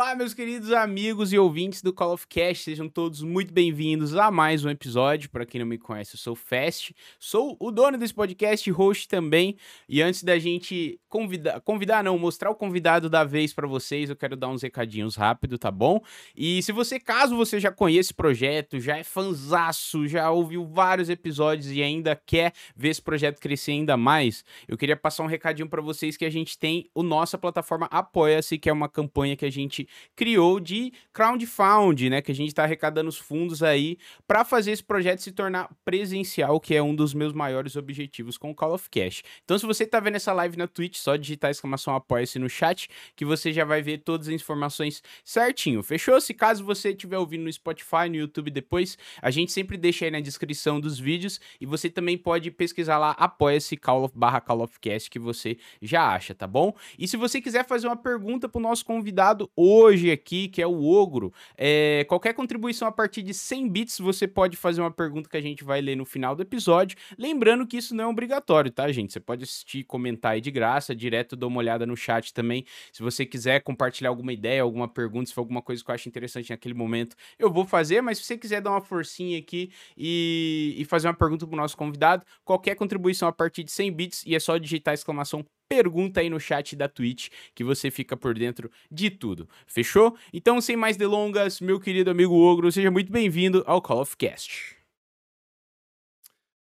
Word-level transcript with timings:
Olá, 0.00 0.14
meus 0.14 0.32
queridos 0.32 0.72
amigos 0.72 1.30
e 1.30 1.38
ouvintes 1.38 1.82
do 1.82 1.92
Call 1.92 2.14
of 2.14 2.26
Cast, 2.26 2.64
sejam 2.64 2.88
todos 2.88 3.22
muito 3.22 3.52
bem-vindos 3.52 4.16
a 4.16 4.30
mais 4.30 4.64
um 4.64 4.70
episódio. 4.70 5.28
Para 5.28 5.44
quem 5.44 5.58
não 5.58 5.66
me 5.66 5.76
conhece, 5.76 6.14
eu 6.14 6.18
sou 6.18 6.32
o 6.32 6.36
Fast, 6.36 6.96
sou 7.18 7.54
o 7.60 7.70
dono 7.70 7.98
desse 7.98 8.14
podcast, 8.14 8.70
host 8.70 9.06
também. 9.06 9.58
E 9.86 10.00
antes 10.00 10.22
da 10.22 10.38
gente 10.38 10.98
convidar, 11.06 11.60
convidar 11.60 12.02
não, 12.02 12.18
mostrar 12.18 12.50
o 12.50 12.54
convidado 12.54 13.10
da 13.10 13.24
vez 13.24 13.52
para 13.52 13.68
vocês, 13.68 14.08
eu 14.08 14.16
quero 14.16 14.36
dar 14.36 14.48
uns 14.48 14.62
recadinhos 14.62 15.16
rápido, 15.16 15.58
tá 15.58 15.70
bom? 15.70 16.00
E 16.34 16.62
se 16.62 16.72
você, 16.72 16.98
caso 16.98 17.36
você 17.36 17.60
já 17.60 17.70
conheça 17.70 18.00
esse 18.00 18.14
projeto, 18.14 18.80
já 18.80 18.96
é 18.96 19.04
fanzaço, 19.04 20.08
já 20.08 20.30
ouviu 20.30 20.64
vários 20.64 21.10
episódios 21.10 21.70
e 21.70 21.82
ainda 21.82 22.16
quer 22.16 22.54
ver 22.74 22.88
esse 22.88 23.02
projeto 23.02 23.38
crescer 23.38 23.72
ainda 23.72 23.98
mais, 23.98 24.46
eu 24.66 24.78
queria 24.78 24.96
passar 24.96 25.24
um 25.24 25.26
recadinho 25.26 25.68
para 25.68 25.82
vocês 25.82 26.16
que 26.16 26.24
a 26.24 26.30
gente 26.30 26.58
tem 26.58 26.88
o 26.94 27.02
nossa 27.02 27.36
plataforma 27.36 27.84
Apoia-se, 27.90 28.56
que 28.56 28.70
é 28.70 28.72
uma 28.72 28.88
campanha 28.88 29.36
que 29.36 29.44
a 29.44 29.50
gente 29.50 29.89
criou 30.14 30.60
de 30.60 30.92
crowdfunding, 31.12 32.10
né? 32.10 32.22
Que 32.22 32.32
a 32.32 32.34
gente 32.34 32.48
está 32.48 32.64
arrecadando 32.64 33.08
os 33.08 33.18
fundos 33.18 33.62
aí 33.62 33.98
para 34.26 34.44
fazer 34.44 34.72
esse 34.72 34.82
projeto 34.82 35.20
se 35.20 35.32
tornar 35.32 35.68
presencial, 35.84 36.60
que 36.60 36.74
é 36.74 36.82
um 36.82 36.94
dos 36.94 37.14
meus 37.14 37.32
maiores 37.32 37.76
objetivos 37.76 38.36
com 38.36 38.50
o 38.50 38.54
Call 38.54 38.74
of 38.74 38.88
Cash. 38.90 39.22
Então, 39.44 39.58
se 39.58 39.66
você 39.66 39.84
está 39.84 40.00
vendo 40.00 40.16
essa 40.16 40.32
live 40.32 40.56
na 40.56 40.66
Twitch, 40.66 40.96
só 40.96 41.16
digitar 41.16 41.50
exclamação 41.50 41.94
apoia-se 41.94 42.38
no 42.38 42.48
chat, 42.48 42.88
que 43.16 43.24
você 43.24 43.52
já 43.52 43.64
vai 43.64 43.82
ver 43.82 43.98
todas 43.98 44.28
as 44.28 44.34
informações 44.34 45.02
certinho. 45.24 45.82
Fechou? 45.82 46.20
Se 46.20 46.34
caso 46.34 46.64
você 46.64 46.90
estiver 46.90 47.18
ouvindo 47.18 47.44
no 47.44 47.52
Spotify, 47.52 48.08
no 48.08 48.16
YouTube 48.16 48.50
depois, 48.50 48.96
a 49.20 49.30
gente 49.30 49.52
sempre 49.52 49.76
deixa 49.76 50.04
aí 50.04 50.10
na 50.10 50.20
descrição 50.20 50.80
dos 50.80 50.98
vídeos 50.98 51.40
e 51.60 51.66
você 51.66 51.90
também 51.90 52.16
pode 52.16 52.50
pesquisar 52.50 52.98
lá 52.98 53.10
apoia-se 53.12 53.76
Call 53.76 54.04
of 54.04 54.16
barra 54.16 54.40
Call 54.40 54.62
of 54.62 54.78
Cast 54.80 55.10
que 55.10 55.18
você 55.18 55.56
já 55.80 56.14
acha, 56.14 56.34
tá 56.34 56.46
bom? 56.46 56.74
E 56.98 57.08
se 57.08 57.16
você 57.16 57.40
quiser 57.40 57.66
fazer 57.66 57.86
uma 57.86 57.96
pergunta 57.96 58.48
pro 58.48 58.60
nosso 58.60 58.84
convidado 58.84 59.50
hoje 59.56 59.79
aqui, 60.12 60.48
que 60.48 60.60
é 60.62 60.66
o 60.66 60.84
Ogro. 60.84 61.32
É, 61.56 62.04
qualquer 62.08 62.34
contribuição 62.34 62.86
a 62.86 62.92
partir 62.92 63.22
de 63.22 63.32
100 63.32 63.68
bits, 63.68 63.98
você 63.98 64.26
pode 64.26 64.56
fazer 64.56 64.80
uma 64.80 64.90
pergunta 64.90 65.28
que 65.28 65.36
a 65.36 65.40
gente 65.40 65.64
vai 65.64 65.80
ler 65.80 65.96
no 65.96 66.04
final 66.04 66.34
do 66.34 66.42
episódio. 66.42 66.96
Lembrando 67.18 67.66
que 67.66 67.76
isso 67.76 67.94
não 67.94 68.04
é 68.04 68.06
obrigatório, 68.06 68.70
tá, 68.70 68.90
gente? 68.92 69.12
Você 69.12 69.20
pode 69.20 69.44
assistir, 69.44 69.84
comentar 69.84 70.32
aí 70.32 70.40
de 70.40 70.50
graça, 70.50 70.94
direto 70.94 71.36
dá 71.36 71.46
uma 71.46 71.58
olhada 71.58 71.86
no 71.86 71.96
chat 71.96 72.32
também. 72.32 72.64
Se 72.92 73.02
você 73.02 73.24
quiser 73.24 73.60
compartilhar 73.62 74.10
alguma 74.10 74.32
ideia, 74.32 74.62
alguma 74.62 74.88
pergunta, 74.88 75.26
se 75.26 75.34
for 75.34 75.40
alguma 75.40 75.62
coisa 75.62 75.84
que 75.84 75.90
eu 75.90 75.94
acho 75.94 76.08
interessante 76.08 76.50
naquele 76.50 76.74
momento, 76.74 77.16
eu 77.38 77.50
vou 77.50 77.64
fazer. 77.64 78.00
Mas 78.00 78.18
se 78.18 78.24
você 78.24 78.36
quiser 78.36 78.60
dar 78.60 78.70
uma 78.70 78.80
forcinha 78.80 79.38
aqui 79.38 79.70
e, 79.96 80.74
e 80.78 80.84
fazer 80.84 81.08
uma 81.08 81.14
pergunta 81.14 81.46
pro 81.46 81.56
nosso 81.56 81.76
convidado, 81.76 82.24
qualquer 82.44 82.74
contribuição 82.74 83.28
a 83.28 83.32
partir 83.32 83.64
de 83.64 83.72
100 83.72 83.92
bits, 83.92 84.22
e 84.26 84.34
é 84.34 84.40
só 84.40 84.58
digitar 84.58 84.94
exclamação 84.94 85.44
pergunta 85.70 86.20
aí 86.20 86.28
no 86.28 86.40
chat 86.40 86.74
da 86.74 86.88
Twitch 86.88 87.28
que 87.54 87.62
você 87.62 87.92
fica 87.92 88.16
por 88.16 88.34
dentro 88.34 88.68
de 88.90 89.08
tudo. 89.08 89.48
Fechou? 89.68 90.18
Então, 90.32 90.60
sem 90.60 90.76
mais 90.76 90.96
delongas, 90.96 91.60
meu 91.60 91.78
querido 91.78 92.10
amigo 92.10 92.34
Ogro, 92.34 92.72
seja 92.72 92.90
muito 92.90 93.12
bem-vindo 93.12 93.62
ao 93.64 93.80
Call 93.80 94.00
of 94.00 94.16
Cast. 94.16 94.76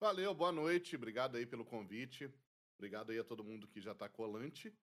Valeu, 0.02 0.34
boa 0.34 0.52
noite, 0.52 0.96
obrigado 0.96 1.38
aí 1.38 1.46
pelo 1.46 1.64
convite. 1.64 2.28
Obrigado 2.80 3.12
aí 3.12 3.20
a 3.20 3.24
todo 3.24 3.44
mundo 3.44 3.68
que 3.68 3.80
já 3.80 3.94
tá 3.94 4.10
colante. 4.10 4.74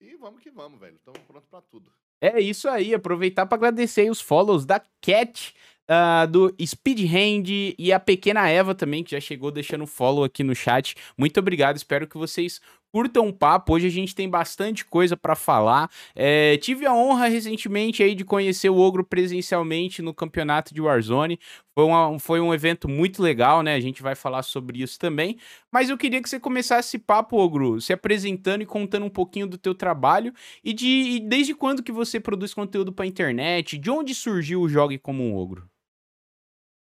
E 0.00 0.16
vamos 0.16 0.42
que 0.42 0.50
vamos, 0.50 0.78
velho. 0.78 0.96
Estamos 0.96 1.20
prontos 1.20 1.48
para 1.48 1.62
tudo. 1.62 1.92
É 2.20 2.40
isso 2.40 2.68
aí, 2.68 2.92
aproveitar 2.94 3.46
para 3.46 3.56
agradecer 3.56 4.10
os 4.10 4.20
follows 4.20 4.64
da 4.64 4.80
Cat, 5.00 5.54
uh, 5.88 6.26
do 6.26 6.54
Speed 6.64 7.00
Hand 7.04 7.74
e 7.78 7.92
a 7.92 8.00
pequena 8.00 8.48
Eva 8.48 8.74
também, 8.74 9.04
que 9.04 9.12
já 9.12 9.20
chegou 9.20 9.52
deixando 9.52 9.86
follow 9.86 10.24
aqui 10.24 10.42
no 10.42 10.54
chat. 10.54 10.96
Muito 11.16 11.38
obrigado, 11.38 11.76
espero 11.76 12.08
que 12.08 12.18
vocês 12.18 12.60
curtam 12.92 13.26
um 13.26 13.32
papo. 13.32 13.74
Hoje 13.74 13.86
a 13.86 13.90
gente 13.90 14.14
tem 14.14 14.28
bastante 14.28 14.84
coisa 14.84 15.16
para 15.16 15.34
falar. 15.34 15.90
É, 16.14 16.56
tive 16.58 16.86
a 16.86 16.94
honra 16.94 17.28
recentemente 17.28 18.02
aí 18.02 18.14
de 18.14 18.24
conhecer 18.24 18.70
o 18.70 18.78
Ogro 18.78 19.04
presencialmente 19.04 20.02
no 20.02 20.14
campeonato 20.14 20.74
de 20.74 20.80
Warzone. 20.80 21.38
Foi, 21.74 21.84
uma, 21.84 22.18
foi 22.18 22.40
um 22.40 22.52
evento 22.52 22.88
muito 22.88 23.22
legal, 23.22 23.62
né? 23.62 23.74
A 23.74 23.80
gente 23.80 24.02
vai 24.02 24.14
falar 24.14 24.42
sobre 24.42 24.82
isso 24.82 24.98
também. 24.98 25.38
Mas 25.70 25.90
eu 25.90 25.98
queria 25.98 26.20
que 26.22 26.28
você 26.28 26.40
começasse 26.40 26.88
esse 26.88 26.98
papo, 26.98 27.36
Ogro, 27.36 27.80
se 27.80 27.92
apresentando 27.92 28.62
e 28.62 28.66
contando 28.66 29.06
um 29.06 29.10
pouquinho 29.10 29.46
do 29.46 29.58
teu 29.58 29.74
trabalho 29.74 30.32
e 30.64 30.72
de 30.72 30.86
e 30.88 31.20
desde 31.20 31.54
quando 31.54 31.82
que 31.82 31.92
você 31.92 32.18
produz 32.18 32.52
conteúdo 32.52 32.92
para 32.92 33.06
internet, 33.06 33.78
de 33.78 33.90
onde 33.90 34.14
surgiu 34.14 34.62
o 34.62 34.68
Jogue 34.68 34.98
como 34.98 35.22
um 35.22 35.36
Ogro? 35.36 35.68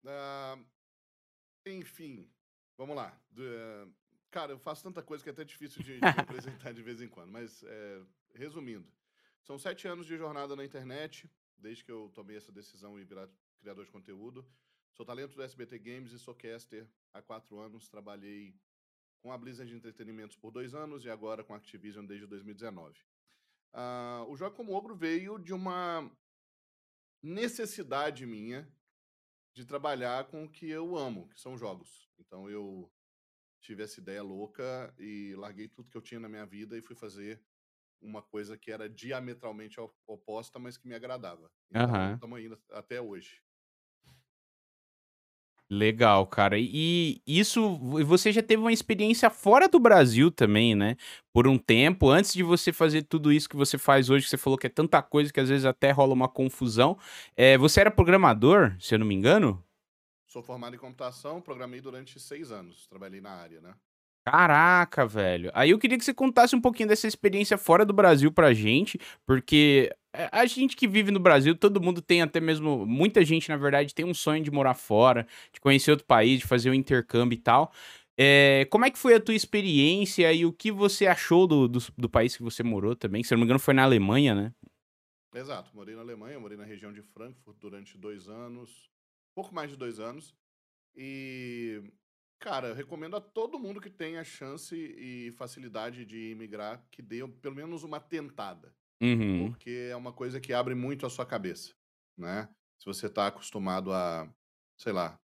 Uh, 0.04 0.64
enfim, 1.66 2.28
vamos 2.78 2.94
lá. 2.94 3.12
Uh, 3.36 3.90
Cara, 4.36 4.52
eu 4.52 4.58
faço 4.58 4.82
tanta 4.82 5.02
coisa 5.02 5.24
que 5.24 5.30
é 5.30 5.32
até 5.32 5.44
difícil 5.44 5.82
de, 5.82 5.98
de 5.98 6.00
apresentar 6.20 6.74
de 6.74 6.82
vez 6.82 7.00
em 7.00 7.08
quando. 7.08 7.32
Mas, 7.32 7.62
é, 7.62 8.02
resumindo, 8.34 8.86
são 9.42 9.58
sete 9.58 9.88
anos 9.88 10.06
de 10.06 10.14
jornada 10.14 10.54
na 10.54 10.62
internet, 10.62 11.26
desde 11.56 11.82
que 11.82 11.90
eu 11.90 12.10
tomei 12.12 12.36
essa 12.36 12.52
decisão 12.52 13.00
e 13.00 13.04
virar 13.04 13.30
criador 13.58 13.86
de 13.86 13.90
conteúdo. 13.90 14.46
Sou 14.92 15.06
talento 15.06 15.36
do 15.36 15.42
SBT 15.42 15.78
Games 15.78 16.12
e 16.12 16.18
sou 16.18 16.34
caster 16.34 16.86
há 17.14 17.22
quatro 17.22 17.58
anos. 17.58 17.88
Trabalhei 17.88 18.54
com 19.22 19.32
a 19.32 19.38
Blizzard 19.38 19.70
de 19.70 19.74
Entretenimentos 19.74 20.36
por 20.36 20.50
dois 20.50 20.74
anos 20.74 21.02
e 21.06 21.08
agora 21.08 21.42
com 21.42 21.54
a 21.54 21.56
Activision 21.56 22.04
desde 22.04 22.26
2019. 22.26 22.92
Uh, 22.92 23.04
ah, 23.72 24.26
o 24.28 24.36
Jogo 24.36 24.54
como 24.54 24.74
Ogro 24.74 24.94
veio 24.94 25.38
de 25.38 25.54
uma 25.54 26.10
necessidade 27.22 28.26
minha 28.26 28.70
de 29.54 29.64
trabalhar 29.64 30.26
com 30.26 30.44
o 30.44 30.50
que 30.50 30.68
eu 30.68 30.94
amo, 30.94 31.26
que 31.30 31.40
são 31.40 31.56
jogos. 31.56 32.10
Então 32.18 32.50
eu 32.50 32.92
tive 33.66 33.82
essa 33.82 33.98
ideia 34.00 34.22
louca 34.22 34.94
e 34.96 35.34
larguei 35.36 35.66
tudo 35.66 35.90
que 35.90 35.96
eu 35.96 36.02
tinha 36.02 36.20
na 36.20 36.28
minha 36.28 36.46
vida 36.46 36.78
e 36.78 36.82
fui 36.82 36.94
fazer 36.94 37.42
uma 38.00 38.22
coisa 38.22 38.56
que 38.56 38.70
era 38.70 38.88
diametralmente 38.88 39.80
oposta, 40.06 40.58
mas 40.58 40.76
que 40.76 40.86
me 40.86 40.94
agradava. 40.94 41.50
Então, 41.70 41.92
uhum. 41.92 42.14
estamos 42.14 42.40
indo 42.40 42.58
até 42.70 43.00
hoje. 43.00 43.42
Legal, 45.68 46.24
cara. 46.28 46.56
E 46.56 47.20
isso, 47.26 47.76
você 48.04 48.30
já 48.30 48.40
teve 48.40 48.62
uma 48.62 48.72
experiência 48.72 49.28
fora 49.28 49.68
do 49.68 49.80
Brasil 49.80 50.30
também, 50.30 50.76
né? 50.76 50.96
Por 51.32 51.48
um 51.48 51.58
tempo, 51.58 52.08
antes 52.08 52.32
de 52.32 52.44
você 52.44 52.72
fazer 52.72 53.02
tudo 53.02 53.32
isso 53.32 53.48
que 53.48 53.56
você 53.56 53.76
faz 53.76 54.08
hoje, 54.08 54.26
que 54.26 54.30
você 54.30 54.36
falou 54.36 54.56
que 54.56 54.68
é 54.68 54.70
tanta 54.70 55.02
coisa 55.02 55.32
que 55.32 55.40
às 55.40 55.48
vezes 55.48 55.64
até 55.64 55.90
rola 55.90 56.14
uma 56.14 56.28
confusão. 56.28 56.96
É, 57.36 57.58
você 57.58 57.80
era 57.80 57.90
programador, 57.90 58.76
se 58.78 58.94
eu 58.94 59.00
não 59.00 59.06
me 59.06 59.16
engano? 59.16 59.60
Sou 60.36 60.42
formado 60.42 60.76
em 60.76 60.78
computação, 60.78 61.40
programei 61.40 61.80
durante 61.80 62.20
seis 62.20 62.52
anos, 62.52 62.86
trabalhei 62.88 63.22
na 63.22 63.30
área, 63.30 63.58
né? 63.58 63.74
Caraca, 64.26 65.06
velho. 65.06 65.50
Aí 65.54 65.70
eu 65.70 65.78
queria 65.78 65.96
que 65.96 66.04
você 66.04 66.12
contasse 66.12 66.54
um 66.54 66.60
pouquinho 66.60 66.90
dessa 66.90 67.08
experiência 67.08 67.56
fora 67.56 67.86
do 67.86 67.94
Brasil 67.94 68.30
pra 68.30 68.52
gente, 68.52 69.00
porque 69.24 69.90
é, 70.14 70.28
a 70.30 70.44
gente 70.44 70.76
que 70.76 70.86
vive 70.86 71.10
no 71.10 71.18
Brasil, 71.18 71.56
todo 71.56 71.80
mundo 71.80 72.02
tem 72.02 72.20
até 72.20 72.38
mesmo, 72.38 72.84
muita 72.84 73.24
gente, 73.24 73.48
na 73.48 73.56
verdade, 73.56 73.94
tem 73.94 74.04
um 74.04 74.12
sonho 74.12 74.44
de 74.44 74.50
morar 74.50 74.74
fora, 74.74 75.26
de 75.50 75.58
conhecer 75.58 75.90
outro 75.90 76.04
país, 76.04 76.40
de 76.40 76.46
fazer 76.46 76.68
um 76.68 76.74
intercâmbio 76.74 77.34
e 77.34 77.40
tal. 77.40 77.72
É, 78.14 78.66
como 78.70 78.84
é 78.84 78.90
que 78.90 78.98
foi 78.98 79.14
a 79.14 79.20
tua 79.20 79.34
experiência 79.34 80.30
e 80.34 80.44
o 80.44 80.52
que 80.52 80.70
você 80.70 81.06
achou 81.06 81.46
do, 81.46 81.66
do, 81.66 81.78
do, 81.96 82.10
país 82.10 82.36
que 82.36 82.42
você 82.42 82.62
morou 82.62 82.94
também? 82.94 83.22
Se 83.22 83.32
eu 83.32 83.36
não 83.36 83.40
me 83.40 83.46
engano, 83.46 83.58
foi 83.58 83.72
na 83.72 83.84
Alemanha, 83.84 84.34
né? 84.34 84.52
Exato, 85.34 85.74
morei 85.74 85.94
na 85.94 86.02
Alemanha, 86.02 86.38
morei 86.38 86.58
na 86.58 86.64
região 86.64 86.92
de 86.92 87.00
Frankfurt 87.00 87.56
durante 87.58 87.96
dois 87.96 88.28
anos 88.28 88.94
pouco 89.36 89.54
mais 89.54 89.70
de 89.70 89.76
dois 89.76 90.00
anos. 90.00 90.34
E, 90.96 91.82
cara, 92.40 92.68
eu 92.68 92.74
recomendo 92.74 93.16
a 93.16 93.20
todo 93.20 93.58
mundo 93.58 93.82
que 93.82 93.90
tenha 93.90 94.24
chance 94.24 94.74
e 94.74 95.30
facilidade 95.32 96.06
de 96.06 96.30
imigrar 96.30 96.82
que 96.90 97.02
dê 97.02 97.26
pelo 97.42 97.54
menos 97.54 97.84
uma 97.84 98.00
tentada. 98.00 98.74
Uhum. 99.00 99.50
Porque 99.50 99.88
é 99.90 99.94
uma 99.94 100.10
coisa 100.10 100.40
que 100.40 100.54
abre 100.54 100.74
muito 100.74 101.04
a 101.04 101.10
sua 101.10 101.26
cabeça, 101.26 101.74
né? 102.16 102.48
Se 102.78 102.86
você 102.86 103.06
está 103.06 103.26
acostumado 103.26 103.92
a, 103.92 104.26
sei 104.78 104.92
lá, 104.92 105.20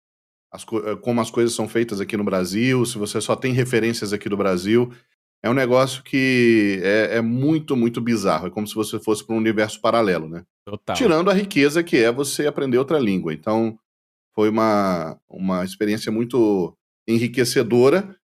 as 0.51 0.65
eh, 0.65 0.97
como 1.01 1.21
as 1.21 1.31
coisas 1.31 1.55
são 1.55 1.69
feitas 1.69 2.01
aqui 2.01 2.17
no 2.17 2.25
Brasil, 2.25 2.85
se 2.85 2.99
você 2.99 3.21
só 3.21 3.37
tem 3.37 3.53
referências 3.53 4.13
aqui 4.13 4.29
do 4.29 4.37
Brasil, 4.37 4.93
é 5.41 5.49
um 5.49 5.55
negócio 5.55 6.03
que 6.03 6.81
é, 6.83 7.19
é 7.19 7.21
muito, 7.21 7.77
muito 7.77 8.01
bizarro. 8.01 8.49
É 8.49 8.51
como 8.51 8.67
se 8.67 8.75
você 8.75 8.99
fosse 8.99 9.25
para 9.25 9.37
um 9.37 9.39
universo 9.39 9.81
paralelo, 9.81 10.29
né? 10.29 10.45
Total. 10.65 10.97
Tirando 10.97 11.31
a 11.31 11.35
riqueza 11.35 11.83
que 11.85 11.97
é 11.97 12.11
você 12.11 12.49
aprender 12.49 12.77
outra 12.77 12.99
língua. 12.99 13.33
Então, 13.33 13.79
foi 14.41 14.49
uma, 14.49 15.21
uma 15.29 15.65
experiência 15.67 16.11
muito 16.11 16.75
enriquecedora. 17.07 18.17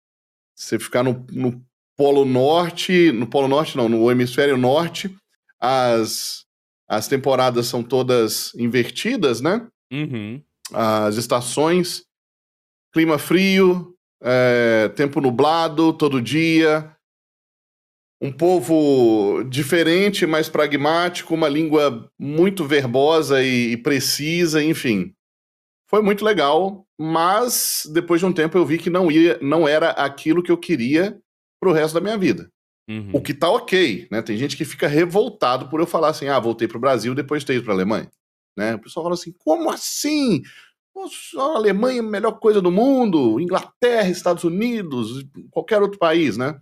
Você 0.57 0.79
ficar 0.79 1.03
no, 1.03 1.27
no 1.31 1.63
Polo 1.95 2.25
Norte, 2.25 3.13
no 3.13 3.27
Polo 3.27 3.47
Norte 3.47 3.77
não, 3.77 3.87
no 3.87 4.11
Hemisfério 4.11 4.57
Norte, 4.57 5.15
as, 5.61 6.47
as 6.89 7.07
temporadas 7.07 7.67
são 7.67 7.83
todas 7.83 8.55
invertidas, 8.55 9.43
né? 9.43 9.69
Uhum. 9.93 10.43
As 10.73 11.17
estações, 11.17 12.05
clima 12.95 13.19
frio, 13.19 13.95
é, 14.23 14.89
tempo 14.97 15.21
nublado 15.21 15.93
todo 15.93 16.23
dia, 16.23 16.97
um 18.23 18.33
povo 18.33 19.45
diferente, 19.45 20.25
mais 20.25 20.49
pragmático, 20.49 21.35
uma 21.35 21.49
língua 21.49 22.11
muito 22.19 22.65
verbosa 22.65 23.43
e, 23.43 23.73
e 23.73 23.77
precisa, 23.77 24.65
enfim. 24.65 25.13
Foi 25.89 26.03
muito 26.03 26.25
legal, 26.25 26.87
mas 26.99 27.89
depois 27.93 28.21
de 28.21 28.27
um 28.27 28.33
tempo 28.33 28.59
eu 28.59 28.67
vi 28.67 28.79
que 28.79 28.91
não 28.91 29.11
ia, 29.11 29.39
não 29.41 29.69
era 29.69 29.91
aquilo 29.91 30.43
que 30.43 30.51
eu 30.51 30.59
queria 30.59 31.19
pro 31.61 31.73
resto 31.73 31.95
da 31.95 32.01
minha 32.01 32.19
vida. 32.19 32.51
Uhum. 32.89 33.11
O 33.13 33.21
que 33.21 33.35
tá 33.35 33.49
ok, 33.51 34.07
né? 34.11 34.23
Tem 34.23 34.37
gente 34.37 34.57
que 34.57 34.65
fica 34.65 34.87
revoltado 34.89 35.69
por 35.69 35.81
eu 35.81 35.87
falar 35.87 36.09
assim, 36.09 36.29
ah, 36.29 36.39
voltei 36.39 36.69
pro 36.69 36.81
Brasil, 36.81 37.15
depois 37.15 37.45
ter 37.45 37.55
ido 37.55 37.65
pra 37.65 37.75
Alemanha. 37.75 38.11
Né? 38.57 38.75
O 38.75 38.81
pessoal 38.81 39.05
fala 39.05 39.15
assim, 39.15 39.33
como 39.39 39.71
assim? 39.71 40.43
a 41.37 41.43
Alemanha 41.43 41.99
é 41.99 42.01
a 42.01 42.03
melhor 42.03 42.33
coisa 42.33 42.61
do 42.61 42.71
mundo, 42.71 43.39
Inglaterra, 43.39 44.09
Estados 44.09 44.45
Unidos, 44.45 45.25
qualquer 45.51 45.83
outro 45.83 45.99
país, 45.99 46.37
né? 46.37 46.59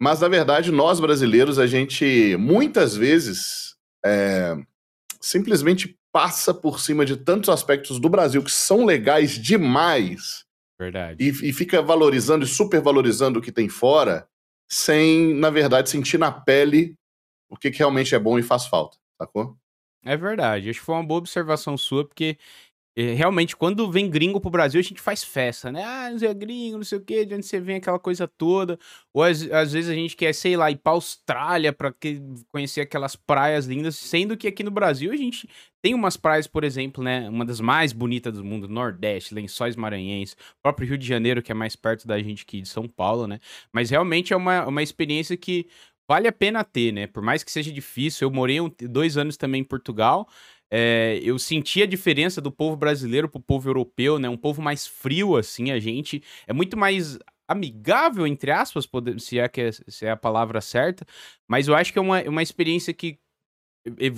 Mas, 0.00 0.20
na 0.20 0.28
verdade, 0.28 0.72
nós 0.72 0.98
brasileiros, 0.98 1.58
a 1.58 1.66
gente 1.66 2.36
muitas 2.38 2.96
vezes 2.96 3.76
é, 4.04 4.56
simplesmente 5.20 5.96
passa 6.12 6.52
por 6.52 6.78
cima 6.78 7.04
de 7.04 7.16
tantos 7.16 7.48
aspectos 7.48 7.98
do 7.98 8.08
Brasil 8.08 8.42
que 8.44 8.52
são 8.52 8.84
legais 8.84 9.32
demais. 9.32 10.44
Verdade. 10.78 11.24
E, 11.24 11.48
e 11.48 11.52
fica 11.52 11.80
valorizando 11.80 12.44
e 12.44 12.48
supervalorizando 12.48 13.38
o 13.38 13.42
que 13.42 13.50
tem 13.50 13.68
fora, 13.68 14.28
sem, 14.70 15.34
na 15.34 15.48
verdade, 15.48 15.88
sentir 15.88 16.18
na 16.18 16.30
pele 16.30 16.94
o 17.48 17.56
que, 17.56 17.70
que 17.70 17.78
realmente 17.78 18.14
é 18.14 18.18
bom 18.18 18.38
e 18.38 18.42
faz 18.42 18.66
falta, 18.66 18.96
sacou? 19.20 19.56
É 20.04 20.16
verdade. 20.16 20.70
Acho 20.70 20.80
que 20.80 20.84
foi 20.86 20.94
uma 20.94 21.04
boa 21.04 21.18
observação 21.18 21.76
sua, 21.76 22.06
porque 22.06 22.38
realmente, 22.96 23.56
quando 23.56 23.90
vem 23.90 24.10
gringo 24.10 24.38
pro 24.40 24.50
Brasil, 24.50 24.78
a 24.78 24.82
gente 24.82 25.00
faz 25.00 25.24
festa, 25.24 25.72
né? 25.72 25.82
Ah, 25.82 26.10
não 26.10 26.18
sei, 26.18 26.34
gringo, 26.34 26.76
não 26.76 26.84
sei 26.84 26.98
o 26.98 27.00
quê, 27.00 27.24
de 27.24 27.34
onde 27.34 27.46
você 27.46 27.58
vem, 27.58 27.76
aquela 27.76 27.98
coisa 27.98 28.28
toda. 28.28 28.78
Ou 29.14 29.22
às, 29.22 29.42
às 29.50 29.72
vezes 29.72 29.90
a 29.90 29.94
gente 29.94 30.14
quer, 30.14 30.34
sei 30.34 30.56
lá, 30.56 30.70
ir 30.70 30.76
pra 30.76 30.92
Austrália 30.92 31.72
pra 31.72 31.90
que, 31.92 32.20
conhecer 32.52 32.82
aquelas 32.82 33.16
praias 33.16 33.66
lindas, 33.66 33.96
sendo 33.96 34.36
que 34.36 34.46
aqui 34.46 34.62
no 34.62 34.70
Brasil 34.70 35.10
a 35.10 35.16
gente 35.16 35.48
tem 35.80 35.94
umas 35.94 36.16
praias, 36.18 36.46
por 36.46 36.64
exemplo, 36.64 37.02
né? 37.02 37.28
Uma 37.30 37.44
das 37.46 37.60
mais 37.60 37.92
bonitas 37.92 38.34
do 38.34 38.44
mundo, 38.44 38.68
Nordeste, 38.68 39.34
Lençóis 39.34 39.74
Maranhenses, 39.74 40.36
próprio 40.62 40.88
Rio 40.88 40.98
de 40.98 41.06
Janeiro, 41.06 41.42
que 41.42 41.50
é 41.50 41.54
mais 41.54 41.74
perto 41.74 42.06
da 42.06 42.18
gente 42.22 42.42
aqui 42.42 42.60
de 42.60 42.68
São 42.68 42.86
Paulo, 42.86 43.26
né? 43.26 43.40
Mas 43.72 43.88
realmente 43.90 44.34
é 44.34 44.36
uma, 44.36 44.66
uma 44.66 44.82
experiência 44.82 45.36
que 45.36 45.66
vale 46.08 46.28
a 46.28 46.32
pena 46.32 46.62
ter, 46.62 46.92
né? 46.92 47.06
Por 47.06 47.22
mais 47.22 47.42
que 47.42 47.50
seja 47.50 47.72
difícil, 47.72 48.28
eu 48.28 48.32
morei 48.32 48.60
um, 48.60 48.70
dois 48.82 49.16
anos 49.16 49.36
também 49.36 49.62
em 49.62 49.64
Portugal. 49.64 50.28
É, 50.74 51.20
eu 51.22 51.38
senti 51.38 51.82
a 51.82 51.86
diferença 51.86 52.40
do 52.40 52.50
povo 52.50 52.76
brasileiro 52.76 53.28
pro 53.28 53.38
povo 53.38 53.68
europeu, 53.68 54.18
né? 54.18 54.26
Um 54.28 54.38
povo 54.38 54.62
mais 54.62 54.86
frio, 54.86 55.36
assim, 55.36 55.70
a 55.70 55.78
gente 55.78 56.22
é 56.46 56.52
muito 56.54 56.78
mais 56.78 57.18
amigável, 57.46 58.26
entre 58.26 58.50
aspas, 58.50 58.88
se 59.18 59.38
é, 59.38 59.46
que 59.48 59.60
é, 59.60 59.70
se 59.72 60.06
é 60.06 60.10
a 60.10 60.16
palavra 60.16 60.62
certa, 60.62 61.04
mas 61.46 61.68
eu 61.68 61.74
acho 61.74 61.92
que 61.92 61.98
é 61.98 62.02
uma, 62.02 62.22
uma 62.22 62.42
experiência 62.42 62.94
que 62.94 63.18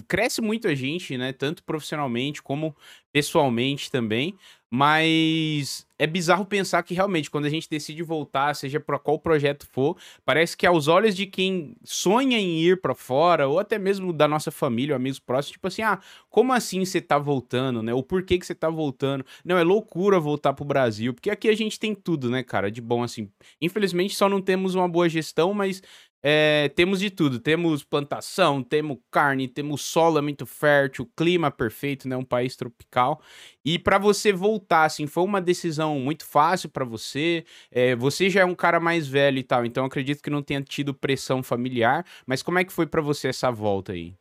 cresce 0.06 0.40
muito 0.40 0.68
a 0.68 0.74
gente, 0.74 1.16
né? 1.16 1.32
Tanto 1.32 1.62
profissionalmente 1.64 2.42
como 2.42 2.76
pessoalmente 3.12 3.90
também. 3.90 4.36
Mas 4.76 5.86
é 5.96 6.04
bizarro 6.04 6.44
pensar 6.44 6.82
que 6.82 6.94
realmente, 6.94 7.30
quando 7.30 7.44
a 7.44 7.48
gente 7.48 7.70
decide 7.70 8.02
voltar, 8.02 8.54
seja 8.56 8.80
para 8.80 8.98
qual 8.98 9.20
projeto 9.20 9.68
for, 9.70 9.96
parece 10.24 10.56
que 10.56 10.66
aos 10.66 10.88
olhos 10.88 11.14
de 11.14 11.26
quem 11.26 11.76
sonha 11.84 12.36
em 12.36 12.58
ir 12.60 12.80
para 12.80 12.92
fora, 12.92 13.46
ou 13.46 13.60
até 13.60 13.78
mesmo 13.78 14.12
da 14.12 14.26
nossa 14.26 14.50
família, 14.50 14.96
amigos 14.96 15.20
próximos, 15.20 15.52
tipo 15.52 15.68
assim, 15.68 15.82
ah, 15.82 16.00
como 16.28 16.52
assim 16.52 16.84
você 16.84 17.00
tá 17.00 17.16
voltando, 17.18 17.84
né? 17.84 17.94
O 17.94 18.02
porquê 18.02 18.36
que 18.36 18.44
você 18.44 18.54
tá 18.54 18.68
voltando? 18.68 19.24
Não, 19.44 19.56
é 19.56 19.62
loucura 19.62 20.18
voltar 20.18 20.52
pro 20.52 20.64
Brasil, 20.64 21.14
porque 21.14 21.30
aqui 21.30 21.48
a 21.48 21.54
gente 21.56 21.78
tem 21.78 21.94
tudo, 21.94 22.28
né, 22.28 22.42
cara, 22.42 22.68
de 22.68 22.80
bom, 22.80 23.04
assim. 23.04 23.30
Infelizmente 23.62 24.16
só 24.16 24.28
não 24.28 24.42
temos 24.42 24.74
uma 24.74 24.88
boa 24.88 25.08
gestão, 25.08 25.54
mas 25.54 25.80
é, 26.26 26.70
temos 26.74 27.00
de 27.00 27.10
tudo. 27.10 27.38
Temos 27.38 27.84
plantação, 27.84 28.62
temos 28.62 28.96
carne, 29.10 29.46
temos 29.46 29.82
solo 29.82 30.16
é 30.16 30.22
muito 30.22 30.46
fértil, 30.46 31.06
clima 31.14 31.50
perfeito, 31.50 32.08
né? 32.08 32.16
Um 32.16 32.24
país 32.24 32.56
tropical. 32.56 33.20
E 33.62 33.78
para 33.78 33.98
você 33.98 34.32
voltar, 34.32 34.84
assim, 34.84 35.06
foi 35.06 35.22
uma 35.22 35.38
decisão 35.38 35.98
muito 36.00 36.24
fácil 36.24 36.70
para 36.70 36.82
você. 36.82 37.44
É, 37.70 37.94
você 37.94 38.30
já 38.30 38.40
é 38.40 38.44
um 38.46 38.54
cara 38.54 38.80
mais 38.80 39.06
velho 39.06 39.36
e 39.36 39.42
tal, 39.42 39.66
então 39.66 39.84
acredito 39.84 40.22
que 40.22 40.30
não 40.30 40.42
tenha 40.42 40.62
tido 40.62 40.94
pressão 40.94 41.42
familiar. 41.42 42.06
Mas 42.26 42.42
como 42.42 42.58
é 42.58 42.64
que 42.64 42.72
foi 42.72 42.86
para 42.86 43.02
você 43.02 43.28
essa 43.28 43.50
volta 43.50 43.92
aí? 43.92 44.14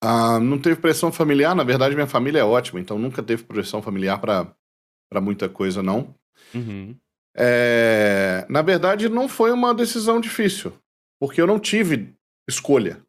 Ah, 0.00 0.40
não 0.40 0.58
teve 0.58 0.80
pressão 0.80 1.12
familiar. 1.12 1.54
Na 1.54 1.64
verdade, 1.64 1.94
minha 1.94 2.06
família 2.06 2.38
é 2.38 2.44
ótima, 2.44 2.80
então 2.80 2.98
nunca 2.98 3.22
teve 3.22 3.42
pressão 3.42 3.82
familiar 3.82 4.18
para 4.18 5.20
muita 5.20 5.46
coisa, 5.46 5.82
não. 5.82 6.14
Uhum. 6.54 6.96
É, 7.40 8.44
na 8.48 8.62
verdade, 8.62 9.08
não 9.08 9.28
foi 9.28 9.52
uma 9.52 9.72
decisão 9.72 10.20
difícil, 10.20 10.72
porque 11.20 11.40
eu 11.40 11.46
não 11.46 11.60
tive 11.60 12.12
escolha. 12.48 13.00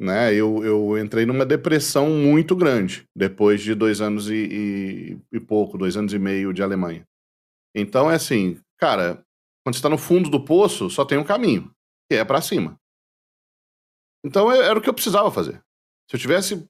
Né? 0.00 0.34
Eu, 0.34 0.64
eu 0.64 0.98
entrei 0.98 1.26
numa 1.26 1.44
depressão 1.44 2.08
muito 2.10 2.56
grande 2.56 3.06
depois 3.14 3.60
de 3.60 3.74
dois 3.74 4.00
anos 4.00 4.30
e, 4.30 4.34
e, 4.34 5.36
e 5.36 5.40
pouco, 5.40 5.76
dois 5.76 5.96
anos 5.96 6.12
e 6.12 6.18
meio 6.18 6.52
de 6.52 6.62
Alemanha. 6.62 7.06
Então 7.76 8.10
é 8.10 8.14
assim, 8.14 8.58
cara, 8.78 9.24
quando 9.64 9.74
você 9.74 9.78
está 9.78 9.88
no 9.88 9.98
fundo 9.98 10.30
do 10.30 10.44
poço, 10.44 10.88
só 10.88 11.04
tem 11.04 11.18
um 11.18 11.24
caminho, 11.24 11.70
que 12.10 12.16
é 12.16 12.24
para 12.24 12.40
cima. 12.40 12.78
Então 14.24 14.50
é, 14.50 14.58
era 14.58 14.78
o 14.78 14.82
que 14.82 14.88
eu 14.88 14.94
precisava 14.94 15.30
fazer. 15.30 15.62
Se 16.10 16.16
eu 16.16 16.20
tivesse 16.20 16.66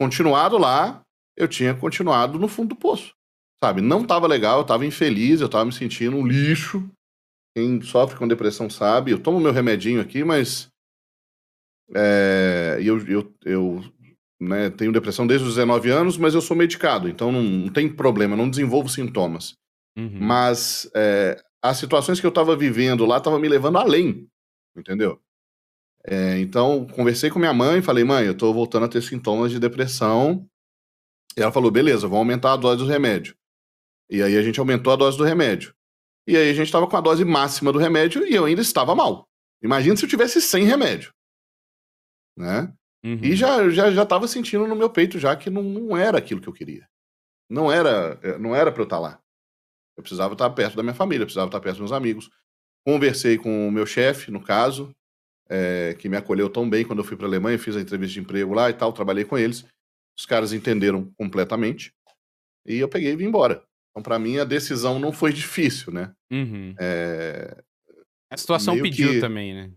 continuado 0.00 0.56
lá, 0.56 1.02
eu 1.36 1.48
tinha 1.48 1.74
continuado 1.74 2.38
no 2.38 2.48
fundo 2.48 2.70
do 2.70 2.76
poço. 2.76 3.14
Sabe, 3.62 3.80
não 3.80 4.06
tava 4.06 4.26
legal, 4.26 4.60
eu 4.60 4.64
tava 4.64 4.86
infeliz, 4.86 5.40
eu 5.40 5.48
tava 5.48 5.64
me 5.64 5.72
sentindo 5.72 6.16
um 6.16 6.26
lixo. 6.26 6.88
Quem 7.56 7.80
sofre 7.80 8.16
com 8.16 8.28
depressão 8.28 8.70
sabe. 8.70 9.10
Eu 9.10 9.18
tomo 9.18 9.40
meu 9.40 9.52
remedinho 9.52 10.00
aqui, 10.00 10.22
mas. 10.22 10.68
É, 11.94 12.78
eu, 12.80 12.98
eu, 13.08 13.34
eu 13.44 13.84
né, 14.40 14.70
tenho 14.70 14.92
depressão 14.92 15.26
desde 15.26 15.46
os 15.46 15.54
19 15.54 15.90
anos, 15.90 16.16
mas 16.16 16.34
eu 16.34 16.40
sou 16.40 16.56
medicado, 16.56 17.08
então 17.08 17.32
não, 17.32 17.42
não 17.42 17.72
tem 17.72 17.88
problema, 17.88 18.36
não 18.36 18.48
desenvolvo 18.48 18.88
sintomas. 18.88 19.54
Uhum. 19.96 20.18
Mas 20.20 20.88
é, 20.94 21.42
as 21.62 21.78
situações 21.78 22.20
que 22.20 22.26
eu 22.26 22.30
tava 22.30 22.54
vivendo 22.54 23.04
lá 23.04 23.16
estavam 23.16 23.38
me 23.40 23.48
levando 23.48 23.78
além, 23.78 24.28
entendeu? 24.76 25.20
É, 26.06 26.38
então, 26.38 26.86
conversei 26.86 27.30
com 27.30 27.38
minha 27.38 27.52
mãe, 27.52 27.82
falei, 27.82 28.04
mãe, 28.04 28.26
eu 28.26 28.36
tô 28.36 28.52
voltando 28.52 28.84
a 28.84 28.88
ter 28.88 29.02
sintomas 29.02 29.50
de 29.50 29.58
depressão. 29.58 30.46
E 31.36 31.42
ela 31.42 31.52
falou, 31.52 31.70
beleza, 31.70 32.06
vou 32.06 32.18
aumentar 32.18 32.52
a 32.52 32.56
dose 32.56 32.82
do 32.82 32.88
remédio. 32.88 33.34
E 34.10 34.22
aí 34.22 34.36
a 34.36 34.42
gente 34.42 34.58
aumentou 34.58 34.92
a 34.92 34.96
dose 34.96 35.18
do 35.18 35.24
remédio. 35.24 35.74
E 36.26 36.36
aí 36.36 36.50
a 36.50 36.52
gente 36.52 36.66
estava 36.66 36.86
com 36.86 36.96
a 36.96 37.00
dose 37.00 37.24
máxima 37.24 37.72
do 37.72 37.78
remédio 37.78 38.26
e 38.26 38.34
eu 38.34 38.44
ainda 38.44 38.60
estava 38.60 38.94
mal. 38.94 39.28
Imagina 39.62 39.96
se 39.96 40.04
eu 40.04 40.08
tivesse 40.08 40.40
sem 40.40 40.64
remédio. 40.64 41.12
Né? 42.36 42.72
Uhum. 43.04 43.20
E 43.22 43.34
já 43.34 43.68
já 43.70 43.90
já 43.90 44.02
estava 44.02 44.28
sentindo 44.28 44.66
no 44.66 44.76
meu 44.76 44.90
peito 44.90 45.18
já 45.18 45.34
que 45.36 45.50
não, 45.50 45.62
não 45.62 45.96
era 45.96 46.18
aquilo 46.18 46.40
que 46.40 46.48
eu 46.48 46.52
queria. 46.52 46.88
Não 47.48 47.72
era 47.72 48.18
eh, 48.22 48.38
não 48.38 48.54
era 48.54 48.70
para 48.70 48.82
eu 48.82 48.84
estar 48.84 48.96
tá 48.96 49.00
lá. 49.00 49.20
Eu 49.96 50.02
precisava 50.02 50.34
estar 50.34 50.48
perto 50.50 50.76
da 50.76 50.82
minha 50.82 50.94
família, 50.94 51.22
eu 51.22 51.26
precisava 51.26 51.48
estar 51.48 51.60
perto 51.60 51.76
dos 51.76 51.90
meus 51.90 51.92
amigos. 51.92 52.30
Conversei 52.86 53.36
com 53.36 53.66
o 53.68 53.72
meu 53.72 53.84
chefe, 53.84 54.30
no 54.30 54.40
caso, 54.40 54.94
é, 55.48 55.96
que 55.98 56.08
me 56.08 56.16
acolheu 56.16 56.48
tão 56.48 56.68
bem 56.68 56.84
quando 56.84 57.00
eu 57.00 57.04
fui 57.04 57.16
para 57.16 57.26
a 57.26 57.28
Alemanha, 57.28 57.58
fiz 57.58 57.76
a 57.76 57.80
entrevista 57.80 58.14
de 58.14 58.20
emprego 58.20 58.54
lá 58.54 58.70
e 58.70 58.74
tal, 58.74 58.92
trabalhei 58.92 59.24
com 59.24 59.36
eles. 59.36 59.64
Os 60.16 60.24
caras 60.24 60.52
entenderam 60.52 61.10
completamente. 61.16 61.92
E 62.66 62.76
eu 62.76 62.88
peguei 62.88 63.12
e 63.12 63.16
vim 63.16 63.26
embora. 63.26 63.64
Então, 63.90 64.02
para 64.02 64.18
mim, 64.18 64.38
a 64.38 64.44
decisão 64.44 64.98
não 64.98 65.12
foi 65.12 65.32
difícil, 65.32 65.92
né? 65.92 66.12
Uhum. 66.30 66.74
É... 66.78 67.62
A 68.30 68.36
situação 68.36 68.80
pediu 68.80 69.12
que... 69.12 69.20
também, 69.20 69.54
né? 69.54 69.72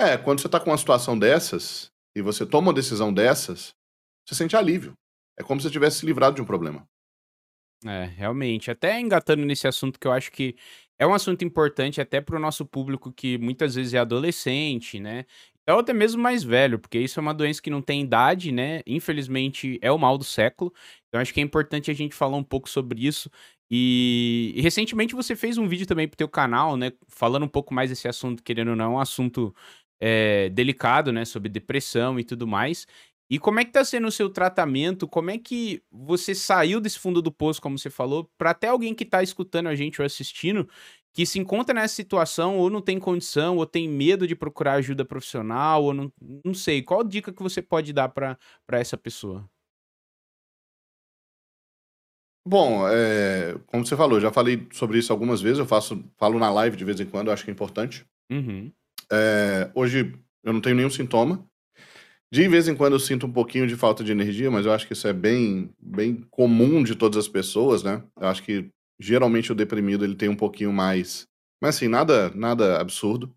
É, 0.00 0.16
quando 0.16 0.40
você 0.40 0.48
tá 0.48 0.58
com 0.58 0.70
uma 0.70 0.78
situação 0.78 1.18
dessas 1.18 1.90
e 2.16 2.20
você 2.20 2.44
toma 2.44 2.68
uma 2.68 2.74
decisão 2.74 3.12
dessas, 3.12 3.74
você 4.26 4.34
sente 4.34 4.56
alívio. 4.56 4.94
É 5.38 5.42
como 5.42 5.60
se 5.60 5.66
você 5.66 5.72
tivesse 5.72 6.00
se 6.00 6.06
livrado 6.06 6.36
de 6.36 6.42
um 6.42 6.44
problema. 6.44 6.86
É, 7.84 8.04
realmente. 8.04 8.70
Até 8.70 8.98
engatando 8.98 9.44
nesse 9.44 9.68
assunto 9.68 9.98
que 9.98 10.06
eu 10.06 10.12
acho 10.12 10.32
que 10.32 10.56
é 10.98 11.06
um 11.06 11.12
assunto 11.12 11.44
importante 11.44 12.00
até 12.00 12.20
para 12.20 12.36
o 12.36 12.40
nosso 12.40 12.64
público 12.64 13.12
que 13.12 13.36
muitas 13.38 13.74
vezes 13.74 13.94
é 13.94 13.98
adolescente, 13.98 14.98
né? 14.98 15.26
Ou 15.68 15.78
até 15.78 15.94
mesmo 15.94 16.22
mais 16.22 16.44
velho, 16.44 16.78
porque 16.78 16.98
isso 16.98 17.18
é 17.18 17.22
uma 17.22 17.32
doença 17.32 17.62
que 17.62 17.70
não 17.70 17.80
tem 17.80 18.02
idade, 18.02 18.52
né? 18.52 18.82
Infelizmente 18.86 19.78
é 19.80 19.90
o 19.90 19.98
mal 19.98 20.18
do 20.18 20.24
século. 20.24 20.72
Então 21.08 21.20
acho 21.20 21.32
que 21.32 21.40
é 21.40 21.42
importante 21.42 21.90
a 21.90 21.94
gente 21.94 22.14
falar 22.14 22.36
um 22.36 22.42
pouco 22.44 22.68
sobre 22.68 23.06
isso. 23.06 23.30
E, 23.70 24.52
e 24.54 24.60
recentemente 24.60 25.14
você 25.14 25.34
fez 25.34 25.56
um 25.56 25.66
vídeo 25.66 25.86
também 25.86 26.06
pro 26.06 26.18
teu 26.18 26.28
canal, 26.28 26.76
né? 26.76 26.92
Falando 27.08 27.44
um 27.44 27.48
pouco 27.48 27.72
mais 27.72 27.88
desse 27.88 28.06
assunto, 28.06 28.42
querendo 28.42 28.68
ou 28.70 28.76
não, 28.76 28.84
é 28.84 28.88
um 28.88 29.00
assunto 29.00 29.54
é, 30.00 30.50
delicado, 30.50 31.10
né? 31.12 31.24
Sobre 31.24 31.48
depressão 31.48 32.20
e 32.20 32.24
tudo 32.24 32.46
mais. 32.46 32.86
E 33.30 33.38
como 33.38 33.58
é 33.58 33.64
que 33.64 33.72
tá 33.72 33.82
sendo 33.84 34.06
o 34.06 34.12
seu 34.12 34.28
tratamento? 34.28 35.08
Como 35.08 35.30
é 35.30 35.38
que 35.38 35.82
você 35.90 36.34
saiu 36.34 36.78
desse 36.78 36.98
fundo 36.98 37.22
do 37.22 37.32
poço, 37.32 37.60
como 37.60 37.78
você 37.78 37.88
falou, 37.88 38.30
para 38.36 38.50
até 38.50 38.68
alguém 38.68 38.94
que 38.94 39.04
tá 39.04 39.22
escutando 39.22 39.68
a 39.68 39.74
gente 39.74 40.00
ou 40.00 40.04
assistindo 40.04 40.68
que 41.14 41.24
se 41.24 41.38
encontra 41.38 41.72
nessa 41.72 41.94
situação 41.94 42.58
ou 42.58 42.68
não 42.68 42.82
tem 42.82 42.98
condição 42.98 43.56
ou 43.56 43.64
tem 43.64 43.88
medo 43.88 44.26
de 44.26 44.34
procurar 44.34 44.74
ajuda 44.74 45.04
profissional 45.04 45.84
ou 45.84 45.94
não, 45.94 46.12
não 46.44 46.52
sei, 46.52 46.82
qual 46.82 47.04
dica 47.04 47.32
que 47.32 47.42
você 47.42 47.62
pode 47.62 47.92
dar 47.92 48.08
para 48.08 48.36
essa 48.72 48.98
pessoa? 48.98 49.48
Bom, 52.46 52.86
é, 52.88 53.56
como 53.68 53.86
você 53.86 53.96
falou, 53.96 54.20
já 54.20 54.30
falei 54.30 54.66
sobre 54.72 54.98
isso 54.98 55.12
algumas 55.12 55.40
vezes, 55.40 55.60
eu 55.60 55.66
faço, 55.66 56.04
falo 56.18 56.38
na 56.38 56.50
live 56.50 56.76
de 56.76 56.84
vez 56.84 56.98
em 56.98 57.06
quando, 57.06 57.30
acho 57.30 57.44
que 57.44 57.50
é 57.50 57.54
importante. 57.54 58.04
Uhum. 58.30 58.70
É, 59.10 59.70
hoje 59.72 60.12
eu 60.42 60.52
não 60.52 60.60
tenho 60.60 60.76
nenhum 60.76 60.90
sintoma. 60.90 61.46
De 62.30 62.48
vez 62.48 62.66
em 62.66 62.74
quando 62.74 62.94
eu 62.94 63.00
sinto 63.00 63.26
um 63.26 63.32
pouquinho 63.32 63.68
de 63.68 63.76
falta 63.76 64.02
de 64.02 64.10
energia, 64.10 64.50
mas 64.50 64.66
eu 64.66 64.72
acho 64.72 64.86
que 64.86 64.92
isso 64.92 65.06
é 65.06 65.12
bem, 65.12 65.70
bem 65.80 66.26
comum 66.30 66.82
de 66.82 66.96
todas 66.96 67.16
as 67.16 67.28
pessoas, 67.28 67.84
né? 67.84 68.02
Eu 68.20 68.26
acho 68.26 68.42
que 68.42 68.68
geralmente 68.98 69.52
o 69.52 69.54
deprimido 69.54 70.04
ele 70.04 70.14
tem 70.14 70.28
um 70.28 70.36
pouquinho 70.36 70.72
mais. 70.72 71.26
Mas 71.62 71.76
assim, 71.76 71.88
nada, 71.88 72.30
nada 72.30 72.80
absurdo. 72.80 73.34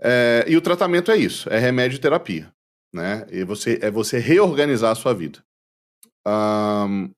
É, 0.00 0.44
e 0.48 0.56
o 0.56 0.60
tratamento 0.60 1.10
é 1.10 1.16
isso, 1.16 1.48
é 1.50 1.58
remédio 1.58 1.96
e 1.96 2.00
terapia, 2.00 2.52
né? 2.92 3.26
E 3.30 3.44
você, 3.44 3.78
é 3.82 3.90
você 3.90 4.18
reorganizar 4.18 4.92
a 4.92 4.94
sua 4.94 5.12
vida. 5.12 5.44
Um, 6.26 7.10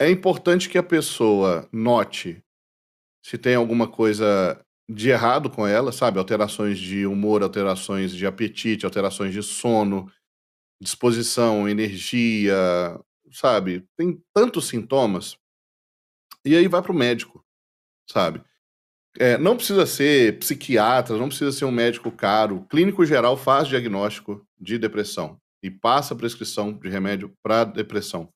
é 0.00 0.08
importante 0.08 0.68
que 0.68 0.78
a 0.78 0.82
pessoa 0.82 1.68
note 1.72 2.42
se 3.24 3.36
tem 3.36 3.54
alguma 3.54 3.88
coisa 3.88 4.60
de 4.88 5.10
errado 5.10 5.50
com 5.50 5.66
ela, 5.66 5.92
sabe? 5.92 6.18
Alterações 6.18 6.78
de 6.78 7.04
humor, 7.06 7.42
alterações 7.42 8.12
de 8.12 8.26
apetite, 8.26 8.86
alterações 8.86 9.34
de 9.34 9.42
sono, 9.42 10.10
disposição, 10.80 11.68
energia, 11.68 12.56
sabe? 13.30 13.84
Tem 13.96 14.18
tantos 14.34 14.68
sintomas. 14.68 15.36
E 16.48 16.56
aí 16.56 16.66
vai 16.66 16.80
para 16.80 16.92
o 16.92 16.94
médico, 16.94 17.44
sabe? 18.10 18.40
É, 19.18 19.36
não 19.36 19.54
precisa 19.54 19.84
ser 19.84 20.38
psiquiatra, 20.38 21.18
não 21.18 21.28
precisa 21.28 21.52
ser 21.52 21.66
um 21.66 21.70
médico 21.70 22.10
caro. 22.10 22.56
O 22.56 22.64
clínico 22.64 23.04
geral 23.04 23.36
faz 23.36 23.68
diagnóstico 23.68 24.46
de 24.58 24.78
depressão 24.78 25.38
e 25.62 25.70
passa 25.70 26.16
prescrição 26.16 26.72
de 26.72 26.88
remédio 26.88 27.32
para 27.42 27.64
depressão. 27.64 28.30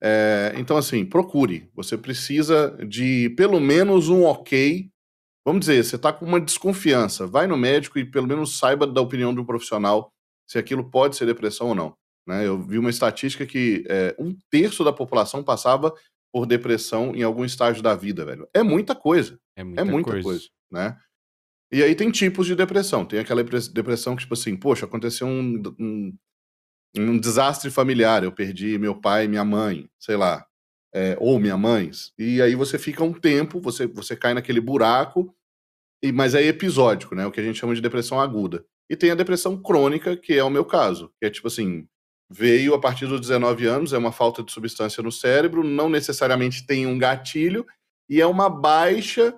É, 0.00 0.52
então, 0.56 0.76
assim, 0.76 1.04
procure. 1.04 1.68
Você 1.74 1.98
precisa 1.98 2.78
de 2.86 3.30
pelo 3.30 3.58
menos 3.58 4.08
um 4.08 4.24
ok. 4.24 4.88
Vamos 5.44 5.60
dizer, 5.60 5.82
você 5.84 5.96
está 5.96 6.12
com 6.12 6.24
uma 6.24 6.40
desconfiança. 6.40 7.26
Vai 7.26 7.48
no 7.48 7.56
médico 7.56 7.98
e 7.98 8.04
pelo 8.04 8.28
menos 8.28 8.58
saiba 8.58 8.86
da 8.86 9.00
opinião 9.00 9.34
de 9.34 9.40
um 9.40 9.44
profissional 9.44 10.12
se 10.46 10.56
aquilo 10.56 10.88
pode 10.88 11.16
ser 11.16 11.26
depressão 11.26 11.68
ou 11.68 11.74
não. 11.74 11.94
Né? 12.26 12.46
Eu 12.46 12.60
vi 12.62 12.78
uma 12.78 12.90
estatística 12.90 13.44
que 13.44 13.84
é, 13.88 14.14
um 14.18 14.36
terço 14.50 14.84
da 14.84 14.92
população 14.92 15.42
passava 15.42 15.92
por 16.32 16.46
depressão 16.46 17.14
em 17.14 17.22
algum 17.22 17.44
estágio 17.44 17.82
da 17.82 17.94
vida, 17.94 18.24
velho. 18.24 18.48
É 18.54 18.62
muita 18.62 18.94
coisa. 18.94 19.38
É 19.56 19.64
muita, 19.64 19.80
é 19.80 19.84
muita 19.84 20.10
coisa. 20.10 20.22
coisa. 20.22 20.48
né? 20.70 20.96
E 21.72 21.82
aí 21.82 21.94
tem 21.94 22.10
tipos 22.10 22.46
de 22.46 22.54
depressão. 22.54 23.04
Tem 23.04 23.20
aquela 23.20 23.42
depressão 23.42 24.16
que, 24.16 24.22
tipo 24.22 24.34
assim, 24.34 24.56
poxa, 24.56 24.86
aconteceu 24.86 25.26
um, 25.26 25.62
um, 25.78 26.18
um 26.96 27.18
desastre 27.18 27.70
familiar. 27.70 28.24
Eu 28.24 28.32
perdi 28.32 28.76
meu 28.78 29.00
pai 29.00 29.28
minha 29.28 29.44
mãe, 29.44 29.88
sei 29.98 30.16
lá. 30.16 30.44
É, 30.92 31.16
ou 31.20 31.38
minha 31.38 31.56
mãe. 31.56 31.90
E 32.18 32.42
aí 32.42 32.56
você 32.56 32.76
fica 32.76 33.04
um 33.04 33.12
tempo, 33.12 33.60
você, 33.60 33.86
você 33.86 34.16
cai 34.16 34.34
naquele 34.34 34.60
buraco, 34.60 35.32
e, 36.02 36.10
mas 36.10 36.34
é 36.34 36.42
episódico, 36.42 37.14
né? 37.14 37.24
O 37.26 37.30
que 37.30 37.40
a 37.40 37.44
gente 37.44 37.58
chama 37.58 37.74
de 37.74 37.80
depressão 37.80 38.20
aguda. 38.20 38.64
E 38.88 38.96
tem 38.96 39.12
a 39.12 39.14
depressão 39.14 39.60
crônica, 39.62 40.16
que 40.16 40.32
é 40.32 40.42
o 40.42 40.50
meu 40.50 40.64
caso. 40.64 41.12
Que 41.20 41.26
é 41.26 41.30
tipo 41.30 41.46
assim, 41.46 41.86
veio 42.30 42.74
a 42.74 42.80
partir 42.80 43.06
dos 43.06 43.20
19 43.20 43.66
anos, 43.66 43.92
é 43.92 43.98
uma 43.98 44.12
falta 44.12 44.42
de 44.42 44.52
substância 44.52 45.02
no 45.02 45.10
cérebro, 45.10 45.64
não 45.64 45.88
necessariamente 45.88 46.64
tem 46.64 46.86
um 46.86 46.96
gatilho, 46.96 47.66
e 48.08 48.20
é 48.20 48.26
uma 48.26 48.48
baixa 48.48 49.36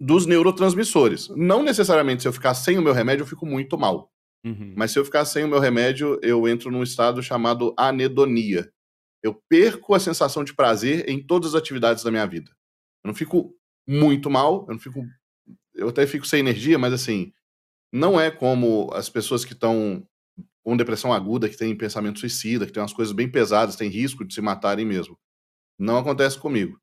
dos 0.00 0.26
neurotransmissores. 0.26 1.28
Não 1.30 1.62
necessariamente 1.62 2.22
se 2.22 2.28
eu 2.28 2.32
ficar 2.32 2.54
sem 2.54 2.76
o 2.78 2.82
meu 2.82 2.92
remédio, 2.92 3.22
eu 3.22 3.26
fico 3.26 3.46
muito 3.46 3.78
mal. 3.78 4.10
Uhum. 4.44 4.74
Mas 4.76 4.90
se 4.90 4.98
eu 4.98 5.04
ficar 5.04 5.24
sem 5.24 5.44
o 5.44 5.48
meu 5.48 5.60
remédio, 5.60 6.18
eu 6.20 6.46
entro 6.48 6.70
num 6.70 6.82
estado 6.82 7.22
chamado 7.22 7.72
anedonia. 7.76 8.70
Eu 9.22 9.40
perco 9.48 9.94
a 9.94 10.00
sensação 10.00 10.44
de 10.44 10.52
prazer 10.52 11.08
em 11.08 11.24
todas 11.24 11.54
as 11.54 11.60
atividades 11.60 12.02
da 12.02 12.10
minha 12.10 12.26
vida. 12.26 12.50
Eu 13.02 13.08
não 13.08 13.14
fico 13.14 13.56
muito 13.88 14.28
mal, 14.28 14.66
eu 14.68 14.74
não 14.74 14.80
fico. 14.80 15.00
Eu 15.74 15.88
até 15.88 16.06
fico 16.06 16.26
sem 16.26 16.40
energia, 16.40 16.78
mas 16.78 16.92
assim, 16.92 17.32
não 17.92 18.20
é 18.20 18.30
como 18.30 18.90
as 18.92 19.08
pessoas 19.08 19.44
que 19.44 19.52
estão 19.52 20.06
com 20.64 20.76
depressão 20.76 21.12
aguda, 21.12 21.48
que 21.48 21.56
tem 21.56 21.76
pensamento 21.76 22.20
suicida, 22.20 22.66
que 22.66 22.72
tem 22.72 22.82
umas 22.82 22.92
coisas 22.92 23.14
bem 23.14 23.30
pesadas, 23.30 23.76
tem 23.76 23.88
risco 23.88 24.24
de 24.24 24.34
se 24.34 24.40
matarem 24.40 24.86
mesmo. 24.86 25.18
Não 25.78 25.98
acontece 25.98 26.38
comigo. 26.38 26.78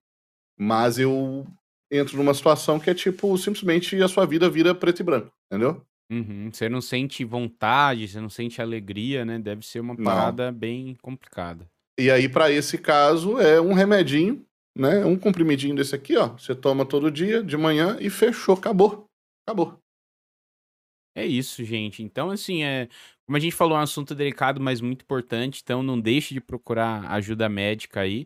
Mas 0.58 1.00
eu 1.00 1.48
entro 1.91 2.17
numa 2.17 2.34
situação 2.34 2.79
que 2.79 2.89
é 2.89 2.93
tipo, 2.93 3.38
simplesmente 3.38 4.01
a 4.01 4.08
sua 4.08 4.25
vida 4.25 4.50
vira 4.50 4.75
preto 4.75 5.00
e 5.00 5.03
branco, 5.03 5.31
entendeu? 5.51 5.84
Uhum. 6.12 6.50
Você 6.51 6.67
não 6.67 6.81
sente 6.81 7.24
vontade, 7.24 8.08
você 8.08 8.20
não 8.20 8.29
sente 8.29 8.62
alegria, 8.62 9.25
né? 9.25 9.39
Deve 9.39 9.65
ser 9.65 9.79
uma 9.79 9.96
parada 9.96 10.51
bem 10.51 10.96
complicada. 11.01 11.65
E 11.98 12.12
aí, 12.12 12.27
para 12.27 12.51
esse 12.51 12.77
caso, 12.77 13.39
é 13.39 13.62
um 13.62 13.74
remedinho, 13.74 14.46
né? 14.77 15.05
Um 15.05 15.17
comprimidinho 15.17 15.75
desse 15.75 15.96
aqui, 15.96 16.17
ó. 16.17 16.29
Você 16.38 16.53
toma 16.53 16.86
todo 16.86 17.10
dia, 17.10 17.41
de 17.41 17.55
manhã, 17.55 17.98
e 18.00 18.10
fechou, 18.10 18.55
acabou. 18.55 19.05
Acabou. 19.48 19.81
É 21.15 21.25
isso, 21.25 21.63
gente. 21.65 22.01
Então, 22.03 22.30
assim, 22.30 22.63
é, 22.63 22.88
como 23.25 23.36
a 23.38 23.39
gente 23.39 23.53
falou, 23.56 23.75
é 23.77 23.80
um 23.82 23.84
assunto 23.84 24.15
delicado, 24.15 24.62
mas 24.62 24.80
muito 24.80 25.01
importante. 25.03 25.62
Então, 25.63 25.84
não 25.84 26.00
deixe 26.00 26.34
de 26.34 26.39
procurar 26.41 27.06
ajuda 27.12 27.50
médica 27.50 28.01
aí. 28.01 28.25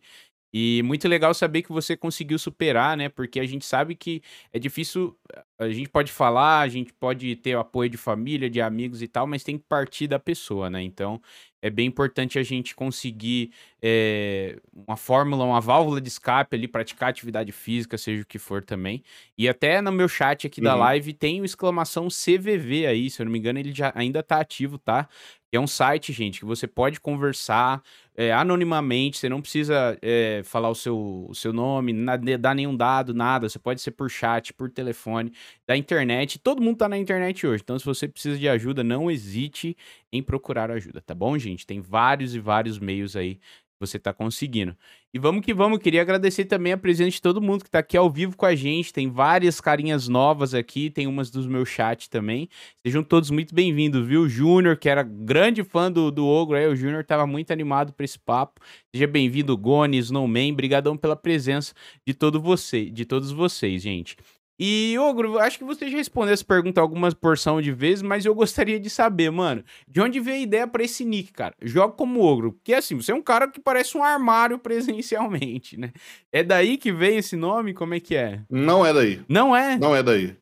E 0.53 0.81
muito 0.83 1.07
legal 1.07 1.33
saber 1.33 1.63
que 1.63 1.71
você 1.71 1.97
conseguiu 1.97 2.39
superar, 2.39 2.95
né? 2.97 3.09
Porque 3.09 3.39
a 3.41 3.45
gente 3.47 3.65
sabe 3.65 3.95
que 3.95 4.21
é 4.53 4.59
difícil. 4.59 5.17
A 5.59 5.69
gente 5.69 5.89
pode 5.89 6.11
falar, 6.11 6.61
a 6.61 6.67
gente 6.69 6.93
pode 6.93 7.35
ter 7.37 7.55
o 7.57 7.59
apoio 7.59 7.89
de 7.89 7.97
família, 7.97 8.49
de 8.49 8.61
amigos 8.61 9.01
e 9.01 9.07
tal, 9.07 9.27
mas 9.27 9.43
tem 9.43 9.57
que 9.57 9.65
partir 9.67 10.07
da 10.07 10.19
pessoa, 10.19 10.69
né? 10.69 10.81
Então, 10.81 11.21
é 11.65 11.69
bem 11.71 11.87
importante 11.87 12.37
a 12.37 12.43
gente 12.43 12.75
conseguir 12.75 13.51
é, 13.81 14.59
uma 14.71 14.95
fórmula, 14.95 15.43
uma 15.43 15.59
válvula 15.59 15.99
de 15.99 16.07
escape 16.07 16.55
ali, 16.55 16.67
praticar 16.67 17.09
atividade 17.09 17.51
física, 17.51 17.97
seja 17.97 18.21
o 18.21 18.25
que 18.25 18.37
for 18.37 18.63
também. 18.63 19.01
E 19.35 19.49
até 19.49 19.81
no 19.81 19.91
meu 19.91 20.07
chat 20.07 20.45
aqui 20.45 20.61
uhum. 20.61 20.65
da 20.65 20.75
live 20.75 21.11
tem 21.11 21.41
o 21.41 21.45
exclamação 21.45 22.07
CVV 22.07 22.85
aí, 22.85 23.09
se 23.09 23.19
eu 23.19 23.25
não 23.25 23.31
me 23.31 23.39
engano, 23.39 23.57
ele 23.57 23.73
já 23.73 23.91
ainda 23.95 24.21
tá 24.21 24.39
ativo, 24.39 24.77
tá? 24.77 25.09
É 25.51 25.59
um 25.59 25.67
site, 25.67 26.11
gente, 26.11 26.39
que 26.39 26.45
você 26.45 26.67
pode 26.67 26.99
conversar 26.99 27.81
é, 28.15 28.31
anonimamente, 28.33 29.17
você 29.17 29.29
não 29.29 29.41
precisa 29.41 29.97
é, 30.01 30.41
falar 30.43 30.69
o 30.69 30.75
seu, 30.75 31.27
o 31.29 31.33
seu 31.35 31.53
nome, 31.53 31.93
nada, 31.93 32.37
dar 32.37 32.53
nenhum 32.55 32.75
dado, 32.75 33.13
nada. 33.13 33.47
Você 33.47 33.59
pode 33.59 33.81
ser 33.81 33.91
por 33.91 34.09
chat, 34.09 34.53
por 34.53 34.69
telefone, 34.69 35.31
da 35.67 35.77
internet. 35.77 36.39
Todo 36.39 36.61
mundo 36.61 36.77
tá 36.77 36.89
na 36.89 36.97
internet 36.97 37.45
hoje, 37.47 37.61
então 37.63 37.79
se 37.79 37.85
você 37.85 38.07
precisa 38.07 38.37
de 38.37 38.49
ajuda, 38.49 38.83
não 38.83 39.09
hesite 39.09 39.77
em 40.11 40.21
procurar 40.21 40.71
ajuda, 40.71 41.01
tá 41.01 41.15
bom, 41.15 41.37
gente? 41.37 41.65
Tem 41.65 41.79
vários 41.79 42.35
e 42.35 42.39
vários 42.39 42.79
meios 42.79 43.15
aí 43.15 43.39
você 43.85 43.97
está 43.97 44.13
conseguindo. 44.13 44.75
E 45.13 45.19
vamos 45.19 45.45
que 45.45 45.53
vamos, 45.53 45.79
queria 45.79 46.01
agradecer 46.01 46.45
também 46.45 46.73
a 46.73 46.77
presença 46.77 47.11
de 47.11 47.21
todo 47.21 47.41
mundo 47.41 47.61
que 47.61 47.69
está 47.69 47.79
aqui 47.79 47.95
ao 47.95 48.09
vivo 48.09 48.35
com 48.35 48.45
a 48.45 48.55
gente. 48.55 48.91
Tem 48.91 49.09
várias 49.09 49.61
carinhas 49.61 50.07
novas 50.07 50.53
aqui, 50.53 50.89
tem 50.89 51.07
umas 51.07 51.29
dos 51.29 51.47
meus 51.47 51.69
chat 51.69 52.09
também. 52.09 52.49
Sejam 52.85 53.03
todos 53.03 53.29
muito 53.29 53.55
bem-vindos, 53.55 54.05
viu? 54.05 54.27
Júnior, 54.27 54.77
que 54.77 54.89
era 54.89 55.03
grande 55.03 55.63
fã 55.63 55.91
do, 55.91 56.11
do 56.11 56.27
Ogro, 56.27 56.57
aí 56.57 56.67
o 56.67 56.75
Júnior 56.75 57.01
estava 57.01 57.25
muito 57.25 57.53
animado 57.53 57.93
para 57.93 58.03
esse 58.03 58.19
papo. 58.19 58.59
Seja 58.93 59.07
bem-vindo, 59.07 59.57
Goni, 59.57 59.97
Snowman, 59.97 60.53
brigadão 60.53 60.97
pela 60.97 61.15
presença 61.15 61.73
de 62.05 62.13
todo 62.13 62.41
você, 62.41 62.89
de 62.89 63.05
todos 63.05 63.31
vocês, 63.31 63.81
gente. 63.81 64.17
E, 64.59 64.97
Ogro, 64.97 65.37
acho 65.37 65.57
que 65.57 65.65
você 65.65 65.89
já 65.89 65.97
respondeu 65.97 66.33
essa 66.33 66.45
pergunta 66.45 66.79
algumas 66.79 67.13
porção 67.13 67.61
de 67.61 67.71
vezes, 67.71 68.01
mas 68.01 68.25
eu 68.25 68.33
gostaria 68.33 68.79
de 68.79 68.89
saber, 68.89 69.29
mano, 69.29 69.63
de 69.87 69.99
onde 69.99 70.19
veio 70.19 70.37
a 70.37 70.41
ideia 70.41 70.67
para 70.67 70.83
esse 70.83 71.03
nick, 71.03 71.33
cara? 71.33 71.53
Joga 71.61 71.93
como 71.93 72.21
Ogro. 72.21 72.53
Porque, 72.53 72.73
assim, 72.73 72.95
você 72.95 73.11
é 73.11 73.15
um 73.15 73.21
cara 73.21 73.49
que 73.49 73.59
parece 73.59 73.97
um 73.97 74.03
armário 74.03 74.57
presencialmente, 74.59 75.77
né? 75.77 75.91
É 76.31 76.43
daí 76.43 76.77
que 76.77 76.91
veio 76.91 77.19
esse 77.19 77.35
nome? 77.35 77.73
Como 77.73 77.93
é 77.93 77.99
que 77.99 78.15
é? 78.15 78.41
Não 78.49 78.85
é 78.85 78.93
daí. 78.93 79.21
Não 79.27 79.55
é? 79.55 79.77
Não 79.77 79.95
é 79.95 80.01
daí. 80.01 80.35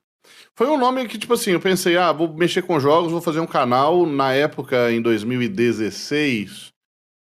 Foi 0.55 0.67
um 0.67 0.77
nome 0.77 1.07
que, 1.07 1.17
tipo 1.17 1.33
assim, 1.33 1.51
eu 1.51 1.59
pensei, 1.59 1.97
ah, 1.97 2.11
vou 2.11 2.31
mexer 2.31 2.61
com 2.61 2.79
jogos, 2.79 3.11
vou 3.11 3.21
fazer 3.21 3.39
um 3.39 3.47
canal. 3.47 4.05
Na 4.05 4.31
época, 4.33 4.91
em 4.91 5.01
2016, 5.01 6.71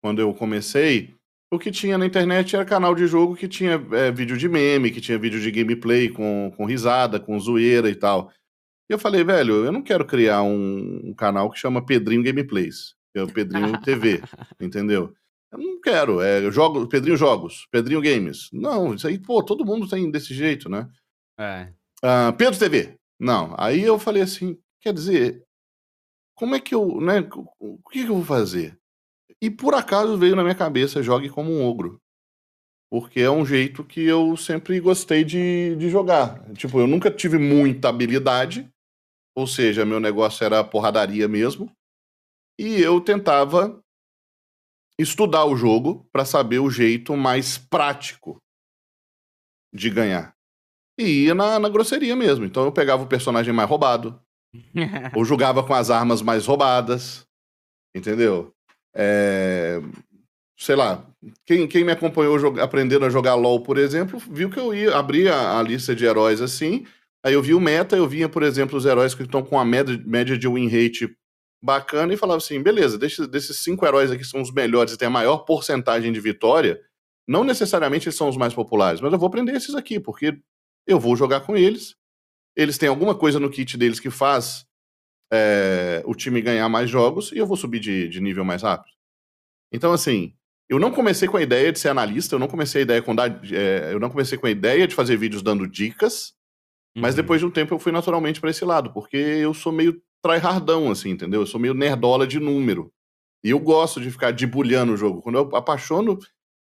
quando 0.04 0.22
eu 0.22 0.32
comecei, 0.36 1.15
o 1.56 1.60
que 1.60 1.72
tinha 1.72 1.98
na 1.98 2.06
internet 2.06 2.56
era 2.56 2.66
canal 2.66 2.94
de 2.94 3.08
jogo 3.08 3.36
que 3.36 3.48
tinha 3.48 3.74
é, 3.94 4.12
vídeo 4.12 4.38
de 4.38 4.48
meme, 4.48 4.92
que 4.92 5.02
tinha 5.02 5.18
vídeo 5.18 5.40
de 5.40 5.52
gameplay 5.52 6.10
com, 6.10 6.52
com 6.56 6.66
risada, 6.66 7.20
com 7.20 7.40
zoeira 7.40 7.90
e 7.90 7.96
tal. 7.96 8.32
E 8.90 8.94
eu 8.94 9.00
falei, 9.00 9.24
velho, 9.24 9.66
eu 9.66 9.72
não 9.72 9.82
quero 9.82 10.06
criar 10.06 10.44
um, 10.44 11.02
um 11.04 11.14
canal 11.14 11.50
que 11.50 11.58
chama 11.58 11.86
Pedrinho 11.86 12.24
Gameplays, 12.24 12.94
que 13.12 13.20
é 13.20 13.24
o 13.24 13.32
Pedrinho 13.32 13.80
TV, 13.82 14.22
entendeu? 14.60 15.14
Eu 15.52 15.60
não 15.60 15.82
quero, 15.82 16.22
é 16.22 16.52
jogo, 16.52 16.88
Pedrinho 16.88 17.18
Jogos, 17.18 17.68
Pedrinho 17.72 18.02
Games. 18.02 18.50
Não, 18.52 18.94
isso 18.94 19.08
aí, 19.08 19.18
pô, 19.18 19.42
todo 19.42 19.66
mundo 19.66 19.88
tem 19.88 20.12
desse 20.12 20.34
jeito, 20.34 20.70
né? 20.70 20.88
É. 21.40 21.70
Uh, 22.04 22.34
Pedro 22.38 22.60
TV. 22.60 22.98
Não, 23.20 23.56
aí 23.58 23.82
eu 23.82 23.98
falei 23.98 24.22
assim, 24.22 24.58
quer 24.82 24.94
dizer, 24.94 25.44
como 26.36 26.54
é 26.56 26.60
que 26.60 26.76
eu, 26.76 27.00
né, 27.00 27.28
o 27.60 27.80
que, 27.90 28.04
que 28.04 28.10
eu 28.10 28.16
vou 28.16 28.26
fazer? 28.26 28.78
E 29.42 29.50
por 29.50 29.74
acaso 29.74 30.18
veio 30.18 30.36
na 30.36 30.44
minha 30.44 30.56
cabeça 30.56 31.04
jogue 31.04 31.30
como 31.30 31.52
um 31.52 31.64
ogro. 31.64 32.00
Porque 32.92 33.20
é 33.20 33.30
um 33.30 33.46
jeito 33.46 33.84
que 33.84 34.02
eu 34.02 34.38
sempre 34.38 34.80
gostei 34.80 35.24
de, 35.24 35.76
de 35.76 35.90
jogar. 35.90 36.44
Tipo, 36.54 36.80
eu 36.80 36.88
nunca 36.88 37.12
tive 37.12 37.38
muita 37.38 37.90
habilidade, 37.90 38.70
ou 39.36 39.46
seja, 39.46 39.86
meu 39.86 40.00
negócio 40.00 40.46
era 40.46 40.64
porradaria 40.64 41.28
mesmo. 41.28 41.72
E 42.60 42.80
eu 42.82 43.02
tentava 43.02 43.82
estudar 44.98 45.46
o 45.46 45.58
jogo 45.58 46.08
para 46.12 46.24
saber 46.24 46.60
o 46.60 46.70
jeito 46.70 47.18
mais 47.18 47.58
prático 47.58 48.38
de 49.74 49.90
ganhar. 49.90 50.34
E 50.98 51.26
ia 51.26 51.36
na, 51.36 51.60
na 51.60 51.68
grosseria 51.68 52.16
mesmo. 52.16 52.46
Então 52.46 52.64
eu 52.64 52.72
pegava 52.72 53.04
o 53.04 53.08
personagem 53.08 53.54
mais 53.54 53.70
roubado, 53.70 54.22
ou 55.14 55.26
jogava 55.26 55.66
com 55.66 55.74
as 55.74 55.90
armas 55.90 56.22
mais 56.22 56.46
roubadas, 56.46 57.28
entendeu? 57.94 58.55
É, 58.96 59.82
sei 60.58 60.76
lá, 60.76 61.06
quem, 61.46 61.68
quem 61.68 61.84
me 61.84 61.92
acompanhou 61.92 62.60
aprendendo 62.62 63.06
a 63.06 63.10
jogar 63.10 63.36
LOL, 63.36 63.62
por 63.62 63.78
exemplo, 63.78 64.20
viu 64.32 64.50
que 64.50 64.60
eu 64.60 64.74
ia 64.74 64.96
abrir 64.96 65.28
a, 65.30 65.60
a 65.60 65.64
lista 65.64 65.96
de 65.96 66.06
heróis 66.06 66.42
assim, 66.42 66.86
Aí 67.26 67.34
eu 67.34 67.42
vi 67.42 67.56
o 67.56 67.60
meta, 67.60 67.98
eu 67.98 68.08
via, 68.08 68.30
por 68.30 68.44
exemplo, 68.44 68.78
os 68.78 68.86
heróis 68.86 69.16
que 69.16 69.24
estão 69.24 69.44
com 69.44 69.60
a 69.60 69.66
média, 69.66 70.00
média 70.06 70.38
de 70.38 70.48
win 70.48 70.68
rate 70.68 71.10
bacana 71.60 72.14
e 72.14 72.18
falava 72.18 72.38
assim: 72.38 72.62
beleza, 72.62 73.00
desses, 73.00 73.28
desses 73.28 73.58
cinco 73.58 73.84
heróis 73.84 74.12
aqui 74.12 74.24
são 74.24 74.44
os 74.44 74.52
melhores 74.52 74.94
e 74.94 74.98
tem 74.98 75.08
a 75.08 75.12
maior 75.12 75.40
porcentagem 75.40 76.14
de 76.14 76.20
vitória. 76.20 76.80
Não 77.28 77.44
necessariamente 77.44 78.08
eles 78.08 78.16
são 78.16 78.30
os 78.30 78.38
mais 78.38 78.54
populares, 78.54 79.02
mas 79.02 79.12
eu 79.12 79.18
vou 79.18 79.26
aprender 79.26 79.54
esses 79.54 79.74
aqui, 79.74 80.00
porque 80.00 80.38
eu 80.86 81.00
vou 81.00 81.16
jogar 81.16 81.42
com 81.42 81.58
eles. 81.58 81.96
Eles 82.56 82.78
têm 82.78 82.90
alguma 82.90 83.16
coisa 83.16 83.40
no 83.40 83.50
kit 83.50 83.76
deles 83.76 84.00
que 84.00 84.12
faz 84.12 84.64
é, 85.32 86.04
o 86.06 86.14
time 86.14 86.42
ganhar 86.42 86.68
mais 86.70 86.90
jogos 86.90 87.32
e 87.32 87.38
eu 87.38 87.48
vou 87.48 87.58
subir 87.58 87.80
de, 87.80 88.08
de 88.08 88.22
nível 88.22 88.46
mais 88.46 88.62
rápido. 88.62 88.94
Então, 89.72 89.92
assim, 89.92 90.34
eu 90.70 90.80
não 90.80 90.92
comecei 90.92 91.28
com 91.28 91.38
a 91.38 91.42
ideia 91.42 91.72
de 91.72 91.80
ser 91.80 91.90
analista, 91.90 92.36
eu 92.36 92.40
não 92.40 92.48
comecei 92.48 92.82
a 92.82 92.84
ideia 92.84 93.02
com 93.02 93.16
dar, 93.16 93.30
é, 93.52 93.94
eu 93.94 94.00
não 94.00 94.10
comecei 94.10 94.38
com 94.38 94.48
a 94.48 94.52
ideia 94.52 94.88
de 94.88 94.96
fazer 94.96 95.18
vídeos 95.18 95.42
dando 95.42 95.68
dicas, 95.68 96.34
uhum. 96.96 97.02
mas 97.02 97.16
depois 97.16 97.40
de 97.40 97.46
um 97.46 97.52
tempo 97.52 97.74
eu 97.74 97.80
fui 97.80 97.92
naturalmente 97.92 98.40
para 98.40 98.50
esse 98.50 98.66
lado, 98.66 98.92
porque 98.92 99.18
eu 99.18 99.54
sou 99.54 99.72
meio 99.72 100.02
tryhardão, 100.24 100.90
assim, 100.90 101.12
entendeu? 101.12 101.42
Eu 101.42 101.48
sou 101.48 101.60
meio 101.60 101.74
nerdola 101.74 102.26
de 102.26 102.40
número. 102.40 102.92
E 103.44 103.52
eu 103.52 103.60
gosto 103.60 104.02
de 104.02 104.10
ficar 104.10 104.32
debulhando 104.32 104.94
o 104.94 104.98
jogo. 104.98 105.22
Quando 105.22 105.38
eu 105.38 105.56
apaixono 105.56 106.18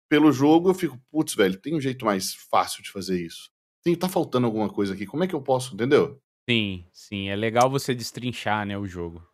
pelo 0.09 0.33
jogo, 0.33 0.71
eu 0.71 0.75
fico, 0.75 0.99
putz, 1.11 1.35
velho, 1.35 1.61
tem 1.61 1.75
um 1.75 1.81
jeito 1.81 2.07
mais 2.07 2.35
fácil 2.51 2.83
de 2.83 2.91
fazer 2.91 3.21
isso. 3.21 3.51
Tem, 3.83 3.95
tá 3.95 4.09
faltando 4.09 4.47
alguma 4.47 4.71
coisa 4.71 4.95
aqui. 4.95 5.05
Como 5.05 5.23
é 5.23 5.27
que 5.27 5.35
eu 5.35 5.43
posso, 5.43 5.75
entendeu? 5.75 6.19
Sim, 6.49 6.85
sim. 6.93 7.29
É 7.29 7.37
legal 7.37 7.71
você 7.71 7.95
destrinchar, 7.95 8.67
né, 8.67 8.77
o 8.77 8.87
jogo. 8.87 9.27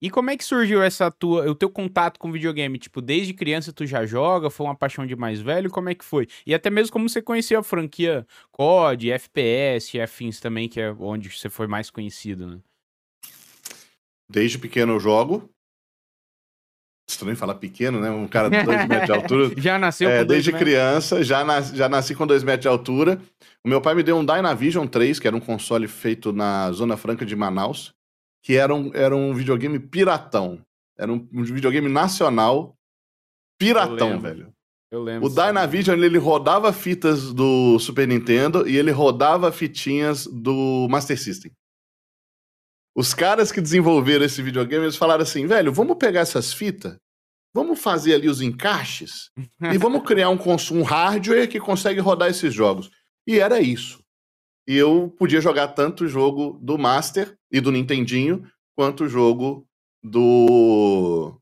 E 0.00 0.10
como 0.10 0.28
é 0.28 0.36
que 0.36 0.44
surgiu 0.44 0.82
essa 0.82 1.10
tua, 1.10 1.50
o 1.50 1.54
teu 1.54 1.70
contato 1.70 2.20
com 2.20 2.30
videogame? 2.30 2.78
Tipo, 2.78 3.00
desde 3.00 3.32
criança 3.32 3.72
tu 3.72 3.86
já 3.86 4.04
joga? 4.04 4.50
Foi 4.50 4.66
uma 4.66 4.76
paixão 4.76 5.06
de 5.06 5.16
mais 5.16 5.40
velho? 5.40 5.70
Como 5.70 5.88
é 5.88 5.94
que 5.94 6.04
foi? 6.04 6.28
E 6.46 6.54
até 6.54 6.68
mesmo 6.68 6.92
como 6.92 7.08
você 7.08 7.22
conheceu 7.22 7.60
a 7.60 7.62
franquia 7.62 8.26
COD, 8.52 9.10
FPS, 9.12 9.98
afins 9.98 10.38
também, 10.38 10.68
que 10.68 10.80
é 10.80 10.92
onde 10.92 11.30
você 11.30 11.48
foi 11.48 11.66
mais 11.66 11.90
conhecido, 11.90 12.46
né? 12.46 12.60
Desde 14.28 14.58
pequeno 14.58 14.94
eu 14.94 15.00
jogo. 15.00 15.50
Estranho 17.08 17.36
falar 17.36 17.54
pequeno, 17.54 18.00
né? 18.00 18.10
Um 18.10 18.26
cara 18.26 18.48
de 18.48 18.62
dois 18.64 18.88
metros 18.88 19.06
de 19.06 19.12
altura. 19.12 19.54
já 19.60 19.78
nasceu 19.78 20.10
é, 20.10 20.20
com 20.20 20.26
Desde 20.26 20.52
criança, 20.52 21.22
já, 21.22 21.44
nas, 21.44 21.68
já 21.68 21.88
nasci 21.88 22.14
com 22.14 22.26
dois 22.26 22.42
metros 22.42 22.62
de 22.62 22.68
altura. 22.68 23.20
O 23.64 23.68
meu 23.68 23.80
pai 23.80 23.94
me 23.94 24.02
deu 24.02 24.16
um 24.16 24.24
Dynavision 24.24 24.86
3, 24.86 25.20
que 25.20 25.26
era 25.26 25.36
um 25.36 25.40
console 25.40 25.86
feito 25.86 26.32
na 26.32 26.70
Zona 26.72 26.96
Franca 26.96 27.24
de 27.24 27.36
Manaus, 27.36 27.94
que 28.42 28.56
era 28.56 28.74
um, 28.74 28.90
era 28.92 29.14
um 29.14 29.32
videogame 29.34 29.78
piratão. 29.78 30.60
Era 30.98 31.12
um, 31.12 31.28
um 31.32 31.44
videogame 31.44 31.88
nacional 31.88 32.76
piratão, 33.58 34.12
eu 34.12 34.20
velho. 34.20 34.52
Eu 34.90 35.02
lembro. 35.02 35.28
O 35.28 35.30
Dynavision, 35.32 36.02
ele 36.02 36.18
rodava 36.18 36.72
fitas 36.72 37.32
do 37.32 37.78
Super 37.78 38.06
Nintendo 38.06 38.68
e 38.68 38.76
ele 38.76 38.90
rodava 38.90 39.50
fitinhas 39.52 40.26
do 40.26 40.86
Master 40.88 41.20
System. 41.20 41.52
Os 42.96 43.12
caras 43.12 43.52
que 43.52 43.60
desenvolveram 43.60 44.24
esse 44.24 44.42
videogame, 44.42 44.86
eles 44.86 44.96
falaram 44.96 45.22
assim, 45.22 45.46
velho, 45.46 45.70
vamos 45.70 45.98
pegar 45.98 46.20
essas 46.20 46.54
fitas, 46.54 46.96
vamos 47.54 47.78
fazer 47.78 48.14
ali 48.14 48.26
os 48.26 48.40
encaixes 48.40 49.30
e 49.70 49.76
vamos 49.76 50.02
criar 50.02 50.30
um, 50.30 50.38
um 50.72 50.82
hardware 50.82 51.46
que 51.46 51.60
consegue 51.60 52.00
rodar 52.00 52.30
esses 52.30 52.54
jogos. 52.54 52.90
E 53.26 53.38
era 53.38 53.60
isso. 53.60 54.02
E 54.66 54.74
eu 54.74 55.14
podia 55.18 55.42
jogar 55.42 55.68
tanto 55.68 56.04
o 56.04 56.08
jogo 56.08 56.58
do 56.62 56.78
Master 56.78 57.36
e 57.52 57.60
do 57.60 57.70
Nintendinho, 57.70 58.50
quanto 58.74 59.04
o 59.04 59.08
jogo 59.08 59.68
do... 60.02 61.38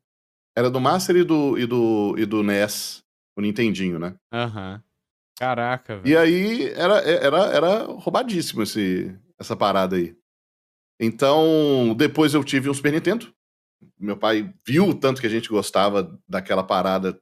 Era 0.56 0.68
do 0.68 0.80
Master 0.80 1.16
e 1.16 1.25
do, 1.25 1.56
e 1.56 1.66
do, 1.66 2.14
e 2.18 2.26
do 2.26 2.42
NES, 2.42 3.04
o 3.37 3.40
Nintendinho, 3.40 3.99
né? 3.99 4.16
Aham. 4.32 4.75
Uhum. 4.75 4.82
Caraca, 5.37 5.99
velho. 5.99 6.08
E 6.08 6.16
aí 6.16 6.68
era, 6.70 6.99
era, 6.99 7.38
era 7.46 7.84
roubadíssimo 7.84 8.62
esse, 8.62 9.16
essa 9.38 9.56
parada 9.56 9.96
aí. 9.96 10.16
Então, 11.00 11.94
depois 11.96 12.34
eu 12.34 12.44
tive 12.44 12.70
um 12.70 12.74
Super 12.74 12.92
Nintendo. 12.92 13.32
Meu 13.98 14.16
pai 14.16 14.52
viu 14.66 14.88
o 14.88 14.94
tanto 14.94 15.20
que 15.20 15.26
a 15.26 15.30
gente 15.30 15.48
gostava 15.48 16.18
daquela 16.28 16.62
parada, 16.62 17.18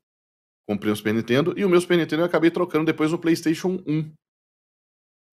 comprei 0.67 0.93
um 0.93 0.97
Super 0.97 1.15
Nintendo. 1.15 1.55
E 1.57 1.65
o 1.65 1.69
meu 1.69 1.81
Super 1.81 1.97
Nintendo 1.97 2.23
eu 2.23 2.27
acabei 2.27 2.51
trocando 2.51 2.87
depois 2.87 3.11
no 3.11 3.19
PlayStation 3.19 3.83
1. 3.87 4.13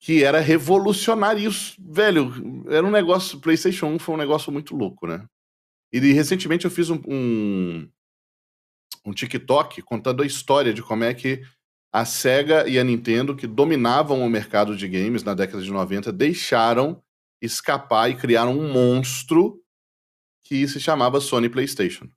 Que 0.01 0.23
era 0.23 0.39
revolucionário. 0.39 1.51
Velho, 1.77 2.65
era 2.69 2.85
um 2.85 2.91
negócio. 2.91 3.39
PlayStation 3.39 3.87
1 3.87 3.99
foi 3.99 4.15
um 4.15 4.19
negócio 4.19 4.51
muito 4.51 4.75
louco, 4.75 5.05
né? 5.05 5.25
E 5.91 5.99
recentemente 6.13 6.65
eu 6.65 6.71
fiz 6.71 6.89
um, 6.89 7.01
um, 7.07 7.89
um 9.05 9.11
TikTok 9.11 9.81
contando 9.81 10.23
a 10.23 10.25
história 10.25 10.73
de 10.73 10.81
como 10.81 11.03
é 11.03 11.13
que 11.13 11.43
a 11.91 12.05
Sega 12.05 12.67
e 12.67 12.77
a 12.77 12.83
Nintendo, 12.83 13.35
que 13.35 13.47
dominavam 13.47 14.23
o 14.23 14.29
mercado 14.29 14.77
de 14.77 14.87
games 14.87 15.23
na 15.23 15.33
década 15.33 15.63
de 15.63 15.71
90, 15.71 16.11
deixaram 16.11 17.01
escapar 17.41 18.09
e 18.09 18.15
criar 18.15 18.47
um 18.47 18.71
monstro 18.71 19.61
que 20.43 20.67
se 20.67 20.79
chamava 20.79 21.21
Sony 21.21 21.49
PlayStation. 21.49 22.09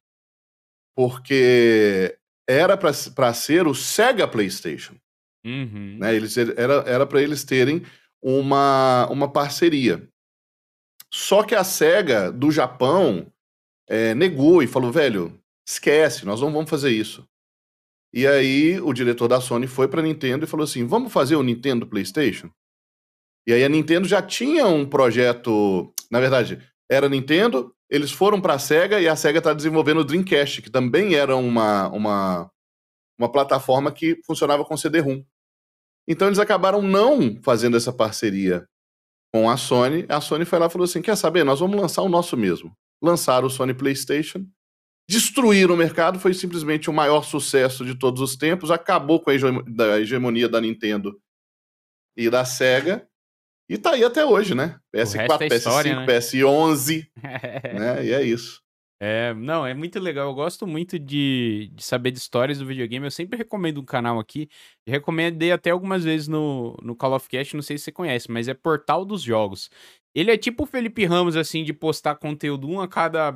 Porque 0.95 2.19
era 2.49 2.77
para 2.77 3.35
ser 3.35 3.67
o 3.67 3.75
Sega 3.75 4.27
PlayStation. 4.27 4.95
Uhum. 5.45 5.99
Né? 5.99 6.15
Eles, 6.15 6.37
era 6.37 7.07
para 7.07 7.23
eles 7.23 7.45
terem 7.45 7.83
uma, 8.23 9.07
uma 9.11 9.31
parceria. 9.31 10.09
Só 11.13 11.43
que 11.43 11.55
a 11.55 11.65
SEGA 11.65 12.33
do 12.33 12.51
Japão 12.51 13.31
é, 13.89 14.15
negou 14.15 14.63
e 14.63 14.67
falou: 14.67 14.91
velho, 14.91 15.39
esquece, 15.67 16.25
nós 16.25 16.41
não 16.41 16.53
vamos 16.53 16.71
fazer 16.71 16.91
isso. 16.91 17.29
E 18.15 18.27
aí 18.27 18.81
o 18.81 18.93
diretor 18.93 19.29
da 19.29 19.41
Sony 19.41 19.67
foi 19.67 19.89
para 19.89 20.01
a 20.01 20.05
Nintendo 20.05 20.45
e 20.45 20.49
falou 20.49 20.65
assim: 20.65 20.87
vamos 20.87 21.13
fazer 21.13 21.37
o 21.37 21.43
Nintendo 21.43 21.87
PlayStation? 21.87 22.51
E 23.47 23.53
aí 23.53 23.65
a 23.65 23.69
Nintendo 23.69 24.07
já 24.07 24.23
tinha 24.23 24.67
um 24.67 24.87
projeto, 24.87 25.93
na 26.11 26.21
verdade, 26.21 26.61
era 26.91 27.09
Nintendo, 27.09 27.75
eles 27.91 28.11
foram 28.11 28.41
para 28.41 28.55
a 28.55 28.59
Sega 28.59 29.01
e 29.01 29.09
a 29.09 29.17
Sega 29.17 29.39
está 29.39 29.53
desenvolvendo 29.53 30.01
o 30.01 30.05
Dreamcast, 30.05 30.63
que 30.63 30.71
também 30.71 31.15
era 31.15 31.37
uma, 31.37 31.89
uma, 31.89 32.51
uma 33.19 33.31
plataforma 33.31 33.93
que 33.93 34.21
funcionava 34.25 34.65
com 34.65 34.77
CD-ROM. 34.77 35.23
Então 36.07 36.29
eles 36.29 36.39
acabaram 36.39 36.83
não 36.83 37.41
fazendo 37.43 37.77
essa 37.77 37.93
parceria 37.93 38.67
com 39.33 39.49
a 39.49 39.57
Sony. 39.57 40.05
A 40.09 40.21
Sony 40.21 40.45
foi 40.45 40.59
lá 40.59 40.67
e 40.67 40.71
falou 40.71 40.85
assim: 40.85 41.03
quer 41.03 41.17
saber? 41.17 41.45
Nós 41.45 41.61
vamos 41.61 41.81
lançar 41.81 42.03
o 42.03 42.09
nosso 42.09 42.37
mesmo. 42.37 42.75
Lançaram 43.03 43.47
o 43.47 43.51
Sony 43.51 43.75
PlayStation, 43.75 44.47
destruíram 45.09 45.75
o 45.75 45.79
mercado, 45.79 46.19
foi 46.19 46.35
simplesmente 46.35 46.89
o 46.89 46.93
maior 46.93 47.23
sucesso 47.25 47.85
de 47.85 47.95
todos 47.95 48.23
os 48.23 48.37
tempos, 48.37 48.71
acabou 48.71 49.21
com 49.21 49.31
a 49.31 49.35
hegemonia 49.35 50.49
da 50.49 50.61
Nintendo 50.61 51.21
e 52.17 52.31
da 52.31 52.45
Sega. 52.45 53.09
E 53.73 53.79
tá 53.79 53.93
aí 53.93 54.05
até 54.05 54.23
hoje, 54.23 54.55
né? 54.55 54.79
PS4, 54.95 55.41
é 55.41 55.49
PS5, 55.49 55.55
história, 55.55 55.97
né? 55.97 56.07
PS11, 56.07 57.07
né? 57.81 58.05
E 58.05 58.13
é 58.13 58.23
isso. 58.23 58.61
É, 59.01 59.33
não, 59.33 59.67
é 59.67 59.73
muito 59.73 59.99
legal. 59.99 60.29
Eu 60.29 60.35
gosto 60.35 60.67
muito 60.67 60.99
de, 60.99 61.71
de 61.73 61.83
saber 61.83 62.11
de 62.11 62.19
histórias 62.19 62.59
do 62.59 62.67
videogame. 62.67 63.07
Eu 63.07 63.11
sempre 63.11 63.39
recomendo 63.39 63.81
um 63.81 63.85
canal 63.85 64.21
aqui. 64.21 64.47
Recomendei 64.87 65.53
até 65.53 65.71
algumas 65.71 66.05
vezes 66.05 66.29
no, 66.29 66.77
no 66.83 66.95
Call 66.95 67.15
of 67.15 67.27
Cast, 67.31 67.57
não 67.57 67.63
sei 67.63 67.79
se 67.79 67.85
você 67.85 67.93
conhece, 67.93 68.31
mas 68.31 68.47
é 68.47 68.53
Portal 68.53 69.07
dos 69.07 69.23
Jogos. 69.23 69.71
Ele 70.15 70.31
é 70.31 70.37
tipo 70.37 70.65
o 70.65 70.67
Felipe 70.67 71.07
Ramos, 71.07 71.35
assim, 71.35 71.65
de 71.65 71.73
postar 71.73 72.17
conteúdo 72.17 72.69
um 72.69 72.79
a 72.79 72.87
cada 72.87 73.35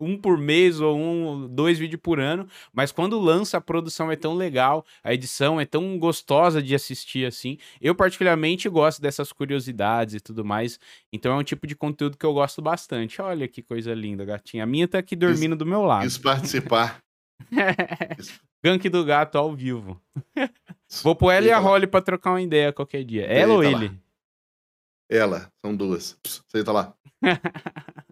um 0.00 0.16
por 0.16 0.38
mês 0.38 0.80
ou 0.80 0.96
um, 0.98 1.46
dois 1.46 1.78
vídeos 1.78 2.00
por 2.02 2.18
ano, 2.18 2.48
mas 2.72 2.90
quando 2.90 3.20
lança 3.20 3.58
a 3.58 3.60
produção 3.60 4.10
é 4.10 4.16
tão 4.16 4.34
legal, 4.34 4.84
a 5.04 5.12
edição 5.12 5.60
é 5.60 5.66
tão 5.66 5.98
gostosa 5.98 6.62
de 6.62 6.74
assistir 6.74 7.26
assim. 7.26 7.58
Eu 7.80 7.94
particularmente 7.94 8.68
gosto 8.68 9.02
dessas 9.02 9.32
curiosidades 9.32 10.14
e 10.14 10.20
tudo 10.20 10.44
mais, 10.44 10.80
então 11.12 11.32
é 11.32 11.36
um 11.36 11.44
tipo 11.44 11.66
de 11.66 11.76
conteúdo 11.76 12.16
que 12.16 12.26
eu 12.26 12.32
gosto 12.32 12.62
bastante. 12.62 13.20
Olha 13.20 13.46
que 13.46 13.62
coisa 13.62 13.92
linda, 13.92 14.24
gatinha. 14.24 14.64
A 14.64 14.66
minha 14.66 14.88
tá 14.88 14.98
aqui 14.98 15.14
dormindo 15.14 15.54
do 15.54 15.66
meu 15.66 15.82
lado. 15.82 16.06
Isso 16.06 16.20
participar. 16.20 16.98
Gank 18.62 18.88
do 18.88 19.04
gato 19.04 19.38
ao 19.38 19.54
vivo. 19.54 20.00
Vou 21.02 21.16
pôr 21.16 21.32
ela 21.32 21.46
e 21.46 21.50
a 21.50 21.58
Holly 21.58 21.86
pra 21.86 22.02
trocar 22.02 22.32
uma 22.32 22.42
ideia 22.42 22.72
qualquer 22.72 23.04
dia. 23.04 23.24
Ela 23.24 23.54
ou 23.54 23.64
ele? 23.64 23.88
Lá. 23.88 23.94
Ela, 25.08 25.52
são 25.64 25.74
duas. 25.74 26.18
Você 26.22 26.62
tá 26.62 26.72
lá. 26.72 26.94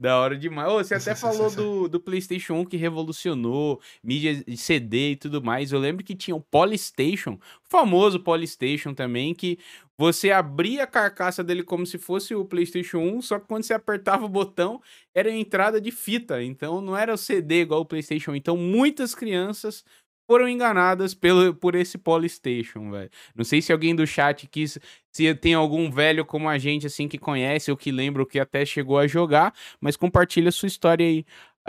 Da 0.00 0.18
hora 0.18 0.34
demais. 0.34 0.88
Você 0.88 0.94
até 0.94 1.14
falou 1.14 1.50
do, 1.54 1.86
do 1.86 2.00
PlayStation 2.00 2.54
1 2.54 2.64
que 2.64 2.78
revolucionou 2.78 3.78
mídia 4.02 4.34
de 4.42 4.56
CD 4.56 5.10
e 5.10 5.16
tudo 5.16 5.42
mais. 5.42 5.72
Eu 5.72 5.78
lembro 5.78 6.02
que 6.02 6.16
tinha 6.16 6.34
o 6.34 6.40
Polystation, 6.40 7.34
o 7.34 7.68
famoso 7.68 8.18
Polystation 8.18 8.94
também, 8.94 9.34
que 9.34 9.58
você 9.98 10.30
abria 10.30 10.84
a 10.84 10.86
carcaça 10.86 11.44
dele 11.44 11.62
como 11.62 11.84
se 11.84 11.98
fosse 11.98 12.34
o 12.34 12.46
PlayStation 12.46 12.96
1, 12.96 13.20
só 13.20 13.38
que 13.38 13.46
quando 13.46 13.64
você 13.64 13.74
apertava 13.74 14.24
o 14.24 14.28
botão, 14.28 14.80
era 15.14 15.30
entrada 15.30 15.78
de 15.78 15.90
fita. 15.90 16.42
Então 16.42 16.80
não 16.80 16.96
era 16.96 17.12
o 17.12 17.18
CD 17.18 17.60
igual 17.60 17.82
o 17.82 17.86
PlayStation. 17.86 18.34
Então 18.34 18.56
muitas 18.56 19.14
crianças 19.14 19.84
foram 20.30 20.48
enganadas 20.48 21.12
pelo, 21.12 21.52
por 21.52 21.74
esse 21.74 21.98
Polystation, 21.98 22.88
velho. 22.92 23.10
Não 23.34 23.42
sei 23.42 23.60
se 23.60 23.72
alguém 23.72 23.96
do 23.96 24.06
chat 24.06 24.46
quis, 24.46 24.78
se 25.10 25.34
tem 25.34 25.54
algum 25.54 25.90
velho 25.90 26.24
como 26.24 26.48
a 26.48 26.56
gente, 26.56 26.86
assim, 26.86 27.08
que 27.08 27.18
conhece 27.18 27.68
ou 27.68 27.76
que 27.76 27.90
lembra 27.90 28.22
ou 28.22 28.26
que 28.26 28.38
até 28.38 28.64
chegou 28.64 28.96
a 28.96 29.08
jogar, 29.08 29.52
mas 29.80 29.96
compartilha 29.96 30.52
sua 30.52 30.68
história 30.68 31.04
aí. 31.04 31.24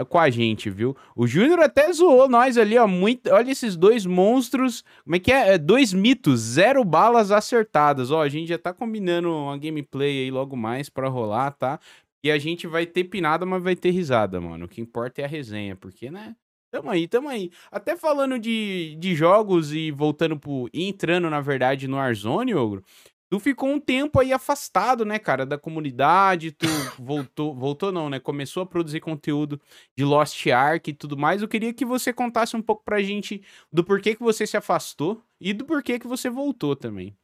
com 0.08 0.19
a 0.19 0.30
gente, 0.30 0.69
viu? 0.69 0.95
O 1.15 1.26
Júnior 1.26 1.60
até 1.60 1.91
zoou 1.91 2.30
nós 2.30 2.56
ali, 2.56 2.78
ó. 2.78 2.88
Muito, 2.88 3.32
olha 3.32 3.50
esses 3.50 3.76
dois 3.76 4.06
monstros. 4.06 4.84
Como 5.04 5.15
é 5.15 5.19
que 5.19 5.32
é? 5.32 5.54
é? 5.56 5.58
Dois 5.58 5.91
mitos, 5.91 6.39
zero 6.39 6.84
balas 6.86 7.32
acertadas. 7.32 8.12
Ó, 8.12 8.21
a 8.21 8.30
gente 8.30 8.50
já 8.50 8.60
tá 8.60 8.71
combinando 8.71 9.28
uma 9.36 9.58
gameplay 9.58 10.26
aí 10.26 10.30
logo 10.30 10.56
mais 10.56 10.88
pra 10.88 11.10
rolar, 11.10 11.50
tá? 11.52 11.80
E 12.24 12.30
a 12.30 12.38
gente 12.38 12.67
vai 12.67 12.86
ter 12.86 13.06
pinada, 13.06 13.43
mas 13.43 13.63
vai 13.63 13.76
ter 13.76 13.89
risada, 13.89 14.39
mano. 14.39 14.65
O 14.65 14.69
que 14.69 14.82
importa 14.82 15.21
é 15.21 15.26
a 15.26 15.28
resenha, 15.28 15.76
porque, 15.76 16.12
né? 16.12 16.36
Tamo 16.71 16.89
aí, 16.89 17.05
tamo 17.05 17.27
aí. 17.27 17.51
Até 17.69 17.97
falando 17.97 18.39
de, 18.39 18.95
de 18.97 19.13
jogos 19.13 19.73
e 19.73 19.91
voltando 19.91 20.39
pro. 20.39 20.69
entrando, 20.73 21.29
na 21.29 21.41
verdade, 21.41 21.88
no 21.88 21.97
Warzone, 21.97 22.55
Ogro. 22.55 22.84
Tu 23.29 23.39
ficou 23.39 23.69
um 23.69 23.79
tempo 23.79 24.19
aí 24.19 24.34
afastado, 24.34 25.05
né, 25.05 25.17
cara, 25.17 25.45
da 25.45 25.57
comunidade, 25.57 26.51
tu 26.51 26.65
voltou, 26.99 27.55
voltou 27.55 27.91
não, 27.91 28.10
né, 28.10 28.19
começou 28.19 28.63
a 28.63 28.65
produzir 28.65 28.99
conteúdo 28.99 29.60
de 29.97 30.03
Lost 30.03 30.47
Ark 30.47 30.89
e 30.89 30.93
tudo 30.93 31.17
mais. 31.17 31.41
Eu 31.41 31.47
queria 31.47 31.73
que 31.73 31.86
você 31.86 32.12
contasse 32.13 32.55
um 32.57 32.62
pouco 32.62 32.84
pra 32.84 33.01
gente 33.01 33.41
do 33.71 33.84
porquê 33.84 34.15
que 34.15 34.23
você 34.23 34.45
se 34.47 34.57
afastou 34.57 35.21
e 35.39 35.53
do 35.53 35.65
porquê 35.65 35.97
que 35.99 36.07
você 36.07 36.29
voltou 36.29 36.75
também. 36.75 37.15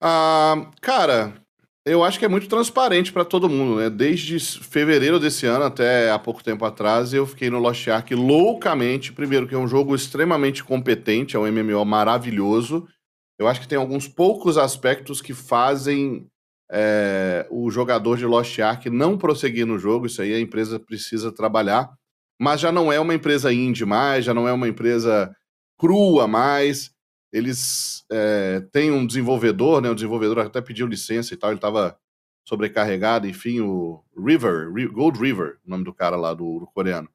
Ah, 0.00 0.70
cara, 0.80 1.43
eu 1.86 2.02
acho 2.02 2.18
que 2.18 2.24
é 2.24 2.28
muito 2.28 2.48
transparente 2.48 3.12
para 3.12 3.24
todo 3.24 3.48
mundo, 3.48 3.76
né? 3.76 3.90
Desde 3.90 4.38
fevereiro 4.38 5.20
desse 5.20 5.44
ano 5.44 5.66
até 5.66 6.10
há 6.10 6.18
pouco 6.18 6.42
tempo 6.42 6.64
atrás, 6.64 7.12
eu 7.12 7.26
fiquei 7.26 7.50
no 7.50 7.58
Lost 7.58 7.86
Ark 7.88 8.14
loucamente. 8.14 9.12
Primeiro, 9.12 9.46
que 9.46 9.54
é 9.54 9.58
um 9.58 9.68
jogo 9.68 9.94
extremamente 9.94 10.64
competente, 10.64 11.36
é 11.36 11.38
um 11.38 11.46
MMO 11.46 11.84
maravilhoso. 11.84 12.86
Eu 13.38 13.46
acho 13.46 13.60
que 13.60 13.68
tem 13.68 13.76
alguns 13.76 14.08
poucos 14.08 14.56
aspectos 14.56 15.20
que 15.20 15.34
fazem 15.34 16.26
é, 16.72 17.46
o 17.50 17.70
jogador 17.70 18.16
de 18.16 18.24
Lost 18.24 18.58
Ark 18.58 18.88
não 18.88 19.18
prosseguir 19.18 19.66
no 19.66 19.78
jogo. 19.78 20.06
Isso 20.06 20.22
aí 20.22 20.32
a 20.32 20.40
empresa 20.40 20.80
precisa 20.80 21.30
trabalhar. 21.30 21.90
Mas 22.40 22.60
já 22.60 22.72
não 22.72 22.90
é 22.90 22.98
uma 22.98 23.14
empresa 23.14 23.52
indie 23.52 23.84
mais, 23.84 24.24
já 24.24 24.32
não 24.32 24.48
é 24.48 24.52
uma 24.52 24.68
empresa 24.68 25.30
crua 25.78 26.26
mais 26.26 26.93
eles 27.34 28.04
é, 28.12 28.60
têm 28.70 28.92
um 28.92 29.04
desenvolvedor, 29.04 29.80
né? 29.80 29.90
O 29.90 29.94
desenvolvedor 29.94 30.38
até 30.38 30.60
pediu 30.60 30.86
licença 30.86 31.34
e 31.34 31.36
tal, 31.36 31.50
ele 31.50 31.58
estava 31.58 31.98
sobrecarregado, 32.46 33.26
enfim, 33.26 33.60
o 33.60 34.04
River, 34.16 34.70
Gold 34.92 35.18
River, 35.18 35.58
o 35.66 35.70
nome 35.70 35.82
do 35.82 35.92
cara 35.92 36.14
lá 36.14 36.32
do, 36.32 36.64
coreano. 36.72 37.08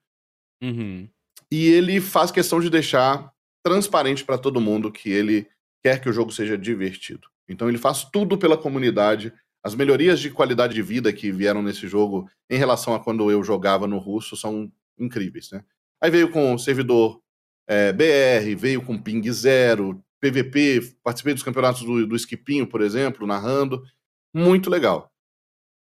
Uhum. 0.62 1.08
E 1.50 1.68
ele 1.68 2.02
faz 2.02 2.32
questão 2.32 2.60
de 2.60 2.70
deixar 2.70 3.32
transparente 3.64 4.26
para 4.26 4.38
todo 4.38 4.60
mundo 4.60 4.92
que 4.92 5.10
ele 5.10 5.48
quer 5.82 6.02
que 6.02 6.10
o 6.10 6.14
jogo 6.14 6.34
seja 6.34 6.58
divertido. 6.58 7.30
Então 7.48 7.70
ele 7.70 7.78
faz 7.78 8.04
tudo 8.04 8.38
pela 8.38 8.58
comunidade. 8.58 9.32
As 9.64 9.74
melhorias 9.74 10.20
de 10.20 10.30
qualidade 10.30 10.74
de 10.74 10.82
vida 10.82 11.14
que 11.14 11.32
vieram 11.32 11.62
nesse 11.62 11.88
jogo 11.88 12.30
em 12.50 12.58
relação 12.58 12.94
a 12.94 13.00
quando 13.00 13.32
eu 13.32 13.42
jogava 13.42 13.88
no 13.88 14.00
russo 14.00 14.36
são 14.36 14.70
incríveis, 14.98 15.50
né? 15.52 15.64
Aí 16.02 16.12
veio 16.12 16.30
com 16.30 16.58
servidor 16.58 17.22
é, 17.70 17.94
BR, 17.94 18.56
veio 18.58 18.82
com 18.82 18.98
ping 18.98 19.32
zero, 19.32 20.04
PVP, 20.22 20.98
participei 21.04 21.34
dos 21.34 21.44
campeonatos 21.44 21.84
do, 21.84 22.06
do 22.06 22.16
Skipinho, 22.16 22.68
por 22.68 22.82
exemplo, 22.82 23.26
narrando. 23.26 23.84
Muito 24.34 24.70
legal. 24.70 25.12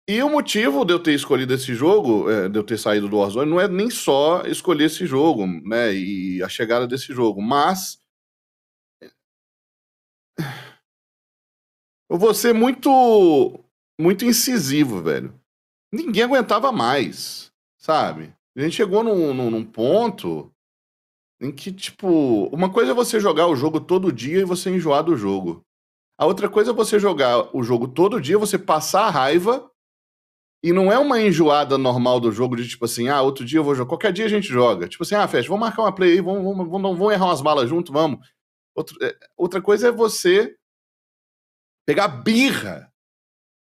E 0.07 0.21
o 0.21 0.29
motivo 0.29 0.85
de 0.85 0.93
eu 0.93 0.99
ter 0.99 1.13
escolhido 1.13 1.53
esse 1.53 1.73
jogo, 1.73 2.29
é, 2.29 2.47
de 2.47 2.59
eu 2.59 2.63
ter 2.63 2.77
saído 2.77 3.09
do 3.09 3.17
Warzone, 3.17 3.49
não 3.49 3.59
é 3.59 3.67
nem 3.67 3.89
só 3.89 4.43
escolher 4.45 4.85
esse 4.85 5.05
jogo, 5.07 5.47
né, 5.47 5.93
e 5.95 6.43
a 6.43 6.49
chegada 6.49 6.85
desse 6.85 7.11
jogo, 7.11 7.41
mas 7.41 7.99
eu 12.09 12.19
vou 12.19 12.33
ser 12.33 12.53
muito 12.53 13.59
muito 13.99 14.25
incisivo, 14.25 15.01
velho. 15.01 15.33
Ninguém 15.91 16.23
aguentava 16.23 16.71
mais, 16.71 17.51
sabe? 17.77 18.33
A 18.55 18.61
gente 18.61 18.75
chegou 18.75 19.03
num, 19.03 19.33
num, 19.33 19.49
num 19.49 19.65
ponto 19.65 20.53
em 21.39 21.51
que, 21.51 21.71
tipo, 21.71 22.47
uma 22.47 22.71
coisa 22.71 22.91
é 22.91 22.95
você 22.95 23.19
jogar 23.19 23.47
o 23.47 23.55
jogo 23.55 23.79
todo 23.79 24.11
dia 24.11 24.39
e 24.39 24.45
você 24.45 24.69
enjoar 24.69 25.03
do 25.03 25.17
jogo. 25.17 25.65
A 26.17 26.25
outra 26.25 26.47
coisa 26.47 26.71
é 26.71 26.73
você 26.73 26.97
jogar 26.97 27.55
o 27.55 27.61
jogo 27.61 27.87
todo 27.87 28.21
dia, 28.21 28.37
você 28.37 28.57
passar 28.57 29.07
a 29.07 29.09
raiva 29.09 29.69
e 30.63 30.71
não 30.71 30.91
é 30.91 30.97
uma 30.97 31.21
enjoada 31.21 31.77
normal 31.77 32.19
do 32.19 32.31
jogo 32.31 32.55
de 32.55 32.67
tipo 32.67 32.85
assim, 32.85 33.09
ah, 33.09 33.21
outro 33.21 33.45
dia 33.45 33.59
eu 33.59 33.63
vou 33.63 33.75
jogar. 33.75 33.89
Qualquer 33.89 34.13
dia 34.13 34.25
a 34.25 34.29
gente 34.29 34.47
joga. 34.47 34.87
Tipo 34.87 35.03
assim, 35.03 35.15
ah, 35.15 35.27
Fest, 35.27 35.47
vamos 35.47 35.61
marcar 35.61 35.83
uma 35.83 35.93
play 35.93 36.13
aí, 36.13 36.21
vamos, 36.21 36.43
vamos, 36.43 36.69
vamos, 36.69 36.97
vamos 36.97 37.13
errar 37.13 37.25
umas 37.25 37.41
balas 37.41 37.69
junto, 37.69 37.91
vamos. 37.91 38.25
Outro, 38.73 38.97
é, 39.03 39.15
outra 39.37 39.61
coisa 39.61 39.89
é 39.89 39.91
você 39.91 40.55
pegar 41.85 42.07
birra. 42.07 42.91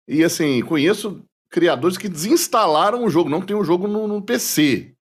E 0.07 0.23
assim, 0.23 0.61
conheço 0.61 1.25
criadores 1.49 1.97
que 1.97 2.09
desinstalaram 2.09 3.05
o 3.05 3.09
jogo, 3.09 3.29
não 3.29 3.41
tem 3.41 3.55
o 3.55 3.63
jogo 3.63 3.87
no, 3.87 4.07
no 4.07 4.21
PC 4.21 4.94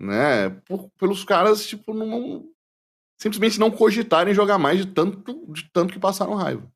né? 0.00 0.48
Por, 0.64 0.90
pelos 0.98 1.22
caras, 1.22 1.66
tipo, 1.66 1.92
não, 1.92 2.48
simplesmente 3.20 3.60
não 3.60 3.70
cogitarem 3.70 4.32
jogar 4.32 4.58
mais 4.58 4.78
de 4.78 4.86
tanto, 4.86 5.52
de 5.52 5.70
tanto 5.70 5.92
que 5.92 6.00
passaram 6.00 6.34
raiva, 6.34 6.66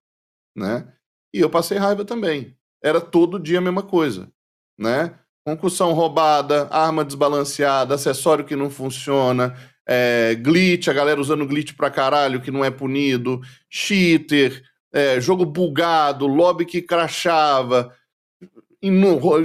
né? 0.55 0.93
E 1.33 1.41
eu 1.41 1.49
passei 1.49 1.79
raiva 1.79 2.05
também. 2.05 2.55
Era 2.83 3.01
todo 3.01 3.41
dia 3.41 3.59
a 3.59 3.63
mesma 3.63 3.83
coisa, 3.83 4.31
né? 4.79 5.19
Concussão 5.47 5.93
roubada, 5.95 6.69
arma 6.71 7.05
desbalanceada, 7.05 7.95
acessório 7.95 8.45
que 8.45 8.55
não 8.55 8.71
funciona, 8.71 9.57
é, 9.87 10.35
glitch, 10.35 10.89
a 10.89 10.93
galera 10.93 11.21
usando 11.21 11.47
glitch 11.47 11.75
pra 11.75 11.91
caralho 11.91 12.41
que 12.41 12.51
não 12.51 12.65
é 12.65 12.71
punido, 12.71 13.41
cheater, 13.71 14.63
é, 14.93 15.21
jogo 15.21 15.45
bugado, 15.45 16.27
lobby 16.27 16.65
que 16.65 16.83
crachava, 16.83 17.95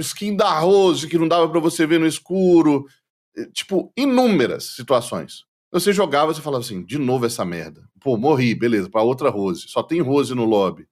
skin 0.00 0.36
da 0.36 0.58
Rose 0.58 1.06
que 1.06 1.18
não 1.18 1.26
dava 1.26 1.48
para 1.48 1.60
você 1.60 1.86
ver 1.86 1.98
no 1.98 2.06
escuro, 2.06 2.86
tipo, 3.52 3.92
inúmeras 3.96 4.74
situações. 4.76 5.44
Você 5.72 5.92
jogava, 5.92 6.34
você 6.34 6.42
falava 6.42 6.64
assim, 6.64 6.84
de 6.84 6.98
novo 6.98 7.26
essa 7.26 7.44
merda. 7.44 7.88
Pô, 8.00 8.16
morri, 8.16 8.54
beleza, 8.54 8.90
para 8.90 9.02
outra 9.02 9.30
Rose. 9.30 9.68
Só 9.68 9.82
tem 9.82 10.00
Rose 10.00 10.34
no 10.34 10.44
lobby. 10.44 10.88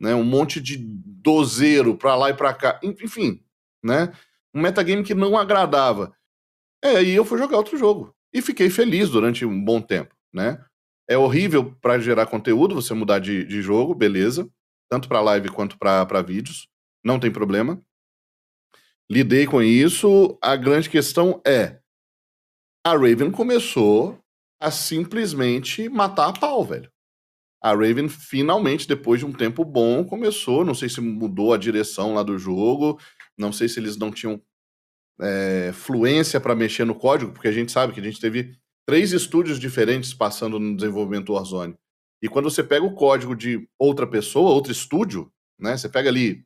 Né? 0.00 0.14
Um 0.14 0.24
monte 0.24 0.60
de 0.60 0.76
dozeiro 0.78 1.96
pra 1.96 2.14
lá 2.14 2.30
e 2.30 2.34
pra 2.34 2.54
cá. 2.54 2.78
Enfim, 2.82 3.42
né? 3.82 4.12
Um 4.54 4.60
metagame 4.60 5.02
que 5.02 5.14
não 5.14 5.36
agradava. 5.36 6.14
É, 6.82 6.96
aí 6.96 7.10
eu 7.10 7.24
fui 7.24 7.38
jogar 7.38 7.56
outro 7.56 7.76
jogo. 7.76 8.14
E 8.32 8.40
fiquei 8.40 8.70
feliz 8.70 9.10
durante 9.10 9.44
um 9.44 9.62
bom 9.62 9.80
tempo, 9.80 10.14
né? 10.32 10.64
É 11.08 11.18
horrível 11.18 11.76
para 11.80 11.98
gerar 11.98 12.26
conteúdo 12.26 12.74
você 12.74 12.94
mudar 12.94 13.18
de, 13.18 13.44
de 13.44 13.60
jogo, 13.60 13.94
beleza. 13.94 14.48
Tanto 14.88 15.08
para 15.08 15.20
live 15.20 15.48
quanto 15.48 15.76
para 15.78 16.22
vídeos. 16.22 16.68
Não 17.04 17.18
tem 17.18 17.30
problema 17.30 17.82
lidei 19.12 19.46
com 19.46 19.62
isso. 19.62 20.38
A 20.40 20.56
grande 20.56 20.88
questão 20.88 21.40
é: 21.46 21.78
a 22.84 22.92
Raven 22.92 23.30
começou 23.30 24.18
a 24.60 24.70
simplesmente 24.70 25.88
matar 25.88 26.28
a 26.28 26.32
pau, 26.32 26.64
velho. 26.64 26.90
A 27.62 27.70
Raven 27.70 28.08
finalmente, 28.08 28.88
depois 28.88 29.20
de 29.20 29.26
um 29.26 29.32
tempo 29.32 29.64
bom, 29.64 30.04
começou. 30.04 30.64
Não 30.64 30.74
sei 30.74 30.88
se 30.88 31.00
mudou 31.00 31.52
a 31.52 31.58
direção 31.58 32.14
lá 32.14 32.22
do 32.22 32.38
jogo, 32.38 32.98
não 33.38 33.52
sei 33.52 33.68
se 33.68 33.78
eles 33.78 33.96
não 33.96 34.10
tinham 34.10 34.40
é, 35.20 35.70
fluência 35.72 36.40
para 36.40 36.56
mexer 36.56 36.84
no 36.84 36.94
código, 36.94 37.32
porque 37.32 37.48
a 37.48 37.52
gente 37.52 37.70
sabe 37.70 37.92
que 37.92 38.00
a 38.00 38.02
gente 38.02 38.20
teve 38.20 38.56
três 38.86 39.12
estúdios 39.12 39.60
diferentes 39.60 40.12
passando 40.12 40.58
no 40.58 40.74
desenvolvimento 40.74 41.26
do 41.26 41.34
Warzone. 41.34 41.76
E 42.20 42.28
quando 42.28 42.50
você 42.50 42.64
pega 42.64 42.84
o 42.84 42.94
código 42.94 43.36
de 43.36 43.68
outra 43.78 44.06
pessoa, 44.06 44.50
outro 44.50 44.72
estúdio, 44.72 45.30
né? 45.58 45.76
Você 45.76 45.88
pega 45.88 46.08
ali 46.08 46.44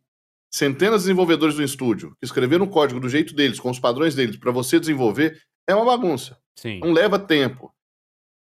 centenas 0.50 1.02
de 1.02 1.08
desenvolvedores 1.08 1.56
do 1.56 1.62
estúdio 1.62 2.10
que 2.18 2.24
escreveram 2.24 2.64
o 2.64 2.70
código 2.70 3.00
do 3.00 3.08
jeito 3.08 3.34
deles, 3.34 3.60
com 3.60 3.70
os 3.70 3.78
padrões 3.78 4.14
deles, 4.14 4.36
para 4.36 4.52
você 4.52 4.80
desenvolver, 4.80 5.40
é 5.66 5.74
uma 5.74 5.84
bagunça. 5.84 6.38
Sim. 6.56 6.80
Não 6.80 6.92
leva 6.92 7.18
tempo. 7.18 7.72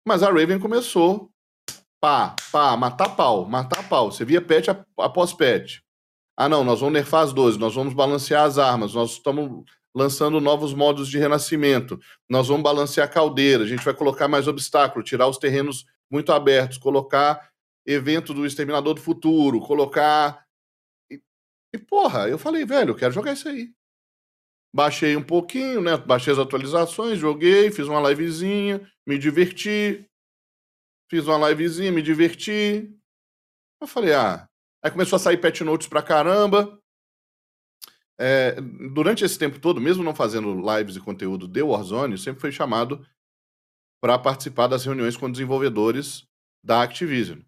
Mas 0.07 0.23
a 0.23 0.31
Raven 0.31 0.59
começou, 0.59 1.31
pá, 2.01 2.35
pá, 2.53 2.77
matar 2.77 3.17
pau, 3.17 3.45
matar 3.45 3.89
pau. 3.89 4.13
Você 4.13 4.25
via 4.25 4.41
patch 4.41 4.69
após 4.99 5.33
patch. 5.33 5.81
Ah, 6.37 6.49
não, 6.49 6.63
nós 6.63 6.81
vamos 6.81 6.95
nerfar 6.95 7.25
as 7.25 7.33
12, 7.33 7.59
nós 7.59 7.75
vamos 7.75 7.95
balancear 7.95 8.45
as 8.45 8.59
armas, 8.59 8.95
nós 8.95 9.13
estamos 9.13 9.65
lançando 9.93 10.41
novos 10.41 10.73
modos 10.73 11.09
de 11.09 11.19
renascimento, 11.19 11.99
nós 12.29 12.47
vamos 12.47 12.63
balancear 12.63 13.09
a 13.09 13.11
caldeira, 13.11 13.65
a 13.65 13.67
gente 13.67 13.85
vai 13.85 13.93
colocar 13.93 14.29
mais 14.29 14.47
obstáculo, 14.47 15.05
tirar 15.05 15.27
os 15.27 15.37
terrenos 15.37 15.85
muito 16.09 16.33
abertos, 16.33 16.79
colocar 16.79 17.51
evento 17.85 18.33
do 18.33 18.47
Exterminador 18.47 18.95
do 18.95 19.01
Futuro, 19.01 19.61
colocar 19.61 20.47
e, 21.73 21.79
porra, 21.79 22.29
eu 22.29 22.39
falei, 22.39 22.65
velho, 22.65 22.91
eu 22.91 22.97
quero 22.97 23.13
jogar 23.13 23.33
isso 23.33 23.49
aí. 23.49 23.73
Baixei 24.75 25.17
um 25.17 25.23
pouquinho, 25.23 25.81
né? 25.81 25.97
Baixei 25.97 26.33
as 26.33 26.39
atualizações, 26.39 27.19
joguei, 27.19 27.71
fiz 27.71 27.87
uma 27.89 28.07
livezinha, 28.09 28.91
me 29.07 29.19
diverti. 29.19 30.07
Fiz 31.11 31.27
uma 31.27 31.49
livezinha, 31.49 31.91
me 31.91 32.03
diverti. 32.03 32.95
Eu 33.81 33.87
falei, 33.87 34.13
ah. 34.15 34.49
Aí 34.83 34.91
começou 34.91 35.17
a 35.17 35.21
sair 35.21 35.39
patch 35.39 35.63
notes 35.63 35.89
pra 35.89 36.03
caramba. 36.03 36.79
É, 38.21 38.61
durante 38.93 39.25
esse 39.25 39.39
tempo 39.39 39.59
todo, 39.61 39.81
mesmo 39.81 40.03
não 40.03 40.15
fazendo 40.15 40.55
lives 40.55 40.97
e 40.97 41.01
conteúdo 41.01 41.47
de 41.47 41.63
Warzone, 41.63 42.19
sempre 42.19 42.41
fui 42.41 42.53
chamado 42.53 43.07
para 44.03 44.19
participar 44.19 44.67
das 44.67 44.85
reuniões 44.85 45.17
com 45.17 45.31
desenvolvedores 45.31 46.27
da 46.65 46.83
Activision. 46.83 47.41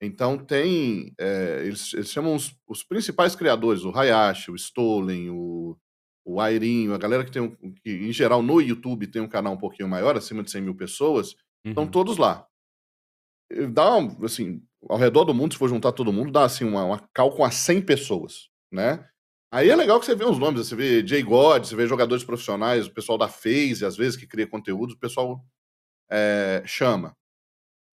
Então 0.00 0.38
tem. 0.38 1.12
É, 1.18 1.62
eles, 1.64 1.92
eles, 1.94 2.10
chamam 2.10 2.34
os, 2.34 2.54
os, 2.68 2.82
principais 2.82 3.34
criadores, 3.34 3.82
o 3.84 3.90
Hayashi, 3.90 4.50
o 4.50 4.54
Stolen, 4.54 5.30
o, 5.30 5.76
o 6.24 6.40
Airinho, 6.40 6.94
a 6.94 6.98
galera 6.98 7.24
que 7.24 7.32
tem 7.32 7.42
um, 7.42 7.50
que, 7.82 7.90
em 7.90 8.12
geral, 8.12 8.42
no 8.42 8.60
YouTube 8.60 9.08
tem 9.08 9.20
um 9.20 9.28
canal 9.28 9.54
um 9.54 9.58
pouquinho 9.58 9.88
maior, 9.88 10.16
acima 10.16 10.42
de 10.42 10.50
100 10.50 10.62
mil 10.62 10.76
pessoas, 10.76 11.32
uhum. 11.64 11.70
estão 11.70 11.86
todos 11.86 12.16
lá. 12.16 12.46
Dá, 13.72 13.96
assim, 14.22 14.62
ao 14.88 14.98
redor 14.98 15.24
do 15.24 15.34
mundo, 15.34 15.52
se 15.54 15.58
for 15.58 15.68
juntar 15.68 15.92
todo 15.92 16.12
mundo, 16.12 16.30
dá 16.30 16.44
assim 16.44 16.64
uma, 16.64 16.84
uma 16.84 17.08
cal 17.12 17.32
com 17.32 17.44
as 17.44 17.54
100 17.54 17.82
pessoas, 17.82 18.48
né? 18.70 19.04
Aí 19.50 19.70
é 19.70 19.74
legal 19.76 19.98
que 19.98 20.04
você 20.04 20.14
vê 20.14 20.26
uns 20.26 20.38
nomes, 20.38 20.66
você 20.66 20.76
vê 20.76 21.06
Jay 21.06 21.22
God, 21.22 21.64
você 21.64 21.74
vê 21.74 21.86
jogadores 21.86 22.22
profissionais, 22.22 22.86
o 22.86 22.92
pessoal 22.92 23.16
da 23.16 23.28
FaZe, 23.28 23.84
às 23.84 23.96
vezes, 23.96 24.16
que 24.16 24.26
cria 24.26 24.46
conteúdo, 24.46 24.92
o 24.92 24.98
pessoal 24.98 25.42
é, 26.10 26.62
chama. 26.66 27.16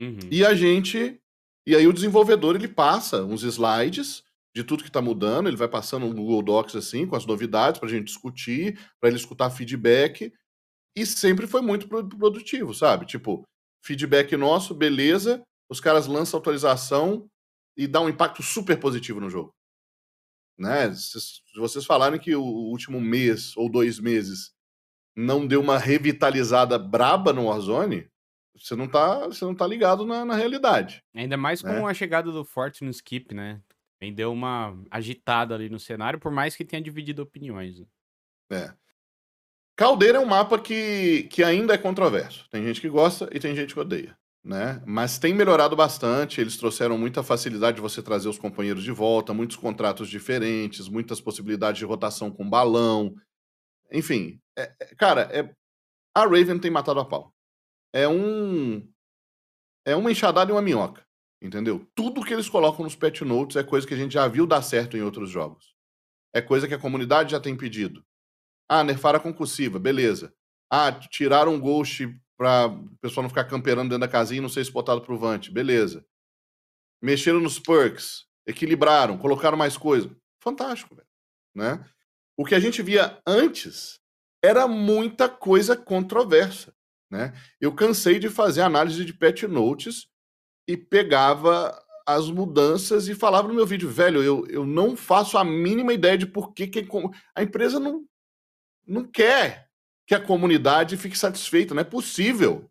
Uhum. 0.02 0.20
E 0.30 0.46
a 0.46 0.54
gente. 0.54 1.20
E 1.66 1.76
aí 1.76 1.88
o 1.88 1.94
desenvolvedor 1.94 2.56
ele 2.56 2.68
passa 2.68 3.24
uns 3.24 3.44
slides 3.44 4.24
de 4.56 4.64
tudo 4.64 4.84
que 4.84 4.90
está 4.90 5.02
mudando, 5.02 5.48
ele 5.48 5.58
vai 5.58 5.68
passando 5.68 6.08
no 6.08 6.14
Google 6.14 6.42
Docs 6.42 6.76
assim, 6.76 7.06
com 7.06 7.16
as 7.16 7.26
novidades 7.26 7.80
para 7.80 7.90
a 7.90 7.92
gente 7.92 8.06
discutir, 8.06 8.80
para 9.00 9.10
ele 9.10 9.18
escutar 9.18 9.50
feedback, 9.50 10.32
e 10.96 11.06
sempre 11.06 11.46
foi 11.46 11.62
muito 11.62 11.88
produtivo, 11.90 12.74
sabe? 12.74 13.06
Tipo, 13.06 13.44
feedback 13.84 14.38
nosso, 14.38 14.74
beleza, 14.74 15.44
os 15.70 15.82
caras 15.82 16.08
lançam 16.08 16.40
atualização 16.40 17.28
e 17.76 17.86
dá 17.86 18.00
um 18.00 18.08
impacto 18.08 18.42
super 18.42 18.80
positivo 18.80 19.20
no 19.20 19.30
jogo. 19.30 19.54
Né? 20.58 20.94
Se 20.94 21.20
vocês 21.58 21.86
falarem 21.86 22.20
que 22.20 22.34
o 22.34 22.42
último 22.42 23.02
mês 23.02 23.58
ou 23.58 23.70
dois 23.70 24.00
meses 24.00 24.54
não 25.16 25.46
deu 25.46 25.60
uma 25.60 25.78
revitalizada 25.78 26.80
braba 26.80 27.34
no 27.34 27.46
Warzone, 27.46 28.10
você 28.58 28.76
não 28.76 28.88
tá, 28.88 29.28
você 29.28 29.44
não 29.44 29.56
tá 29.56 29.68
ligado 29.68 30.06
na, 30.06 30.24
na 30.24 30.36
realidade. 30.36 31.04
Ainda 31.14 31.38
mais 31.38 31.62
com 31.62 31.68
né? 31.68 31.84
a 31.84 31.94
chegada 31.94 32.32
do 32.32 32.46
Forte 32.46 32.84
no 32.84 32.92
Skip, 32.92 33.34
né? 33.34 33.62
Também 34.00 34.14
deu 34.14 34.32
uma 34.32 34.78
agitada 34.92 35.56
ali 35.56 35.70
no 35.70 35.80
cenário, 35.80 36.20
por 36.20 36.32
mais 36.32 36.56
que 36.56 36.66
tenha 36.66 36.82
dividido 36.82 37.22
opiniões. 37.22 37.80
Né? 37.80 37.86
É. 38.52 38.74
Caldeira 39.76 40.18
é 40.18 40.22
um 40.22 40.26
mapa 40.26 40.58
que, 40.58 41.24
que 41.24 41.44
ainda 41.44 41.74
é 41.74 41.78
controverso. 41.78 42.48
Tem 42.50 42.64
gente 42.64 42.80
que 42.80 42.90
gosta 42.90 43.30
e 43.32 43.40
tem 43.40 43.56
gente 43.56 43.74
que 43.74 43.80
odeia. 43.80 44.18
Né? 44.44 44.82
Mas 44.86 45.18
tem 45.18 45.34
melhorado 45.34 45.76
bastante. 45.76 46.40
Eles 46.40 46.56
trouxeram 46.56 46.98
muita 46.98 47.24
facilidade 47.24 47.76
de 47.76 47.82
você 47.82 48.02
trazer 48.02 48.30
os 48.30 48.38
companheiros 48.38 48.84
de 48.84 48.92
volta, 48.92 49.34
muitos 49.34 49.58
contratos 49.58 50.08
diferentes, 50.08 50.88
muitas 50.88 51.20
possibilidades 51.20 51.80
de 51.80 51.86
rotação 51.86 52.32
com 52.32 52.50
balão. 52.50 53.14
Enfim, 53.92 54.40
é, 54.58 54.72
é, 54.80 54.96
cara, 54.96 55.22
é, 55.32 55.52
a 56.14 56.22
Raven 56.22 56.60
tem 56.60 56.72
matado 56.72 57.00
a 57.00 57.06
pau. 57.06 57.35
É 57.96 58.10
um. 58.10 58.86
É 59.86 59.96
uma 59.96 60.12
enxadada 60.12 60.52
e 60.52 60.54
uma 60.54 60.62
minhoca. 60.62 61.06
Entendeu? 61.42 61.88
Tudo 61.96 62.26
que 62.26 62.34
eles 62.34 62.50
colocam 62.50 62.84
nos 62.84 62.96
patch 62.96 63.22
notes 63.22 63.56
é 63.56 63.64
coisa 63.64 63.88
que 63.88 63.94
a 63.94 63.98
gente 63.98 64.14
já 64.14 64.28
viu 64.28 64.46
dar 64.46 64.62
certo 64.62 64.98
em 64.98 65.02
outros 65.02 65.30
jogos. 65.30 65.74
É 66.34 66.42
coisa 66.42 66.68
que 66.68 66.74
a 66.74 66.80
comunidade 66.80 67.32
já 67.32 67.40
tem 67.40 67.56
pedido. 67.56 68.06
Ah, 68.68 68.84
nerfar 68.84 69.16
a 69.16 69.20
concussiva, 69.20 69.80
beleza. 69.80 70.34
Ah, 70.70 70.92
tiraram 70.92 71.54
um 71.54 71.60
ghost 71.60 72.14
para 72.38 72.68
o 72.68 72.98
pessoal 72.98 73.22
não 73.24 73.30
ficar 73.30 73.46
camperando 73.46 73.90
dentro 73.90 74.00
da 74.00 74.12
casinha 74.12 74.40
e 74.40 74.42
não 74.42 74.50
ser 74.50 74.62
spotado 74.62 75.02
pro 75.02 75.18
Vante, 75.18 75.50
beleza. 75.50 76.06
Mexeram 77.02 77.40
nos 77.40 77.60
perks, 77.60 78.26
equilibraram, 78.46 79.18
colocaram 79.18 79.58
mais 79.58 79.78
coisa. 79.78 80.14
Fantástico, 80.42 80.96
velho. 80.96 81.08
Né? 81.56 81.90
O 82.36 82.44
que 82.44 82.56
a 82.56 82.60
gente 82.60 82.82
via 82.82 83.22
antes 83.26 84.02
era 84.44 84.68
muita 84.68 85.30
coisa 85.30 85.78
controversa. 85.78 86.75
Né? 87.10 87.34
Eu 87.60 87.74
cansei 87.74 88.20
de 88.20 88.30
fazer 88.30 88.62
análise 88.62 89.06
de 89.06 89.14
patch 89.14 89.44
notes 89.44 90.08
e 90.68 90.76
pegava 90.76 91.80
as 92.06 92.30
mudanças 92.30 93.08
e 93.08 93.16
falava 93.16 93.48
no 93.48 93.54
meu 93.54 93.66
vídeo, 93.66 93.90
velho, 93.90 94.22
eu, 94.22 94.46
eu 94.48 94.66
não 94.66 94.96
faço 94.96 95.38
a 95.38 95.44
mínima 95.44 95.92
ideia 95.92 96.18
de 96.18 96.28
por 96.28 96.54
que, 96.54 96.68
que 96.68 96.88
a 97.34 97.42
empresa 97.42 97.80
não, 97.80 98.06
não 98.86 99.04
quer 99.04 99.70
que 100.06 100.14
a 100.14 100.24
comunidade 100.24 100.98
fique 100.98 101.18
satisfeita, 101.18 101.74
não 101.74 101.82
é 101.82 101.86
possível. 101.86 102.70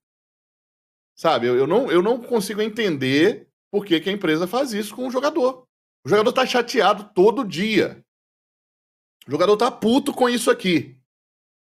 Sabe, 1.17 1.47
eu, 1.47 1.57
eu, 1.57 1.67
não, 1.67 1.91
eu 1.91 2.01
não 2.03 2.21
consigo 2.21 2.63
entender 2.63 3.49
por 3.73 3.85
que, 3.85 4.01
que 4.01 4.09
a 4.09 4.13
empresa 4.13 4.47
faz 4.47 4.73
isso 4.73 4.95
com 4.95 5.07
o 5.07 5.11
jogador. 5.11 5.67
O 6.05 6.09
jogador 6.09 6.33
tá 6.33 6.47
chateado 6.47 7.11
todo 7.13 7.47
dia. 7.47 8.05
O 9.27 9.31
jogador 9.31 9.57
tá 9.57 9.71
puto 9.71 10.13
com 10.13 10.29
isso 10.29 10.51
aqui. 10.51 10.97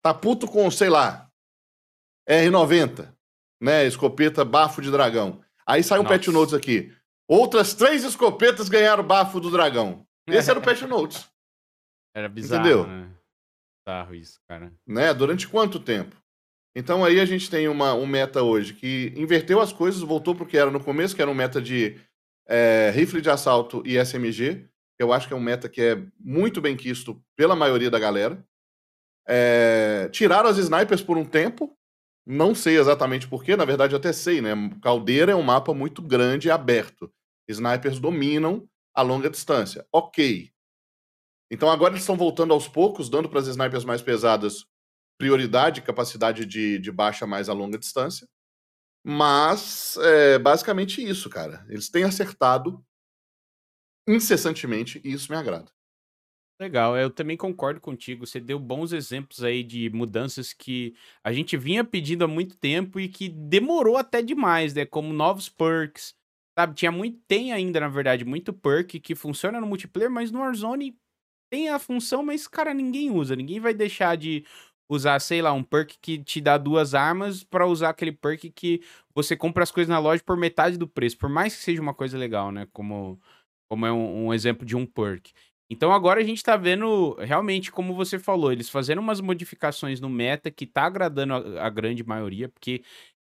Tá 0.02 0.14
puto 0.14 0.48
com, 0.48 0.70
sei 0.70 0.90
lá, 0.90 1.27
R90, 2.30 3.14
né? 3.62 3.86
Escopeta 3.86 4.44
bafo 4.44 4.82
de 4.82 4.92
dragão. 4.92 5.42
Aí 5.66 5.84
sai 5.84 6.00
um 6.00 6.04
Nossa. 6.04 6.16
patch 6.16 6.28
notes 6.28 6.54
aqui. 6.54 6.94
Outras 7.28 7.74
três 7.74 8.04
escopetas 8.04 8.70
ganharam 8.70 9.04
bafo 9.04 9.40
do 9.40 9.52
dragão. 9.52 10.06
Esse 10.28 10.50
era 10.50 10.60
o 10.60 10.62
patch 10.62 10.82
notes. 10.84 11.28
Era 12.16 12.28
bizarro, 12.28 12.62
Entendeu? 12.62 12.88
né? 12.88 13.10
Bizarro 13.86 14.16
isso, 14.16 14.40
cara. 14.50 14.74
Né? 14.88 15.14
Durante 15.14 15.48
quanto 15.48 15.80
tempo? 15.80 16.16
Então 16.76 17.06
aí 17.06 17.20
a 17.20 17.26
gente 17.26 17.48
tem 17.48 17.68
uma, 17.68 17.94
um 17.94 18.08
meta 18.08 18.42
hoje 18.42 18.74
que 18.74 19.14
inverteu 19.16 19.62
as 19.62 19.72
coisas, 19.72 20.02
voltou 20.02 20.34
pro 20.34 20.46
que 20.46 20.58
era 20.58 20.72
no 20.72 20.84
começo, 20.84 21.16
que 21.16 21.22
era 21.22 21.30
um 21.30 21.36
meta 21.36 21.62
de 21.62 21.96
é, 22.48 22.92
rifle 22.94 23.22
de 23.22 23.30
assalto 23.30 23.84
e 23.86 24.04
SMG. 24.04 24.68
Eu 24.98 25.14
acho 25.14 25.28
que 25.28 25.34
é 25.34 25.38
um 25.38 25.42
meta 25.42 25.70
que 25.70 25.80
é 25.80 26.04
muito 26.20 26.60
bem 26.60 26.76
quisto 26.76 27.22
pela 27.36 27.56
maioria 27.56 27.92
da 27.92 28.00
galera. 28.00 28.44
É, 29.28 30.10
tiraram 30.12 30.50
as 30.50 30.58
snipers 30.58 31.04
por 31.04 31.18
um 31.18 31.26
tempo, 31.26 31.77
não 32.30 32.54
sei 32.54 32.78
exatamente 32.78 33.26
porquê, 33.28 33.56
na 33.56 33.64
verdade 33.64 33.96
até 33.96 34.12
sei, 34.12 34.42
né? 34.42 34.52
Caldeira 34.82 35.32
é 35.32 35.36
um 35.36 35.42
mapa 35.42 35.74
muito 35.74 36.02
grande 36.02 36.50
e 36.50 36.52
aberto. 36.52 37.10
Snipers 37.48 38.00
dominam 38.00 38.68
a 38.94 39.02
longa 39.02 39.30
distância. 39.30 39.88
Ok. 39.94 40.52
Então 41.50 41.70
agora 41.70 41.94
eles 41.94 42.04
estão 42.04 42.18
voltando 42.18 42.54
aos 42.54 42.68
poucos, 42.68 43.10
dando 43.10 43.30
para 43.30 43.40
as 43.40 43.48
snipers 43.48 43.86
mais 43.86 44.02
pesadas 44.02 44.66
prioridade, 45.18 45.82
capacidade 45.82 46.46
de, 46.46 46.78
de 46.78 46.92
baixa 46.92 47.26
mais 47.26 47.48
a 47.48 47.54
longa 47.54 47.78
distância. 47.78 48.28
Mas 49.04 49.96
é 49.98 50.38
basicamente 50.38 51.02
isso, 51.02 51.30
cara. 51.30 51.66
Eles 51.70 51.90
têm 51.90 52.04
acertado 52.04 52.86
incessantemente 54.06 55.02
e 55.04 55.14
isso 55.14 55.32
me 55.32 55.38
agrada. 55.38 55.72
Legal, 56.60 56.98
eu 56.98 57.10
também 57.12 57.38
concordo 57.38 57.80
contigo. 57.80 58.26
Você 58.26 58.40
deu 58.40 58.58
bons 58.60 58.92
exemplos 58.92 59.44
aí 59.44 59.62
de 59.64 59.90
mudanças 59.92 60.54
que 60.54 60.96
a 61.24 61.32
gente 61.32 61.56
vinha 61.56 61.84
pedindo 61.84 62.24
há 62.26 62.28
muito 62.28 62.58
tempo 62.58 63.00
e 63.00 63.08
que 63.08 63.30
demorou 63.30 63.96
até 63.96 64.22
demais, 64.24 64.74
né? 64.74 64.84
Como 64.86 65.14
novos 65.14 65.48
perks, 65.50 66.16
sabe? 66.58 66.74
Tinha 66.74 66.92
muito, 66.92 67.20
tem 67.28 67.54
ainda, 67.54 67.80
na 67.80 67.88
verdade, 67.88 68.26
muito 68.26 68.52
perk 68.52 69.00
que 69.00 69.14
funciona 69.14 69.62
no 69.62 69.68
multiplayer, 69.68 70.10
mas 70.10 70.32
no 70.32 70.40
Warzone 70.40 70.98
tem 71.52 71.70
a 71.70 71.80
função, 71.80 72.24
mas, 72.24 72.48
cara, 72.48 72.74
ninguém 72.74 73.12
usa. 73.12 73.36
Ninguém 73.36 73.60
vai 73.60 73.74
deixar 73.74 74.18
de 74.18 74.46
usar, 74.90 75.20
sei 75.20 75.42
lá, 75.42 75.54
um 75.54 75.64
perk 75.64 75.98
que 76.02 76.18
te 76.24 76.42
dá 76.42 76.58
duas 76.58 76.94
armas 76.96 77.44
para 77.44 77.68
usar 77.68 77.90
aquele 77.90 78.12
perk 78.12 78.50
que 78.52 78.82
você 79.16 79.36
compra 79.38 79.64
as 79.64 79.72
coisas 79.72 79.90
na 79.90 80.00
loja 80.00 80.24
por 80.26 80.38
metade 80.38 80.78
do 80.78 80.88
preço. 80.88 81.18
Por 81.18 81.30
mais 81.30 81.56
que 81.56 81.64
seja 81.64 81.82
uma 81.82 81.94
coisa 81.94 82.18
legal, 82.18 82.52
né? 82.52 82.68
Como, 82.74 83.20
como 83.70 83.86
é 83.86 83.92
um, 83.92 84.28
um 84.28 84.34
exemplo 84.34 84.66
de 84.66 84.76
um 84.76 84.86
perk. 84.86 85.32
Então 85.70 85.92
agora 85.92 86.22
a 86.22 86.24
gente 86.24 86.42
tá 86.44 86.56
vendo, 86.56 87.16
realmente, 87.20 87.72
como 87.72 87.94
você 87.94 88.18
falou, 88.18 88.52
eles 88.52 88.70
fazendo 88.70 89.00
umas 89.00 89.20
modificações 89.20 90.00
no 90.00 90.10
meta 90.10 90.50
que 90.50 90.66
tá 90.66 90.84
agradando 90.86 91.34
a, 91.60 91.66
a 91.66 91.70
grande 91.70 92.04
maioria, 92.06 92.48
porque 92.50 92.84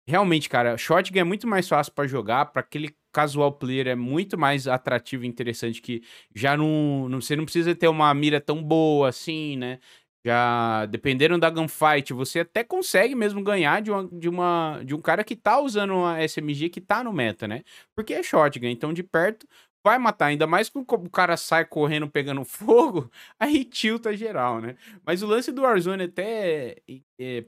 realmente, 0.07 0.49
cara, 0.49 0.77
shotgun 0.79 1.19
é 1.21 1.25
muito 1.25 1.47
mais 1.47 1.69
fácil 1.69 1.93
para 1.93 2.09
jogar, 2.09 2.47
para 2.47 2.61
aquele 2.61 2.95
casual 3.13 3.53
player 3.53 3.89
é 3.89 3.95
muito 3.97 4.39
mais 4.39 4.69
atrativo 4.69 5.25
e 5.25 5.29
interessante 5.29 5.83
que 5.83 6.03
já 6.35 6.57
não, 6.57 7.09
não, 7.09 7.21
você 7.21 7.37
não 7.37 7.45
precisa 7.45 7.75
ter 7.75 7.89
uma 7.89 8.13
mira 8.15 8.41
tão 8.41 8.63
boa 8.63 9.09
assim, 9.11 9.57
né? 9.57 9.79
Já 10.27 10.85
dependendo 10.87 11.39
da 11.39 11.49
gunfight, 11.49 12.13
você 12.13 12.41
até 12.41 12.65
consegue 12.65 13.15
mesmo 13.15 13.43
ganhar 13.43 13.81
de, 13.81 13.91
uma, 13.91 14.09
de, 14.13 14.29
uma, 14.29 14.83
de 14.85 14.95
um 14.95 15.01
cara 15.01 15.23
que 15.25 15.37
tá 15.37 15.61
usando 15.61 15.95
uma 15.95 16.21
SMG 16.23 16.69
que 16.69 16.81
tá 16.81 17.05
no 17.05 17.13
meta, 17.13 17.47
né? 17.49 17.63
Porque 17.95 18.13
é 18.15 18.23
shotgun, 18.23 18.67
então 18.69 18.93
de 18.93 19.03
perto 19.03 19.47
vai 19.89 19.99
matar, 19.99 20.27
ainda 20.27 20.47
mais 20.47 20.69
que 20.69 20.79
o 20.79 21.11
cara 21.11 21.37
sai 21.37 21.65
correndo 21.65 22.09
pegando 22.09 22.45
fogo, 22.47 23.11
aí 23.39 23.65
tilta 23.65 24.17
geral, 24.17 24.61
né? 24.61 24.77
Mas 25.05 25.23
o 25.23 25.27
lance 25.27 25.51
do 25.51 25.63
Warzone 25.63 26.05
até 26.05 26.77
é, 27.19 27.45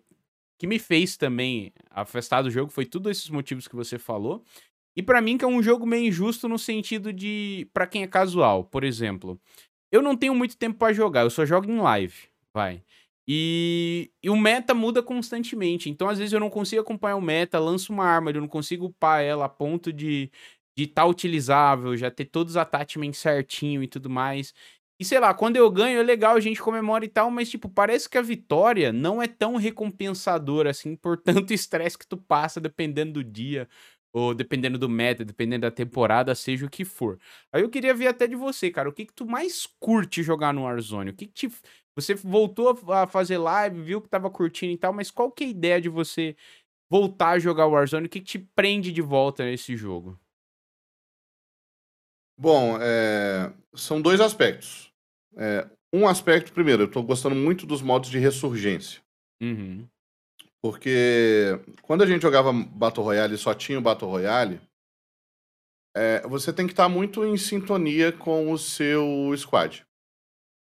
que 0.58 0.66
me 0.66 0.78
fez 0.78 1.16
também 1.16 1.72
afastar 1.90 2.42
do 2.42 2.50
jogo 2.50 2.70
foi 2.70 2.84
tudo 2.84 3.10
esses 3.10 3.28
motivos 3.28 3.68
que 3.68 3.76
você 3.76 3.98
falou. 3.98 4.44
E 4.96 5.02
para 5.02 5.20
mim 5.20 5.38
que 5.38 5.44
é 5.44 5.48
um 5.48 5.62
jogo 5.62 5.86
meio 5.86 6.08
injusto 6.08 6.48
no 6.48 6.58
sentido 6.58 7.12
de 7.12 7.68
para 7.72 7.86
quem 7.86 8.02
é 8.02 8.06
casual, 8.06 8.64
por 8.64 8.84
exemplo. 8.84 9.40
Eu 9.92 10.02
não 10.02 10.16
tenho 10.16 10.34
muito 10.34 10.56
tempo 10.56 10.78
para 10.78 10.92
jogar, 10.92 11.22
eu 11.22 11.30
só 11.30 11.44
jogo 11.44 11.70
em 11.70 11.78
live, 11.78 12.28
vai. 12.54 12.82
E, 13.32 14.10
e, 14.22 14.28
o 14.28 14.36
meta 14.36 14.74
muda 14.74 15.02
constantemente. 15.02 15.88
Então, 15.88 16.08
às 16.08 16.18
vezes, 16.18 16.32
eu 16.32 16.40
não 16.40 16.50
consigo 16.50 16.82
acompanhar 16.82 17.14
o 17.14 17.20
meta, 17.20 17.60
lanço 17.60 17.92
uma 17.92 18.04
arma, 18.04 18.30
eu 18.30 18.40
não 18.40 18.48
consigo 18.48 18.86
upar 18.86 19.22
ela 19.22 19.44
a 19.44 19.48
ponto 19.48 19.92
de, 19.92 20.30
de 20.76 20.84
estar 20.84 21.02
tá 21.02 21.08
utilizável, 21.08 21.96
já 21.96 22.10
ter 22.10 22.26
todos 22.26 22.52
os 22.52 22.56
attachments 22.56 23.18
certinho 23.18 23.82
e 23.82 23.88
tudo 23.88 24.08
mais. 24.10 24.54
E 25.00 25.04
sei 25.04 25.18
lá, 25.18 25.32
quando 25.32 25.56
eu 25.56 25.70
ganho 25.70 25.98
é 25.98 26.02
legal, 26.02 26.36
a 26.36 26.40
gente 26.40 26.60
comemora 26.60 27.04
e 27.04 27.08
tal, 27.08 27.30
mas 27.30 27.48
tipo, 27.50 27.68
parece 27.70 28.08
que 28.08 28.18
a 28.18 28.22
vitória 28.22 28.92
não 28.92 29.22
é 29.22 29.26
tão 29.26 29.56
recompensadora 29.56 30.70
assim 30.70 30.94
por 30.94 31.16
tanto 31.22 31.52
estresse 31.54 31.98
que 31.98 32.06
tu 32.06 32.16
passa 32.18 32.60
dependendo 32.60 33.14
do 33.14 33.24
dia, 33.24 33.66
ou 34.12 34.34
dependendo 34.34 34.78
do 34.78 34.88
meta, 34.88 35.24
dependendo 35.24 35.62
da 35.62 35.70
temporada, 35.70 36.34
seja 36.34 36.66
o 36.66 36.70
que 36.70 36.84
for. 36.84 37.18
Aí 37.52 37.62
eu 37.62 37.70
queria 37.70 37.94
ver 37.94 38.08
até 38.08 38.26
de 38.26 38.36
você, 38.36 38.70
cara, 38.70 38.88
o 38.88 38.92
que 38.92 39.06
que 39.06 39.12
tu 39.12 39.26
mais 39.26 39.66
curte 39.78 40.22
jogar 40.22 40.52
no 40.52 40.64
Warzone? 40.64 41.10
O 41.10 41.14
que 41.14 41.26
que 41.26 41.48
te 41.48 41.56
Você 41.96 42.14
voltou 42.14 42.78
a 42.92 43.06
fazer 43.06 43.38
live, 43.38 43.80
viu 43.82 44.00
que 44.00 44.08
tava 44.08 44.30
curtindo 44.30 44.72
e 44.72 44.78
tal, 44.78 44.92
mas 44.92 45.10
qual 45.10 45.30
que 45.30 45.44
é 45.44 45.46
a 45.46 45.50
ideia 45.50 45.80
de 45.80 45.88
você 45.88 46.36
voltar 46.90 47.30
a 47.30 47.38
jogar 47.38 47.66
Warzone? 47.66 48.06
O 48.06 48.10
que, 48.10 48.20
que 48.20 48.26
te 48.26 48.38
prende 48.38 48.92
de 48.92 49.02
volta 49.02 49.44
nesse 49.44 49.76
jogo? 49.76 50.18
Bom, 52.40 52.78
é, 52.80 53.52
são 53.74 54.00
dois 54.00 54.18
aspectos. 54.18 54.90
É, 55.36 55.68
um 55.92 56.08
aspecto, 56.08 56.54
primeiro, 56.54 56.84
eu 56.84 56.86
estou 56.86 57.02
gostando 57.02 57.36
muito 57.36 57.66
dos 57.66 57.82
modos 57.82 58.08
de 58.08 58.18
ressurgência. 58.18 59.02
Uhum. 59.42 59.86
Porque 60.62 61.60
quando 61.82 62.02
a 62.02 62.06
gente 62.06 62.22
jogava 62.22 62.50
Battle 62.50 63.04
Royale 63.04 63.34
e 63.34 63.38
só 63.38 63.52
tinha 63.52 63.78
o 63.78 63.82
Battle 63.82 64.10
Royale, 64.10 64.58
é, 65.94 66.26
você 66.26 66.50
tem 66.50 66.66
que 66.66 66.72
estar 66.72 66.88
muito 66.88 67.26
em 67.26 67.36
sintonia 67.36 68.10
com 68.10 68.50
o 68.50 68.56
seu 68.56 69.34
squad. 69.36 69.84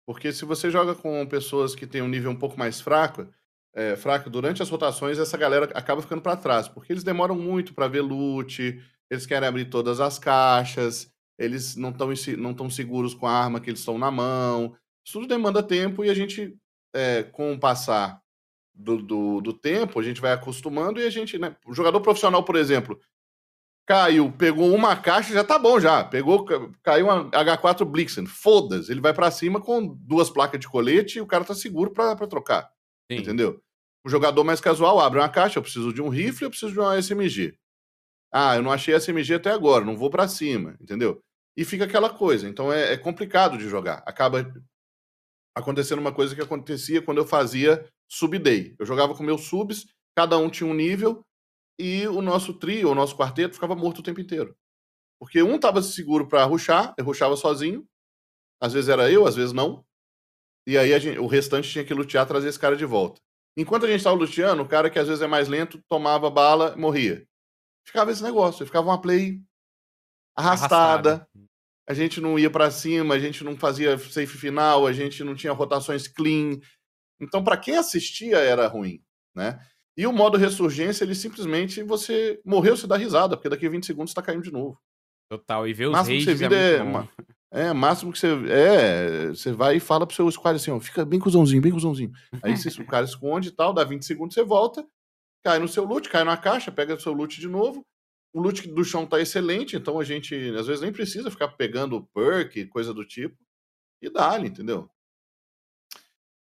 Porque 0.06 0.32
se 0.32 0.44
você 0.44 0.70
joga 0.70 0.94
com 0.94 1.26
pessoas 1.26 1.74
que 1.74 1.88
têm 1.88 2.02
um 2.02 2.08
nível 2.08 2.30
um 2.30 2.38
pouco 2.38 2.56
mais 2.56 2.80
fraco, 2.80 3.26
é, 3.74 3.96
fraco 3.96 4.30
durante 4.30 4.62
as 4.62 4.70
rotações, 4.70 5.18
essa 5.18 5.36
galera 5.36 5.64
acaba 5.74 6.00
ficando 6.00 6.22
para 6.22 6.36
trás. 6.36 6.68
Porque 6.68 6.92
eles 6.92 7.02
demoram 7.02 7.34
muito 7.34 7.74
para 7.74 7.88
ver 7.88 8.02
loot, 8.02 8.80
eles 9.10 9.26
querem 9.26 9.48
abrir 9.48 9.64
todas 9.64 9.98
as 9.98 10.20
caixas, 10.20 11.12
eles 11.38 11.76
não 11.76 11.90
estão 11.90 12.08
não 12.38 12.54
tão 12.54 12.70
seguros 12.70 13.14
com 13.14 13.26
a 13.26 13.32
arma 13.32 13.60
que 13.60 13.70
eles 13.70 13.80
estão 13.80 13.98
na 13.98 14.10
mão. 14.10 14.74
Isso 15.04 15.18
tudo 15.18 15.26
demanda 15.26 15.62
tempo 15.62 16.04
e 16.04 16.10
a 16.10 16.14
gente, 16.14 16.56
é, 16.94 17.22
com 17.22 17.52
o 17.52 17.58
passar 17.58 18.20
do, 18.74 19.02
do, 19.02 19.40
do, 19.40 19.52
tempo, 19.52 20.00
a 20.00 20.02
gente 20.02 20.20
vai 20.20 20.32
acostumando 20.32 21.00
e 21.00 21.06
a 21.06 21.10
gente, 21.10 21.38
né? 21.38 21.56
O 21.66 21.74
jogador 21.74 22.00
profissional, 22.00 22.42
por 22.42 22.56
exemplo, 22.56 22.98
caiu, 23.86 24.32
pegou 24.32 24.74
uma 24.74 24.96
caixa, 24.96 25.32
já 25.32 25.44
tá 25.44 25.58
bom 25.58 25.78
já. 25.78 26.02
Pegou, 26.04 26.44
caiu 26.82 27.06
uma 27.06 27.30
H4 27.30 27.84
Blixen. 27.84 28.26
Foda-se, 28.26 28.90
ele 28.90 29.00
vai 29.00 29.12
para 29.12 29.30
cima 29.30 29.60
com 29.60 29.86
duas 29.86 30.30
placas 30.30 30.60
de 30.60 30.68
colete 30.68 31.18
e 31.18 31.20
o 31.20 31.26
cara 31.26 31.44
tá 31.44 31.54
seguro 31.54 31.90
para 31.90 32.26
trocar. 32.26 32.68
Sim. 33.10 33.18
Entendeu? 33.18 33.60
O 34.04 34.08
jogador 34.08 34.44
mais 34.44 34.60
casual 34.60 35.00
abre 35.00 35.18
uma 35.18 35.28
caixa, 35.28 35.58
eu 35.58 35.62
preciso 35.62 35.92
de 35.92 36.02
um 36.02 36.08
rifle, 36.08 36.44
eu 36.44 36.50
preciso 36.50 36.72
de 36.72 36.78
uma 36.78 37.00
SMG. 37.00 37.56
Ah, 38.36 38.56
eu 38.56 38.62
não 38.62 38.72
achei 38.72 38.92
SMG 38.96 39.34
até 39.34 39.52
agora, 39.52 39.84
não 39.84 39.96
vou 39.96 40.10
para 40.10 40.26
cima, 40.26 40.76
entendeu? 40.80 41.22
E 41.56 41.64
fica 41.64 41.84
aquela 41.84 42.10
coisa. 42.10 42.48
Então 42.48 42.72
é, 42.72 42.94
é, 42.94 42.96
complicado 42.96 43.56
de 43.56 43.68
jogar. 43.68 44.02
Acaba 44.04 44.52
acontecendo 45.56 46.00
uma 46.00 46.12
coisa 46.12 46.34
que 46.34 46.40
acontecia 46.40 47.00
quando 47.00 47.18
eu 47.18 47.26
fazia 47.26 47.88
sub-day. 48.10 48.74
Eu 48.76 48.84
jogava 48.84 49.14
com 49.14 49.22
meus 49.22 49.42
subs, 49.42 49.86
cada 50.16 50.36
um 50.36 50.50
tinha 50.50 50.68
um 50.68 50.74
nível, 50.74 51.24
e 51.78 52.08
o 52.08 52.20
nosso 52.20 52.52
trio, 52.54 52.90
o 52.90 52.94
nosso 52.94 53.16
quarteto, 53.16 53.54
ficava 53.54 53.76
morto 53.76 54.00
o 54.00 54.02
tempo 54.02 54.20
inteiro. 54.20 54.56
Porque 55.20 55.40
um 55.40 55.56
tava 55.56 55.80
seguro 55.80 56.26
para 56.26 56.44
ruxar, 56.44 56.92
eu 56.98 57.04
ruxava 57.04 57.36
sozinho. 57.36 57.86
Às 58.60 58.72
vezes 58.72 58.88
era 58.88 59.08
eu, 59.12 59.28
às 59.28 59.36
vezes 59.36 59.52
não. 59.52 59.84
E 60.66 60.76
aí 60.76 60.98
gente, 60.98 61.20
o 61.20 61.28
restante 61.28 61.70
tinha 61.70 61.84
que 61.84 61.94
lutear, 61.94 62.26
trazer 62.26 62.48
esse 62.48 62.58
cara 62.58 62.76
de 62.76 62.84
volta. 62.84 63.20
Enquanto 63.56 63.86
a 63.86 63.88
gente 63.88 64.02
tava 64.02 64.16
luteando, 64.16 64.60
o 64.60 64.68
cara 64.68 64.90
que 64.90 64.98
às 64.98 65.06
vezes 65.06 65.22
é 65.22 65.28
mais 65.28 65.46
lento 65.46 65.80
tomava 65.88 66.28
bala 66.28 66.76
morria 66.76 67.24
ficava 67.84 68.10
esse 68.10 68.22
negócio, 68.22 68.66
ficava 68.66 68.88
uma 68.88 69.00
play 69.00 69.40
arrastada. 70.36 71.10
arrastada. 71.10 71.28
A 71.86 71.92
gente 71.92 72.20
não 72.20 72.38
ia 72.38 72.50
para 72.50 72.70
cima, 72.70 73.14
a 73.14 73.18
gente 73.18 73.44
não 73.44 73.56
fazia 73.56 73.98
safe 73.98 74.26
final, 74.38 74.86
a 74.86 74.92
gente 74.92 75.22
não 75.22 75.34
tinha 75.34 75.52
rotações 75.52 76.08
clean. 76.08 76.58
Então, 77.20 77.44
para 77.44 77.58
quem 77.58 77.76
assistia, 77.76 78.38
era 78.38 78.66
ruim, 78.66 79.02
né? 79.34 79.60
E 79.96 80.06
o 80.06 80.12
modo 80.12 80.36
ressurgência, 80.36 81.04
ele 81.04 81.14
simplesmente 81.14 81.82
você 81.82 82.40
morreu, 82.44 82.76
você 82.76 82.86
dá 82.86 82.96
risada, 82.96 83.36
porque 83.36 83.48
daqui 83.48 83.66
a 83.66 83.70
20 83.70 83.86
segundos 83.86 84.10
está 84.10 84.22
caindo 84.22 84.42
de 84.42 84.50
novo. 84.50 84.80
Total, 85.30 85.68
e 85.68 85.72
ver 85.72 85.86
os 85.86 85.92
máximo 85.92 86.18
que 86.18 86.24
você 86.24 86.34
vira 86.34 86.56
é, 86.56 86.76
é, 87.52 87.66
é, 87.66 87.72
máximo 87.72 88.12
que 88.12 88.18
você 88.18 88.28
é, 88.50 89.28
você 89.28 89.52
vai 89.52 89.76
e 89.76 89.80
fala 89.80 90.06
pro 90.06 90.14
seu 90.14 90.30
squad 90.30 90.56
assim, 90.56 90.70
ó, 90.70 90.80
fica 90.80 91.04
bem 91.04 91.20
cuzãozinho, 91.20 91.62
bem 91.62 91.72
cuzãozinho. 91.72 92.12
Aí 92.42 92.56
você, 92.56 92.68
o 92.80 92.86
cara 92.86 93.04
esconde 93.04 93.48
e 93.48 93.52
tal, 93.52 93.72
dá 93.72 93.84
20 93.84 94.04
segundos, 94.04 94.34
você 94.34 94.42
volta, 94.42 94.84
cai 95.44 95.58
no 95.58 95.68
seu 95.68 95.84
loot, 95.84 96.08
cai 96.08 96.24
na 96.24 96.36
caixa, 96.36 96.72
pega 96.72 96.94
o 96.94 97.00
seu 97.00 97.12
loot 97.12 97.38
de 97.38 97.48
novo. 97.48 97.86
O 98.32 98.40
loot 98.40 98.66
do 98.66 98.84
chão 98.84 99.06
tá 99.06 99.20
excelente, 99.20 99.76
então 99.76 100.00
a 100.00 100.04
gente 100.04 100.34
às 100.56 100.66
vezes 100.66 100.80
nem 100.80 100.92
precisa 100.92 101.30
ficar 101.30 101.48
pegando 101.48 102.08
perk, 102.14 102.66
coisa 102.66 102.92
do 102.92 103.04
tipo, 103.04 103.36
e 104.02 104.10
dá-lhe, 104.10 104.48
entendeu? 104.48 104.90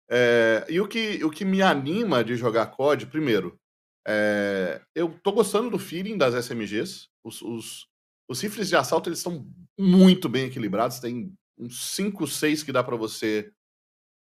É, 0.08 0.64
e 0.68 0.80
o 0.80 0.86
que, 0.86 1.22
o 1.24 1.30
que 1.30 1.44
me 1.44 1.60
anima 1.60 2.22
de 2.22 2.36
jogar 2.36 2.66
COD, 2.66 3.06
primeiro, 3.06 3.58
é, 4.06 4.80
eu 4.94 5.18
tô 5.22 5.32
gostando 5.32 5.70
do 5.70 5.78
feeling 5.78 6.16
das 6.16 6.34
SMGs. 6.34 7.08
Os, 7.24 7.42
os, 7.42 7.86
os 8.28 8.40
rifles 8.40 8.68
de 8.68 8.76
assalto 8.76 9.08
eles 9.08 9.18
estão 9.18 9.46
muito 9.78 10.28
bem 10.28 10.46
equilibrados. 10.46 10.98
Tem 10.98 11.32
uns 11.58 11.94
5, 11.94 12.26
6 12.26 12.62
que 12.62 12.72
dá 12.72 12.82
para 12.82 12.96
você 12.96 13.52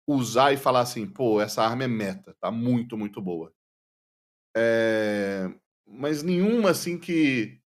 usar 0.07 0.53
e 0.53 0.57
falar 0.57 0.81
assim, 0.81 1.07
pô, 1.07 1.41
essa 1.41 1.63
arma 1.63 1.83
é 1.83 1.88
meta, 1.88 2.35
tá 2.39 2.51
muito, 2.51 2.97
muito 2.97 3.21
boa. 3.21 3.54
É, 4.55 5.51
mas 5.87 6.23
nenhuma 6.23 6.71
assim 6.71 6.97
que 6.97 7.59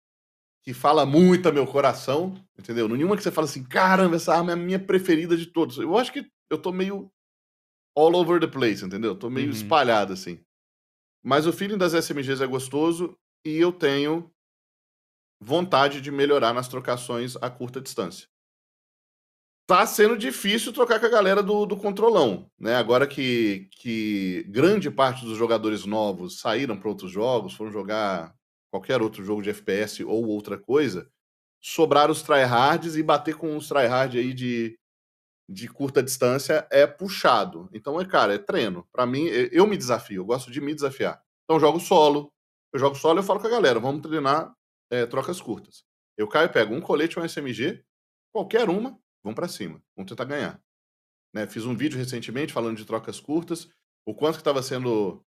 que 0.63 0.73
fala 0.73 1.05
muito 1.05 1.47
a 1.47 1.51
meu 1.51 1.65
coração, 1.65 2.35
entendeu? 2.59 2.89
Nenhuma 2.89 3.15
que 3.15 3.23
você 3.23 3.31
fala 3.31 3.45
assim, 3.47 3.63
caramba, 3.63 4.17
essa 4.17 4.35
arma 4.35 4.51
é 4.51 4.53
a 4.53 4.57
minha 4.57 4.77
preferida 4.77 5.37
de 5.37 5.45
todos. 5.45 5.77
Eu 5.77 5.97
acho 5.97 6.11
que 6.11 6.29
eu 6.49 6.57
tô 6.57 6.73
meio 6.73 7.09
all 7.95 8.13
over 8.13 8.37
the 8.37 8.47
place, 8.47 8.83
entendeu? 8.83 9.11
Eu 9.11 9.17
tô 9.17 9.29
meio 9.29 9.47
uhum. 9.47 9.53
espalhado 9.53 10.11
assim. 10.11 10.43
Mas 11.23 11.47
o 11.47 11.53
feeling 11.53 11.77
das 11.77 11.93
SMGs 11.93 12.41
é 12.41 12.47
gostoso 12.47 13.17
e 13.45 13.55
eu 13.55 13.71
tenho 13.71 14.29
vontade 15.41 16.01
de 16.01 16.11
melhorar 16.11 16.53
nas 16.53 16.67
trocações 16.67 17.37
a 17.37 17.49
curta 17.49 17.79
distância 17.79 18.27
tá 19.67 19.85
sendo 19.85 20.17
difícil 20.17 20.71
trocar 20.71 20.97
com 20.97 21.05
a 21.05 21.09
galera 21.09 21.43
do, 21.43 21.65
do 21.65 21.75
controlão, 21.75 22.49
né? 22.57 22.75
Agora 22.77 23.05
que, 23.05 23.67
que 23.71 24.43
grande 24.47 24.89
parte 24.89 25.25
dos 25.25 25.37
jogadores 25.37 25.85
novos 25.85 26.39
saíram 26.39 26.77
para 26.79 26.87
outros 26.87 27.11
jogos, 27.11 27.53
foram 27.53 27.69
jogar 27.69 28.33
qualquer 28.71 29.01
outro 29.01 29.23
jogo 29.25 29.41
de 29.41 29.49
FPS 29.49 30.05
ou 30.05 30.25
outra 30.27 30.57
coisa, 30.57 31.09
sobrar 31.61 32.09
os 32.09 32.21
tryhards 32.21 32.95
e 32.95 33.03
bater 33.03 33.35
com 33.35 33.57
os 33.57 33.67
tryhard 33.67 34.17
aí 34.17 34.33
de, 34.33 34.79
de 35.49 35.67
curta 35.67 36.01
distância 36.01 36.65
é 36.71 36.87
puxado. 36.87 37.69
Então, 37.73 37.99
é, 37.99 38.05
cara, 38.05 38.35
é 38.35 38.37
treino. 38.37 38.87
Para 38.91 39.05
mim, 39.05 39.25
eu 39.51 39.67
me 39.67 39.75
desafio, 39.75 40.21
eu 40.21 40.25
gosto 40.25 40.49
de 40.49 40.61
me 40.61 40.73
desafiar. 40.73 41.21
Então, 41.43 41.59
jogo 41.59 41.79
solo. 41.79 42.31
Eu 42.73 42.79
jogo 42.79 42.95
solo 42.95 43.19
e 43.19 43.21
eu 43.21 43.23
falo 43.23 43.39
com 43.39 43.47
a 43.47 43.51
galera, 43.51 43.79
vamos 43.79 44.01
treinar 44.01 44.53
é, 44.89 45.05
trocas 45.05 45.41
curtas. 45.41 45.83
Eu 46.17 46.27
caio, 46.27 46.51
pego 46.51 46.73
um 46.73 46.81
colete, 46.81 47.19
um 47.19 47.27
SMG, 47.27 47.83
qualquer 48.31 48.69
uma, 48.69 48.97
vamos 49.27 49.35
para 49.35 49.47
cima, 49.47 49.81
vamos 49.95 50.09
tentar 50.09 50.23
ganhar. 50.23 50.61
Né? 51.33 51.45
Fiz 51.45 51.65
um 51.65 51.75
vídeo 51.75 51.97
recentemente 51.97 52.53
falando 52.53 52.77
de 52.77 52.85
trocas 52.85 53.19
curtas, 53.19 53.69
o 54.05 54.15
quanto 54.15 54.35
que 54.35 54.41
estava 54.41 54.63
sendo 54.63 55.23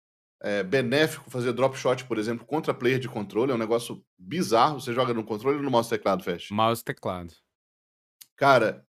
é, 0.42 0.62
benéfico 0.64 1.30
fazer 1.30 1.52
drop 1.52 1.76
shot, 1.78 2.04
por 2.04 2.18
exemplo, 2.18 2.44
contra 2.44 2.74
player 2.74 2.98
de 2.98 3.09
controle, 3.09 3.52
é 3.52 3.54
um 3.54 3.59
negócio 3.59 4.04
bizarro. 4.18 4.80
Você 4.80 4.92
joga 4.92 5.14
no 5.14 5.24
controle 5.24 5.59
ou 5.59 5.62
no 5.62 5.70
mouse 5.70 5.88
teclado, 5.88 6.24
Fast? 6.24 6.52
Mouse 6.52 6.83
teclado. 6.83 7.33
Cara, 8.37 8.85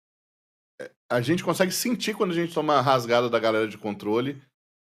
eh, 0.79 0.91
a 1.09 1.19
gente 1.19 1.43
consegue 1.43 1.71
sentir 1.71 2.15
quando 2.15 2.31
a 2.31 2.35
gente 2.35 2.53
toma 2.53 2.75
a 2.75 2.81
rasgada 2.81 3.27
da 3.27 3.39
galera 3.39 3.67
de 3.67 3.77
controle 3.77 4.39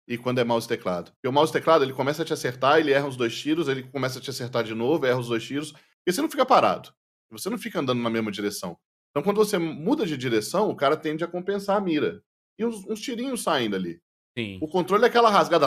e 0.08 0.18
quando 0.18 0.40
é 0.40 0.44
mouse 0.44 0.66
teclado. 0.66 1.12
Porque 1.12 1.28
o 1.28 1.32
mouse 1.32 1.52
teclado, 1.52 1.84
ele 1.84 1.92
começa 1.92 2.22
a 2.22 2.24
te 2.24 2.32
acertar, 2.32 2.80
ele 2.80 2.90
erra 2.90 3.06
os 3.06 3.16
dois 3.16 3.38
tiros, 3.38 3.68
ele 3.68 3.84
começa 3.84 4.18
a 4.18 4.22
te 4.22 4.30
acertar 4.30 4.64
de 4.64 4.74
novo, 4.74 5.06
erra 5.06 5.20
os 5.20 5.28
dois 5.28 5.44
tiros, 5.44 5.72
e 6.04 6.12
você 6.12 6.20
não 6.20 6.30
fica 6.30 6.44
parado. 6.44 6.92
Você 7.30 7.48
não 7.48 7.58
fica 7.58 7.78
andando 7.78 8.02
na 8.02 8.10
mesma 8.10 8.32
direção. 8.32 8.76
Então, 9.18 9.24
quando 9.24 9.44
você 9.44 9.58
muda 9.58 10.06
de 10.06 10.16
direção, 10.16 10.70
o 10.70 10.76
cara 10.76 10.96
tende 10.96 11.24
a 11.24 11.28
compensar 11.28 11.76
a 11.76 11.80
mira. 11.80 12.22
E 12.56 12.64
uns, 12.64 12.86
uns 12.86 13.00
tirinhos 13.00 13.42
saindo 13.42 13.74
ali. 13.74 14.00
Sim. 14.38 14.60
O 14.62 14.68
controle 14.68 15.02
é 15.02 15.08
aquela 15.08 15.28
rasgada. 15.28 15.66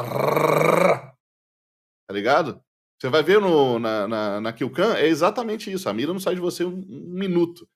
Tá 2.07 2.13
ligado? 2.13 2.63
Você 2.97 3.09
vai 3.09 3.21
ver 3.21 3.41
no, 3.41 3.77
na, 3.77 4.07
na, 4.07 4.39
na 4.39 4.53
Killcam, 4.53 4.95
é 4.95 5.05
exatamente 5.05 5.69
isso. 5.69 5.89
A 5.89 5.93
mira 5.93 6.13
não 6.13 6.19
sai 6.19 6.33
de 6.35 6.39
você 6.39 6.63
um, 6.63 6.77
um 6.77 7.13
minuto. 7.13 7.67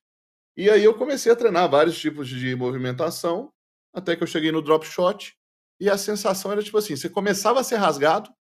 E 0.56 0.70
aí 0.70 0.82
eu 0.82 0.98
comecei 0.98 1.30
a 1.30 1.36
treinar 1.36 1.70
vários 1.70 2.00
tipos 2.00 2.30
de 2.30 2.56
movimentação, 2.56 3.52
até 3.94 4.16
que 4.16 4.24
eu 4.24 4.28
cheguei 4.28 4.54
no 4.54 4.62
drop 4.62 4.86
shot. 4.86 5.36
E 5.78 5.90
a 5.90 5.98
sensação 5.98 6.54
era 6.54 6.64
tipo 6.64 6.78
assim: 6.78 6.96
você 6.96 7.10
começava 7.10 7.60
a 7.60 7.66
ser 7.66 7.76
rasgado, 7.76 8.34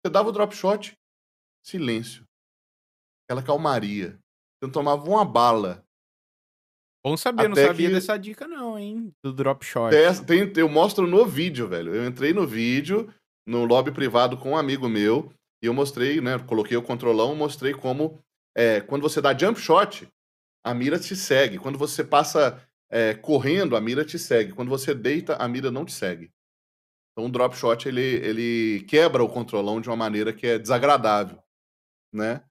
você 0.00 0.10
dava 0.10 0.30
o 0.30 0.32
drop 0.32 0.56
shot, 0.56 0.96
silêncio. 1.62 2.24
Aquela 3.26 3.42
calmaria. 3.42 4.12
Você 4.12 4.64
não 4.64 4.72
tomava 4.72 5.04
uma 5.06 5.26
bala. 5.26 5.86
Bom 7.04 7.16
saber, 7.16 7.48
não 7.48 7.56
sabia 7.56 7.88
que... 7.88 7.94
dessa 7.94 8.16
dica 8.16 8.46
não, 8.46 8.78
hein? 8.78 9.12
Do 9.22 9.32
drop 9.32 9.64
shot. 9.64 9.90
Tem, 10.26 10.52
eu 10.56 10.68
mostro 10.68 11.06
no 11.06 11.24
vídeo, 11.24 11.68
velho. 11.68 11.94
Eu 11.94 12.06
entrei 12.06 12.32
no 12.32 12.46
vídeo, 12.46 13.12
no 13.46 13.64
lobby 13.64 13.92
privado 13.92 14.36
com 14.36 14.50
um 14.50 14.56
amigo 14.56 14.88
meu, 14.88 15.32
e 15.62 15.66
eu 15.66 15.74
mostrei, 15.74 16.20
né? 16.20 16.38
Coloquei 16.40 16.76
o 16.76 16.82
controlão, 16.82 17.34
mostrei 17.34 17.72
como 17.72 18.18
é, 18.56 18.80
quando 18.80 19.02
você 19.02 19.20
dá 19.20 19.36
jump 19.36 19.60
shot, 19.60 20.08
a 20.64 20.74
mira 20.74 20.98
te 20.98 21.14
segue. 21.14 21.58
Quando 21.58 21.78
você 21.78 22.02
passa 22.02 22.60
é, 22.90 23.14
correndo, 23.14 23.76
a 23.76 23.80
mira 23.80 24.04
te 24.04 24.18
segue. 24.18 24.52
Quando 24.52 24.68
você 24.68 24.94
deita, 24.94 25.36
a 25.36 25.46
mira 25.46 25.70
não 25.70 25.84
te 25.84 25.92
segue. 25.92 26.30
Então 27.12 27.26
o 27.26 27.30
drop 27.30 27.56
shot 27.56 27.88
ele, 27.88 28.00
ele 28.00 28.84
quebra 28.88 29.22
o 29.22 29.28
controlão 29.28 29.80
de 29.80 29.88
uma 29.88 29.96
maneira 29.96 30.32
que 30.32 30.46
é 30.46 30.58
desagradável, 30.58 31.42
né? 32.12 32.42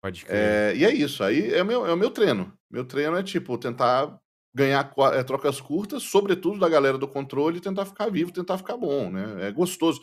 Pode 0.00 0.24
crer. 0.24 0.36
É, 0.36 0.76
e 0.76 0.84
é 0.84 0.94
isso. 0.94 1.22
Aí 1.24 1.52
é 1.52 1.62
o 1.62 1.66
meu, 1.66 1.86
é 1.86 1.92
o 1.92 1.96
meu 1.96 2.10
treino. 2.10 2.52
Meu 2.70 2.84
treino 2.84 3.16
é, 3.16 3.22
tipo, 3.22 3.58
tentar 3.58 4.18
ganhar 4.54 4.92
é, 5.12 5.22
trocas 5.22 5.60
curtas, 5.60 6.02
sobretudo 6.02 6.58
da 6.58 6.68
galera 6.68 6.98
do 6.98 7.08
controle, 7.08 7.58
e 7.58 7.60
tentar 7.60 7.84
ficar 7.84 8.10
vivo, 8.10 8.32
tentar 8.32 8.58
ficar 8.58 8.76
bom, 8.76 9.10
né? 9.10 9.48
É 9.48 9.52
gostoso. 9.52 10.00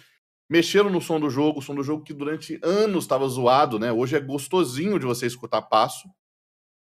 Mexeram 0.50 0.90
no 0.90 1.02
som 1.02 1.20
do 1.20 1.30
jogo, 1.30 1.60
o 1.60 1.62
som 1.62 1.74
do 1.74 1.84
jogo 1.84 2.04
que 2.04 2.14
durante 2.14 2.60
anos 2.62 3.06
estava 3.06 3.28
zoado, 3.28 3.80
né? 3.80 3.92
Hoje 3.92 4.16
é 4.16 4.20
gostosinho 4.20 5.00
de 5.00 5.06
você 5.06 5.26
escutar 5.26 5.62
passo. 5.64 6.08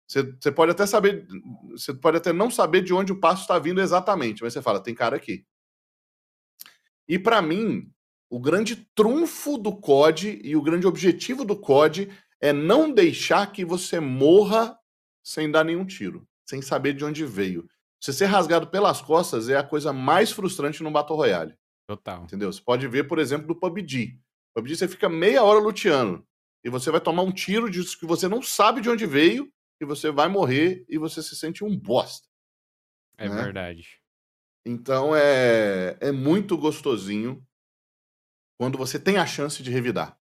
Você, 0.09 0.53
pode 0.53 0.70
até 0.70 0.86
saber, 0.86 1.26
você 1.70 1.92
pode 1.92 2.16
até 2.16 2.32
não 2.32 2.51
saber 2.51 2.82
de 2.82 2.94
onde 2.94 3.12
o 3.12 3.18
passo 3.18 3.42
está 3.42 3.59
vindo 3.59 3.80
exatamente, 3.80 4.42
mas 4.42 4.53
você 4.53 4.62
fala, 4.62 4.80
tem 4.80 4.94
cara 4.94 5.16
aqui. 5.16 5.44
E 7.09 7.18
para 7.18 7.42
mim, 7.42 7.90
o 8.30 8.40
grande 8.40 8.76
trunfo 8.94 9.59
do 9.59 9.74
COD 9.76 10.40
e 10.44 10.57
o 10.57 10.62
grande 10.62 10.86
objetivo 10.86 11.44
do 11.44 11.57
COD 11.57 12.09
é 12.41 12.53
não 12.53 12.93
deixar 12.93 13.51
que 13.53 13.64
você 13.64 14.01
morra 14.01 14.78
sem 15.24 15.51
dar 15.51 15.64
nenhum 15.64 15.84
tiro, 15.84 16.26
sem 16.49 16.62
saber 16.62 16.95
de 16.95 17.05
onde 17.05 17.24
veio. 17.24 17.68
Você 18.01 18.12
ser 18.12 18.26
rasgado 18.26 18.68
pelas 18.68 19.01
costas 19.01 19.49
é 19.49 19.57
a 19.57 19.64
coisa 19.64 19.93
mais 19.93 20.30
frustrante 20.30 20.82
no 20.82 20.91
Battle 20.91 21.16
Royale. 21.16 21.57
Total. 21.89 22.24
Entendeu? 22.24 22.53
Você 22.53 22.61
pode 22.61 22.87
ver, 22.87 23.05
por 23.05 23.18
exemplo, 23.18 23.47
do 23.47 23.57
PUBG. 23.57 24.18
PUBG 24.55 24.76
você 24.76 24.89
fica 24.89 25.09
meia 25.09 25.43
hora 25.43 25.59
luteando 25.59 26.26
e 26.64 26.70
você 26.70 26.91
vai 26.91 27.01
tomar 27.01 27.22
um 27.22 27.32
tiro 27.32 27.70
de 27.70 27.82
que 27.97 28.07
você 28.07 28.28
não 28.28 28.43
sabe 28.43 28.80
de 28.80 28.91
onde 28.91 29.07
veio 29.07 29.53
e 29.80 29.84
você 29.84 30.11
vai 30.11 30.28
morrer 30.28 30.84
e 30.89 30.99
você 30.99 31.22
se 31.22 31.37
sente 31.37 31.64
um 31.64 31.78
bosta. 31.78 32.28
É 33.18 33.28
né? 33.28 33.34
verdade. 33.34 34.01
Então 34.64 35.14
é, 35.14 35.97
é 36.01 36.11
muito 36.11 36.57
gostosinho 36.57 37.47
quando 38.59 38.76
você 38.76 38.99
tem 38.99 39.16
a 39.16 39.26
chance 39.26 39.62
de 39.62 39.70
revidar. 39.70 40.18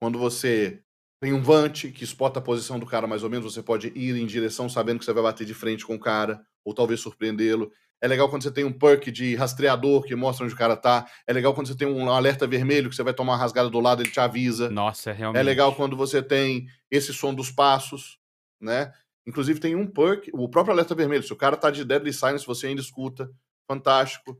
Quando 0.00 0.18
você 0.18 0.83
tem 1.24 1.32
um 1.32 1.40
vante 1.40 1.90
que 1.90 2.04
spota 2.04 2.38
a 2.38 2.42
posição 2.42 2.78
do 2.78 2.84
cara 2.84 3.06
mais 3.06 3.22
ou 3.22 3.30
menos, 3.30 3.54
você 3.54 3.62
pode 3.62 3.90
ir 3.96 4.14
em 4.14 4.26
direção 4.26 4.68
sabendo 4.68 4.98
que 4.98 5.06
você 5.06 5.12
vai 5.14 5.22
bater 5.22 5.46
de 5.46 5.54
frente 5.54 5.82
com 5.86 5.94
o 5.94 5.98
cara, 5.98 6.44
ou 6.62 6.74
talvez 6.74 7.00
surpreendê-lo. 7.00 7.72
É 7.98 8.06
legal 8.06 8.28
quando 8.28 8.42
você 8.42 8.50
tem 8.50 8.62
um 8.62 8.70
perk 8.70 9.10
de 9.10 9.34
rastreador 9.34 10.02
que 10.02 10.14
mostra 10.14 10.44
onde 10.44 10.52
o 10.54 10.58
cara 10.58 10.76
tá. 10.76 11.10
É 11.26 11.32
legal 11.32 11.54
quando 11.54 11.68
você 11.68 11.74
tem 11.74 11.88
um 11.88 12.10
alerta 12.10 12.46
vermelho 12.46 12.90
que 12.90 12.94
você 12.94 13.02
vai 13.02 13.14
tomar 13.14 13.32
uma 13.32 13.38
rasgada 13.38 13.70
do 13.70 13.80
lado, 13.80 14.02
ele 14.02 14.10
te 14.10 14.20
avisa. 14.20 14.68
Nossa, 14.68 15.12
é 15.12 15.12
realmente. 15.14 15.40
É 15.40 15.42
legal 15.42 15.74
quando 15.74 15.96
você 15.96 16.22
tem 16.22 16.66
esse 16.90 17.14
som 17.14 17.32
dos 17.32 17.50
passos, 17.50 18.18
né? 18.60 18.92
Inclusive 19.26 19.58
tem 19.58 19.74
um 19.74 19.86
perk, 19.86 20.30
o 20.34 20.46
próprio 20.46 20.74
alerta 20.74 20.94
vermelho. 20.94 21.22
Se 21.22 21.32
o 21.32 21.36
cara 21.36 21.56
tá 21.56 21.70
de 21.70 21.86
Deadly 21.86 22.12
Silence, 22.12 22.44
você 22.44 22.66
ainda 22.66 22.82
escuta. 22.82 23.30
Fantástico. 23.66 24.38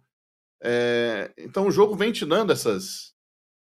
É... 0.62 1.32
Então 1.38 1.66
o 1.66 1.70
jogo 1.70 1.96
vem 1.96 2.12
te 2.12 2.26
dando 2.26 2.52
essas, 2.52 3.14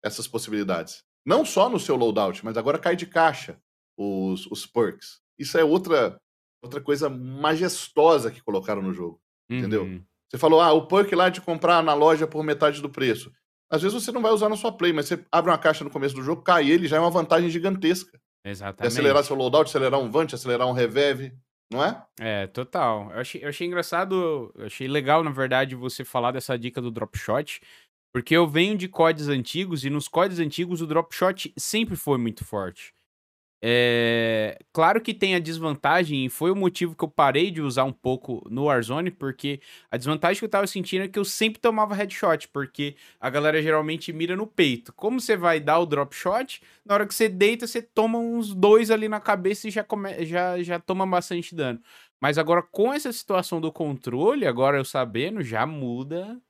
essas 0.03 0.27
possibilidades. 0.27 1.04
Não 1.25 1.43
só 1.43 1.69
no 1.69 1.79
seu 1.79 1.95
loadout, 1.95 2.43
mas 2.45 2.57
agora 2.57 2.77
cai 2.77 2.95
de 2.95 3.05
caixa 3.05 3.57
os, 3.97 4.45
os 4.47 4.65
perks. 4.65 5.19
Isso 5.39 5.57
é 5.57 5.63
outra, 5.63 6.19
outra 6.61 6.79
coisa 6.79 7.09
majestosa 7.09 8.29
que 8.29 8.41
colocaram 8.41 8.81
no 8.81 8.93
jogo. 8.93 9.19
Uhum. 9.49 9.57
Entendeu? 9.57 10.01
Você 10.29 10.37
falou, 10.37 10.61
ah, 10.61 10.73
o 10.73 10.87
perk 10.87 11.13
lá 11.15 11.29
de 11.29 11.41
comprar 11.41 11.81
na 11.83 11.93
loja 11.93 12.27
por 12.27 12.43
metade 12.43 12.81
do 12.81 12.89
preço. 12.89 13.31
Às 13.69 13.81
vezes 13.81 14.03
você 14.03 14.11
não 14.11 14.21
vai 14.21 14.31
usar 14.31 14.49
na 14.49 14.55
sua 14.55 14.71
play, 14.71 14.93
mas 14.93 15.07
você 15.07 15.23
abre 15.31 15.51
uma 15.51 15.57
caixa 15.57 15.83
no 15.83 15.89
começo 15.89 16.15
do 16.15 16.21
jogo, 16.21 16.41
cai 16.41 16.69
ele, 16.69 16.87
já 16.87 16.97
é 16.97 16.99
uma 16.99 17.09
vantagem 17.09 17.49
gigantesca. 17.49 18.19
Exatamente. 18.45 18.93
De 18.93 18.99
acelerar 18.99 19.23
seu 19.23 19.35
loadout, 19.35 19.69
acelerar 19.69 19.99
um 19.99 20.11
Vant, 20.11 20.33
acelerar 20.33 20.67
um 20.67 20.71
Revev, 20.71 21.31
não 21.71 21.83
é? 21.83 22.05
É, 22.19 22.47
total. 22.47 23.11
Eu 23.11 23.19
achei, 23.19 23.43
eu 23.43 23.49
achei 23.49 23.65
engraçado, 23.65 24.53
eu 24.55 24.65
achei 24.65 24.87
legal, 24.87 25.23
na 25.23 25.31
verdade, 25.31 25.75
você 25.75 26.05
falar 26.05 26.31
dessa 26.31 26.57
dica 26.57 26.79
do 26.79 26.91
drop 26.91 27.17
shot, 27.17 27.59
porque 28.15 28.33
eu 28.33 28.47
venho 28.47 28.77
de 28.77 28.87
códigos 28.87 29.27
antigos 29.27 29.83
e 29.83 29.89
nos 29.89 30.07
códigos 30.07 30.39
antigos 30.39 30.81
o 30.81 30.87
drop 30.87 31.13
shot 31.13 31.53
sempre 31.57 31.97
foi 31.97 32.17
muito 32.17 32.45
forte. 32.45 32.93
É... 33.61 34.57
Claro 34.71 35.01
que 35.01 35.13
tem 35.13 35.35
a 35.35 35.39
desvantagem, 35.39 36.25
e 36.25 36.29
foi 36.29 36.49
o 36.49 36.55
motivo 36.55 36.95
que 36.95 37.03
eu 37.03 37.09
parei 37.09 37.51
de 37.51 37.61
usar 37.61 37.83
um 37.83 37.91
pouco 37.91 38.41
no 38.49 38.67
Warzone, 38.67 39.11
porque 39.11 39.59
a 39.91 39.97
desvantagem 39.97 40.39
que 40.39 40.45
eu 40.45 40.49
tava 40.49 40.65
sentindo 40.65 41.03
é 41.03 41.09
que 41.09 41.19
eu 41.19 41.25
sempre 41.25 41.59
tomava 41.59 41.93
headshot, 41.93 42.47
porque 42.53 42.95
a 43.19 43.29
galera 43.29 43.61
geralmente 43.61 44.13
mira 44.13 44.33
no 44.33 44.47
peito. 44.47 44.93
Como 44.93 45.19
você 45.19 45.35
vai 45.35 45.59
dar 45.59 45.79
o 45.79 45.85
drop 45.85 46.15
shot, 46.15 46.61
na 46.85 46.93
hora 46.93 47.05
que 47.05 47.13
você 47.13 47.27
deita, 47.27 47.67
você 47.67 47.81
toma 47.81 48.17
uns 48.17 48.55
dois 48.55 48.91
ali 48.91 49.09
na 49.09 49.19
cabeça 49.19 49.67
e 49.67 49.71
já, 49.71 49.83
come... 49.83 50.25
já, 50.25 50.63
já 50.63 50.79
toma 50.79 51.05
bastante 51.05 51.53
dano. 51.53 51.81
Mas 52.21 52.37
agora, 52.37 52.61
com 52.63 52.93
essa 52.93 53.11
situação 53.11 53.59
do 53.59 53.73
controle, 53.73 54.47
agora 54.47 54.77
eu 54.77 54.85
sabendo, 54.85 55.43
já 55.43 55.65
muda 55.65 56.41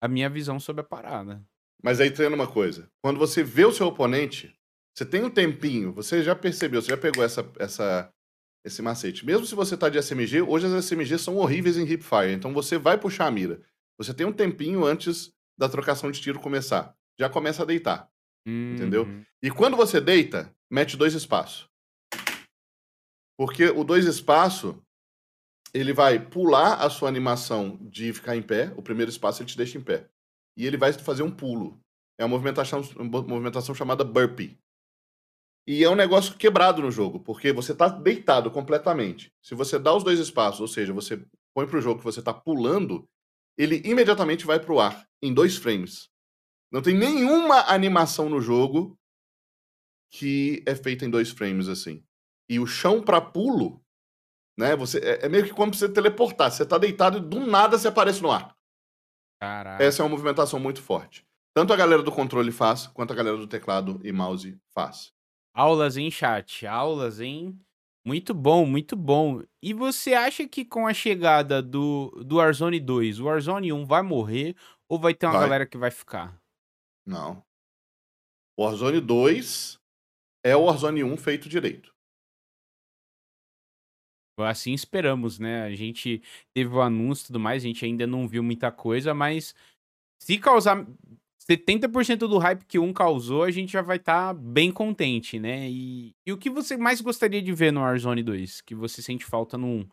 a 0.00 0.08
minha 0.08 0.30
visão 0.30 0.58
sobre 0.58 0.80
a 0.80 0.84
parada. 0.84 1.44
Mas 1.82 2.00
aí 2.00 2.10
treina 2.10 2.34
uma 2.34 2.46
coisa. 2.46 2.90
Quando 3.02 3.18
você 3.18 3.42
vê 3.42 3.64
o 3.64 3.72
seu 3.72 3.86
oponente, 3.86 4.54
você 4.94 5.04
tem 5.04 5.24
um 5.24 5.30
tempinho, 5.30 5.92
você 5.92 6.22
já 6.22 6.34
percebeu, 6.34 6.82
você 6.82 6.88
já 6.88 6.96
pegou 6.96 7.24
essa, 7.24 7.50
essa, 7.58 8.12
esse 8.64 8.82
macete. 8.82 9.24
Mesmo 9.24 9.46
se 9.46 9.54
você 9.54 9.76
tá 9.76 9.88
de 9.88 9.98
SMG, 9.98 10.42
hoje 10.42 10.66
as 10.66 10.84
SMG 10.84 11.18
são 11.18 11.36
horríveis 11.36 11.76
em 11.76 11.84
hipfire, 11.84 12.32
então 12.32 12.52
você 12.52 12.76
vai 12.76 12.98
puxar 12.98 13.26
a 13.26 13.30
mira. 13.30 13.62
Você 13.98 14.12
tem 14.14 14.26
um 14.26 14.32
tempinho 14.32 14.84
antes 14.84 15.30
da 15.58 15.68
trocação 15.68 16.10
de 16.10 16.20
tiro 16.20 16.40
começar. 16.40 16.94
Já 17.18 17.28
começa 17.28 17.62
a 17.62 17.66
deitar. 17.66 18.08
Uhum. 18.46 18.74
Entendeu? 18.74 19.06
E 19.42 19.50
quando 19.50 19.76
você 19.76 20.00
deita, 20.00 20.54
mete 20.70 20.96
dois 20.96 21.14
espaços. 21.14 21.68
Porque 23.38 23.66
o 23.66 23.84
dois 23.84 24.04
espaço 24.06 24.82
ele 25.72 25.92
vai 25.92 26.18
pular 26.18 26.74
a 26.74 26.90
sua 26.90 27.08
animação 27.08 27.78
de 27.82 28.12
ficar 28.12 28.36
em 28.36 28.42
pé, 28.42 28.72
o 28.76 28.82
primeiro 28.82 29.10
espaço 29.10 29.42
ele 29.42 29.48
te 29.48 29.56
deixa 29.56 29.78
em 29.78 29.82
pé. 29.82 30.08
E 30.56 30.66
ele 30.66 30.76
vai 30.76 30.92
fazer 30.92 31.22
um 31.22 31.30
pulo. 31.30 31.80
É 32.18 32.24
uma 32.24 32.30
movimentação, 32.30 32.82
uma 32.96 33.22
movimentação 33.22 33.74
chamada 33.74 34.04
burpee. 34.04 34.58
E 35.66 35.84
é 35.84 35.90
um 35.90 35.94
negócio 35.94 36.36
quebrado 36.36 36.82
no 36.82 36.90
jogo, 36.90 37.20
porque 37.20 37.52
você 37.52 37.72
está 37.72 37.88
deitado 37.88 38.50
completamente. 38.50 39.32
Se 39.42 39.54
você 39.54 39.78
dá 39.78 39.94
os 39.94 40.02
dois 40.02 40.18
espaços, 40.18 40.60
ou 40.60 40.68
seja, 40.68 40.92
você 40.92 41.24
põe 41.54 41.66
para 41.66 41.78
o 41.78 41.80
jogo 41.80 41.98
que 41.98 42.04
você 42.04 42.18
está 42.20 42.34
pulando, 42.34 43.08
ele 43.56 43.80
imediatamente 43.84 44.44
vai 44.44 44.58
para 44.58 44.72
o 44.72 44.80
ar, 44.80 45.06
em 45.22 45.32
dois 45.32 45.56
frames. 45.56 46.08
Não 46.72 46.82
tem 46.82 46.96
nenhuma 46.96 47.70
animação 47.70 48.28
no 48.28 48.40
jogo 48.40 48.98
que 50.10 50.62
é 50.66 50.74
feita 50.74 51.04
em 51.04 51.10
dois 51.10 51.30
frames 51.30 51.68
assim. 51.68 52.04
E 52.48 52.58
o 52.58 52.66
chão 52.66 53.00
para 53.02 53.20
pulo 53.20 53.80
né? 54.60 54.76
Você, 54.76 54.98
é, 54.98 55.26
é 55.26 55.28
meio 55.28 55.44
que 55.44 55.52
como 55.52 55.74
você 55.74 55.88
teleportar. 55.88 56.50
Você 56.52 56.64
tá 56.64 56.78
deitado 56.78 57.18
e 57.18 57.20
do 57.20 57.40
nada 57.46 57.78
você 57.78 57.88
aparece 57.88 58.22
no 58.22 58.30
ar. 58.30 58.54
Caraca. 59.40 59.82
Essa 59.82 60.02
é 60.02 60.04
uma 60.04 60.10
movimentação 60.10 60.60
muito 60.60 60.82
forte. 60.82 61.26
Tanto 61.56 61.72
a 61.72 61.76
galera 61.76 62.02
do 62.02 62.12
controle 62.12 62.52
faz, 62.52 62.86
quanto 62.86 63.12
a 63.12 63.16
galera 63.16 63.36
do 63.36 63.46
teclado 63.46 63.98
e 64.04 64.12
mouse 64.12 64.56
faz. 64.72 65.12
Aulas 65.52 65.96
em 65.96 66.10
chat, 66.10 66.66
aulas 66.66 67.20
em. 67.20 67.58
Muito 68.06 68.32
bom, 68.32 68.64
muito 68.64 68.94
bom. 68.94 69.42
E 69.62 69.74
você 69.74 70.14
acha 70.14 70.46
que 70.46 70.64
com 70.64 70.86
a 70.86 70.94
chegada 70.94 71.62
do, 71.62 72.10
do 72.24 72.36
Warzone 72.36 72.78
2, 72.78 73.18
o 73.18 73.24
Warzone 73.24 73.72
1 73.72 73.84
vai 73.84 74.02
morrer 74.02 74.54
ou 74.88 74.98
vai 74.98 75.12
ter 75.12 75.26
uma 75.26 75.32
vai. 75.32 75.42
galera 75.42 75.66
que 75.66 75.76
vai 75.76 75.90
ficar? 75.90 76.38
Não. 77.04 77.42
O 78.56 78.64
Warzone 78.64 79.00
2 79.00 79.78
é 80.44 80.56
o 80.56 80.64
Warzone 80.64 81.02
1 81.02 81.16
feito 81.16 81.48
direito. 81.48 81.94
Assim 84.42 84.72
esperamos, 84.72 85.38
né? 85.38 85.64
A 85.64 85.74
gente 85.74 86.22
teve 86.54 86.74
o 86.74 86.80
anúncio 86.80 87.24
e 87.24 87.26
tudo 87.28 87.40
mais, 87.40 87.62
a 87.62 87.66
gente 87.66 87.84
ainda 87.84 88.06
não 88.06 88.28
viu 88.28 88.42
muita 88.42 88.70
coisa, 88.70 89.14
mas 89.14 89.54
se 90.20 90.38
causar 90.38 90.86
70% 91.50 92.18
do 92.18 92.38
hype 92.38 92.64
que 92.64 92.78
um 92.78 92.92
causou, 92.92 93.42
a 93.42 93.50
gente 93.50 93.72
já 93.72 93.82
vai 93.82 93.96
estar 93.96 94.28
tá 94.28 94.34
bem 94.34 94.70
contente, 94.70 95.38
né? 95.38 95.68
E, 95.68 96.14
e 96.24 96.32
o 96.32 96.38
que 96.38 96.48
você 96.48 96.76
mais 96.76 97.00
gostaria 97.00 97.42
de 97.42 97.52
ver 97.52 97.72
no 97.72 97.80
Warzone 97.80 98.22
2? 98.22 98.60
Que 98.60 98.74
você 98.74 99.02
sente 99.02 99.24
falta 99.24 99.58
no 99.58 99.66
1? 99.66 99.88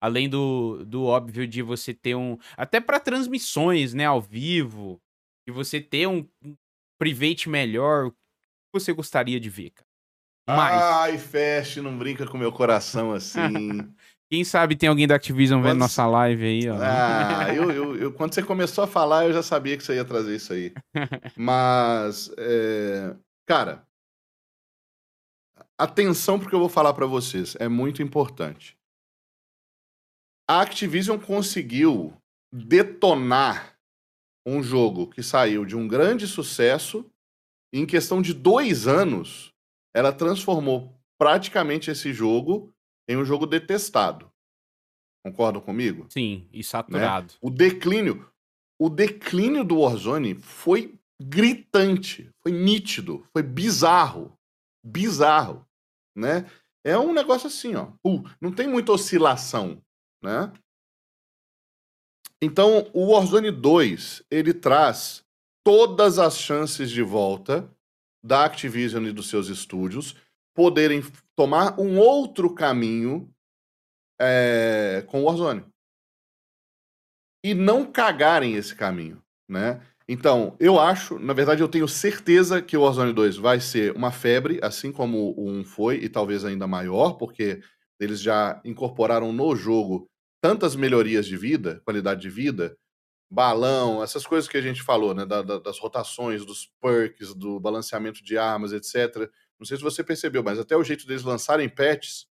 Além 0.00 0.28
do, 0.28 0.84
do 0.84 1.04
óbvio 1.04 1.46
de 1.46 1.62
você 1.62 1.92
ter 1.94 2.14
um. 2.14 2.38
Até 2.56 2.80
para 2.80 2.98
transmissões, 2.98 3.94
né? 3.94 4.06
Ao 4.06 4.20
vivo. 4.20 5.00
De 5.46 5.52
você 5.52 5.80
ter 5.80 6.08
um, 6.08 6.26
um 6.42 6.56
private 6.98 7.48
melhor. 7.48 8.06
O 8.06 8.10
que 8.10 8.80
você 8.80 8.92
gostaria 8.92 9.38
de 9.38 9.50
ver, 9.50 9.70
cara? 9.70 9.91
Mais. 10.48 10.82
Ai, 10.82 11.18
Fast, 11.18 11.80
não 11.80 11.96
brinca 11.96 12.26
com 12.26 12.36
meu 12.36 12.52
coração 12.52 13.12
assim. 13.12 13.40
Quem 14.30 14.44
sabe 14.44 14.74
tem 14.74 14.88
alguém 14.88 15.06
da 15.06 15.16
Activision 15.16 15.60
quando... 15.60 15.72
vendo 15.72 15.78
nossa 15.78 16.06
live 16.06 16.42
aí, 16.42 16.68
ó. 16.68 16.78
Ah, 16.80 17.54
eu, 17.54 17.70
eu, 17.70 17.96
eu, 17.96 18.12
quando 18.14 18.34
você 18.34 18.42
começou 18.42 18.82
a 18.82 18.86
falar, 18.86 19.26
eu 19.26 19.32
já 19.34 19.42
sabia 19.42 19.76
que 19.76 19.84
você 19.84 19.94
ia 19.94 20.06
trazer 20.06 20.34
isso 20.34 20.54
aí. 20.54 20.72
Mas, 21.36 22.32
é... 22.38 23.14
cara, 23.46 23.86
atenção 25.78 26.38
porque 26.38 26.54
eu 26.54 26.60
vou 26.60 26.70
falar 26.70 26.94
para 26.94 27.04
vocês, 27.04 27.54
é 27.60 27.68
muito 27.68 28.02
importante. 28.02 28.74
A 30.48 30.62
Activision 30.62 31.18
conseguiu 31.18 32.14
detonar 32.50 33.76
um 34.46 34.62
jogo 34.62 35.08
que 35.08 35.22
saiu 35.22 35.66
de 35.66 35.76
um 35.76 35.86
grande 35.86 36.26
sucesso 36.26 37.04
em 37.70 37.84
questão 37.84 38.22
de 38.22 38.32
dois 38.32 38.86
anos 38.86 39.51
ela 39.94 40.12
transformou 40.12 40.94
praticamente 41.18 41.90
esse 41.90 42.12
jogo 42.12 42.72
em 43.08 43.16
um 43.16 43.24
jogo 43.24 43.46
detestado. 43.46 44.30
Concordam 45.24 45.60
comigo? 45.60 46.06
Sim, 46.10 46.48
e 46.52 46.64
saturado. 46.64 47.32
Né? 47.34 47.38
O 47.40 47.50
declínio, 47.50 48.28
o 48.80 48.88
declínio 48.88 49.64
do 49.64 49.80
Warzone 49.80 50.34
foi 50.34 50.98
gritante, 51.20 52.30
foi 52.42 52.50
nítido, 52.50 53.24
foi 53.32 53.42
bizarro, 53.42 54.36
bizarro, 54.84 55.64
né? 56.16 56.50
É 56.84 56.98
um 56.98 57.12
negócio 57.12 57.46
assim, 57.46 57.76
ó. 57.76 57.92
Uh, 58.04 58.28
não 58.40 58.50
tem 58.50 58.66
muita 58.66 58.90
oscilação, 58.90 59.80
né? 60.20 60.52
Então, 62.42 62.90
o 62.92 63.12
Warzone 63.12 63.52
2, 63.52 64.24
ele 64.28 64.52
traz 64.52 65.24
todas 65.64 66.18
as 66.18 66.36
chances 66.36 66.90
de 66.90 67.00
volta 67.00 67.71
da 68.22 68.44
Activision 68.44 69.04
e 69.06 69.12
dos 69.12 69.28
seus 69.28 69.48
estúdios 69.48 70.16
poderem 70.54 71.02
tomar 71.34 71.78
um 71.80 71.98
outro 71.98 72.54
caminho 72.54 73.32
é, 74.20 75.04
com 75.08 75.22
o 75.22 75.24
Warzone. 75.24 75.64
E 77.44 77.54
não 77.54 77.90
cagarem 77.90 78.54
esse 78.54 78.74
caminho, 78.74 79.22
né? 79.48 79.80
Então, 80.08 80.56
eu 80.60 80.78
acho, 80.78 81.18
na 81.18 81.32
verdade, 81.32 81.62
eu 81.62 81.68
tenho 81.68 81.88
certeza 81.88 82.60
que 82.60 82.76
o 82.76 82.82
Warzone 82.82 83.12
2 83.12 83.36
vai 83.36 83.60
ser 83.60 83.96
uma 83.96 84.12
febre, 84.12 84.60
assim 84.62 84.92
como 84.92 85.32
o 85.36 85.48
1 85.48 85.64
foi, 85.64 85.96
e 85.96 86.08
talvez 86.08 86.44
ainda 86.44 86.66
maior, 86.66 87.14
porque 87.14 87.62
eles 87.98 88.20
já 88.20 88.60
incorporaram 88.64 89.32
no 89.32 89.56
jogo 89.56 90.08
tantas 90.40 90.74
melhorias 90.76 91.26
de 91.26 91.36
vida, 91.36 91.80
qualidade 91.84 92.20
de 92.20 92.28
vida, 92.28 92.76
balão, 93.32 94.02
essas 94.02 94.26
coisas 94.26 94.48
que 94.48 94.58
a 94.58 94.60
gente 94.60 94.82
falou, 94.82 95.14
né? 95.14 95.24
Da, 95.24 95.40
da, 95.40 95.58
das 95.58 95.78
rotações, 95.78 96.44
dos 96.44 96.70
perks, 96.80 97.34
do 97.34 97.58
balanceamento 97.58 98.22
de 98.22 98.36
armas, 98.36 98.72
etc. 98.72 99.30
Não 99.58 99.64
sei 99.64 99.78
se 99.78 99.82
você 99.82 100.04
percebeu, 100.04 100.42
mas 100.42 100.58
até 100.58 100.76
o 100.76 100.84
jeito 100.84 101.06
deles 101.06 101.22
lançarem 101.22 101.68
patches, 101.68 102.26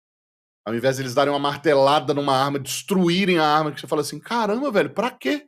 ao 0.64 0.76
invés 0.76 0.98
de 0.98 1.02
eles 1.02 1.16
darem 1.16 1.34
uma 1.34 1.40
martelada 1.40 2.14
numa 2.14 2.38
arma, 2.38 2.60
destruírem 2.60 3.40
a 3.40 3.46
arma, 3.46 3.72
que 3.72 3.82
você 3.82 3.88
fala 3.88 4.02
assim: 4.02 4.20
caramba, 4.20 4.70
velho, 4.70 4.92
pra 4.92 5.10
quê? 5.10 5.48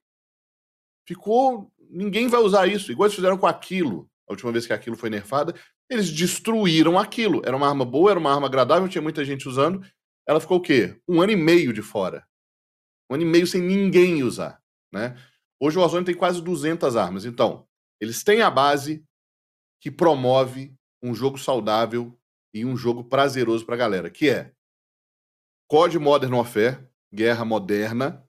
Ficou. 1.08 1.72
Ninguém 1.88 2.28
vai 2.28 2.42
usar 2.42 2.66
isso. 2.66 2.92
Igual 2.92 3.06
eles 3.06 3.16
fizeram 3.16 3.38
com 3.38 3.46
aquilo. 3.46 4.10
A 4.28 4.34
última 4.34 4.52
vez 4.52 4.66
que 4.66 4.74
aquilo 4.74 4.98
foi 4.98 5.12
nerfada, 5.12 5.54
eles 5.88 6.12
destruíram 6.12 6.98
aquilo. 6.98 7.44
Era 7.46 7.56
uma 7.56 7.68
arma 7.68 7.86
boa, 7.86 8.10
era 8.10 8.20
uma 8.20 8.34
arma 8.34 8.48
agradável, 8.48 8.90
tinha 8.90 9.02
muita 9.02 9.24
gente 9.24 9.48
usando. 9.48 9.86
Ela 10.28 10.40
ficou 10.40 10.58
o 10.58 10.62
quê? 10.62 11.00
Um 11.08 11.22
ano 11.22 11.34
e 11.34 11.36
meio 11.36 11.72
de 11.72 11.84
fora. 11.84 12.26
Um 13.12 13.14
ano 13.14 13.24
e 13.24 13.28
meio 13.28 13.46
sem 13.46 13.62
ninguém 13.62 14.24
usar, 14.24 14.60
né? 14.92 15.16
Hoje 15.66 15.78
o 15.78 15.82
Warzone 15.82 16.04
tem 16.04 16.14
quase 16.14 16.42
200 16.42 16.98
armas. 16.98 17.24
Então, 17.24 17.66
eles 17.98 18.22
têm 18.22 18.42
a 18.42 18.52
base 18.52 19.02
que 19.80 19.90
promove 19.90 20.76
um 21.02 21.16
jogo 21.16 21.38
saudável 21.38 22.20
e 22.54 22.66
um 22.66 22.76
jogo 22.76 23.06
prazeroso 23.06 23.66
pra 23.66 23.78
galera, 23.78 24.10
que 24.10 24.30
é 24.30 24.52
COD 25.70 26.00
Modern 26.00 26.34
Warfare, 26.34 26.86
guerra 27.14 27.46
moderna, 27.46 28.28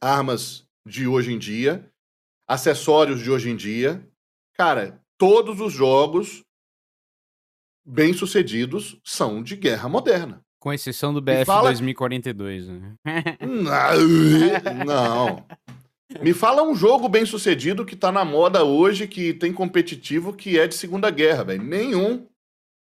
armas 0.00 0.66
de 0.86 1.06
hoje 1.06 1.34
em 1.34 1.38
dia, 1.38 1.92
acessórios 2.48 3.20
de 3.20 3.30
hoje 3.30 3.50
em 3.50 3.56
dia. 3.56 4.10
Cara, 4.54 5.04
todos 5.18 5.60
os 5.60 5.74
jogos 5.74 6.42
bem-sucedidos 7.86 8.98
são 9.04 9.42
de 9.42 9.56
guerra 9.56 9.90
moderna. 9.90 10.40
Com 10.58 10.72
exceção 10.72 11.12
do 11.12 11.20
BF 11.20 11.44
fala... 11.44 11.68
2042, 11.68 12.68
né? 12.68 12.96
Não. 14.86 15.46
Me 16.20 16.32
fala 16.32 16.62
um 16.62 16.74
jogo 16.74 17.08
bem 17.08 17.26
sucedido 17.26 17.84
que 17.84 17.96
tá 17.96 18.12
na 18.12 18.24
moda 18.24 18.64
hoje, 18.64 19.08
que 19.08 19.34
tem 19.34 19.52
competitivo, 19.52 20.32
que 20.32 20.58
é 20.58 20.66
de 20.66 20.74
Segunda 20.74 21.10
Guerra, 21.10 21.44
velho. 21.44 21.62
Nenhum. 21.62 22.28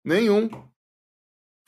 Nenhum. 0.05 0.49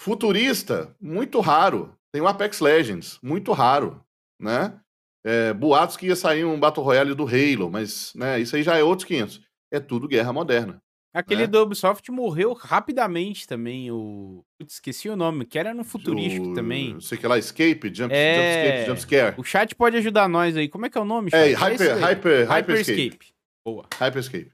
Futurista, 0.01 0.95
muito 1.01 1.41
raro. 1.41 1.97
Tem 2.13 2.21
o 2.23 2.29
Apex 2.29 2.61
Legends, 2.61 3.19
muito 3.23 3.53
raro, 3.53 4.05
né? 4.41 4.79
É, 5.25 5.53
boatos 5.53 5.97
que 5.97 6.07
ia 6.07 6.17
sair 6.17 6.45
um 6.45 6.59
Battle 6.59 6.85
Royale 6.85 7.15
do 7.15 7.27
Halo, 7.27 7.71
mas 7.71 8.15
né, 8.15 8.41
isso 8.41 8.55
aí 8.55 8.63
já 8.63 8.77
é 8.77 8.83
outros 8.83 9.07
500. 9.07 9.43
É 9.71 9.81
tudo 9.81 10.09
guerra 10.09 10.33
moderna. 10.33 10.81
Aquele 11.19 11.43
né? 11.43 11.47
do 11.49 11.61
Ubisoft 11.61 12.09
morreu 12.13 12.53
rapidamente 12.53 13.45
também. 13.45 13.91
O... 13.91 14.45
Putz, 14.57 14.75
esqueci 14.75 15.09
o 15.09 15.17
nome, 15.17 15.45
que 15.45 15.59
era 15.59 15.75
no 15.75 15.83
futurístico 15.83 16.51
o... 16.51 16.55
também. 16.55 17.01
Sei 17.01 17.19
que 17.19 17.27
lá, 17.27 17.37
Escape, 17.37 17.93
Jump, 17.93 18.15
é... 18.15 18.37
jump 18.37 18.47
Escape, 18.47 18.87
Jump 18.87 19.01
Scare. 19.01 19.35
O 19.37 19.43
chat 19.43 19.75
pode 19.75 19.97
ajudar 19.97 20.29
nós 20.29 20.57
aí. 20.57 20.69
Como 20.69 20.87
é 20.87 20.89
que 20.89 20.97
é 20.97 21.01
o 21.01 21.05
nome? 21.05 21.33
Chat? 21.33 21.41
É, 21.41 21.55
Hyper, 21.55 21.97
Hyper, 21.97 22.01
Hyper, 22.01 22.49
Hyper 22.49 22.77
Escape. 22.77 23.03
Escape. 23.03 23.27
Boa. 23.67 23.89
Hyper 23.99 24.21
Escape. 24.21 24.53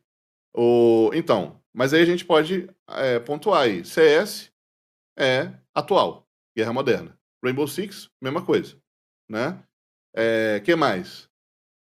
O... 0.56 1.10
Então, 1.12 1.60
mas 1.74 1.92
aí 1.92 2.00
a 2.00 2.06
gente 2.06 2.24
pode 2.24 2.66
é, 2.88 3.18
pontuar 3.18 3.64
aí. 3.64 3.84
CS 3.84 4.50
é 5.18 5.52
atual, 5.74 6.26
guerra 6.56 6.72
moderna. 6.72 7.18
Rainbow 7.44 7.68
Six, 7.68 8.08
mesma 8.22 8.42
coisa, 8.42 8.74
né? 9.28 9.62
É, 10.16 10.62
que 10.64 10.74
mais? 10.74 11.28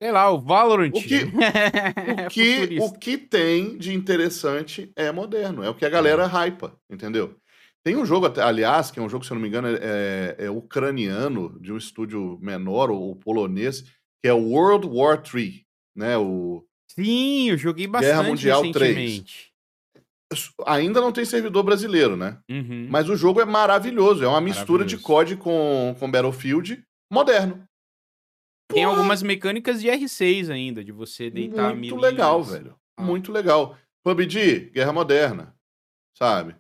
Sei 0.04 0.12
lá, 0.12 0.30
o 0.30 0.38
Valorant. 0.38 0.92
O 0.94 1.02
que, 1.02 1.24
o, 1.24 1.32
que, 2.30 2.78
o 2.82 2.92
que 2.92 3.18
tem 3.18 3.78
de 3.78 3.94
interessante 3.94 4.92
é 4.98 5.10
moderno, 5.14 5.64
é 5.64 5.70
o 5.70 5.74
que 5.74 5.86
a 5.86 5.90
galera 5.90 6.28
hypa, 6.28 6.78
entendeu? 6.90 7.38
Tem 7.86 7.96
um 7.96 8.06
jogo, 8.06 8.28
aliás, 8.42 8.92
que 8.92 9.00
é 9.00 9.02
um 9.02 9.08
jogo, 9.08 9.24
se 9.24 9.32
eu 9.32 9.36
não 9.36 9.42
me 9.42 9.48
engano, 9.48 9.70
é, 9.70 10.36
é 10.40 10.50
ucraniano, 10.50 11.58
de 11.62 11.72
um 11.72 11.78
estúdio 11.78 12.38
menor, 12.42 12.92
ou 12.92 13.16
polonês, 13.16 13.84
que 14.22 14.28
é 14.28 14.34
World 14.34 14.88
War 14.88 15.24
III, 15.34 15.66
né? 15.96 16.18
O... 16.18 16.66
Sim, 16.90 17.52
eu 17.52 17.58
joguei 17.58 17.88
bastante 17.88 18.12
Guerra 18.14 18.28
Mundial 18.28 18.62
recentemente. 18.62 19.54
3. 20.34 20.52
Ainda 20.66 21.00
não 21.00 21.14
tem 21.14 21.24
servidor 21.24 21.64
brasileiro, 21.64 22.18
né? 22.18 22.40
Uhum. 22.50 22.88
Mas 22.90 23.08
o 23.08 23.16
jogo 23.16 23.40
é 23.40 23.46
maravilhoso, 23.46 24.22
é 24.22 24.28
uma 24.28 24.42
mistura 24.42 24.84
de 24.84 24.98
COD 24.98 25.38
com, 25.38 25.96
com 25.98 26.12
Battlefield 26.12 26.84
moderno. 27.10 27.66
Tem 28.68 28.84
algumas 28.84 29.22
mecânicas 29.22 29.82
de 29.82 29.88
R6 29.88 30.50
ainda, 30.50 30.84
de 30.84 30.92
você 30.92 31.30
deitar 31.30 31.76
Muito 31.76 31.96
legal, 31.96 32.44
velho. 32.44 32.76
Ah. 32.98 33.04
Muito 33.04 33.32
legal. 33.32 33.78
PUBG, 34.04 34.72
Guerra 34.72 34.94
Moderna, 34.94 35.56
sabe? 36.18 36.56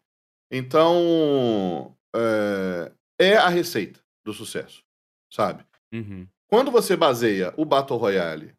Então, 0.52 1.96
é, 2.16 2.92
é 3.20 3.38
a 3.38 3.50
receita 3.50 4.00
do 4.24 4.34
sucesso, 4.34 4.84
sabe? 5.32 5.66
Uhum. 5.92 6.28
Quando 6.48 6.72
você 6.72 6.96
baseia 6.96 7.54
o 7.58 7.66
Battle 7.66 7.98
Royale 7.98 8.56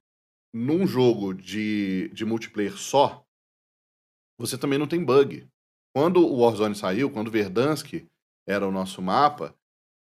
num 0.52 0.86
jogo 0.86 1.32
de, 1.32 2.10
de 2.12 2.24
multiplayer 2.24 2.76
só, 2.76 3.24
você 4.38 4.58
também 4.58 4.78
não 4.78 4.86
tem 4.86 5.04
bug. 5.04 5.48
Quando 5.94 6.26
o 6.26 6.40
Warzone 6.40 6.74
saiu, 6.74 7.10
quando 7.10 7.28
o 7.28 7.30
Verdansk 7.30 8.06
era 8.46 8.66
o 8.66 8.72
nosso 8.72 9.00
mapa, 9.00 9.54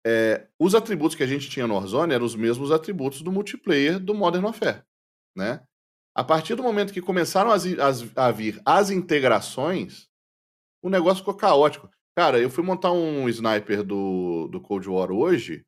é, 0.05 0.47
os 0.59 0.75
atributos 0.75 1.15
que 1.15 1.23
a 1.23 1.27
gente 1.27 1.49
tinha 1.49 1.65
no 1.65 1.73
Warzone 1.73 2.13
eram 2.13 2.25
os 2.25 2.35
mesmos 2.35 2.71
atributos 2.71 3.23
do 3.23 3.31
multiplayer 3.31 3.99
do 3.99 4.13
Modern 4.13 4.45
Warfare, 4.45 4.83
né? 5.35 5.63
A 6.15 6.23
partir 6.23 6.55
do 6.55 6.63
momento 6.63 6.93
que 6.93 7.01
começaram 7.01 7.51
as, 7.51 7.65
as, 7.65 8.05
a 8.15 8.31
vir 8.31 8.61
as 8.63 8.89
integrações, 8.89 10.07
o 10.81 10.89
negócio 10.89 11.19
ficou 11.19 11.33
caótico. 11.33 11.89
Cara, 12.15 12.39
eu 12.39 12.49
fui 12.49 12.63
montar 12.63 12.91
um 12.91 13.27
sniper 13.27 13.83
do, 13.83 14.47
do 14.47 14.61
Cold 14.61 14.87
War 14.87 15.11
hoje. 15.11 15.65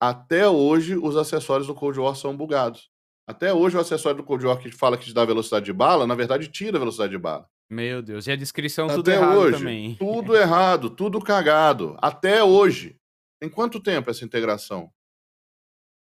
Até 0.00 0.48
hoje, 0.48 0.96
os 0.96 1.16
acessórios 1.16 1.68
do 1.68 1.74
Cold 1.74 2.00
War 2.00 2.16
são 2.16 2.36
bugados. 2.36 2.90
Até 3.28 3.52
hoje, 3.54 3.76
o 3.76 3.80
acessório 3.80 4.16
do 4.16 4.24
Cold 4.24 4.44
War 4.44 4.58
que 4.58 4.70
fala 4.72 4.98
que 4.98 5.04
te 5.04 5.14
dá 5.14 5.24
velocidade 5.24 5.66
de 5.66 5.72
bala, 5.72 6.06
na 6.06 6.14
verdade, 6.14 6.48
tira 6.48 6.76
a 6.76 6.80
velocidade 6.80 7.12
de 7.12 7.18
bala. 7.18 7.46
Meu 7.70 8.02
Deus, 8.02 8.26
e 8.26 8.32
a 8.32 8.36
descrição 8.36 8.86
Até 8.86 8.96
tudo 8.96 9.10
errado 9.10 9.38
hoje, 9.38 9.58
também. 9.58 9.94
Tudo 9.94 10.36
errado, 10.36 10.90
tudo 10.90 11.20
cagado. 11.20 11.96
Até 12.00 12.42
hoje. 12.42 12.96
Em 13.44 13.48
quanto 13.48 13.80
tempo 13.80 14.10
essa 14.10 14.24
integração? 14.24 14.90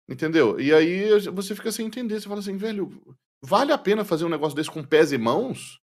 Entendeu? 0.09 0.61
E 0.61 0.73
aí 0.73 1.09
você 1.31 1.55
fica 1.55 1.73
sem 1.73 1.87
entender. 1.87 2.21
Você 2.21 2.29
fala 2.29 2.41
assim, 2.41 2.57
velho, 2.57 2.91
vale 3.43 3.73
a 3.73 3.79
pena 3.79 4.05
fazer 4.05 4.25
um 4.25 4.29
negócio 4.29 4.57
desse 4.57 4.71
com 4.71 4.85
pés 4.85 5.13
e 5.13 5.19
mãos? 5.19 5.81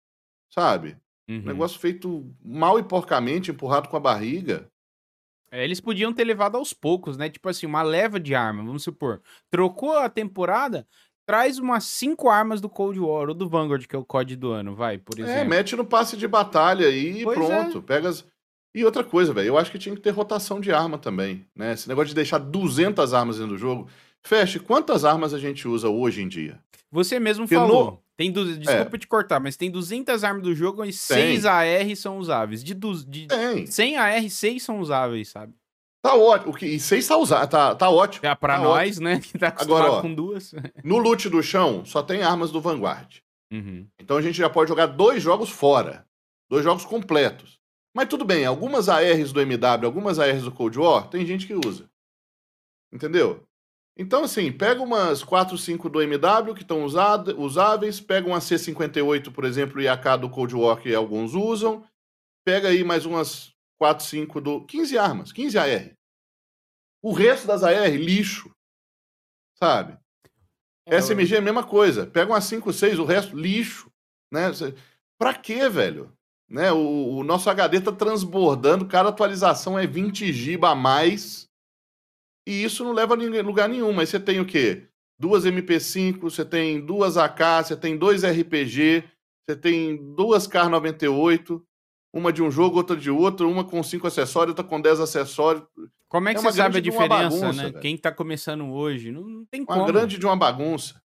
Sabe? 0.52 0.98
Uhum. 1.30 1.40
Um 1.40 1.46
negócio 1.46 1.80
feito 1.80 2.34
mal 2.44 2.78
e 2.80 2.84
porcamente, 2.84 3.52
empurrado 3.52 3.90
com 3.90 3.98
a 3.98 4.00
barriga. 4.00 4.70
É, 5.52 5.64
eles 5.64 5.80
podiam 5.80 6.12
ter 6.12 6.24
levado 6.24 6.58
aos 6.58 6.74
poucos, 6.74 7.16
né? 7.16 7.30
Tipo 7.30 7.50
assim, 7.50 7.66
uma 7.66 7.84
leva 7.84 8.20
de 8.20 8.34
arma, 8.34 8.64
vamos 8.64 8.84
supor. 8.84 9.22
Trocou 9.52 9.98
a 9.98 10.10
temporada, 10.10 10.88
traz 11.26 11.60
umas 11.60 11.84
cinco 11.84 12.30
armas 12.30 12.60
do 12.60 12.70
Cold 12.70 13.00
War 13.00 13.30
ou 13.30 13.36
do 13.36 13.48
Vanguard, 13.48 13.86
que 13.86 13.96
é 13.96 14.00
o 14.00 14.06
COD 14.06 14.36
do 14.36 14.52
ano, 14.52 14.76
vai, 14.76 14.98
por 14.98 15.20
é, 15.20 15.22
exemplo. 15.22 15.42
É, 15.42 15.46
mete 15.46 15.76
no 15.76 15.86
passe 15.86 16.18
de 16.18 16.28
batalha 16.28 16.88
aí 16.88 17.22
e 17.22 17.24
pronto. 17.24 17.78
É. 17.78 17.82
Pega 17.82 18.10
as, 18.10 18.26
e 18.74 18.84
outra 18.84 19.04
coisa, 19.04 19.34
velho, 19.34 19.48
eu 19.48 19.58
acho 19.58 19.72
que 19.72 19.78
tinha 19.78 19.96
que 19.96 20.02
ter 20.02 20.10
rotação 20.10 20.60
de 20.60 20.72
arma 20.72 20.98
também, 20.98 21.46
né? 21.56 21.74
Esse 21.74 21.88
negócio 21.88 22.10
de 22.10 22.16
deixar 22.16 22.40
200 22.40 23.14
armas 23.14 23.38
dentro 23.38 23.54
do 23.54 23.58
jogo. 23.58 23.88
Feche, 24.22 24.60
quantas 24.60 25.06
armas 25.06 25.34
a 25.34 25.40
gente 25.40 25.68
usa 25.68 25.90
hoje 25.90 26.22
em 26.22 26.28
dia? 26.28 26.60
Você 26.92 27.20
mesmo 27.20 27.46
Porque 27.46 27.56
falou. 27.56 27.86
No... 27.86 28.04
Tem 28.16 28.32
du... 28.32 28.58
Desculpa 28.58 28.96
é. 28.96 29.00
te 29.00 29.08
cortar, 29.08 29.40
mas 29.40 29.58
tem 29.58 29.70
200 29.70 30.24
armas 30.24 30.44
do 30.44 30.56
jogo 30.56 30.86
e 30.86 30.94
6 30.94 31.46
AR 31.46 31.96
são 31.96 32.20
usáveis. 32.20 32.64
De, 32.64 32.74
du... 32.74 32.94
de 33.04 33.28
tem. 33.28 33.66
100 33.66 33.98
AR, 33.98 34.30
6 34.30 34.64
são 34.64 34.80
usáveis, 34.80 35.30
sabe? 35.30 35.54
Tá 36.02 36.16
ótimo. 36.16 36.56
E 36.62 36.80
6 36.80 37.08
tá, 37.08 37.18
usa... 37.18 37.48
tá, 37.48 37.76
tá 37.76 37.90
ótimo. 37.90 38.28
É 38.28 38.36
pra 38.36 38.58
tá 38.58 38.64
nós, 38.64 38.92
ótimo. 38.92 39.04
né? 39.06 39.20
Que 39.20 39.38
tá 39.38 39.48
acostumado 39.48 39.86
Agora, 39.86 40.00
ó, 40.00 40.02
com 40.02 40.14
duas. 40.14 40.54
No 40.84 40.98
loot 40.98 41.30
do 41.30 41.42
chão, 41.42 41.84
só 41.86 42.04
tem 42.04 42.22
armas 42.22 42.52
do 42.52 42.62
Vanguard. 42.62 43.18
Uhum. 43.52 43.88
Então 44.00 44.18
a 44.18 44.22
gente 44.22 44.38
já 44.38 44.50
pode 44.50 44.70
jogar 44.70 44.88
dois 44.88 45.22
jogos 45.22 45.50
fora. 45.50 46.06
Dois 46.50 46.64
jogos 46.64 46.86
completos. 46.86 47.60
Mas 47.96 48.08
tudo 48.08 48.26
bem, 48.26 48.46
algumas 48.46 48.90
ARs 48.90 49.32
do 49.32 49.40
MW, 49.40 49.86
algumas 49.86 50.18
ARs 50.18 50.44
do 50.44 50.52
Cold 50.52 50.80
War, 50.80 51.10
tem 51.10 51.26
gente 51.26 51.46
que 51.46 51.54
usa. 51.54 51.90
Entendeu? 52.92 53.48
Então, 53.96 54.24
assim, 54.24 54.52
pega 54.52 54.82
umas 54.82 55.24
4, 55.24 55.56
5 55.56 55.88
do 55.90 56.02
MW 56.02 56.56
que 56.56 56.64
estão 56.64 56.84
usáveis, 56.84 58.02
pega 58.02 58.28
uma 58.28 58.40
C58, 58.40 59.32
por 59.32 59.46
exemplo, 59.46 59.80
e 59.80 59.88
AK 59.88 60.18
do 60.20 60.30
Cold 60.30 60.56
War 60.56 60.82
que 60.82 60.94
alguns 60.96 61.36
usam, 61.36 61.88
pega 62.44 62.70
aí 62.70 62.84
mais 62.84 63.06
umas 63.06 63.54
4, 63.80 64.04
5 64.04 64.42
do. 64.42 64.66
15 64.66 64.98
armas, 64.98 65.32
15 65.32 65.58
AR. 65.60 65.96
O 67.04 67.12
resto 67.12 67.46
das 67.46 67.64
AR, 67.64 67.96
lixo. 67.96 68.52
Sabe? 69.56 70.00
É, 70.86 70.98
SMG 70.98 71.36
é 71.36 71.38
a 71.38 71.42
mesma 71.42 71.64
coisa. 71.64 72.08
Pega 72.08 72.32
uma 72.32 72.42
5, 72.42 72.74
6, 72.74 72.98
o 72.98 73.06
resto, 73.06 73.38
lixo. 73.38 73.92
Né? 74.32 74.50
Pra 75.20 75.34
quê, 75.36 75.70
velho? 75.70 76.12
Né? 76.50 76.72
O, 76.72 77.18
o 77.18 77.24
nosso 77.24 77.50
HD 77.50 77.82
tá 77.82 77.92
transbordando, 77.92 78.86
cada 78.86 79.10
atualização 79.10 79.78
é 79.78 79.88
20 79.88 80.32
GB 80.32 80.66
a 80.66 80.76
mais. 80.76 81.50
E 82.48 82.64
isso 82.64 82.84
não 82.84 82.92
leva 82.92 83.16
a 83.16 83.42
lugar 83.42 83.70
nenhum. 83.70 83.94
Mas 83.94 84.10
você 84.10 84.20
tem 84.20 84.40
o 84.40 84.46
quê? 84.46 84.88
Duas 85.18 85.46
MP5, 85.46 86.20
você 86.20 86.44
tem 86.44 86.84
duas 86.84 87.18
AK, 87.18 87.66
você 87.66 87.78
tem 87.78 87.98
dois 87.98 88.24
RPG, 88.24 89.04
você 89.48 89.56
tem 89.56 90.16
duas 90.16 90.48
Kar 90.48 90.70
98, 90.70 91.66
uma 92.14 92.32
de 92.32 92.44
um 92.44 92.52
jogo, 92.52 92.78
outra 92.78 92.96
de 92.96 93.10
outro, 93.10 93.50
uma 93.50 93.64
com 93.64 93.82
cinco 93.82 94.08
acessórios, 94.08 94.52
outra 94.52 94.64
com 94.64 94.80
10 94.80 95.00
acessórios. 95.00 95.64
Como 96.08 96.30
é 96.30 96.34
que 96.34 96.40
é 96.40 96.44
você 96.44 96.58
sabe 96.58 96.78
a 96.78 96.82
diferença, 96.82 97.08
bagunça, 97.10 97.72
né? 97.72 97.80
Quem 97.82 97.98
tá 97.98 98.12
começando 98.12 98.72
hoje? 98.72 99.12
Não, 99.12 99.24
não 99.28 99.46
tem 99.46 99.66
como. 99.66 99.80
Uma 99.80 99.88
grande 99.88 100.20
de 100.20 100.26
uma 100.26 100.36
bagunça. 100.36 101.02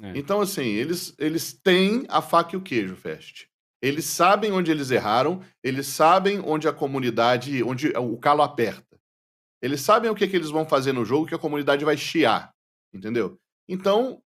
É. 0.00 0.12
Então, 0.16 0.40
assim, 0.40 0.64
eles, 0.64 1.14
eles 1.18 1.52
têm 1.52 2.04
a 2.08 2.22
faca 2.22 2.54
e 2.54 2.56
o 2.56 2.62
queijo, 2.62 2.96
Fest. 2.96 3.46
Eles 3.80 4.04
sabem 4.04 4.52
onde 4.52 4.70
eles 4.70 4.90
erraram, 4.90 5.40
eles 5.62 5.86
sabem 5.86 6.40
onde 6.40 6.66
a 6.66 6.72
comunidade, 6.72 7.62
onde 7.62 7.88
o 7.96 8.16
calo 8.18 8.42
aperta. 8.42 8.98
Eles 9.62 9.80
sabem 9.80 10.10
o 10.10 10.14
que, 10.14 10.26
que 10.26 10.36
eles 10.36 10.50
vão 10.50 10.66
fazer 10.66 10.92
no 10.92 11.04
jogo 11.04 11.26
que 11.26 11.34
a 11.34 11.38
comunidade 11.38 11.84
vai 11.84 11.96
chiar, 11.96 12.52
entendeu? 12.92 13.38
Então, 13.68 14.22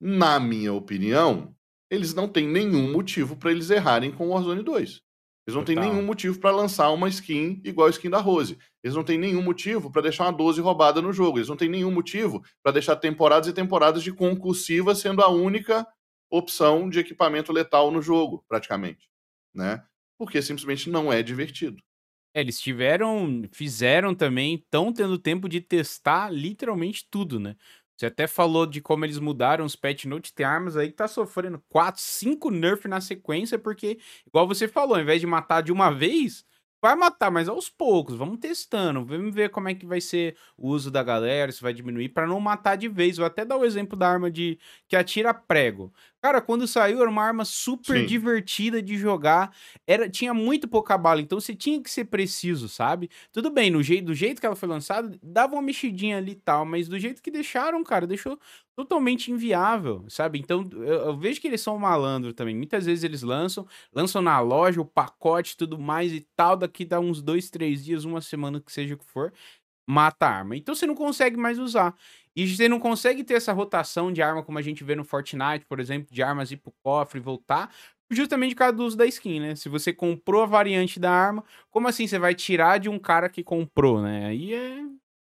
na 0.00 0.40
minha 0.40 0.72
opinião, 0.72 1.54
eles 1.90 2.14
não 2.14 2.28
têm 2.28 2.46
nenhum 2.46 2.92
motivo 2.92 3.36
para 3.36 3.50
eles 3.50 3.70
errarem 3.70 4.12
com 4.12 4.28
o 4.28 4.30
Warzone 4.30 4.62
2. 4.62 5.02
Eles 5.46 5.56
não 5.56 5.64
têm 5.64 5.74
nenhum 5.74 6.02
motivo 6.02 6.38
para 6.38 6.52
lançar 6.52 6.90
uma 6.90 7.08
skin 7.08 7.60
igual 7.64 7.88
a 7.88 7.90
skin 7.90 8.08
da 8.08 8.18
Rose. 8.18 8.56
Eles 8.84 8.94
não 8.94 9.02
têm 9.02 9.18
nenhum 9.18 9.42
motivo 9.42 9.90
para 9.90 10.02
deixar 10.02 10.24
uma 10.24 10.32
12 10.32 10.60
roubada 10.60 11.02
no 11.02 11.12
jogo. 11.12 11.38
Eles 11.38 11.48
não 11.48 11.56
têm 11.56 11.68
nenhum 11.68 11.90
motivo 11.90 12.42
para 12.62 12.72
deixar 12.72 12.94
temporadas 12.96 13.48
e 13.48 13.52
temporadas 13.52 14.02
de 14.02 14.12
concursiva 14.12 14.94
sendo 14.94 15.22
a 15.22 15.28
única 15.28 15.84
opção 16.30 16.88
de 16.88 17.00
equipamento 17.00 17.52
letal 17.52 17.90
no 17.90 18.02
jogo, 18.02 18.44
praticamente, 18.48 19.10
né? 19.54 19.84
Porque 20.18 20.42
simplesmente 20.42 20.90
não 20.90 21.12
é 21.12 21.22
divertido. 21.22 21.82
É, 22.34 22.40
eles 22.40 22.60
tiveram, 22.60 23.42
fizeram 23.52 24.14
também, 24.14 24.54
estão 24.54 24.92
tendo 24.92 25.18
tempo 25.18 25.48
de 25.48 25.60
testar 25.60 26.30
literalmente 26.30 27.06
tudo, 27.10 27.40
né? 27.40 27.56
Você 27.96 28.06
até 28.06 28.26
falou 28.26 28.64
de 28.66 28.80
como 28.80 29.04
eles 29.04 29.18
mudaram 29.18 29.64
os 29.64 29.76
patch 29.76 30.06
notes, 30.06 30.30
tem 30.32 30.46
armas 30.46 30.76
aí 30.76 30.88
que 30.88 30.94
tá 30.96 31.06
sofrendo 31.08 31.62
4, 31.68 32.00
5 32.00 32.50
nerf 32.50 32.88
na 32.88 33.00
sequência, 33.00 33.58
porque, 33.58 33.98
igual 34.26 34.46
você 34.48 34.66
falou, 34.68 34.94
ao 34.96 35.02
invés 35.02 35.20
de 35.20 35.26
matar 35.26 35.60
de 35.62 35.70
uma 35.72 35.90
vez, 35.90 36.44
vai 36.82 36.94
matar, 36.96 37.30
mas 37.30 37.46
aos 37.48 37.68
poucos, 37.68 38.16
vamos 38.16 38.38
testando, 38.38 39.04
vamos 39.04 39.34
ver 39.34 39.50
como 39.50 39.68
é 39.68 39.74
que 39.74 39.84
vai 39.84 40.00
ser 40.00 40.34
o 40.56 40.68
uso 40.70 40.90
da 40.90 41.02
galera, 41.02 41.52
se 41.52 41.60
vai 41.60 41.74
diminuir, 41.74 42.08
para 42.08 42.26
não 42.26 42.40
matar 42.40 42.76
de 42.76 42.88
vez. 42.88 43.18
Vou 43.18 43.26
até 43.26 43.44
dar 43.44 43.58
o 43.58 43.64
exemplo 43.66 43.98
da 43.98 44.08
arma 44.08 44.30
de 44.30 44.58
que 44.88 44.96
atira 44.96 45.34
prego. 45.34 45.92
Cara, 46.22 46.40
quando 46.42 46.66
saiu 46.66 47.00
era 47.00 47.08
uma 47.08 47.22
arma 47.22 47.44
super 47.46 48.00
Sim. 48.00 48.06
divertida 48.06 48.82
de 48.82 48.96
jogar. 48.98 49.54
Era, 49.86 50.08
tinha 50.08 50.34
muito 50.34 50.68
pouca 50.68 50.98
bala, 50.98 51.20
então 51.22 51.40
você 51.40 51.54
tinha 51.54 51.82
que 51.82 51.90
ser 51.90 52.04
preciso, 52.04 52.68
sabe? 52.68 53.08
Tudo 53.32 53.50
bem, 53.50 53.70
no 53.70 53.82
jeito, 53.82 54.04
do 54.06 54.14
jeito 54.14 54.38
que 54.38 54.46
ela 54.46 54.54
foi 54.54 54.68
lançada, 54.68 55.18
dava 55.22 55.54
uma 55.54 55.62
mexidinha 55.62 56.18
ali 56.18 56.32
e 56.32 56.34
tal, 56.34 56.64
mas 56.66 56.88
do 56.88 56.98
jeito 56.98 57.22
que 57.22 57.30
deixaram, 57.30 57.82
cara, 57.82 58.06
deixou 58.06 58.38
totalmente 58.76 59.30
inviável, 59.32 60.04
sabe? 60.08 60.38
Então 60.38 60.68
eu, 60.72 60.82
eu 60.82 61.16
vejo 61.18 61.40
que 61.40 61.46
eles 61.48 61.60
são 61.62 61.78
malandro 61.78 62.32
também. 62.34 62.54
Muitas 62.54 62.84
vezes 62.86 63.02
eles 63.04 63.22
lançam, 63.22 63.66
lançam 63.92 64.20
na 64.20 64.38
loja 64.40 64.80
o 64.80 64.84
pacote 64.84 65.56
tudo 65.56 65.78
mais 65.78 66.12
e 66.12 66.20
tal, 66.36 66.56
daqui 66.56 66.84
dá 66.84 67.00
uns 67.00 67.22
dois, 67.22 67.48
três 67.50 67.84
dias, 67.84 68.04
uma 68.04 68.20
semana 68.20 68.60
que 68.60 68.70
seja 68.72 68.94
o 68.94 68.98
que 68.98 69.04
for, 69.06 69.32
mata 69.86 70.26
a 70.26 70.30
arma. 70.38 70.56
Então 70.56 70.74
você 70.74 70.86
não 70.86 70.94
consegue 70.94 71.36
mais 71.36 71.58
usar. 71.58 71.94
E 72.36 72.46
você 72.46 72.68
não 72.68 72.78
consegue 72.78 73.24
ter 73.24 73.34
essa 73.34 73.52
rotação 73.52 74.12
de 74.12 74.22
arma 74.22 74.42
como 74.42 74.58
a 74.58 74.62
gente 74.62 74.84
vê 74.84 74.94
no 74.94 75.04
Fortnite, 75.04 75.64
por 75.66 75.80
exemplo, 75.80 76.12
de 76.12 76.22
armas 76.22 76.50
ir 76.50 76.56
pro 76.58 76.72
cofre 76.82 77.18
e 77.18 77.22
voltar, 77.22 77.70
justamente 78.10 78.54
por 78.54 78.60
causa 78.60 78.76
do 78.76 78.84
uso 78.84 78.96
da 78.96 79.06
skin, 79.06 79.40
né? 79.40 79.54
Se 79.56 79.68
você 79.68 79.92
comprou 79.92 80.42
a 80.42 80.46
variante 80.46 80.98
da 81.00 81.10
arma, 81.10 81.44
como 81.70 81.88
assim 81.88 82.06
você 82.06 82.18
vai 82.18 82.34
tirar 82.34 82.78
de 82.78 82.88
um 82.88 82.98
cara 82.98 83.28
que 83.28 83.42
comprou, 83.42 84.02
né? 84.02 84.26
Aí 84.26 84.54
é 84.54 84.80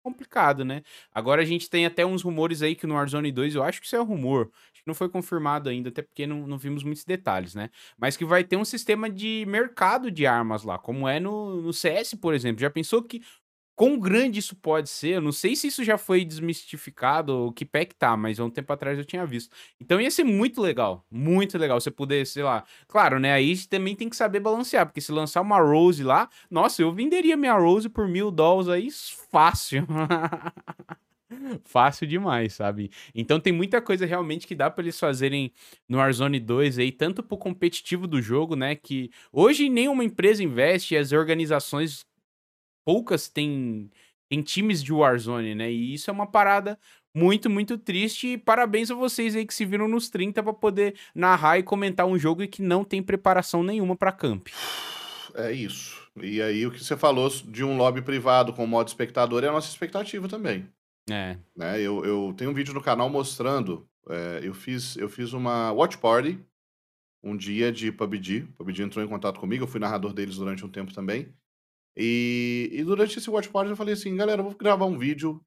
complicado, 0.04 0.64
né? 0.64 0.84
Agora 1.14 1.42
a 1.42 1.46
gente 1.46 1.70
tem 1.70 1.86
até 1.86 2.06
uns 2.06 2.22
rumores 2.22 2.62
aí 2.62 2.76
que 2.76 2.88
no 2.88 2.96
Warzone 2.96 3.32
2, 3.32 3.56
eu 3.56 3.64
acho 3.64 3.82
que 3.82 3.88
isso 3.88 3.96
é 3.96 4.02
um 4.02 4.06
rumor, 4.06 4.50
acho 4.72 4.82
que 4.82 4.88
não 4.88 4.94
foi 4.96 5.10
confirmado 5.10 5.68
ainda, 5.70 5.90
até 5.90 6.02
porque 6.02 6.26
não, 6.26 6.48
não 6.48 6.58
vimos 6.58 6.84
muitos 6.84 7.04
detalhes, 7.04 7.54
né? 7.54 7.70
Mas 7.98 8.16
que 8.16 8.24
vai 8.24 8.44
ter 8.44 8.56
um 8.56 8.64
sistema 8.64 9.10
de 9.10 9.44
mercado 9.48 10.10
de 10.10 10.26
armas 10.26 10.64
lá, 10.64 10.78
como 10.78 11.08
é 11.08 11.20
no, 11.20 11.62
no 11.62 11.74
CS, 11.74 12.16
por 12.16 12.34
exemplo. 12.34 12.62
Já 12.62 12.70
pensou 12.70 13.04
que 13.04 13.22
Quão 13.78 14.00
grande 14.00 14.40
isso 14.40 14.56
pode 14.56 14.90
ser? 14.90 15.18
Eu 15.18 15.22
não 15.22 15.32
sei 15.32 15.56
se 15.56 15.68
isso 15.68 15.84
já 15.84 16.00
foi 16.00 16.26
desmistificado 16.26 17.32
ou 17.32 17.52
que 17.52 17.64
pé 17.64 17.86
que 17.86 17.94
tá, 17.94 18.18
mas 18.18 18.40
há 18.40 18.44
um 18.44 18.50
tempo 18.50 18.74
atrás 18.74 18.98
eu 18.98 19.06
tinha 19.06 19.24
visto. 19.24 19.56
Então 19.80 20.02
ia 20.02 20.10
ser 20.10 20.24
muito 20.24 20.60
legal, 20.60 21.06
muito 21.12 21.56
legal 21.60 21.80
você 21.80 21.92
poder, 21.92 22.26
sei 22.26 22.42
lá. 22.42 22.64
Claro, 22.88 23.20
né? 23.20 23.34
Aí 23.34 23.56
também 23.68 23.96
tem 23.96 24.10
que 24.10 24.16
saber 24.16 24.40
balancear, 24.40 24.88
porque 24.88 25.00
se 25.00 25.12
lançar 25.12 25.42
uma 25.42 25.60
Rose 25.60 26.04
lá, 26.04 26.28
nossa, 26.50 26.82
eu 26.82 26.92
venderia 26.92 27.38
minha 27.38 27.54
Rose 27.54 27.88
por 27.88 28.08
mil 28.08 28.32
dólares 28.32 28.68
aí 28.68 28.88
fácil. 29.32 29.86
Fácil 31.66 32.08
demais, 32.08 32.54
sabe? 32.54 32.90
Então 33.14 33.40
tem 33.40 33.54
muita 33.54 33.82
coisa 33.82 34.06
realmente 34.06 34.48
que 34.48 34.56
dá 34.56 34.72
para 34.72 34.84
eles 34.84 35.00
fazerem 35.00 35.52
no 35.88 35.98
Warzone 35.98 36.40
2 36.40 36.80
aí, 36.80 36.92
tanto 36.92 37.22
pro 37.22 37.38
competitivo 37.38 38.08
do 38.08 38.22
jogo, 38.22 38.56
né? 38.56 38.76
Que 38.76 39.12
hoje 39.32 39.70
nenhuma 39.70 40.04
empresa 40.04 40.42
investe, 40.42 40.96
as 40.96 41.12
organizações 41.12 42.08
poucas 42.88 43.28
têm, 43.28 43.92
têm 44.30 44.42
times 44.42 44.82
de 44.82 44.94
Warzone, 44.94 45.54
né? 45.54 45.70
E 45.70 45.94
isso 45.94 46.10
é 46.10 46.14
uma 46.14 46.26
parada 46.26 46.80
muito, 47.14 47.50
muito 47.50 47.78
triste. 47.78 48.28
E 48.28 48.38
parabéns 48.38 48.90
a 48.90 48.96
vocês 48.96 49.36
aí 49.36 49.46
que 49.46 49.54
se 49.54 49.66
viram 49.66 49.90
nos 49.90 50.10
30 50.10 50.42
para 50.42 50.54
poder 50.54 50.96
narrar 51.14 51.60
e 51.60 51.64
comentar 51.64 52.06
um 52.06 52.18
jogo 52.18 52.44
e 52.44 52.48
que 52.48 52.62
não 52.62 52.86
tem 52.86 53.04
preparação 53.04 53.62
nenhuma 53.62 53.94
para 53.94 54.14
camp. 54.14 54.48
É 55.36 55.52
isso. 55.52 56.02
E 56.16 56.42
aí 56.42 56.66
o 56.66 56.72
que 56.72 56.82
você 56.82 56.96
falou 56.96 57.30
de 57.30 57.62
um 57.62 57.76
lobby 57.76 58.02
privado 58.02 58.54
com 58.54 58.66
modo 58.66 58.88
espectador 58.88 59.44
é 59.44 59.50
a 59.50 59.52
nossa 59.52 59.70
expectativa 59.70 60.30
também. 60.30 60.66
É. 61.10 61.36
Né? 61.58 61.82
Eu, 61.82 62.06
eu 62.06 62.34
tenho 62.38 62.52
um 62.52 62.54
vídeo 62.54 62.74
no 62.74 62.82
canal 62.82 63.10
mostrando. 63.10 63.86
É, 64.10 64.40
eu, 64.44 64.54
fiz, 64.54 64.96
eu 64.96 65.10
fiz 65.10 65.34
uma 65.34 65.74
watch 65.74 65.98
party 65.98 66.40
um 67.22 67.36
dia 67.36 67.70
de 67.70 67.92
PUBG. 67.92 68.44
O 68.44 68.54
PUBG 68.54 68.84
entrou 68.84 69.04
em 69.04 69.10
contato 69.10 69.42
comigo, 69.42 69.66
eu 69.66 69.68
fui 69.68 69.82
narrador 69.82 70.14
deles 70.14 70.38
durante 70.38 70.66
um 70.66 70.70
tempo 70.70 70.94
também. 70.94 71.34
E, 71.98 72.70
e 72.72 72.84
durante 72.84 73.18
esse 73.18 73.30
watch 73.30 73.50
party 73.50 73.72
eu 73.72 73.76
falei 73.76 73.96
assim, 73.96 74.16
galera, 74.16 74.44
vou 74.44 74.54
gravar 74.54 74.86
um 74.86 75.00
vídeo 75.00 75.44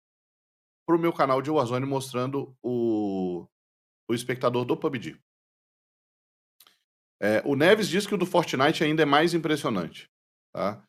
pro 0.84 0.98
meu 0.98 1.12
canal 1.12 1.40
de 1.40 1.50
Warzone 1.50 1.86
mostrando 1.86 2.56
o, 2.60 3.46
o 4.10 4.14
espectador 4.14 4.64
do 4.64 4.76
PUBG. 4.76 5.16
É, 7.22 7.40
o 7.44 7.54
Neves 7.54 7.88
diz 7.88 8.06
que 8.06 8.14
o 8.14 8.18
do 8.18 8.26
Fortnite 8.26 8.82
ainda 8.82 9.02
é 9.02 9.06
mais 9.06 9.32
impressionante, 9.32 10.10
tá? 10.52 10.82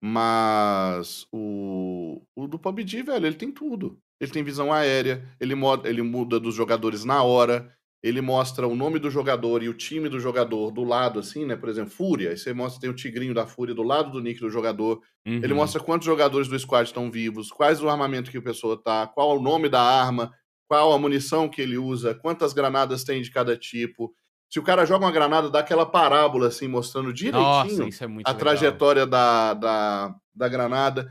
Mas 0.00 1.26
o, 1.32 2.22
o 2.36 2.46
do 2.46 2.58
PUBG, 2.58 3.02
velho, 3.02 3.26
ele 3.26 3.36
tem 3.36 3.50
tudo. 3.50 3.98
Ele 4.20 4.30
tem 4.30 4.44
visão 4.44 4.72
aérea, 4.72 5.26
ele, 5.40 5.54
moda, 5.56 5.88
ele 5.88 6.02
muda 6.02 6.38
dos 6.38 6.54
jogadores 6.54 7.04
na 7.04 7.22
hora, 7.24 7.76
ele 8.02 8.20
mostra 8.20 8.66
o 8.66 8.76
nome 8.76 8.98
do 8.98 9.10
jogador 9.10 9.62
e 9.62 9.68
o 9.68 9.74
time 9.74 10.08
do 10.08 10.20
jogador 10.20 10.70
do 10.70 10.84
lado, 10.84 11.18
assim, 11.18 11.44
né? 11.44 11.56
Por 11.56 11.68
exemplo, 11.68 11.90
Fúria. 11.90 12.30
Aí 12.30 12.38
você 12.38 12.52
mostra, 12.52 12.80
tem 12.80 12.90
o 12.90 12.94
Tigrinho 12.94 13.34
da 13.34 13.46
Fúria 13.46 13.74
do 13.74 13.82
lado 13.82 14.12
do 14.12 14.20
nick 14.20 14.40
do 14.40 14.50
jogador. 14.50 15.00
Uhum. 15.26 15.40
Ele 15.42 15.52
mostra 15.52 15.82
quantos 15.82 16.06
jogadores 16.06 16.46
do 16.46 16.58
squad 16.58 16.86
estão 16.86 17.10
vivos, 17.10 17.50
quais 17.50 17.82
o 17.82 17.88
armamento 17.88 18.30
que 18.30 18.38
a 18.38 18.42
pessoa 18.42 18.80
tá, 18.80 19.06
qual 19.08 19.36
o 19.36 19.42
nome 19.42 19.68
da 19.68 19.82
arma, 19.82 20.32
qual 20.68 20.92
a 20.92 20.98
munição 20.98 21.48
que 21.48 21.60
ele 21.60 21.76
usa, 21.76 22.14
quantas 22.14 22.52
granadas 22.52 23.02
tem 23.02 23.20
de 23.20 23.32
cada 23.32 23.56
tipo. 23.56 24.14
Se 24.48 24.60
o 24.60 24.62
cara 24.62 24.86
joga 24.86 25.04
uma 25.04 25.12
granada, 25.12 25.50
dá 25.50 25.58
aquela 25.58 25.84
parábola, 25.84 26.46
assim, 26.46 26.68
mostrando 26.68 27.12
direitinho 27.12 27.84
Nossa, 27.84 28.04
é 28.04 28.06
a 28.06 28.08
legal. 28.08 28.34
trajetória 28.36 29.06
da, 29.06 29.54
da, 29.54 30.14
da 30.32 30.48
granada. 30.48 31.10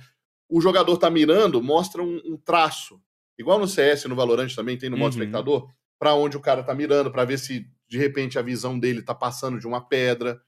O 0.50 0.62
jogador 0.62 0.98
tá 0.98 1.10
mirando, 1.10 1.62
mostra 1.62 2.02
um, 2.02 2.22
um 2.26 2.38
traço. 2.38 3.00
Igual 3.38 3.60
no 3.60 3.68
CS, 3.68 4.06
no 4.06 4.16
Valorant 4.16 4.56
também, 4.56 4.78
tem 4.78 4.90
no 4.90 4.98
modo 4.98 5.14
uhum. 5.14 5.20
espectador 5.20 5.70
para 6.00 6.14
onde 6.14 6.38
o 6.38 6.42
cara 6.42 6.64
tá 6.64 6.74
mirando, 6.74 7.12
para 7.12 7.26
ver 7.26 7.40
se 7.40 7.66
de 7.90 7.98
repente 7.98 8.38
a 8.38 8.42
visão 8.42 8.78
dele 8.78 9.02
tá 9.02 9.16
passando 9.16 9.60
de 9.60 9.68
uma 9.68 9.82
pedra. 9.82 10.42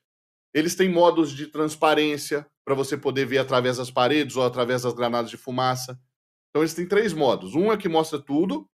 Eles 0.53 0.75
têm 0.75 0.89
modos 0.89 1.31
de 1.31 1.47
transparência 1.47 2.45
para 2.65 2.75
você 2.75 2.97
poder 2.97 3.25
ver 3.25 3.39
através 3.39 3.77
das 3.77 3.89
paredes 3.89 4.35
ou 4.35 4.43
através 4.43 4.83
das 4.83 4.93
granadas 4.93 5.29
de 5.29 5.37
fumaça. 5.37 5.99
Então 6.49 6.61
eles 6.61 6.73
têm 6.73 6.87
três 6.87 7.13
modos. 7.13 7.55
Um 7.55 7.71
é 7.71 7.77
que 7.77 7.89
mostra 7.89 8.19
tudo. 8.19 8.69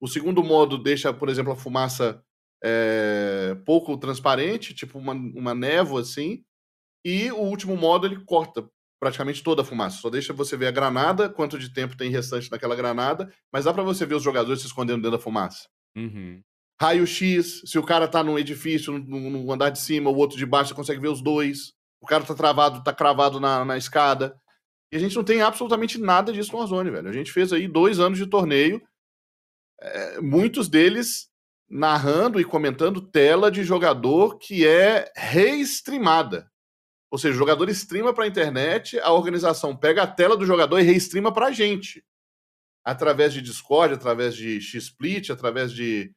O 0.00 0.08
segundo 0.08 0.42
modo 0.42 0.76
deixa, 0.76 1.12
por 1.12 1.28
exemplo, 1.28 1.52
a 1.52 1.56
fumaça 1.56 2.22
é, 2.62 3.54
pouco 3.66 3.96
transparente, 3.96 4.74
tipo 4.74 4.98
uma, 4.98 5.12
uma 5.12 5.54
névoa 5.54 6.00
assim. 6.00 6.44
E 7.04 7.30
o 7.32 7.40
último 7.40 7.76
modo 7.76 8.06
ele 8.06 8.24
corta 8.24 8.68
praticamente 9.04 9.42
toda 9.42 9.60
a 9.60 9.64
fumaça. 9.64 9.98
Só 9.98 10.08
deixa 10.08 10.32
você 10.32 10.56
ver 10.56 10.68
a 10.68 10.70
granada, 10.70 11.28
quanto 11.28 11.58
de 11.58 11.70
tempo 11.70 11.94
tem 11.94 12.10
restante 12.10 12.50
naquela 12.50 12.74
granada, 12.74 13.30
mas 13.52 13.66
dá 13.66 13.74
para 13.74 13.82
você 13.82 14.06
ver 14.06 14.14
os 14.14 14.22
jogadores 14.22 14.62
se 14.62 14.66
escondendo 14.66 15.02
dentro 15.02 15.18
da 15.18 15.22
fumaça. 15.22 15.68
Uhum. 15.94 16.40
Raio-X, 16.80 17.60
se 17.66 17.78
o 17.78 17.82
cara 17.82 18.08
tá 18.08 18.24
num 18.24 18.38
edifício, 18.38 18.98
no, 18.98 19.30
no, 19.30 19.52
andar 19.52 19.68
de 19.68 19.78
cima, 19.78 20.08
o 20.08 20.16
outro 20.16 20.38
de 20.38 20.46
baixo, 20.46 20.70
você 20.70 20.74
consegue 20.74 21.00
ver 21.00 21.08
os 21.08 21.22
dois. 21.22 21.74
O 22.00 22.06
cara 22.06 22.24
tá 22.24 22.34
travado, 22.34 22.82
tá 22.82 22.94
cravado 22.94 23.38
na, 23.38 23.62
na 23.62 23.76
escada. 23.76 24.34
E 24.90 24.96
a 24.96 24.98
gente 24.98 25.14
não 25.14 25.24
tem 25.24 25.42
absolutamente 25.42 25.98
nada 25.98 26.32
disso 26.32 26.52
no 26.52 26.58
Warzone, 26.58 26.90
velho. 26.90 27.08
A 27.08 27.12
gente 27.12 27.30
fez 27.30 27.52
aí 27.52 27.68
dois 27.68 28.00
anos 28.00 28.16
de 28.16 28.26
torneio. 28.26 28.80
é, 29.82 30.20
muitos 30.22 30.66
deles 30.66 31.28
narrando 31.68 32.40
e 32.40 32.44
comentando 32.44 33.02
tela 33.02 33.50
de 33.50 33.64
jogador 33.64 34.38
que 34.38 34.66
é 34.66 35.12
reestreamada. 35.14 36.48
Ou 37.10 37.18
seja, 37.18 37.34
o 37.34 37.38
jogador 37.38 37.68
streama 37.68 38.12
para 38.12 38.24
a 38.24 38.28
internet, 38.28 38.98
a 38.98 39.12
organização 39.12 39.76
pega 39.76 40.02
a 40.02 40.06
tela 40.06 40.36
do 40.36 40.44
jogador 40.44 40.78
e 40.80 40.82
reestreama 40.82 41.32
para 41.32 41.46
a 41.46 41.52
gente. 41.52 42.04
Através 42.84 43.32
de 43.32 43.40
Discord, 43.40 43.94
através 43.94 44.34
de 44.34 44.60
X-Split, 44.60 45.30
através 45.30 45.72
de. 45.72 46.12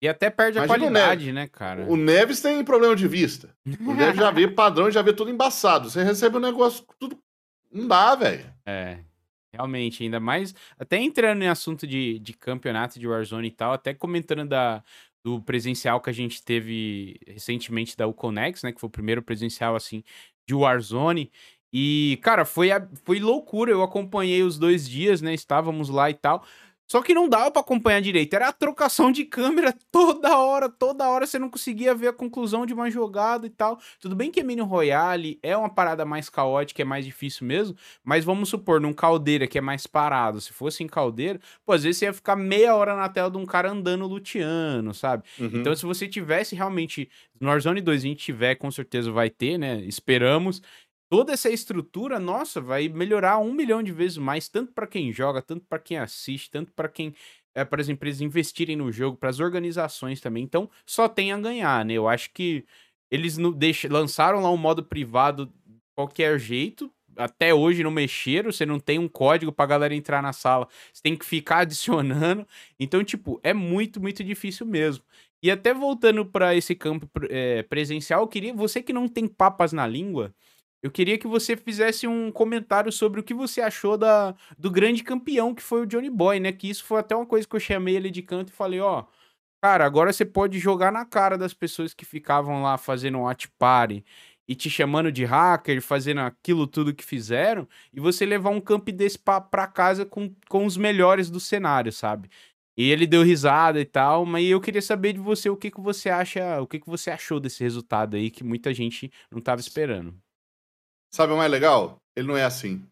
E 0.00 0.08
até 0.08 0.30
perde 0.30 0.58
Imagina 0.58 0.74
a 0.74 0.78
qualidade, 0.78 1.32
né, 1.32 1.48
cara? 1.48 1.84
O 1.84 1.96
Neves 1.96 2.40
tem 2.40 2.62
problema 2.64 2.94
de 2.94 3.08
vista. 3.08 3.54
O 3.80 3.94
Neves 3.94 4.16
já 4.16 4.30
vê 4.30 4.46
padrão, 4.52 4.90
já 4.90 5.02
vê 5.02 5.12
tudo 5.12 5.30
embaçado. 5.30 5.90
Você 5.90 6.02
recebe 6.02 6.36
o 6.36 6.38
um 6.38 6.42
negócio 6.42 6.84
tudo. 6.98 7.18
Não 7.72 7.88
dá, 7.88 8.14
velho. 8.14 8.52
É. 8.66 8.98
Realmente, 9.52 10.02
ainda 10.02 10.20
mais. 10.20 10.54
Até 10.78 10.98
entrando 10.98 11.42
em 11.42 11.48
assunto 11.48 11.86
de, 11.86 12.18
de 12.18 12.32
campeonato 12.34 12.98
de 12.98 13.08
Warzone 13.08 13.48
e 13.48 13.50
tal, 13.50 13.72
até 13.72 13.94
comentando 13.94 14.46
da, 14.46 14.84
do 15.24 15.40
presencial 15.42 16.00
que 16.00 16.10
a 16.10 16.12
gente 16.12 16.42
teve 16.42 17.18
recentemente 17.26 17.96
da 17.96 18.06
Uconex, 18.06 18.62
né? 18.62 18.72
Que 18.72 18.80
foi 18.80 18.88
o 18.88 18.92
primeiro 18.92 19.22
presencial, 19.22 19.76
assim, 19.76 20.02
de 20.46 20.54
Warzone. 20.54 21.30
E, 21.72 22.18
cara, 22.22 22.44
foi, 22.44 22.68
foi 23.04 23.18
loucura. 23.18 23.70
Eu 23.70 23.82
acompanhei 23.82 24.42
os 24.42 24.58
dois 24.58 24.88
dias, 24.88 25.20
né? 25.20 25.34
Estávamos 25.34 25.88
lá 25.88 26.08
e 26.10 26.14
tal. 26.14 26.44
Só 26.90 27.02
que 27.02 27.12
não 27.12 27.28
dava 27.28 27.50
para 27.50 27.60
acompanhar 27.60 28.00
direito. 28.00 28.32
Era 28.34 28.48
a 28.48 28.52
trocação 28.52 29.12
de 29.12 29.24
câmera 29.24 29.74
toda 29.92 30.38
hora, 30.38 30.68
toda 30.70 31.08
hora 31.08 31.26
você 31.26 31.38
não 31.38 31.50
conseguia 31.50 31.94
ver 31.94 32.08
a 32.08 32.12
conclusão 32.12 32.64
de 32.64 32.72
uma 32.72 32.90
jogada 32.90 33.46
e 33.46 33.50
tal. 33.50 33.78
Tudo 34.00 34.16
bem 34.16 34.30
que 34.30 34.42
Mini 34.42 34.62
Royale 34.62 35.38
é 35.42 35.54
uma 35.56 35.68
parada 35.68 36.06
mais 36.06 36.30
caótica, 36.30 36.80
é 36.80 36.84
mais 36.84 37.04
difícil 37.04 37.46
mesmo, 37.46 37.76
mas 38.02 38.24
vamos 38.24 38.48
supor, 38.48 38.80
num 38.80 38.94
caldeira 38.94 39.46
que 39.46 39.58
é 39.58 39.60
mais 39.60 39.86
parado, 39.86 40.40
se 40.40 40.52
fosse 40.52 40.82
em 40.82 40.86
caldeira, 40.86 41.38
pô, 41.64 41.72
às 41.72 41.82
vezes 41.82 41.98
você 41.98 42.06
ia 42.06 42.12
ficar 42.12 42.36
meia 42.36 42.74
hora 42.74 42.96
na 42.96 43.08
tela 43.08 43.30
de 43.30 43.36
um 43.36 43.44
cara 43.44 43.70
andando 43.70 44.06
luteando, 44.06 44.94
sabe? 44.94 45.24
Uhum. 45.38 45.50
Então, 45.54 45.74
se 45.76 45.84
você 45.84 46.08
tivesse 46.08 46.54
realmente 46.54 47.10
no 47.40 47.48
Warzone 47.48 47.80
2 47.80 48.02
a 48.02 48.06
gente 48.06 48.24
tiver, 48.24 48.54
com 48.54 48.70
certeza 48.70 49.12
vai 49.12 49.28
ter, 49.28 49.58
né? 49.58 49.80
Esperamos 49.82 50.62
toda 51.08 51.32
essa 51.32 51.50
estrutura, 51.50 52.18
nossa, 52.18 52.60
vai 52.60 52.88
melhorar 52.88 53.38
um 53.38 53.52
milhão 53.52 53.82
de 53.82 53.92
vezes 53.92 54.18
mais, 54.18 54.48
tanto 54.48 54.72
para 54.72 54.86
quem 54.86 55.12
joga, 55.12 55.42
tanto 55.42 55.64
para 55.66 55.78
quem 55.78 55.98
assiste, 55.98 56.50
tanto 56.50 56.72
para 56.72 56.88
quem 56.88 57.14
é 57.54 57.64
para 57.64 57.80
as 57.80 57.88
empresas 57.88 58.20
investirem 58.20 58.76
no 58.76 58.92
jogo, 58.92 59.16
para 59.16 59.30
as 59.30 59.40
organizações 59.40 60.20
também. 60.20 60.44
Então, 60.44 60.70
só 60.86 61.08
tem 61.08 61.32
a 61.32 61.38
ganhar, 61.38 61.84
né? 61.84 61.94
Eu 61.94 62.08
acho 62.08 62.30
que 62.32 62.64
eles 63.10 63.36
não 63.38 63.50
deixam, 63.50 63.90
lançaram 63.90 64.40
lá 64.40 64.50
um 64.50 64.56
modo 64.56 64.84
privado 64.84 65.46
de 65.46 65.52
qualquer 65.96 66.38
jeito. 66.38 66.90
Até 67.16 67.52
hoje 67.52 67.82
não 67.82 67.90
mexeram, 67.90 68.52
você 68.52 68.64
não 68.64 68.78
tem 68.78 68.98
um 68.98 69.08
código 69.08 69.50
pra 69.50 69.66
galera 69.66 69.92
entrar 69.94 70.22
na 70.22 70.32
sala, 70.32 70.68
você 70.92 71.02
tem 71.02 71.16
que 71.16 71.24
ficar 71.24 71.60
adicionando. 71.60 72.46
Então, 72.78 73.02
tipo, 73.02 73.40
é 73.42 73.52
muito, 73.52 74.00
muito 74.00 74.22
difícil 74.22 74.64
mesmo. 74.66 75.02
E 75.42 75.50
até 75.50 75.72
voltando 75.72 76.24
para 76.26 76.54
esse 76.54 76.74
campo 76.74 77.08
é, 77.30 77.62
presencial, 77.64 78.22
eu 78.22 78.28
queria, 78.28 78.52
você 78.54 78.82
que 78.82 78.92
não 78.92 79.08
tem 79.08 79.26
papas 79.26 79.72
na 79.72 79.86
língua, 79.86 80.34
eu 80.82 80.90
queria 80.90 81.18
que 81.18 81.26
você 81.26 81.56
fizesse 81.56 82.06
um 82.06 82.30
comentário 82.30 82.92
sobre 82.92 83.20
o 83.20 83.22
que 83.22 83.34
você 83.34 83.60
achou 83.60 83.98
da, 83.98 84.34
do 84.56 84.70
grande 84.70 85.02
campeão 85.02 85.54
que 85.54 85.62
foi 85.62 85.82
o 85.82 85.86
Johnny 85.86 86.10
Boy, 86.10 86.38
né? 86.40 86.52
Que 86.52 86.70
isso 86.70 86.84
foi 86.84 87.00
até 87.00 87.16
uma 87.16 87.26
coisa 87.26 87.46
que 87.48 87.56
eu 87.56 87.60
chamei 87.60 87.96
ele 87.96 88.10
de 88.10 88.22
canto 88.22 88.50
e 88.50 88.56
falei, 88.56 88.80
ó, 88.80 89.04
cara, 89.62 89.84
agora 89.84 90.12
você 90.12 90.24
pode 90.24 90.58
jogar 90.58 90.92
na 90.92 91.04
cara 91.04 91.36
das 91.38 91.54
pessoas 91.54 91.94
que 91.94 92.04
ficavam 92.04 92.62
lá 92.62 92.78
fazendo 92.78 93.18
watch 93.20 93.48
party 93.58 94.04
e 94.48 94.54
te 94.54 94.70
chamando 94.70 95.12
de 95.12 95.24
hacker, 95.24 95.82
fazendo 95.82 96.20
aquilo 96.20 96.66
tudo 96.66 96.94
que 96.94 97.04
fizeram, 97.04 97.68
e 97.92 98.00
você 98.00 98.24
levar 98.24 98.50
um 98.50 98.60
camp 98.60 98.88
desse 98.88 99.18
pra, 99.18 99.40
pra 99.40 99.66
casa 99.66 100.06
com, 100.06 100.34
com 100.48 100.64
os 100.64 100.76
melhores 100.76 101.28
do 101.30 101.38
cenário, 101.38 101.92
sabe? 101.92 102.30
E 102.76 102.90
ele 102.90 103.06
deu 103.06 103.22
risada 103.22 103.80
e 103.80 103.84
tal, 103.84 104.24
mas 104.24 104.46
eu 104.48 104.60
queria 104.60 104.80
saber 104.80 105.12
de 105.12 105.18
você 105.18 105.50
o 105.50 105.56
que, 105.56 105.70
que 105.70 105.80
você 105.80 106.08
acha, 106.08 106.60
o 106.62 106.66
que, 106.66 106.80
que 106.80 106.88
você 106.88 107.10
achou 107.10 107.40
desse 107.40 107.62
resultado 107.62 108.16
aí 108.16 108.30
que 108.30 108.44
muita 108.44 108.72
gente 108.72 109.12
não 109.30 109.40
tava 109.40 109.60
esperando. 109.60 110.14
Sabe 111.10 111.32
o 111.32 111.36
mais 111.36 111.50
legal? 111.50 112.00
Ele 112.14 112.28
não 112.28 112.36
é 112.36 112.44
assim. 112.44 112.84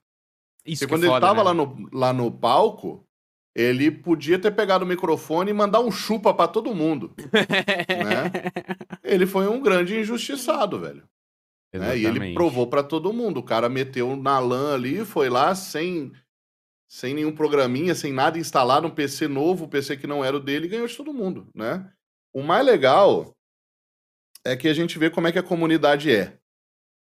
Isso 0.64 0.80
Porque 0.80 0.94
quando 0.94 1.04
ele 1.04 1.12
foda, 1.12 1.26
tava 1.26 1.38
né? 1.40 1.44
lá, 1.44 1.54
no, 1.54 1.88
lá 1.92 2.12
no 2.12 2.30
palco, 2.30 3.06
ele 3.54 3.90
podia 3.90 4.38
ter 4.38 4.50
pegado 4.50 4.84
o 4.84 4.88
microfone 4.88 5.50
e 5.50 5.54
mandar 5.54 5.80
um 5.80 5.90
chupa 5.90 6.34
para 6.34 6.48
todo 6.48 6.74
mundo. 6.74 7.14
né? 7.88 8.30
Ele 9.02 9.26
foi 9.26 9.48
um 9.48 9.62
grande 9.62 9.98
injustiçado, 9.98 10.80
velho. 10.80 11.08
Né? 11.72 11.98
E 11.98 12.06
ele 12.06 12.34
provou 12.34 12.66
para 12.66 12.82
todo 12.82 13.12
mundo. 13.12 13.38
O 13.38 13.42
cara 13.42 13.68
meteu 13.68 14.16
na 14.16 14.38
LAN 14.38 14.74
ali, 14.74 15.04
foi 15.04 15.28
lá 15.28 15.54
sem, 15.54 16.12
sem 16.88 17.14
nenhum 17.14 17.32
programinha, 17.32 17.94
sem 17.94 18.12
nada 18.12 18.38
instalado, 18.38 18.86
um 18.86 18.90
PC 18.90 19.28
novo, 19.28 19.64
um 19.64 19.68
PC 19.68 19.96
que 19.96 20.06
não 20.06 20.24
era 20.24 20.36
o 20.36 20.40
dele, 20.40 20.66
e 20.66 20.68
ganhou 20.68 20.86
de 20.86 20.96
todo 20.96 21.14
mundo, 21.14 21.48
né? 21.54 21.90
O 22.32 22.42
mais 22.42 22.64
legal 22.64 23.34
é 24.44 24.56
que 24.56 24.68
a 24.68 24.74
gente 24.74 24.98
vê 24.98 25.10
como 25.10 25.26
é 25.26 25.32
que 25.32 25.38
a 25.38 25.42
comunidade 25.42 26.14
é. 26.14 26.38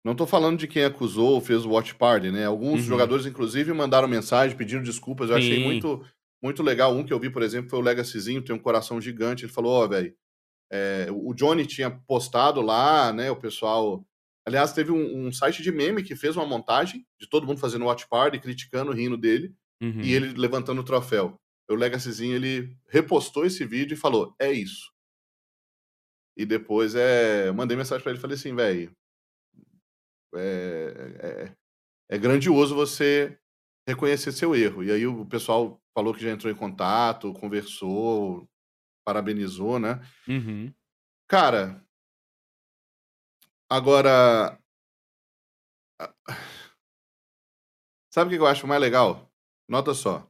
Não 0.05 0.17
tô 0.17 0.27
falando 0.27 0.59
de 0.59 0.67
quem 0.67 0.85
acusou 0.85 1.31
ou 1.31 1.41
fez 1.41 1.65
o 1.65 1.71
watch 1.71 1.95
party, 1.95 2.31
né? 2.31 2.45
Alguns 2.45 2.81
uhum. 2.81 2.87
jogadores, 2.87 3.25
inclusive, 3.25 3.73
mandaram 3.73 4.09
mensagem 4.09 4.57
pedindo 4.57 4.83
desculpas. 4.83 5.31
Eu 5.31 5.37
Sim. 5.37 5.43
achei 5.43 5.65
muito, 5.65 6.05
muito 6.43 6.63
legal. 6.63 6.93
Um 6.93 7.05
que 7.05 7.13
eu 7.13 7.21
vi, 7.21 7.31
por 7.31 7.43
exemplo, 7.43 7.71
foi 7.71 7.79
o 7.79 7.83
Legacyzinho, 7.83 8.43
tem 8.43 8.55
um 8.55 8.59
coração 8.59 9.01
gigante. 9.01 9.45
Ele 9.45 9.53
falou: 9.53 9.73
Ó, 9.73 9.85
oh, 9.85 9.89
velho, 9.89 10.13
é, 10.73 11.07
o 11.11 11.33
Johnny 11.33 11.65
tinha 11.67 11.91
postado 11.91 12.61
lá, 12.61 13.13
né? 13.13 13.31
O 13.31 13.37
pessoal. 13.37 14.05
Aliás, 14.45 14.73
teve 14.73 14.91
um, 14.91 15.27
um, 15.27 15.33
site 15.33 15.63
de 15.63 15.71
meme 15.71 16.03
que 16.03 16.17
fez 16.17 16.35
uma 16.37 16.45
montagem 16.45 17.07
de 17.21 17.29
todo 17.29 17.47
mundo 17.47 17.61
fazendo 17.61 17.85
watch 17.85 18.09
party, 18.09 18.41
criticando, 18.41 18.91
rindo 18.91 19.17
dele, 19.17 19.55
uhum. 19.81 20.01
e 20.01 20.13
ele 20.13 20.33
levantando 20.37 20.81
o 20.81 20.85
troféu. 20.85 21.37
O 21.71 21.77
Legacyzinho, 21.77 22.35
ele 22.35 22.77
repostou 22.89 23.47
esse 23.47 23.65
vídeo 23.65 23.95
e 23.95 23.97
falou: 23.97 24.35
É 24.41 24.51
isso. 24.51 24.93
E 26.37 26.45
depois 26.45 26.95
é, 26.95 27.49
eu 27.49 27.55
mandei 27.55 27.77
mensagem 27.77 28.03
para 28.03 28.11
ele 28.11 28.19
e 28.19 28.21
falei 28.21 28.37
assim, 28.37 28.55
velho, 28.55 28.91
é, 30.35 31.51
é, 31.51 31.57
é 32.17 32.19
grandioso 32.19 32.75
você 32.75 33.39
reconhecer 33.87 34.33
seu 34.33 34.55
erro. 34.55 34.85
E 34.85 34.91
aí 34.91 35.07
o 35.07 35.27
pessoal 35.27 35.81
falou 35.95 36.15
que 36.15 36.23
já 36.23 36.31
entrou 36.31 36.53
em 36.53 36.57
contato, 36.57 37.33
conversou, 37.35 38.49
parabenizou, 39.05 39.79
né? 39.79 40.01
Uhum. 40.29 40.73
Cara, 41.29 41.85
agora. 43.69 44.59
Sabe 48.13 48.29
o 48.29 48.39
que 48.39 48.43
eu 48.43 48.47
acho 48.47 48.67
mais 48.67 48.81
legal? 48.81 49.31
Nota 49.69 49.95
só. 49.95 50.29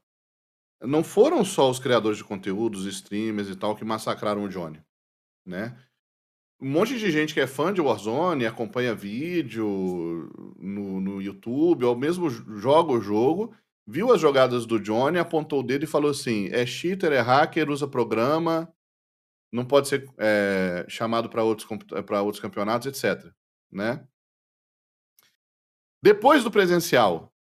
Não 0.81 1.03
foram 1.03 1.45
só 1.45 1.71
os 1.71 1.79
criadores 1.79 2.19
de 2.19 2.25
conteúdos, 2.25 2.87
streamers 2.87 3.49
e 3.49 3.57
tal, 3.57 3.77
que 3.77 3.85
massacraram 3.85 4.45
o 4.45 4.49
Johnny, 4.49 4.83
né? 5.47 5.77
Um 6.63 6.69
monte 6.69 6.97
de 6.97 7.11
gente 7.11 7.35
que 7.35 7.41
é 7.41 7.47
fã 7.47 7.73
de 7.73 7.81
Warzone, 7.81 8.47
acompanha 8.47 8.95
vídeo 8.95 9.67
no, 10.57 11.01
no 11.01 11.21
YouTube, 11.21 11.85
ou 11.85 11.97
mesmo 11.97 12.31
joga 12.31 12.93
o 12.93 13.01
jogo, 13.01 13.53
viu 13.85 14.13
as 14.13 14.21
jogadas 14.21 14.65
do 14.65 14.79
Johnny, 14.79 15.19
apontou 15.19 15.59
o 15.59 15.63
dedo 15.65 15.83
e 15.83 15.89
falou 15.89 16.13
assim: 16.13 16.49
é 16.53 16.65
cheater, 16.65 17.11
é 17.11 17.19
hacker, 17.19 17.69
usa 17.69 17.89
programa, 17.89 18.73
não 19.53 19.65
pode 19.65 19.89
ser 19.89 20.09
é, 20.17 20.87
chamado 20.89 21.29
para 21.29 21.43
outros, 21.43 21.69
outros 22.23 22.41
campeonatos, 22.41 22.87
etc. 22.87 23.33
Né? 23.69 24.07
Depois 26.01 26.45
do 26.45 26.51
presencial, 26.51 27.33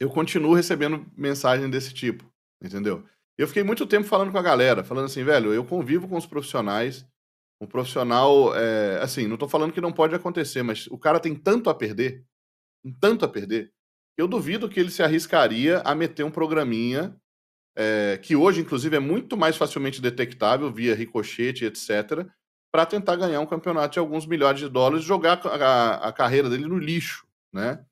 eu 0.00 0.08
continuo 0.08 0.54
recebendo 0.54 1.06
mensagem 1.14 1.68
desse 1.68 1.92
tipo, 1.92 2.24
entendeu? 2.62 3.04
Eu 3.36 3.46
fiquei 3.46 3.62
muito 3.62 3.86
tempo 3.86 4.06
falando 4.06 4.32
com 4.32 4.38
a 4.38 4.42
galera, 4.42 4.82
falando 4.82 5.04
assim, 5.04 5.22
velho, 5.22 5.52
eu 5.52 5.66
convivo 5.66 6.08
com 6.08 6.16
os 6.16 6.24
profissionais, 6.24 7.06
um 7.60 7.66
profissional, 7.66 8.54
é, 8.54 8.98
assim, 9.02 9.26
não 9.26 9.34
estou 9.34 9.48
falando 9.48 9.72
que 9.72 9.80
não 9.80 9.92
pode 9.92 10.14
acontecer, 10.14 10.62
mas 10.62 10.86
o 10.88 10.98
cara 10.98 11.18
tem 11.18 11.34
tanto 11.34 11.70
a 11.70 11.74
perder, 11.74 12.24
tanto 13.00 13.24
a 13.24 13.28
perder, 13.28 13.72
eu 14.16 14.26
duvido 14.26 14.68
que 14.68 14.80
ele 14.80 14.90
se 14.90 15.02
arriscaria 15.02 15.80
a 15.80 15.94
meter 15.94 16.24
um 16.24 16.30
programinha 16.30 17.16
é, 17.76 18.18
que 18.22 18.34
hoje, 18.34 18.62
inclusive, 18.62 18.96
é 18.96 19.00
muito 19.00 19.36
mais 19.36 19.56
facilmente 19.56 20.00
detectável 20.00 20.72
via 20.72 20.94
ricochete, 20.94 21.66
etc., 21.66 22.26
para 22.72 22.86
tentar 22.86 23.16
ganhar 23.16 23.40
um 23.40 23.46
campeonato 23.46 23.94
de 23.94 23.98
alguns 23.98 24.26
milhares 24.26 24.60
de 24.60 24.68
dólares 24.68 25.04
e 25.04 25.08
jogar 25.08 25.40
a, 25.46 26.08
a, 26.08 26.12
carreira 26.12 26.50
dele 26.50 26.66
no 26.66 26.78
lixo, 26.78 27.26
né? 27.52 27.84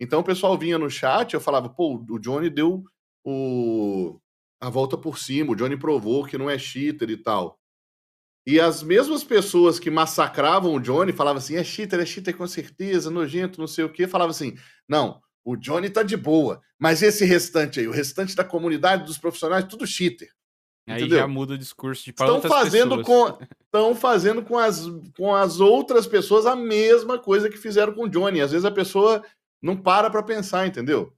Então 0.00 0.20
o 0.20 0.24
pessoal 0.24 0.58
vinha 0.58 0.78
no 0.78 0.90
chat, 0.90 1.32
eu 1.32 1.40
falava, 1.40 1.68
pô, 1.70 2.04
o 2.08 2.18
Johnny 2.18 2.50
deu 2.50 2.84
o, 3.24 4.20
a 4.60 4.68
volta 4.68 4.96
por 4.96 5.18
cima, 5.18 5.52
o 5.52 5.56
Johnny 5.56 5.76
provou 5.76 6.24
que 6.24 6.36
não 6.36 6.50
é 6.50 6.58
cheater 6.58 7.08
e 7.08 7.16
tal. 7.16 7.58
E 8.46 8.60
as 8.60 8.82
mesmas 8.82 9.24
pessoas 9.24 9.78
que 9.78 9.90
massacravam 9.90 10.74
o 10.74 10.80
Johnny 10.80 11.12
falavam 11.12 11.38
assim: 11.38 11.56
é 11.56 11.64
cheater, 11.64 12.00
é 12.00 12.06
cheater 12.06 12.36
com 12.36 12.46
certeza, 12.46 13.10
nojento, 13.10 13.60
não 13.60 13.66
sei 13.66 13.84
o 13.84 13.92
quê. 13.92 14.06
Falavam 14.06 14.30
assim: 14.30 14.56
não, 14.88 15.20
o 15.44 15.56
Johnny 15.56 15.90
tá 15.90 16.02
de 16.02 16.16
boa, 16.16 16.60
mas 16.78 17.02
esse 17.02 17.24
restante 17.24 17.80
aí, 17.80 17.88
o 17.88 17.92
restante 17.92 18.36
da 18.36 18.44
comunidade, 18.44 19.04
dos 19.04 19.18
profissionais, 19.18 19.66
tudo 19.66 19.86
cheater. 19.86 20.30
Aí 20.88 21.00
entendeu? 21.00 21.18
já 21.18 21.26
muda 21.26 21.54
o 21.54 21.58
discurso 21.58 22.04
de 22.04 22.12
para 22.12 22.26
estão 22.26 22.40
fazendo 22.48 23.02
com 23.02 23.36
Estão 23.64 23.94
fazendo 23.94 24.40
com 24.40 24.56
as, 24.56 24.86
com 25.16 25.34
as 25.34 25.58
outras 25.58 26.06
pessoas 26.06 26.46
a 26.46 26.54
mesma 26.54 27.18
coisa 27.18 27.50
que 27.50 27.58
fizeram 27.58 27.92
com 27.92 28.04
o 28.04 28.08
Johnny. 28.08 28.40
Às 28.40 28.52
vezes 28.52 28.64
a 28.64 28.70
pessoa 28.70 29.22
não 29.60 29.76
para 29.76 30.08
para 30.08 30.22
pensar, 30.22 30.64
entendeu? 30.64 31.12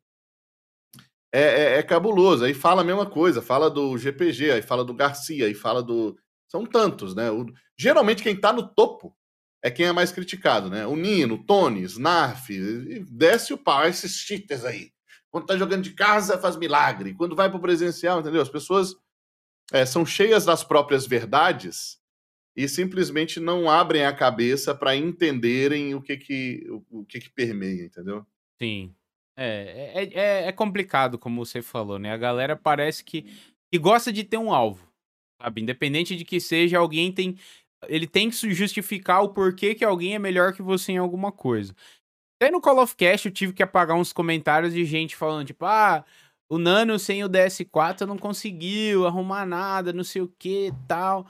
é, 1.32 1.42
é, 1.42 1.78
é, 1.78 1.82
cabuloso. 1.82 2.44
Aí 2.44 2.54
fala 2.54 2.82
a 2.82 2.84
mesma 2.84 3.06
coisa, 3.06 3.42
fala 3.42 3.70
do 3.70 3.96
GPG, 3.96 4.52
aí 4.52 4.62
fala 4.62 4.84
do 4.84 4.94
Garcia, 4.94 5.46
aí 5.46 5.54
fala 5.54 5.82
do. 5.82 6.16
São 6.48 6.64
tantos, 6.64 7.14
né? 7.14 7.30
O... 7.30 7.46
Geralmente 7.78 8.22
quem 8.22 8.34
tá 8.34 8.52
no 8.52 8.66
topo 8.66 9.16
é 9.62 9.70
quem 9.70 9.86
é 9.86 9.92
mais 9.92 10.10
criticado, 10.12 10.70
né? 10.70 10.86
O 10.86 10.96
Nino, 10.96 11.34
o 11.34 11.44
Tony, 11.44 11.82
Snarf, 11.82 12.48
desce 13.10 13.52
o 13.52 13.58
pau, 13.58 13.86
esses 13.86 14.12
cheaters 14.16 14.64
aí. 14.64 14.90
Quando 15.30 15.46
tá 15.46 15.56
jogando 15.56 15.82
de 15.82 15.92
casa, 15.92 16.38
faz 16.38 16.56
milagre. 16.56 17.14
Quando 17.14 17.36
vai 17.36 17.50
pro 17.50 17.60
presencial, 17.60 18.20
entendeu? 18.20 18.40
As 18.40 18.48
pessoas 18.48 18.94
é, 19.72 19.84
são 19.84 20.06
cheias 20.06 20.44
das 20.44 20.64
próprias 20.64 21.06
verdades 21.06 21.98
e 22.56 22.68
simplesmente 22.68 23.38
não 23.38 23.70
abrem 23.70 24.04
a 24.04 24.12
cabeça 24.12 24.74
para 24.74 24.96
entenderem 24.96 25.94
o 25.94 26.02
que 26.02 26.16
que, 26.16 26.66
o, 26.68 27.00
o 27.00 27.04
que 27.04 27.20
que 27.20 27.30
permeia, 27.30 27.84
entendeu? 27.84 28.26
Sim. 28.60 28.94
É, 29.36 29.92
é, 29.94 30.20
é, 30.20 30.48
é, 30.48 30.52
complicado, 30.52 31.18
como 31.18 31.44
você 31.44 31.62
falou, 31.62 31.98
né? 31.98 32.10
A 32.10 32.16
galera 32.16 32.56
parece 32.56 33.04
que, 33.04 33.22
que 33.70 33.78
gosta 33.78 34.12
de 34.12 34.24
ter 34.24 34.38
um 34.38 34.52
alvo, 34.52 34.87
sabe? 35.40 35.62
Independente 35.62 36.16
de 36.16 36.24
que 36.24 36.40
seja, 36.40 36.78
alguém 36.78 37.12
tem. 37.12 37.36
Ele 37.86 38.06
tem 38.06 38.28
que 38.28 38.54
justificar 38.54 39.22
o 39.22 39.28
porquê 39.28 39.74
que 39.74 39.84
alguém 39.84 40.14
é 40.14 40.18
melhor 40.18 40.52
que 40.52 40.62
você 40.62 40.92
em 40.92 40.98
alguma 40.98 41.30
coisa. 41.30 41.74
Até 42.40 42.50
no 42.50 42.60
Call 42.60 42.82
of 42.82 42.94
Cast 42.96 43.26
eu 43.26 43.32
tive 43.32 43.52
que 43.52 43.62
apagar 43.62 43.96
uns 43.96 44.12
comentários 44.12 44.72
de 44.72 44.84
gente 44.84 45.16
falando, 45.16 45.46
tipo, 45.46 45.64
ah, 45.64 46.04
o 46.50 46.58
Nano 46.58 46.98
sem 46.98 47.22
o 47.22 47.28
DS4 47.28 48.02
não 48.02 48.16
conseguiu 48.16 49.06
arrumar 49.06 49.46
nada, 49.46 49.92
não 49.92 50.04
sei 50.04 50.22
o 50.22 50.32
que 50.38 50.72
tal. 50.86 51.26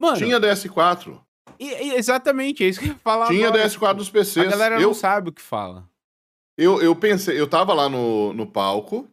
Mano. 0.00 0.16
Tinha 0.16 0.40
DS4. 0.40 1.20
E, 1.58 1.94
exatamente, 1.94 2.64
é 2.64 2.68
isso 2.68 2.80
que 2.80 2.88
eu 2.88 2.94
falar. 2.96 3.28
Tinha 3.28 3.48
agora. 3.48 3.68
DS4 3.68 3.94
dos 3.94 4.10
PCs. 4.10 4.46
A 4.46 4.50
galera 4.50 4.76
eu... 4.76 4.88
não 4.88 4.94
sabe 4.94 5.28
o 5.30 5.32
que 5.32 5.42
fala. 5.42 5.88
Eu, 6.56 6.82
eu 6.82 6.94
pensei, 6.94 7.38
eu 7.40 7.48
tava 7.48 7.72
lá 7.72 7.88
no, 7.88 8.32
no 8.32 8.46
palco 8.46 9.08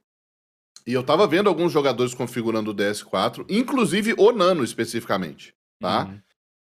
e 0.90 0.94
eu 0.94 1.04
tava 1.04 1.28
vendo 1.28 1.48
alguns 1.48 1.72
jogadores 1.72 2.16
configurando 2.16 2.72
o 2.72 2.76
DS4, 2.76 3.46
inclusive 3.48 4.16
o 4.18 4.32
Nano 4.32 4.64
especificamente, 4.64 5.54
tá? 5.80 6.06
Uhum. 6.06 6.20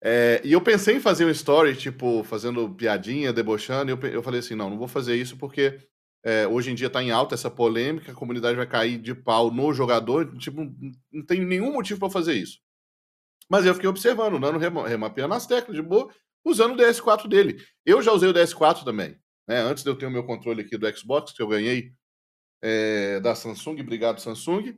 É, 0.02 0.40
e 0.42 0.52
eu 0.52 0.60
pensei 0.60 0.96
em 0.96 1.00
fazer 1.00 1.24
um 1.24 1.30
story, 1.30 1.76
tipo, 1.76 2.24
fazendo 2.24 2.68
piadinha, 2.74 3.32
debochando, 3.32 3.92
e 3.92 3.94
eu, 3.94 4.10
eu 4.10 4.20
falei 4.20 4.40
assim, 4.40 4.56
não, 4.56 4.70
não 4.70 4.76
vou 4.76 4.88
fazer 4.88 5.14
isso 5.14 5.36
porque 5.36 5.78
é, 6.24 6.48
hoje 6.48 6.72
em 6.72 6.74
dia 6.74 6.90
tá 6.90 7.00
em 7.00 7.12
alta 7.12 7.36
essa 7.36 7.48
polêmica, 7.48 8.10
a 8.10 8.14
comunidade 8.14 8.56
vai 8.56 8.66
cair 8.66 8.98
de 8.98 9.14
pau 9.14 9.52
no 9.52 9.72
jogador, 9.72 10.36
tipo, 10.36 10.68
não 11.12 11.24
tem 11.24 11.44
nenhum 11.44 11.72
motivo 11.72 12.00
para 12.00 12.10
fazer 12.10 12.34
isso. 12.34 12.58
Mas 13.48 13.66
eu 13.66 13.74
fiquei 13.74 13.88
observando, 13.88 14.34
o 14.34 14.40
Nano 14.40 14.58
remapeando 14.58 15.34
as 15.34 15.46
teclas 15.46 15.76
de 15.76 15.82
boa, 15.82 16.12
usando 16.44 16.72
o 16.72 16.76
DS4 16.76 17.28
dele. 17.28 17.62
Eu 17.86 18.02
já 18.02 18.10
usei 18.10 18.28
o 18.28 18.34
DS4 18.34 18.82
também. 18.82 19.16
Né? 19.46 19.60
Antes 19.60 19.84
de 19.84 19.90
eu 19.90 19.94
ter 19.94 20.06
o 20.06 20.10
meu 20.10 20.24
controle 20.24 20.62
aqui 20.62 20.76
do 20.76 20.98
Xbox, 20.98 21.30
que 21.32 21.40
eu 21.40 21.46
ganhei 21.46 21.92
é, 22.62 23.20
da 23.20 23.34
Samsung, 23.34 23.80
obrigado 23.80 24.20
Samsung, 24.20 24.76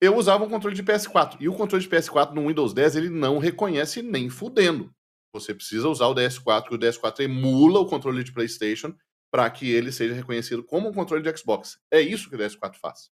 eu 0.00 0.16
usava 0.16 0.44
um 0.44 0.48
controle 0.48 0.74
de 0.74 0.82
PS4. 0.82 1.36
E 1.40 1.48
o 1.48 1.54
controle 1.54 1.84
de 1.84 1.88
PS4 1.88 2.32
no 2.32 2.48
Windows 2.48 2.74
10 2.74 2.96
ele 2.96 3.08
não 3.08 3.38
reconhece 3.38 4.02
nem 4.02 4.28
fudendo. 4.28 4.92
Você 5.32 5.54
precisa 5.54 5.88
usar 5.88 6.08
o 6.08 6.14
DS4, 6.14 6.72
e 6.72 6.74
o 6.74 6.78
DS4 6.78 7.20
emula 7.20 7.78
o 7.80 7.86
controle 7.86 8.22
de 8.22 8.32
PlayStation 8.32 8.94
para 9.32 9.48
que 9.48 9.70
ele 9.70 9.90
seja 9.90 10.12
reconhecido 10.12 10.62
como 10.62 10.88
um 10.88 10.92
controle 10.92 11.22
de 11.22 11.38
Xbox. 11.38 11.78
É 11.90 12.00
isso 12.00 12.28
que 12.28 12.34
o 12.34 12.38
DS4 12.38 12.76
faz. 12.76 13.10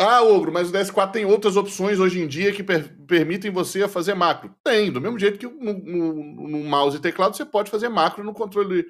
Ah, 0.00 0.22
Ogro, 0.22 0.52
mas 0.52 0.70
o 0.70 0.72
DS4 0.72 1.12
tem 1.12 1.24
outras 1.24 1.56
opções 1.56 2.00
hoje 2.00 2.20
em 2.20 2.26
dia 2.26 2.52
que 2.52 2.64
per 2.64 2.96
permitem 3.06 3.50
você 3.50 3.86
fazer 3.86 4.14
macro. 4.14 4.54
Tem, 4.64 4.90
do 4.90 5.00
mesmo 5.00 5.18
jeito 5.18 5.38
que 5.38 5.46
no, 5.46 5.72
no, 5.72 6.48
no, 6.48 6.64
mouse 6.64 6.96
e 6.96 7.00
teclado 7.00 7.36
você 7.36 7.44
pode 7.44 7.70
fazer 7.70 7.88
macro 7.88 8.24
no 8.24 8.32
controle 8.32 8.86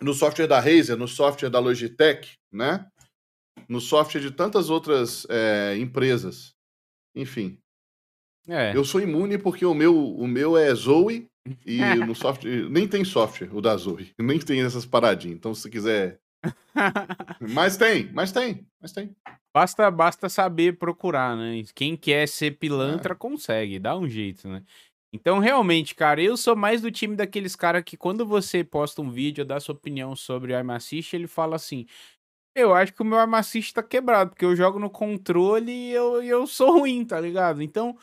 no 0.00 0.12
software 0.12 0.46
da 0.46 0.60
Razer, 0.60 0.96
no 0.96 1.08
software 1.08 1.50
da 1.50 1.58
Logitech, 1.58 2.32
né? 2.52 2.86
No 3.68 3.80
software 3.80 4.20
de 4.20 4.30
tantas 4.30 4.70
outras 4.70 5.26
é, 5.28 5.76
empresas. 5.78 6.54
Enfim. 7.14 7.58
É. 8.48 8.76
Eu 8.76 8.84
sou 8.84 9.00
imune 9.00 9.38
porque 9.38 9.64
o 9.64 9.74
meu, 9.74 9.96
o 9.96 10.26
meu 10.26 10.56
é 10.56 10.74
Zoe 10.74 11.28
e 11.64 11.78
no 12.06 12.14
software. 12.14 12.68
Nem 12.68 12.86
tem 12.86 13.04
software 13.04 13.54
o 13.54 13.60
da 13.60 13.76
Zoe. 13.76 14.12
Nem 14.18 14.38
tem 14.38 14.62
essas 14.62 14.84
paradinhas. 14.84 15.36
Então, 15.36 15.54
se 15.54 15.70
quiser. 15.70 16.18
mas 17.40 17.76
tem, 17.76 18.12
mas 18.12 18.30
tem, 18.30 18.66
mas 18.80 18.92
tem. 18.92 19.16
Basta, 19.54 19.90
basta 19.90 20.28
saber 20.28 20.76
procurar, 20.76 21.36
né? 21.36 21.62
Quem 21.74 21.96
quer 21.96 22.28
ser 22.28 22.58
pilantra 22.58 23.14
é. 23.14 23.16
consegue, 23.16 23.78
dá 23.78 23.96
um 23.96 24.08
jeito, 24.08 24.48
né? 24.48 24.62
Então, 25.14 25.38
realmente, 25.38 25.94
cara, 25.94 26.20
eu 26.20 26.36
sou 26.36 26.56
mais 26.56 26.82
do 26.82 26.90
time 26.90 27.14
daqueles 27.14 27.54
caras 27.54 27.84
que 27.86 27.96
quando 27.96 28.26
você 28.26 28.64
posta 28.64 29.00
um 29.00 29.12
vídeo, 29.12 29.44
dá 29.44 29.60
sua 29.60 29.72
opinião 29.72 30.16
sobre 30.16 30.52
o 30.52 30.56
Arm 30.56 30.70
Assist, 30.70 31.14
ele 31.14 31.28
fala 31.28 31.54
assim: 31.54 31.86
Eu 32.52 32.74
acho 32.74 32.92
que 32.92 33.00
o 33.00 33.04
meu 33.04 33.16
Arm 33.16 33.32
Assist 33.34 33.72
tá 33.72 33.80
quebrado, 33.80 34.30
porque 34.30 34.44
eu 34.44 34.56
jogo 34.56 34.80
no 34.80 34.90
controle 34.90 35.70
e 35.70 35.92
eu, 35.92 36.20
eu 36.20 36.48
sou 36.48 36.80
ruim, 36.80 37.04
tá 37.04 37.20
ligado? 37.20 37.62
Então, 37.62 37.96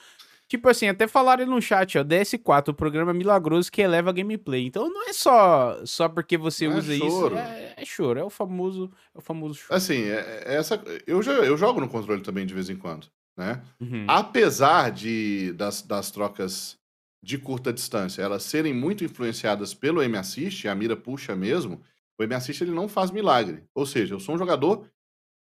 tipo 0.47 0.69
assim, 0.69 0.87
até 0.87 1.05
falaram 1.05 1.45
no 1.45 1.61
chat, 1.61 1.97
ó, 1.97 2.01
DS4, 2.01 2.69
o 2.69 2.73
programa 2.73 3.13
milagroso 3.13 3.69
que 3.69 3.81
eleva 3.81 4.11
a 4.11 4.13
gameplay. 4.13 4.65
Então 4.65 4.87
não 4.87 5.09
é 5.09 5.11
só 5.11 5.85
só 5.85 6.07
porque 6.07 6.37
você 6.37 6.65
não 6.65 6.75
é 6.75 6.79
usa 6.79 6.93
é 6.93 6.95
isso, 6.95 7.35
é, 7.35 7.73
é, 7.75 7.85
choro, 7.85 8.21
é 8.21 8.23
o 8.23 8.29
famoso, 8.29 8.89
é 9.13 9.17
o 9.17 9.21
famoso 9.21 9.55
choro. 9.55 9.75
Assim, 9.75 10.03
é, 10.03 10.43
é 10.45 10.55
essa, 10.55 10.81
eu, 11.05 11.21
já, 11.21 11.33
eu 11.33 11.57
jogo 11.57 11.81
no 11.81 11.89
controle 11.89 12.21
também 12.21 12.45
de 12.45 12.53
vez 12.53 12.69
em 12.69 12.77
quando, 12.77 13.07
né? 13.35 13.61
Uhum. 13.81 14.05
Apesar 14.07 14.91
de 14.91 15.51
das, 15.57 15.81
das 15.81 16.09
trocas 16.09 16.79
de 17.23 17.37
curta 17.37 17.71
distância 17.71 18.21
elas 18.21 18.43
serem 18.43 18.73
muito 18.73 19.03
influenciadas 19.03 19.73
pelo 19.73 20.01
M-Assist, 20.01 20.67
a 20.67 20.73
mira 20.73 20.97
puxa 20.97 21.35
mesmo, 21.35 21.81
o 22.17 22.23
M-Assist 22.23 22.63
ele 22.63 22.71
não 22.71 22.87
faz 22.87 23.11
milagre. 23.11 23.63
Ou 23.73 23.85
seja, 23.85 24.15
eu 24.15 24.19
sou 24.19 24.35
um 24.35 24.37
jogador 24.37 24.89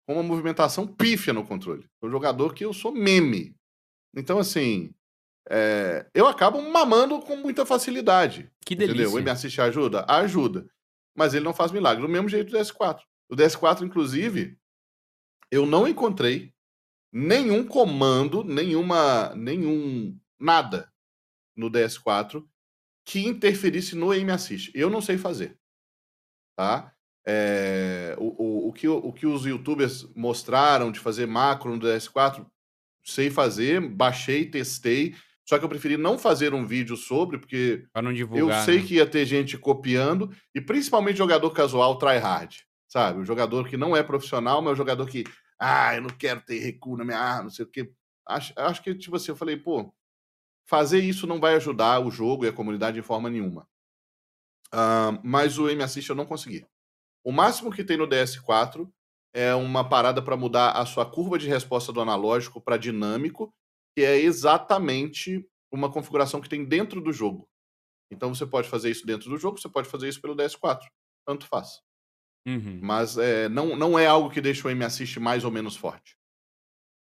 com 0.07 0.15
uma 0.15 0.23
movimentação 0.23 0.87
pífia 0.87 1.33
no 1.33 1.45
controle. 1.45 1.87
Sou 2.01 2.09
um 2.09 2.13
jogador 2.13 2.55
que 2.55 2.65
eu 2.65 2.73
sou 2.73 2.93
meme. 2.93 3.55
Então, 4.15 4.39
assim, 4.39 4.93
é, 5.49 6.07
eu 6.13 6.27
acabo 6.27 6.61
mamando 6.61 7.21
com 7.21 7.37
muita 7.37 7.65
facilidade. 7.65 8.51
Que 8.65 8.75
delícia. 8.75 9.03
Entendeu? 9.03 9.15
O 9.15 9.19
M-Assist 9.19 9.61
ajuda? 9.61 10.05
Ajuda. 10.09 10.69
Mas 11.17 11.35
ele 11.35 11.45
não 11.45 11.55
faz 11.55 11.71
milagre. 11.71 12.03
Do 12.03 12.09
mesmo 12.09 12.29
jeito 12.29 12.51
do 12.51 12.59
DS4. 12.59 13.01
O 13.29 13.37
DS4, 13.37 13.83
inclusive, 13.83 14.57
eu 15.51 15.67
não 15.67 15.87
encontrei 15.87 16.53
nenhum 17.13 17.65
comando, 17.65 18.43
nenhuma, 18.45 19.35
nenhum 19.35 20.17
nada 20.39 20.90
no 21.57 21.71
DS4 21.71 22.45
que 23.05 23.27
interferisse 23.27 23.97
no 23.97 24.11
aim 24.11 24.31
assist. 24.31 24.71
Eu 24.75 24.91
não 24.91 25.01
sei 25.01 25.19
fazer. 25.19 25.57
Tá? 26.57 26.93
É, 27.27 28.15
o, 28.19 28.43
o, 28.43 28.69
o, 28.69 28.73
que, 28.73 28.89
o 28.89 29.13
que 29.13 29.27
os 29.27 29.45
youtubers 29.45 30.09
mostraram 30.15 30.91
de 30.91 31.01
fazer 31.01 31.27
macro 31.27 31.75
no 31.75 31.81
DS4, 31.81 32.47
sei 33.05 33.31
fazer, 33.31 33.81
baixei, 33.81 34.47
testei. 34.47 35.15
Só 35.45 35.59
que 35.59 35.65
eu 35.65 35.69
preferi 35.69 35.97
não 35.97 36.19
fazer 36.19 36.55
um 36.55 36.65
vídeo 36.65 36.97
sobre, 36.97 37.39
porque 37.39 37.85
divulgar, 38.15 38.61
eu 38.61 38.65
sei 38.65 38.79
né? 38.81 38.87
que 38.87 38.95
ia 38.95 39.07
ter 39.07 39.27
gente 39.27 39.59
copiando, 39.59 40.31
e 40.55 40.61
principalmente 40.61 41.19
jogador 41.19 41.51
casual 41.51 41.99
tryhard, 41.99 42.65
sabe? 42.89 43.21
O 43.21 43.25
jogador 43.25 43.69
que 43.69 43.77
não 43.77 43.97
é 43.97 44.03
profissional, 44.03 44.63
mas 44.63 44.75
o 44.75 44.77
jogador 44.77 45.07
que, 45.07 45.25
ah, 45.59 45.97
eu 45.97 46.03
não 46.03 46.11
quero 46.11 46.41
ter 46.43 46.61
recuo 46.61 46.97
na 46.97 47.05
minha 47.05 47.19
arma, 47.19 47.45
não 47.45 47.51
sei 47.51 47.65
o 47.65 47.69
quê. 47.69 47.91
Acho, 48.29 48.53
acho 48.57 48.83
que, 48.83 48.95
tipo 48.95 49.17
assim, 49.17 49.33
eu 49.33 49.37
falei, 49.37 49.57
pô, 49.57 49.93
Fazer 50.71 51.01
isso 51.01 51.27
não 51.27 51.41
vai 51.41 51.57
ajudar 51.57 51.99
o 51.99 52.13
jogo 52.13 52.45
e 52.45 52.49
a 52.49 52.53
comunidade 52.53 52.95
de 52.95 53.03
forma 53.03 53.29
nenhuma. 53.29 53.67
Uh, 54.73 55.19
mas 55.25 55.59
o 55.59 55.69
M 55.69 55.83
Assist 55.83 56.09
eu 56.09 56.15
não 56.15 56.25
consegui. 56.25 56.65
O 57.25 57.33
máximo 57.33 57.73
que 57.73 57.83
tem 57.83 57.97
no 57.97 58.07
DS4 58.07 58.89
é 59.35 59.53
uma 59.53 59.89
parada 59.89 60.23
para 60.23 60.37
mudar 60.37 60.71
a 60.71 60.87
sua 60.87 61.05
curva 61.05 61.37
de 61.37 61.49
resposta 61.49 61.93
do 61.93 62.01
analógico 62.01 62.61
para 62.61 62.77
dinâmico, 62.77 63.53
que 63.97 64.05
é 64.05 64.17
exatamente 64.17 65.45
uma 65.73 65.91
configuração 65.91 66.41
que 66.41 66.49
tem 66.49 66.65
dentro 66.65 67.01
do 67.01 67.13
jogo. 67.13 67.49
Então 68.09 68.33
você 68.33 68.47
pode 68.47 68.69
fazer 68.69 68.93
isso 68.93 69.05
dentro 69.05 69.29
do 69.29 69.37
jogo, 69.39 69.61
você 69.61 69.69
pode 69.69 69.89
fazer 69.89 70.09
isso 70.09 70.23
pelo 70.23 70.37
DS4. 70.37 70.83
Tanto 71.27 71.49
faz. 71.49 71.81
Uhum. 72.47 72.79
Mas 72.81 73.19
é, 73.19 73.49
não, 73.49 73.75
não 73.75 73.99
é 73.99 74.07
algo 74.07 74.31
que 74.31 74.41
deixa 74.41 74.69
o 74.69 74.71
M 74.71 74.85
Assist 74.85 75.19
mais 75.19 75.45
ou 75.45 75.51
menos 75.51 75.75
forte. 75.75 76.17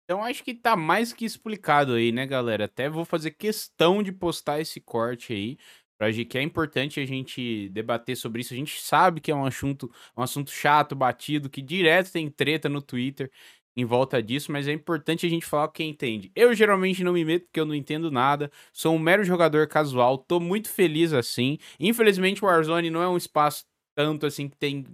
Então 0.05 0.23
acho 0.23 0.43
que 0.43 0.53
tá 0.53 0.75
mais 0.75 1.11
que 1.13 1.25
explicado 1.25 1.93
aí, 1.93 2.11
né, 2.11 2.25
galera? 2.27 2.65
Até 2.65 2.87
vou 2.89 3.03
fazer 3.05 3.31
questão 3.31 4.03
de 4.03 4.11
postar 4.11 4.59
esse 4.61 4.79
corte 4.79 5.33
aí, 5.33 5.57
pra 5.97 6.11
gente 6.11 6.27
que 6.27 6.37
é 6.37 6.41
importante 6.43 6.99
a 6.99 7.05
gente 7.05 7.69
debater 7.69 8.15
sobre 8.15 8.41
isso. 8.41 8.53
A 8.53 8.57
gente 8.57 8.79
sabe 8.81 9.19
que 9.19 9.31
é 9.31 9.35
um 9.35 9.45
assunto, 9.45 9.91
um 10.15 10.21
assunto 10.21 10.51
chato, 10.51 10.95
batido, 10.95 11.49
que 11.49 11.61
direto 11.61 12.11
tem 12.11 12.29
treta 12.29 12.69
no 12.69 12.81
Twitter 12.83 13.31
em 13.75 13.83
volta 13.83 14.21
disso, 14.21 14.51
mas 14.51 14.67
é 14.67 14.71
importante 14.73 15.25
a 15.25 15.29
gente 15.29 15.45
falar 15.45 15.67
quem 15.69 15.89
entende. 15.89 16.31
Eu 16.35 16.53
geralmente 16.53 17.03
não 17.03 17.11
me 17.13 17.25
meto 17.25 17.45
porque 17.47 17.59
eu 17.59 17.65
não 17.65 17.75
entendo 17.75 18.09
nada, 18.11 18.49
sou 18.71 18.95
um 18.95 18.99
mero 18.99 19.23
jogador 19.23 19.67
casual, 19.67 20.17
tô 20.19 20.39
muito 20.39 20.69
feliz 20.69 21.11
assim. 21.13 21.57
Infelizmente 21.79 22.43
o 22.43 22.47
Warzone 22.47 22.89
não 22.91 23.01
é 23.01 23.09
um 23.09 23.17
espaço 23.17 23.65
tanto 23.95 24.25
assim 24.25 24.47
que 24.47 24.55
tem 24.57 24.85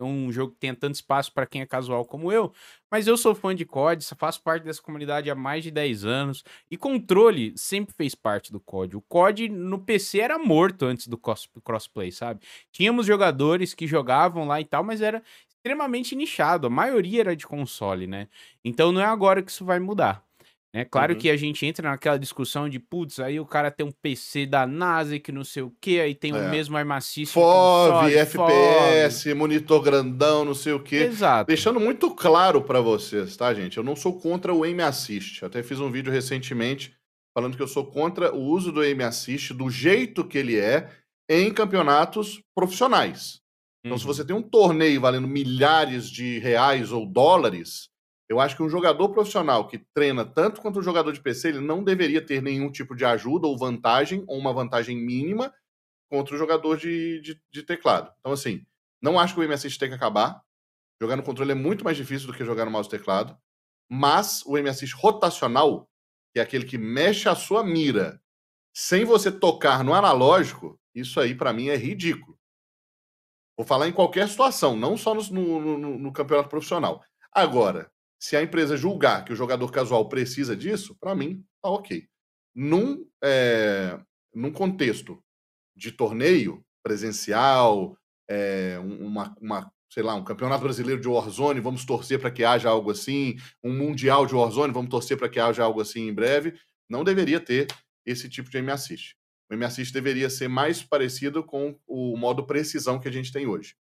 um 0.00 0.32
jogo 0.32 0.52
que 0.52 0.58
tenha 0.60 0.74
tanto 0.74 0.94
espaço 0.94 1.32
para 1.32 1.46
quem 1.46 1.60
é 1.62 1.66
casual 1.66 2.04
como 2.04 2.32
eu, 2.32 2.52
mas 2.90 3.06
eu 3.06 3.16
sou 3.16 3.34
fã 3.34 3.54
de 3.54 3.64
COD, 3.64 4.04
faço 4.16 4.42
parte 4.42 4.64
dessa 4.64 4.82
comunidade 4.82 5.30
há 5.30 5.34
mais 5.34 5.62
de 5.62 5.70
10 5.70 6.04
anos 6.04 6.42
e 6.70 6.76
controle 6.76 7.52
sempre 7.56 7.94
fez 7.94 8.14
parte 8.14 8.50
do 8.50 8.60
COD. 8.60 8.96
O 8.96 9.02
COD 9.02 9.48
no 9.48 9.78
PC 9.78 10.20
era 10.20 10.38
morto 10.38 10.84
antes 10.84 11.06
do 11.06 11.18
crossplay, 11.18 12.10
sabe? 12.10 12.40
Tínhamos 12.72 13.06
jogadores 13.06 13.74
que 13.74 13.86
jogavam 13.86 14.46
lá 14.46 14.60
e 14.60 14.64
tal, 14.64 14.82
mas 14.82 15.00
era 15.00 15.22
extremamente 15.48 16.16
nichado. 16.16 16.66
A 16.66 16.70
maioria 16.70 17.20
era 17.20 17.36
de 17.36 17.46
console, 17.46 18.06
né? 18.06 18.28
Então 18.64 18.92
não 18.92 19.00
é 19.00 19.04
agora 19.04 19.42
que 19.42 19.50
isso 19.50 19.64
vai 19.64 19.78
mudar. 19.78 20.24
É 20.72 20.84
claro 20.84 21.14
Uhum. 21.14 21.18
que 21.18 21.28
a 21.28 21.36
gente 21.36 21.66
entra 21.66 21.90
naquela 21.90 22.16
discussão 22.16 22.68
de, 22.68 22.78
putz, 22.78 23.18
aí 23.18 23.40
o 23.40 23.44
cara 23.44 23.72
tem 23.72 23.84
um 23.84 23.90
PC 23.90 24.46
da 24.46 24.64
NASA 24.68 25.18
que 25.18 25.32
não 25.32 25.42
sei 25.42 25.64
o 25.64 25.74
que, 25.80 25.98
aí 26.00 26.14
tem 26.14 26.32
o 26.32 26.36
É. 26.36 26.48
mesmo 26.48 26.76
Arm 26.76 26.92
Assist. 26.92 27.32
FOV, 27.32 28.14
FPS, 28.14 29.34
monitor 29.34 29.82
grandão, 29.82 30.44
não 30.44 30.54
sei 30.54 30.72
o 30.72 30.80
quê. 30.80 30.96
Exato. 30.98 31.48
Deixando 31.48 31.80
muito 31.80 32.14
claro 32.14 32.62
pra 32.62 32.80
vocês, 32.80 33.36
tá, 33.36 33.52
gente? 33.52 33.78
Eu 33.78 33.82
não 33.82 33.96
sou 33.96 34.18
contra 34.20 34.54
o 34.54 34.62
Aim 34.62 34.80
Assist. 34.80 35.44
Até 35.44 35.60
fiz 35.62 35.80
um 35.80 35.90
vídeo 35.90 36.12
recentemente 36.12 36.94
falando 37.36 37.56
que 37.56 37.62
eu 37.62 37.68
sou 37.68 37.84
contra 37.84 38.32
o 38.32 38.40
uso 38.40 38.70
do 38.70 38.80
Aim 38.80 39.02
Assist 39.02 39.52
do 39.52 39.68
jeito 39.70 40.24
que 40.24 40.38
ele 40.38 40.56
é 40.56 40.88
em 41.28 41.52
campeonatos 41.52 42.40
profissionais. 42.54 43.40
Então, 43.84 43.98
se 43.98 44.04
Uhum. 44.06 44.12
você 44.14 44.24
tem 44.24 44.36
um 44.36 44.42
torneio 44.42 45.00
valendo 45.00 45.26
milhares 45.26 46.08
de 46.08 46.38
reais 46.38 46.92
ou 46.92 47.04
dólares, 47.06 47.88
eu 48.30 48.38
acho 48.40 48.56
que 48.56 48.62
um 48.62 48.68
jogador 48.70 49.08
profissional 49.08 49.66
que 49.66 49.78
treina 49.92 50.24
tanto 50.24 50.60
quanto 50.62 50.78
um 50.78 50.82
jogador 50.82 51.12
de 51.12 51.20
PC, 51.20 51.48
ele 51.48 51.60
não 51.60 51.82
deveria 51.82 52.24
ter 52.24 52.40
nenhum 52.40 52.70
tipo 52.70 52.94
de 52.94 53.04
ajuda 53.04 53.48
ou 53.48 53.58
vantagem, 53.58 54.24
ou 54.28 54.38
uma 54.38 54.52
vantagem 54.52 54.96
mínima, 54.96 55.52
contra 56.08 56.34
o 56.34 56.38
jogador 56.38 56.76
de, 56.76 57.20
de, 57.20 57.42
de 57.52 57.62
teclado. 57.64 58.12
Então, 58.20 58.30
assim, 58.32 58.64
não 59.02 59.18
acho 59.18 59.34
que 59.34 59.40
o 59.40 59.48
MSX 59.48 59.76
tem 59.76 59.88
que 59.88 59.96
acabar. 59.96 60.40
Jogar 61.02 61.16
no 61.16 61.24
controle 61.24 61.52
é 61.52 61.56
muito 61.56 61.82
mais 61.84 61.96
difícil 61.96 62.28
do 62.28 62.32
que 62.32 62.44
jogar 62.44 62.64
no 62.64 62.70
mouse 62.70 62.88
e 62.88 62.90
teclado. 62.90 63.36
Mas 63.88 64.44
o 64.46 64.56
MSX 64.56 64.92
rotacional, 64.92 65.88
que 66.32 66.38
é 66.38 66.42
aquele 66.42 66.64
que 66.64 66.78
mexe 66.78 67.28
a 67.28 67.34
sua 67.34 67.64
mira 67.64 68.22
sem 68.72 69.04
você 69.04 69.32
tocar 69.32 69.82
no 69.82 69.92
analógico, 69.92 70.78
isso 70.94 71.18
aí 71.18 71.34
pra 71.34 71.52
mim 71.52 71.68
é 71.68 71.76
ridículo. 71.76 72.38
Vou 73.56 73.66
falar 73.66 73.88
em 73.88 73.92
qualquer 73.92 74.28
situação, 74.28 74.76
não 74.76 74.96
só 74.96 75.14
no- 75.14 75.78
no- 75.78 75.98
no 75.98 76.12
campeonato 76.12 76.48
profissional. 76.48 77.02
Agora, 77.32 77.90
se 78.20 78.36
a 78.36 78.42
empresa 78.42 78.76
julgar 78.76 79.24
que 79.24 79.32
o 79.32 79.36
jogador 79.36 79.70
casual 79.72 80.08
precisa 80.08 80.54
disso, 80.56 80.96
pra 81.00 81.14
mim, 81.14 81.42
tá 81.62 81.70
ok. 81.70 82.06
Num, 82.54 83.06
é, 83.24 83.98
num 84.34 84.52
contexto 84.52 85.22
de 85.74 85.90
torneio 85.92 86.62
presencial, 86.82 87.96
é, 88.28 88.78
um- 88.78 89.06
uma, 89.06 89.34
uma, 89.40 89.72
sei 89.90 90.02
lá, 90.02 90.14
um 90.14 90.22
campeonato 90.24 90.62
brasileiro 90.62 91.00
de 91.00 91.08
Warzone, 91.08 91.60
vamos 91.60 91.84
torcer 91.84 92.20
para 92.20 92.30
que 92.30 92.44
haja 92.44 92.68
algo 92.68 92.90
assim, 92.90 93.36
um 93.64 93.72
mundial 93.76 94.26
de 94.26 94.34
Warzone, 94.34 94.72
vamos 94.72 94.90
torcer 94.90 95.16
para 95.16 95.28
que 95.28 95.40
haja 95.40 95.64
algo 95.64 95.80
assim 95.80 96.08
em 96.08 96.14
breve, 96.14 96.54
não 96.88 97.02
deveria 97.02 97.40
ter 97.40 97.66
esse 98.04 98.28
tipo 98.28 98.50
de 98.50 98.58
M 98.58 98.70
Assist. 98.70 99.14
O 99.50 99.54
M 99.54 99.64
Assist 99.64 99.92
deveria 99.92 100.28
ser 100.30 100.48
mais 100.48 100.82
parecido 100.82 101.42
com 101.42 101.76
o 101.86 102.16
modo 102.16 102.44
precisão 102.46 103.00
que 103.00 103.08
a 103.08 103.12
gente 103.12 103.32
tem 103.32 103.46
hoje. 103.46 103.74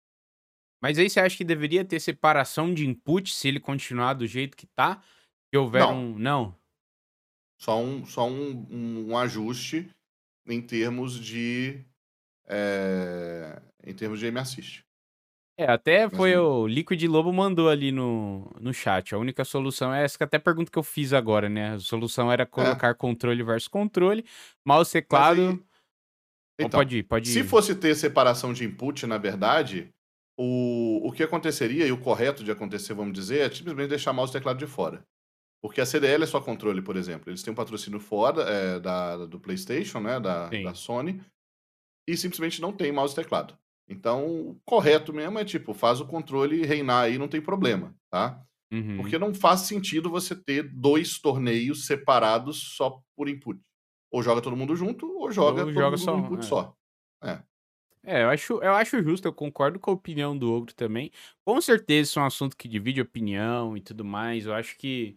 Mas 0.83 0.99
aí 0.99 1.09
você 1.09 1.20
acha 1.20 1.37
que 1.37 1.45
deveria 1.45 1.85
ter 1.85 1.99
separação 2.01 2.72
de 2.72 2.87
input 2.87 3.33
se 3.33 3.49
ele 3.49 3.59
continuar 3.61 4.14
do 4.14 4.27
jeito 4.27 4.57
que 4.57 4.66
tá? 4.66 5.03
Se 5.49 5.57
houver 5.59 5.81
Não. 5.83 5.95
um. 5.97 6.18
Não. 6.18 6.57
Só 7.59 7.81
um, 7.83 8.05
só 8.05 8.29
um, 8.29 8.66
um- 8.70 9.07
um 9.12 9.18
ajuste 9.18 9.89
em 10.47 10.61
termos 10.61 11.18
de 11.18 11.81
é, 12.47 13.61
em 13.85 13.95
termos 13.95 14.20
de 14.20 14.27
M 14.27 14.39
Assist. 14.39 14.85
É, 15.59 15.64
até 15.64 16.09
foi 16.11 16.37
o 16.37 16.66
Liquid 16.66 17.03
Lobo 17.05 17.33
mandou 17.33 17.70
ali 17.70 17.91
no, 17.91 18.53
no 18.61 18.74
chat. 18.74 19.14
A 19.14 19.18
única 19.18 19.43
solução 19.43 19.93
é 19.93 20.05
essa 20.05 20.18
que 20.18 20.22
até 20.24 20.37
a 20.37 20.41
pergunta 20.41 20.70
que 20.70 20.79
eu 20.79 20.83
fiz 20.83 21.14
agora, 21.14 21.49
né? 21.49 21.72
A 21.74 21.79
solução 21.81 22.31
era 22.31 22.45
colocar 22.45 22.95
controle 22.95 23.43
versus 23.43 23.66
controle, 23.68 24.22
mouse 24.64 24.93
teclado. 24.93 25.41
aí- 25.41 25.61
Então, 26.59 26.79
pode 26.81 26.99
ir, 26.99 27.03
pode 27.05 27.29
Se 27.31 27.41
ir. 27.41 27.45
fosse 27.45 27.74
ter 27.74 27.95
separação 27.95 28.53
de 28.53 28.64
input, 28.64 29.07
na 29.07 29.16
verdade, 29.16 29.89
o, 30.39 31.09
o 31.09 31.12
que 31.12 31.22
aconteceria, 31.22 31.87
e 31.87 31.93
o 31.93 32.01
correto 32.01 32.45
de 32.45 32.51
acontecer, 32.51 32.95
vamos 32.95 33.12
dizer, 33.12 33.41
é 33.41 33.55
simplesmente 33.55 33.89
deixar 33.89 34.12
mouse 34.12 34.30
e 34.30 34.34
teclado 34.34 34.59
de 34.59 34.66
fora. 34.66 35.05
Porque 35.62 35.80
a 35.80 35.87
CDL 35.87 36.22
é 36.22 36.26
só 36.26 36.41
controle, 36.41 36.82
por 36.82 36.97
exemplo. 36.97 37.30
Eles 37.30 37.43
têm 37.43 37.53
um 37.53 37.57
patrocínio 37.57 37.99
fora 37.99 38.43
é, 38.43 38.78
da, 38.78 39.26
do 39.26 39.41
PlayStation, 39.41 40.01
né, 40.01 40.20
da, 40.20 40.49
da 40.49 40.74
Sony, 40.74 41.20
e 42.07 42.16
simplesmente 42.16 42.61
não 42.61 42.72
tem 42.72 42.93
mouse 42.93 43.14
e 43.14 43.16
teclado. 43.16 43.59
Então, 43.89 44.26
o 44.26 44.61
correto 44.64 45.12
mesmo 45.12 45.39
é 45.39 45.45
tipo, 45.45 45.72
faz 45.72 46.01
o 46.01 46.07
controle 46.07 46.66
reinar 46.66 47.05
aí, 47.05 47.18
não 47.18 47.28
tem 47.28 47.41
problema, 47.41 47.95
tá? 48.11 48.43
Uhum. 48.72 48.97
Porque 48.97 49.18
não 49.18 49.32
faz 49.32 49.61
sentido 49.61 50.11
você 50.11 50.34
ter 50.34 50.64
dois 50.74 51.18
torneios 51.18 51.87
separados 51.87 52.74
só 52.76 53.01
por 53.16 53.28
input. 53.28 53.61
Ou 54.11 54.22
joga 54.22 54.43
todo 54.43 54.57
mundo 54.57 54.74
junto, 54.74 55.07
ou 55.18 55.30
joga 55.30 55.61
Ou 55.61 55.66
todo 55.66 55.74
joga 55.74 55.91
mundo 55.91 55.99
só 55.99 56.18
input 56.18 56.41
é. 56.41 56.49
só. 56.49 56.74
É, 57.22 57.43
eu 58.07 58.29
acho, 58.31 58.53
eu 58.63 58.73
acho 58.75 59.03
justo, 59.03 59.27
eu 59.27 59.33
concordo 59.33 59.79
com 59.81 59.91
a 59.91 59.95
opinião 59.95 60.37
do 60.37 60.53
Ogro 60.53 60.73
também. 60.75 61.11
Com 61.45 61.61
certeza 61.61 62.11
isso 62.11 62.19
é 62.21 62.23
um 62.23 62.27
assunto 62.27 62.57
que 62.57 62.69
divide 62.69 63.01
opinião 63.01 63.77
e 63.77 63.81
tudo 63.81 64.05
mais. 64.05 64.47
Eu 64.47 64.55
acho 64.55 64.77
que 64.79 65.17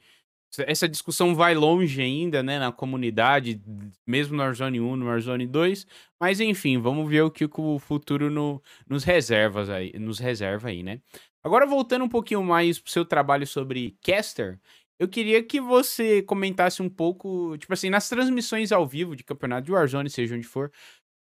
essa- 0.52 0.64
essa 0.68 0.90
discussão 0.90 1.36
vai 1.36 1.54
longe 1.56 2.02
ainda, 2.02 2.42
né, 2.42 2.58
na 2.60 2.72
comunidade, 2.72 3.62
mesmo 4.08 4.36
no 4.36 4.42
Warzone 4.44 4.82
1, 4.82 4.96
no 4.96 5.06
Warzone 5.08 5.46
2. 5.48 5.86
Mas 6.20 6.40
enfim, 6.40 6.80
vamos 6.80 7.08
ver 7.10 7.22
o 7.22 7.30
que 7.32 7.46
o 7.46 7.78
futuro 7.80 8.30
no- 8.32 8.62
nos, 8.88 9.04
reservas 9.04 9.70
aí, 9.70 9.94
nos 10.00 10.18
reserva 10.20 10.70
aí, 10.70 10.82
né? 10.84 11.00
Agora 11.44 11.66
voltando 11.68 12.04
um 12.06 12.10
pouquinho 12.10 12.44
mais 12.44 12.80
pro 12.80 12.92
seu 12.92 13.06
trabalho 13.06 13.46
sobre 13.48 13.96
caster, 14.02 14.60
eu 15.00 15.08
queria 15.08 15.42
que 15.44 15.62
você 15.62 16.22
comentasse 16.24 16.82
um 16.82 16.90
pouco, 16.90 17.58
tipo 17.58 17.72
assim, 17.74 17.90
nas 17.90 18.10
transmissões 18.10 18.72
ao 18.72 18.86
vivo 18.88 19.16
de 19.16 19.24
campeonato 19.24 19.66
de 19.66 19.72
Warzone, 19.72 20.10
seja 20.10 20.36
onde 20.36 20.46
for, 20.48 20.72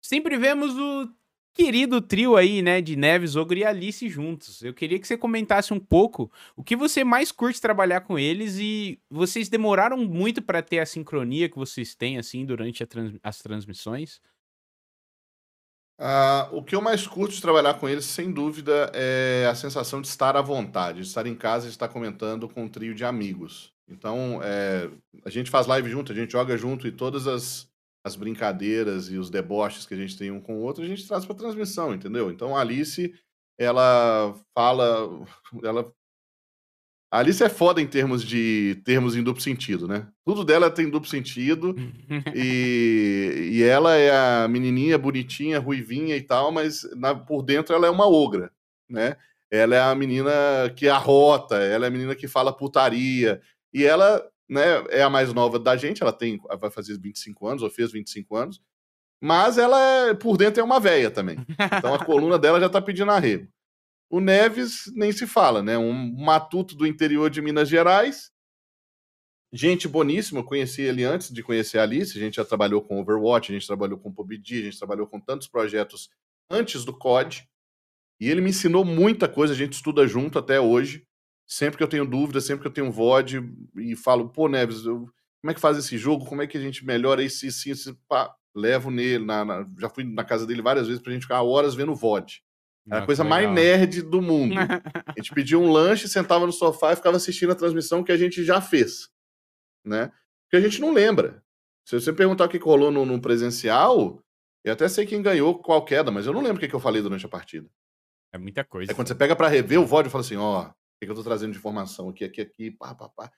sempre 0.02 0.38
vemos 0.38 0.76
o 0.78 1.10
querido 1.54 2.02
trio 2.02 2.36
aí, 2.38 2.62
né, 2.62 2.82
de 2.82 2.96
Neves, 2.96 3.36
Ogro 3.36 3.58
e 3.58 3.66
Alice 3.66 4.08
juntos. 4.10 4.62
Eu 4.64 4.74
queria 4.74 5.00
que 5.00 5.08
você 5.08 5.18
comentasse 5.18 5.74
um 5.74 5.80
pouco 5.80 6.32
o 6.56 6.64
que 6.64 6.76
você 6.76 7.04
mais 7.04 7.32
curte 7.32 7.60
trabalhar 7.62 8.02
com 8.02 8.18
eles 8.18 8.58
e 8.58 9.00
vocês 9.10 9.50
demoraram 9.50 9.98
muito 9.98 10.42
pra 10.42 10.62
ter 10.62 10.80
a 10.80 10.86
sincronia 10.86 11.50
que 11.50 11.58
vocês 11.58 11.96
têm, 11.96 12.18
assim, 12.18 12.46
durante 12.46 12.86
trans- 12.86 13.18
as 13.24 13.40
transmissões? 13.40 14.22
Ah, 15.98 16.48
o 16.54 16.64
que 16.64 16.76
eu 16.76 16.82
mais 16.82 17.06
curto 17.06 17.34
de 17.36 17.42
trabalhar 17.42 17.74
com 17.74 17.88
eles, 17.90 18.06
sem 18.06 18.32
dúvida, 18.32 18.90
é 18.94 19.46
a 19.50 19.56
sensação 19.56 20.02
de 20.02 20.08
estar 20.08 20.38
à 20.38 20.42
vontade, 20.42 21.02
de 21.02 21.08
estar 21.08 21.28
em 21.28 21.36
casa 21.36 21.68
e 21.68 21.70
estar 21.70 21.90
comentando 21.90 22.48
com 22.48 22.64
um 22.64 22.70
trio 22.70 22.96
de 22.96 23.04
amigos. 23.04 23.74
Então, 23.88 24.40
é, 24.42 24.90
a 25.26 25.30
gente 25.30 25.50
faz 25.52 25.68
live 25.68 25.90
junto, 25.90 26.12
a 26.14 26.16
gente 26.16 26.32
joga 26.32 26.58
junto 26.58 26.88
e 26.88 26.92
todas 26.92 27.28
as, 27.28 27.69
as 28.04 28.16
brincadeiras 28.16 29.10
e 29.10 29.18
os 29.18 29.30
deboches 29.30 29.86
que 29.86 29.94
a 29.94 29.98
gente 29.98 30.18
tem 30.18 30.32
um 30.32 30.40
com 30.42 30.58
o 30.58 30.62
outro, 30.62 30.84
a 30.84 30.88
gente 30.88 31.08
traz 31.08 31.26
para 31.26 31.36
transmissão, 31.36 31.94
entendeu? 31.94 32.32
Então, 32.32 32.56
a 32.56 32.62
Alice, 32.62 33.14
ela 33.58 34.34
fala, 34.56 35.10
ela 35.64 35.92
a 37.12 37.20
Alice 37.20 37.44
é 37.44 37.50
foda 37.50 37.82
em 37.82 37.88
termos 37.88 38.24
de 38.24 38.80
termos 38.86 39.16
em 39.16 39.24
duplo 39.24 39.42
sentido, 39.42 39.88
né? 39.88 40.08
Tudo 40.24 40.44
dela 40.46 40.70
tem 40.70 40.90
duplo 40.90 41.10
sentido. 41.10 41.76
E, 42.36 43.50
e 43.54 43.64
ela 43.64 43.96
é 43.96 44.12
a 44.44 44.48
menininha 44.48 44.98
bonitinha, 44.98 45.60
ruivinha 45.60 46.16
e 46.16 46.22
tal, 46.22 46.52
mas 46.52 46.84
na- 46.96 47.16
por 47.16 47.42
dentro 47.42 47.74
ela 47.76 47.88
é 47.88 47.90
uma 47.90 48.08
ogra, 48.08 48.52
né? 48.88 49.16
Ela 49.52 49.76
é 49.76 49.82
a 49.82 49.96
menina 49.96 50.32
que 50.76 50.88
arrota, 50.88 51.56
ela 51.56 51.86
é 51.86 51.88
a 51.88 51.92
menina 51.92 52.16
que 52.16 52.28
fala 52.28 52.56
putaria. 52.56 53.42
E 53.74 53.84
ela, 53.84 54.24
né, 54.50 54.84
é 54.90 55.04
a 55.04 55.10
mais 55.10 55.34
nova 55.34 55.60
da 55.60 55.78
gente, 55.78 56.02
ela 56.02 56.12
tem, 56.12 56.40
vai 56.60 56.72
fazer 56.72 56.98
25 56.98 57.48
anos, 57.48 57.64
ou 57.64 57.70
fez 57.70 57.92
25 57.92 58.36
anos, 58.36 58.62
mas 59.22 59.58
ela, 59.58 59.80
é, 60.08 60.14
por 60.14 60.38
dentro, 60.38 60.62
é 60.62 60.64
uma 60.64 60.80
véia 60.80 61.12
também. 61.12 61.38
Então 61.78 61.94
a 61.94 62.04
coluna 62.04 62.40
dela 62.40 62.60
já 62.60 62.70
tá 62.70 62.82
pedindo 62.82 63.12
arrego. 63.12 63.48
O 64.10 64.20
Neves 64.20 64.92
nem 64.96 65.12
se 65.12 65.28
fala, 65.28 65.62
né? 65.62 65.78
Um 65.78 65.94
matuto 65.94 66.76
do 66.76 66.88
interior 66.88 67.30
de 67.30 67.42
Minas 67.42 67.70
Gerais, 67.70 68.32
gente 69.52 69.88
boníssima, 69.88 70.40
eu 70.40 70.44
conheci 70.44 70.82
ele 70.82 71.04
antes 71.04 71.32
de 71.32 71.44
conhecer 71.44 71.80
a 71.80 71.84
Alice, 71.84 72.18
a 72.18 72.22
gente 72.22 72.36
já 72.36 72.46
trabalhou 72.46 72.82
com 72.82 73.00
Overwatch, 73.00 73.52
a 73.52 73.56
gente 73.56 73.68
trabalhou 73.68 74.00
com 74.00 74.14
PUBG, 74.14 74.60
a 74.60 74.64
gente 74.64 74.78
trabalhou 74.78 75.08
com 75.08 75.20
tantos 75.20 75.48
projetos 75.48 76.10
antes 76.50 76.86
do 76.86 76.94
COD, 76.94 77.48
e 78.20 78.30
ele 78.30 78.42
me 78.42 78.50
ensinou 78.50 78.84
muita 78.84 79.28
coisa, 79.28 79.54
a 79.54 79.58
gente 79.58 79.74
estuda 79.74 80.08
junto 80.08 80.38
até 80.38 80.60
hoje, 80.60 81.06
sempre 81.52 81.78
que 81.78 81.84
eu 81.84 81.88
tenho 81.88 82.06
dúvida, 82.06 82.40
sempre 82.40 82.62
que 82.62 82.68
eu 82.68 82.74
tenho 82.74 82.92
VOD, 82.92 83.42
e 83.78 83.96
falo, 83.96 84.30
pô, 84.30 84.48
Neves, 84.48 84.86
eu- 84.86 85.10
como 85.42 85.52
é 85.52 85.54
que 85.54 85.60
faz 85.60 85.78
esse 85.78 85.98
jogo, 85.98 86.26
como 86.26 86.42
é 86.44 86.48
que 86.48 86.58
a 86.58 86.62
gente 86.62 86.86
melhora 86.86 87.24
isso, 87.24 87.46
isso, 87.48 87.68
isso, 87.70 88.00
pá, 88.08 88.32
levo 88.56 88.92
nele, 88.92 89.26
na- 89.26 89.44
na- 89.44 89.66
já 89.80 89.90
fui 89.90 90.04
na 90.04 90.24
casa 90.24 90.46
dele 90.46 90.62
várias 90.62 90.86
vezes 90.88 91.02
pra 91.02 91.12
gente 91.12 91.24
ficar 91.24 91.42
horas 91.42 91.74
vendo 91.76 91.96
VOD. 91.96 92.42
Era 92.88 93.02
Ah, 93.02 93.04
a 93.04 93.06
coisa 93.06 93.24
que 93.24 93.30
mais 93.30 93.42
legal. 93.48 93.56
nerd 93.56 94.02
do 94.04 94.22
mundo. 94.22 94.56
A 94.60 95.14
gente 95.18 95.34
pedia 95.34 95.58
um 95.58 95.72
lanche, 95.72 96.08
sentava 96.08 96.46
no 96.46 96.52
sofá 96.52 96.92
e 96.94 96.96
ficava 96.96 97.18
assistindo 97.18 97.52
a 97.52 97.56
transmissão 97.56 98.04
que 98.04 98.12
a 98.12 98.18
gente 98.18 98.44
já 98.44 98.60
fez, 98.62 99.10
né? 99.86 100.12
Porque 100.46 100.58
a 100.58 100.62
gente 100.62 100.80
não 100.82 100.92
lembra. 100.94 101.44
Se 101.86 102.00
você 102.00 102.12
perguntar 102.14 102.46
o 102.46 102.50
que 102.50 102.58
rolou 102.58 102.92
no, 102.92 103.06
no 103.06 103.20
presencial, 103.22 104.24
eu 104.64 104.74
até 104.74 104.88
sei 104.88 105.06
quem 105.06 105.22
ganhou 105.22 105.58
qual 105.60 105.84
queda, 105.86 106.12
mas 106.12 106.26
eu 106.26 106.34
não 106.34 106.42
lembro 106.42 106.58
o 106.58 106.60
que, 106.60 106.68
que 106.68 106.76
eu 106.76 106.80
falei 106.80 107.02
durante 107.02 107.26
a 107.26 107.30
partida. 107.30 107.68
É 108.34 108.38
muita 108.38 108.64
coisa. 108.64 108.92
Aí 108.92 108.96
quando 108.96 109.08
você 109.08 109.16
pega 109.16 109.36
pra 109.36 109.48
rever 109.48 109.80
o 109.80 109.86
VOD, 109.86 110.08
eu 110.08 110.12
falo 110.12 110.24
assim, 110.24 110.36
ó, 110.38 110.70
que, 111.00 111.06
que 111.06 111.12
eu 111.12 111.16
tô 111.16 111.24
trazendo 111.24 111.54
de 111.54 111.58
informação 111.58 112.10
aqui, 112.10 112.26
aqui, 112.26 112.42
aqui, 112.42 112.72
pá, 112.72 112.94
pá, 112.94 113.10
pá. 113.10 113.32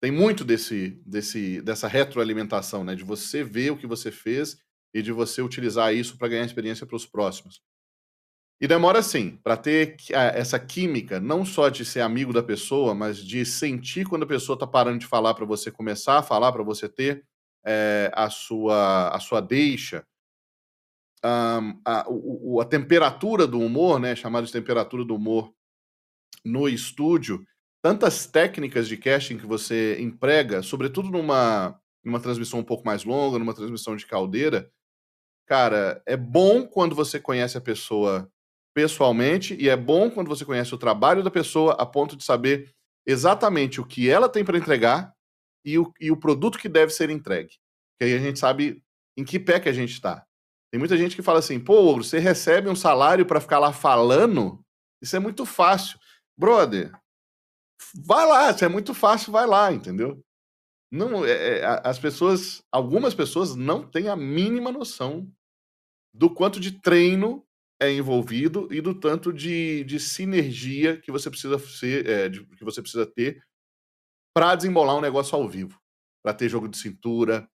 Tem 0.00 0.10
muito 0.10 0.44
desse, 0.44 1.00
desse, 1.06 1.60
dessa 1.62 1.86
retroalimentação, 1.86 2.82
né? 2.82 2.94
De 2.94 3.04
você 3.04 3.44
ver 3.44 3.70
o 3.70 3.76
que 3.76 3.86
você 3.86 4.10
fez 4.10 4.58
e 4.94 5.02
de 5.02 5.12
você 5.12 5.40
utilizar 5.42 5.94
isso 5.94 6.18
para 6.18 6.28
ganhar 6.28 6.44
experiência 6.44 6.86
para 6.86 6.96
os 6.96 7.06
próximos. 7.06 7.62
E 8.60 8.66
demora 8.66 9.00
assim, 9.00 9.36
para 9.42 9.56
ter 9.56 9.96
essa 10.10 10.58
química, 10.58 11.18
não 11.18 11.44
só 11.44 11.68
de 11.68 11.84
ser 11.84 12.00
amigo 12.00 12.32
da 12.32 12.42
pessoa, 12.42 12.94
mas 12.94 13.18
de 13.18 13.44
sentir 13.44 14.06
quando 14.06 14.22
a 14.22 14.26
pessoa 14.26 14.54
está 14.54 14.66
parando 14.66 15.00
de 15.00 15.06
falar 15.06 15.34
para 15.34 15.44
você 15.44 15.70
começar 15.70 16.18
a 16.18 16.22
falar, 16.22 16.52
para 16.52 16.62
você 16.62 16.88
ter 16.88 17.24
é, 17.64 18.10
a, 18.14 18.30
sua, 18.30 19.08
a 19.08 19.18
sua 19.18 19.40
deixa, 19.40 20.06
um, 21.24 21.80
a, 21.84 22.04
o, 22.08 22.60
a 22.60 22.64
temperatura 22.64 23.46
do 23.46 23.58
humor, 23.58 23.98
né, 23.98 24.14
chamada 24.14 24.46
de 24.46 24.52
temperatura 24.52 25.04
do 25.04 25.14
humor 25.14 25.52
no 26.44 26.68
estúdio, 26.68 27.44
tantas 27.82 28.26
técnicas 28.26 28.88
de 28.88 28.96
casting 28.96 29.38
que 29.38 29.46
você 29.46 30.00
emprega, 30.00 30.62
sobretudo 30.62 31.10
numa, 31.10 31.78
numa 32.04 32.20
transmissão 32.20 32.60
um 32.60 32.64
pouco 32.64 32.86
mais 32.86 33.04
longa, 33.04 33.38
numa 33.38 33.54
transmissão 33.54 33.96
de 33.96 34.06
caldeira, 34.06 34.70
cara, 35.46 36.02
é 36.06 36.16
bom 36.16 36.66
quando 36.66 36.94
você 36.94 37.20
conhece 37.20 37.58
a 37.58 37.60
pessoa 37.60 38.30
pessoalmente 38.74 39.54
e 39.60 39.68
é 39.68 39.76
bom 39.76 40.10
quando 40.10 40.28
você 40.28 40.44
conhece 40.44 40.74
o 40.74 40.78
trabalho 40.78 41.22
da 41.22 41.30
pessoa 41.30 41.74
a 41.74 41.84
ponto 41.84 42.16
de 42.16 42.24
saber 42.24 42.72
exatamente 43.06 43.80
o 43.80 43.86
que 43.86 44.08
ela 44.08 44.28
tem 44.28 44.44
para 44.44 44.56
entregar 44.56 45.12
e 45.64 45.78
o, 45.78 45.92
e 46.00 46.10
o 46.10 46.16
produto 46.16 46.58
que 46.58 46.68
deve 46.68 46.92
ser 46.92 47.10
entregue. 47.10 47.54
Que 47.98 48.04
aí 48.04 48.14
a 48.14 48.18
gente 48.18 48.38
sabe 48.38 48.82
em 49.16 49.24
que 49.24 49.38
pé 49.38 49.60
que 49.60 49.68
a 49.68 49.72
gente 49.72 49.92
está. 49.92 50.24
Tem 50.70 50.78
muita 50.78 50.96
gente 50.96 51.14
que 51.14 51.22
fala 51.22 51.38
assim, 51.38 51.60
pô, 51.60 51.96
você 51.96 52.18
recebe 52.18 52.68
um 52.68 52.76
salário 52.76 53.26
para 53.26 53.40
ficar 53.40 53.58
lá 53.58 53.72
falando? 53.72 54.64
Isso 55.02 55.14
é 55.14 55.18
muito 55.18 55.44
fácil. 55.44 55.98
Brother, 56.36 56.92
vai 57.94 58.26
lá, 58.26 58.56
se 58.56 58.64
é 58.64 58.68
muito 58.68 58.94
fácil, 58.94 59.32
vai 59.32 59.46
lá, 59.46 59.72
entendeu? 59.72 60.22
Não, 60.90 61.24
é, 61.24 61.60
é, 61.60 61.80
as 61.84 61.98
pessoas, 61.98 62.62
algumas 62.70 63.14
pessoas 63.14 63.54
não 63.56 63.88
têm 63.88 64.08
a 64.08 64.16
mínima 64.16 64.70
noção 64.70 65.30
do 66.14 66.28
quanto 66.28 66.60
de 66.60 66.80
treino 66.80 67.46
é 67.80 67.90
envolvido 67.90 68.68
e 68.70 68.80
do 68.80 68.94
tanto 68.94 69.32
de, 69.32 69.84
de 69.84 69.98
sinergia 69.98 71.00
que 71.00 71.10
você 71.10 71.30
precisa 71.30 71.58
ser, 71.58 72.06
é, 72.06 72.28
de, 72.28 72.44
que 72.44 72.64
você 72.64 72.80
precisa 72.82 73.06
ter 73.06 73.42
para 74.34 74.54
desembolar 74.54 74.96
um 74.96 75.00
negócio 75.00 75.36
ao 75.36 75.48
vivo, 75.48 75.80
para 76.22 76.34
ter 76.34 76.48
jogo 76.48 76.68
de 76.68 76.76
cintura, 76.76 77.48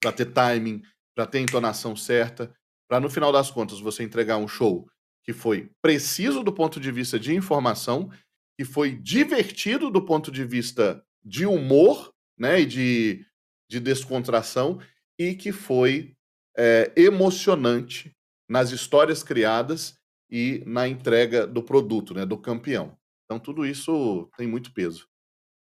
para 0.00 0.12
ter 0.12 0.26
timing, 0.26 0.82
para 1.14 1.26
ter 1.26 1.40
entonação 1.40 1.96
certa, 1.96 2.54
para 2.88 3.00
no 3.00 3.10
final 3.10 3.32
das 3.32 3.50
contas 3.50 3.80
você 3.80 4.02
entregar 4.02 4.36
um 4.36 4.48
show 4.48 4.88
que 5.28 5.34
foi 5.34 5.70
preciso 5.82 6.42
do 6.42 6.50
ponto 6.50 6.80
de 6.80 6.90
vista 6.90 7.20
de 7.20 7.34
informação, 7.34 8.10
que 8.58 8.64
foi 8.64 8.96
divertido 8.96 9.90
do 9.90 10.02
ponto 10.02 10.32
de 10.32 10.42
vista 10.42 11.04
de 11.22 11.44
humor, 11.44 12.14
né, 12.40 12.62
e 12.62 12.64
de, 12.64 13.26
de 13.70 13.78
descontração, 13.78 14.80
e 15.18 15.34
que 15.34 15.52
foi 15.52 16.16
é, 16.56 16.90
emocionante 16.96 18.16
nas 18.48 18.70
histórias 18.70 19.22
criadas 19.22 19.98
e 20.30 20.62
na 20.64 20.88
entrega 20.88 21.46
do 21.46 21.62
produto, 21.62 22.14
né, 22.14 22.24
do 22.24 22.38
campeão. 22.38 22.96
Então 23.26 23.38
tudo 23.38 23.66
isso 23.66 24.30
tem 24.34 24.46
muito 24.46 24.72
peso. 24.72 25.06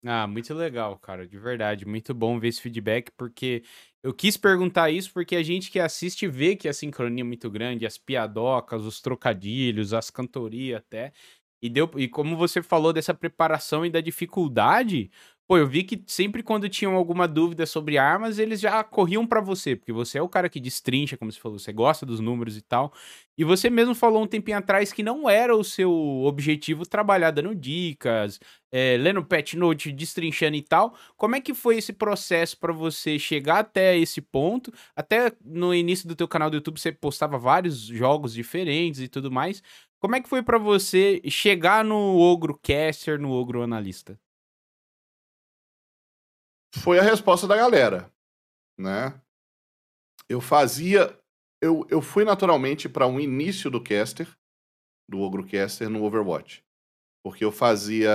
Ah, 0.06 0.26
muito 0.26 0.54
legal, 0.54 0.98
cara, 0.98 1.28
de 1.28 1.38
verdade. 1.38 1.84
Muito 1.84 2.14
bom 2.14 2.40
ver 2.40 2.48
esse 2.48 2.62
feedback, 2.62 3.10
porque 3.10 3.62
eu 4.02 4.14
quis 4.14 4.36
perguntar 4.36 4.90
isso 4.90 5.12
porque 5.12 5.36
a 5.36 5.42
gente 5.42 5.70
que 5.70 5.78
assiste 5.78 6.26
vê 6.26 6.56
que 6.56 6.68
a 6.68 6.72
sincronia 6.72 7.22
é 7.22 7.26
muito 7.26 7.50
grande, 7.50 7.86
as 7.86 7.98
piadocas, 7.98 8.84
os 8.84 9.00
trocadilhos, 9.00 9.92
as 9.92 10.10
cantorias 10.10 10.78
até. 10.78 11.12
E 11.62 11.68
deu, 11.68 11.90
e 11.96 12.08
como 12.08 12.36
você 12.36 12.62
falou 12.62 12.92
dessa 12.92 13.12
preparação 13.12 13.84
e 13.84 13.90
da 13.90 14.00
dificuldade, 14.00 15.10
Pô, 15.50 15.58
eu 15.58 15.66
vi 15.66 15.82
que 15.82 16.00
sempre 16.06 16.44
quando 16.44 16.68
tinham 16.68 16.94
alguma 16.94 17.26
dúvida 17.26 17.66
sobre 17.66 17.98
armas, 17.98 18.38
eles 18.38 18.60
já 18.60 18.84
corriam 18.84 19.26
para 19.26 19.40
você, 19.40 19.74
porque 19.74 19.92
você 19.92 20.18
é 20.18 20.22
o 20.22 20.28
cara 20.28 20.48
que 20.48 20.60
destrincha, 20.60 21.16
como 21.16 21.32
você 21.32 21.40
falou, 21.40 21.58
você 21.58 21.72
gosta 21.72 22.06
dos 22.06 22.20
números 22.20 22.56
e 22.56 22.60
tal. 22.62 22.92
E 23.36 23.42
você 23.42 23.68
mesmo 23.68 23.92
falou 23.92 24.22
um 24.22 24.28
tempinho 24.28 24.58
atrás 24.58 24.92
que 24.92 25.02
não 25.02 25.28
era 25.28 25.56
o 25.56 25.64
seu 25.64 25.90
objetivo 26.24 26.86
trabalhar 26.86 27.32
dando 27.32 27.52
dicas, 27.52 28.38
é, 28.70 28.96
lendo 28.96 29.24
pet 29.24 29.56
note, 29.56 29.90
destrinchando 29.90 30.56
e 30.56 30.62
tal. 30.62 30.94
Como 31.16 31.34
é 31.34 31.40
que 31.40 31.52
foi 31.52 31.78
esse 31.78 31.92
processo 31.92 32.56
para 32.56 32.72
você 32.72 33.18
chegar 33.18 33.58
até 33.58 33.98
esse 33.98 34.20
ponto? 34.20 34.72
Até 34.94 35.32
no 35.44 35.74
início 35.74 36.06
do 36.06 36.14
teu 36.14 36.28
canal 36.28 36.48
do 36.48 36.58
YouTube 36.58 36.78
você 36.78 36.92
postava 36.92 37.36
vários 37.38 37.80
jogos 37.80 38.32
diferentes 38.32 39.00
e 39.00 39.08
tudo 39.08 39.32
mais. 39.32 39.60
Como 39.98 40.14
é 40.14 40.20
que 40.20 40.28
foi 40.28 40.44
para 40.44 40.58
você 40.58 41.20
chegar 41.28 41.84
no 41.84 42.16
Ogro 42.20 42.56
Caster, 42.62 43.20
no 43.20 43.32
Ogro 43.32 43.62
Analista? 43.62 44.16
Foi 46.74 46.98
a 46.98 47.02
resposta 47.02 47.46
da 47.46 47.56
galera, 47.56 48.12
né? 48.78 49.20
Eu 50.28 50.40
fazia, 50.40 51.18
eu, 51.60 51.86
eu 51.90 52.00
fui 52.00 52.24
naturalmente 52.24 52.88
para 52.88 53.06
um 53.06 53.18
início 53.18 53.70
do 53.70 53.82
caster, 53.82 54.28
do 55.08 55.20
Ogro 55.20 55.46
Caster 55.46 55.88
no 55.88 56.04
Overwatch, 56.04 56.64
porque 57.24 57.44
eu 57.44 57.50
fazia 57.50 58.10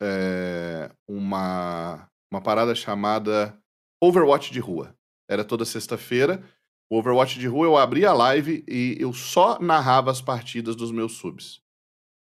é, 0.00 0.90
uma 1.08 2.10
uma 2.30 2.40
parada 2.40 2.74
chamada 2.74 3.58
Overwatch 4.02 4.52
de 4.52 4.60
rua. 4.60 4.94
Era 5.28 5.44
toda 5.44 5.64
sexta-feira. 5.64 6.44
O 6.90 6.98
Overwatch 6.98 7.38
de 7.38 7.46
rua 7.46 7.66
eu 7.66 7.76
abria 7.76 8.10
a 8.10 8.14
live 8.14 8.64
e 8.68 8.96
eu 9.00 9.12
só 9.12 9.58
narrava 9.58 10.10
as 10.10 10.20
partidas 10.20 10.76
dos 10.76 10.92
meus 10.92 11.12
subs. 11.12 11.60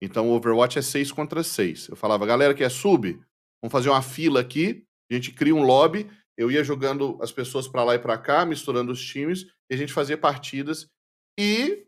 Então 0.01 0.29
o 0.29 0.35
Overwatch 0.35 0.79
é 0.79 0.83
6 0.83 1.13
contra 1.13 1.43
6. 1.43 1.89
Eu 1.89 1.97
falava, 1.97 2.27
galera 2.27 2.55
que 2.55 2.65
é 2.65 2.69
sub, 2.69 3.21
Vamos 3.65 3.73
fazer 3.73 3.89
uma 3.89 4.03
fila 4.03 4.43
aqui, 4.43 4.85
a 5.11 5.15
gente 5.15 5.33
cria 5.33 5.55
um 5.55 5.63
lobby, 5.63 6.11
eu 6.37 6.51
ia 6.51 6.63
jogando 6.63 7.19
as 7.23 7.33
pessoas 7.33 7.67
para 7.67 7.83
lá 7.83 7.95
e 7.95 7.99
para 7.99 8.19
cá, 8.19 8.45
misturando 8.45 8.93
os 8.93 9.03
times, 9.03 9.47
e 9.71 9.75
a 9.75 9.77
gente 9.79 9.91
fazia 9.91 10.19
partidas. 10.19 10.87
E, 11.41 11.87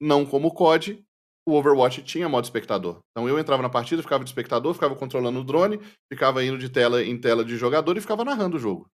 não 0.00 0.24
como 0.24 0.48
o 0.48 0.50
COD, 0.50 1.04
o 1.46 1.52
Overwatch 1.52 2.02
tinha 2.04 2.26
modo 2.26 2.44
espectador. 2.44 3.00
Então 3.10 3.28
eu 3.28 3.38
entrava 3.38 3.62
na 3.62 3.68
partida, 3.68 4.00
ficava 4.00 4.24
de 4.24 4.30
espectador, 4.30 4.72
ficava 4.72 4.96
controlando 4.96 5.40
o 5.40 5.44
drone, 5.44 5.78
ficava 6.10 6.42
indo 6.42 6.56
de 6.56 6.70
tela 6.70 7.04
em 7.04 7.20
tela 7.20 7.44
de 7.44 7.54
jogador 7.58 7.98
e 7.98 8.00
ficava 8.00 8.24
narrando 8.24 8.56
o 8.56 8.60
jogo. 8.60 8.90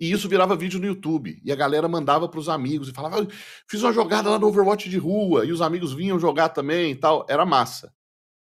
E 0.00 0.10
isso 0.10 0.28
virava 0.28 0.56
vídeo 0.56 0.80
no 0.80 0.86
YouTube. 0.86 1.40
E 1.44 1.52
a 1.52 1.56
galera 1.56 1.86
mandava 1.86 2.28
para 2.28 2.40
os 2.40 2.48
amigos 2.48 2.88
e 2.88 2.92
falava: 2.92 3.24
fiz 3.70 3.84
uma 3.84 3.92
jogada 3.92 4.30
lá 4.30 4.36
no 4.36 4.48
Overwatch 4.48 4.90
de 4.90 4.98
rua. 4.98 5.46
E 5.46 5.52
os 5.52 5.62
amigos 5.62 5.92
vinham 5.92 6.18
jogar 6.18 6.48
também 6.48 6.90
e 6.90 6.96
tal. 6.96 7.24
Era 7.28 7.46
massa. 7.46 7.94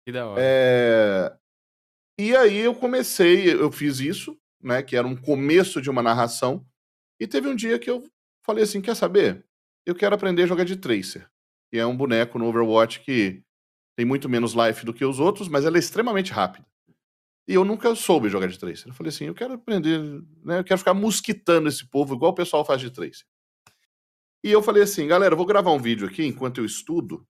Que 0.04 0.10
da 0.10 0.26
hora. 0.26 0.42
É... 0.42 1.40
E 2.20 2.36
aí 2.36 2.58
eu 2.58 2.74
comecei, 2.74 3.50
eu 3.50 3.72
fiz 3.72 3.98
isso, 3.98 4.38
né, 4.62 4.82
que 4.82 4.94
era 4.94 5.06
um 5.06 5.16
começo 5.16 5.80
de 5.80 5.88
uma 5.88 6.02
narração, 6.02 6.66
e 7.18 7.26
teve 7.26 7.48
um 7.48 7.56
dia 7.56 7.78
que 7.78 7.88
eu 7.88 8.06
falei 8.44 8.62
assim, 8.62 8.82
quer 8.82 8.94
saber? 8.94 9.42
Eu 9.86 9.94
quero 9.94 10.14
aprender 10.14 10.42
a 10.42 10.46
jogar 10.46 10.64
de 10.64 10.76
Tracer, 10.76 11.26
que 11.70 11.78
é 11.78 11.86
um 11.86 11.96
boneco 11.96 12.38
no 12.38 12.44
Overwatch 12.44 13.00
que 13.00 13.42
tem 13.96 14.04
muito 14.04 14.28
menos 14.28 14.52
life 14.52 14.84
do 14.84 14.92
que 14.92 15.02
os 15.02 15.18
outros, 15.18 15.48
mas 15.48 15.64
ela 15.64 15.78
é 15.78 15.80
extremamente 15.80 16.30
rápida. 16.30 16.66
E 17.48 17.54
eu 17.54 17.64
nunca 17.64 17.94
soube 17.94 18.28
jogar 18.28 18.48
de 18.48 18.58
Tracer. 18.58 18.88
Eu 18.88 18.94
falei 18.94 19.08
assim, 19.08 19.24
eu 19.24 19.34
quero 19.34 19.54
aprender, 19.54 19.98
né, 20.44 20.58
eu 20.58 20.64
quero 20.64 20.76
ficar 20.76 20.92
mosquitando 20.92 21.70
esse 21.70 21.88
povo 21.88 22.14
igual 22.14 22.32
o 22.32 22.34
pessoal 22.34 22.66
faz 22.66 22.82
de 22.82 22.90
Tracer. 22.90 23.24
E 24.44 24.52
eu 24.52 24.62
falei 24.62 24.82
assim, 24.82 25.06
galera, 25.06 25.32
eu 25.32 25.38
vou 25.38 25.46
gravar 25.46 25.72
um 25.72 25.80
vídeo 25.80 26.06
aqui 26.06 26.26
enquanto 26.26 26.58
eu 26.58 26.66
estudo, 26.66 27.26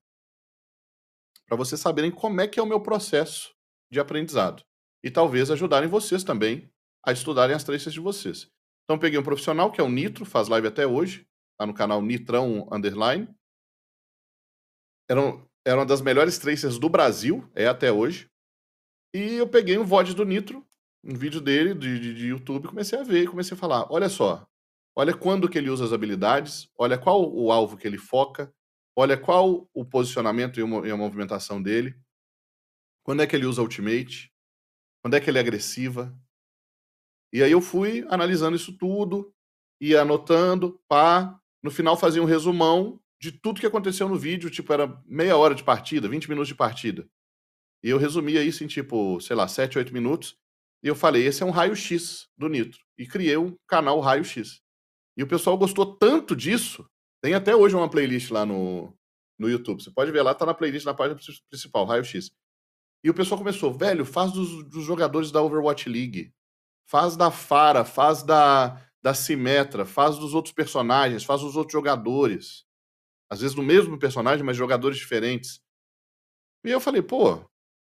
para 1.47 1.57
vocês 1.57 1.81
saberem 1.81 2.11
como 2.11 2.41
é 2.41 2.49
que 2.49 2.59
é 2.59 2.63
o 2.63 2.67
meu 2.67 2.81
processo 2.81 3.55
de 3.89 4.01
aprendizado 4.01 4.65
e 5.03 5.11
talvez 5.11 5.51
ajudarem 5.51 5.89
vocês 5.89 6.25
também 6.25 6.71
a 7.05 7.13
estudarem 7.13 7.55
as 7.55 7.65
tracers 7.65 7.95
de 7.95 8.01
vocês. 8.01 8.51
Então 8.85 8.99
peguei 8.99 9.19
um 9.19 9.23
profissional 9.23 9.71
que 9.71 9.81
é 9.81 9.85
o 9.85 9.89
Nitro, 9.89 10.25
faz 10.25 10.49
live 10.49 10.67
até 10.67 10.87
hoje, 10.87 11.27
tá 11.59 11.67
no 11.67 11.75
canal 11.75 12.03
Nitrão 12.03 12.69
Underline. 12.71 13.29
Era, 15.09 15.21
era 15.65 15.79
uma 15.79 15.87
das 15.87 16.01
melhores 16.01 16.39
tracers 16.39 16.79
do 16.79 16.89
Brasil, 16.89 17.49
é 17.55 17.67
até 17.67 17.91
hoje. 17.91 18.29
E 19.15 19.35
eu 19.35 19.49
peguei 19.49 19.79
um 19.79 19.85
VOD 19.85 20.15
do 20.15 20.25
Nitro, 20.25 20.65
um 21.05 21.15
vídeo 21.15 21.41
dele 21.41 21.75
de, 21.75 21.99
de, 21.99 22.15
de 22.15 22.27
YouTube, 22.27 22.69
comecei 22.69 22.99
a 22.99 23.03
ver, 23.03 23.29
comecei 23.29 23.57
a 23.57 23.59
falar, 23.59 23.87
olha 23.91 24.09
só, 24.09 24.47
olha 24.95 25.17
quando 25.17 25.49
que 25.49 25.59
ele 25.59 25.71
usa 25.71 25.85
as 25.85 25.93
habilidades, 25.93 26.69
olha 26.79 26.99
qual 26.99 27.33
o 27.33 27.51
alvo 27.51 27.77
que 27.77 27.87
ele 27.87 27.99
foca, 27.99 28.53
olha 28.97 29.17
qual 29.17 29.69
o 29.73 29.85
posicionamento 29.85 30.61
e 30.61 30.91
a 30.91 30.97
movimentação 30.97 31.63
dele, 31.63 31.95
quando 33.03 33.23
é 33.23 33.27
que 33.27 33.35
ele 33.35 33.47
usa 33.47 33.63
ultimate, 33.63 34.30
quando 35.03 35.15
é 35.15 35.21
que 35.21 35.31
ele 35.31 35.39
é 35.39 35.41
agressiva. 35.41 36.17
E 37.33 37.43
aí 37.43 37.53
eu 37.53 37.61
fui 37.61 38.05
analisando 38.09 38.57
isso 38.57 38.77
tudo, 38.77 39.33
ia 39.81 40.03
anotando, 40.03 40.81
pá. 40.89 41.39
No 41.63 41.71
final 41.71 41.97
fazia 41.97 42.23
um 42.23 42.27
resumão 42.27 43.01
de 43.21 43.31
tudo 43.33 43.61
que 43.61 43.67
aconteceu 43.67 44.09
no 44.09 44.17
vídeo, 44.17 44.51
tipo, 44.51 44.73
era 44.73 45.01
meia 45.07 45.37
hora 45.37 45.55
de 45.55 45.63
partida, 45.63 46.09
20 46.09 46.29
minutos 46.29 46.49
de 46.49 46.55
partida. 46.55 47.09
E 47.83 47.91
eu 47.91 47.99
resumia 47.99 48.43
isso 48.43 48.65
em, 48.65 48.67
tipo, 48.67 49.21
sei 49.21 49.37
lá, 49.37 49.47
7, 49.47 49.79
8 49.79 49.93
minutos. 49.93 50.37
E 50.83 50.89
eu 50.89 50.95
falei, 50.95 51.27
esse 51.27 51.43
é 51.43 51.47
um 51.47 51.51
raio-x 51.51 52.29
do 52.37 52.49
Nitro. 52.49 52.81
E 52.99 53.07
criei 53.07 53.37
um 53.37 53.55
canal 53.67 54.01
raio-x. 54.01 54.61
E 55.17 55.23
o 55.23 55.27
pessoal 55.27 55.59
gostou 55.59 55.97
tanto 55.97 56.35
disso, 56.35 56.89
tem 57.23 57.35
até 57.35 57.55
hoje 57.55 57.77
uma 57.77 57.91
playlist 57.91 58.31
lá 58.31 58.47
no, 58.47 58.95
no 59.39 59.49
YouTube. 59.49 59.83
Você 59.83 59.91
pode 59.91 60.11
ver 60.11 60.23
lá, 60.23 60.35
tá 60.35 60.47
na 60.47 60.55
playlist 60.55 60.87
na 60.87 60.95
página 60.95 61.19
principal, 61.51 61.85
raio-x. 61.85 62.31
E 63.03 63.11
o 63.11 63.15
pessoal 63.15 63.39
começou, 63.39 63.73
velho, 63.73 64.05
faz 64.05 64.33
dos, 64.33 64.65
dos 64.69 64.85
jogadores 64.85 65.31
da 65.31 65.43
Overwatch 65.43 65.89
League. 65.89 66.33
Faz 66.87 67.17
da 67.17 67.31
Fara, 67.31 67.85
faz 67.85 68.23
da, 68.23 68.83
da 69.03 69.15
Simetra, 69.15 69.87
faz 69.87 70.19
dos 70.19 70.35
outros 70.35 70.53
personagens, 70.53 71.25
faz 71.25 71.41
dos 71.41 71.57
outros 71.57 71.73
jogadores. 71.73 72.65
às 73.31 73.41
vezes 73.41 73.57
no 73.57 73.63
mesmo 73.63 73.99
personagem, 73.99 74.45
mas 74.45 74.57
jogadores 74.57 74.99
diferentes. 74.99 75.61
E 76.65 76.71
eu 76.71 76.81
falei, 76.81 77.01
pô, 77.03 77.43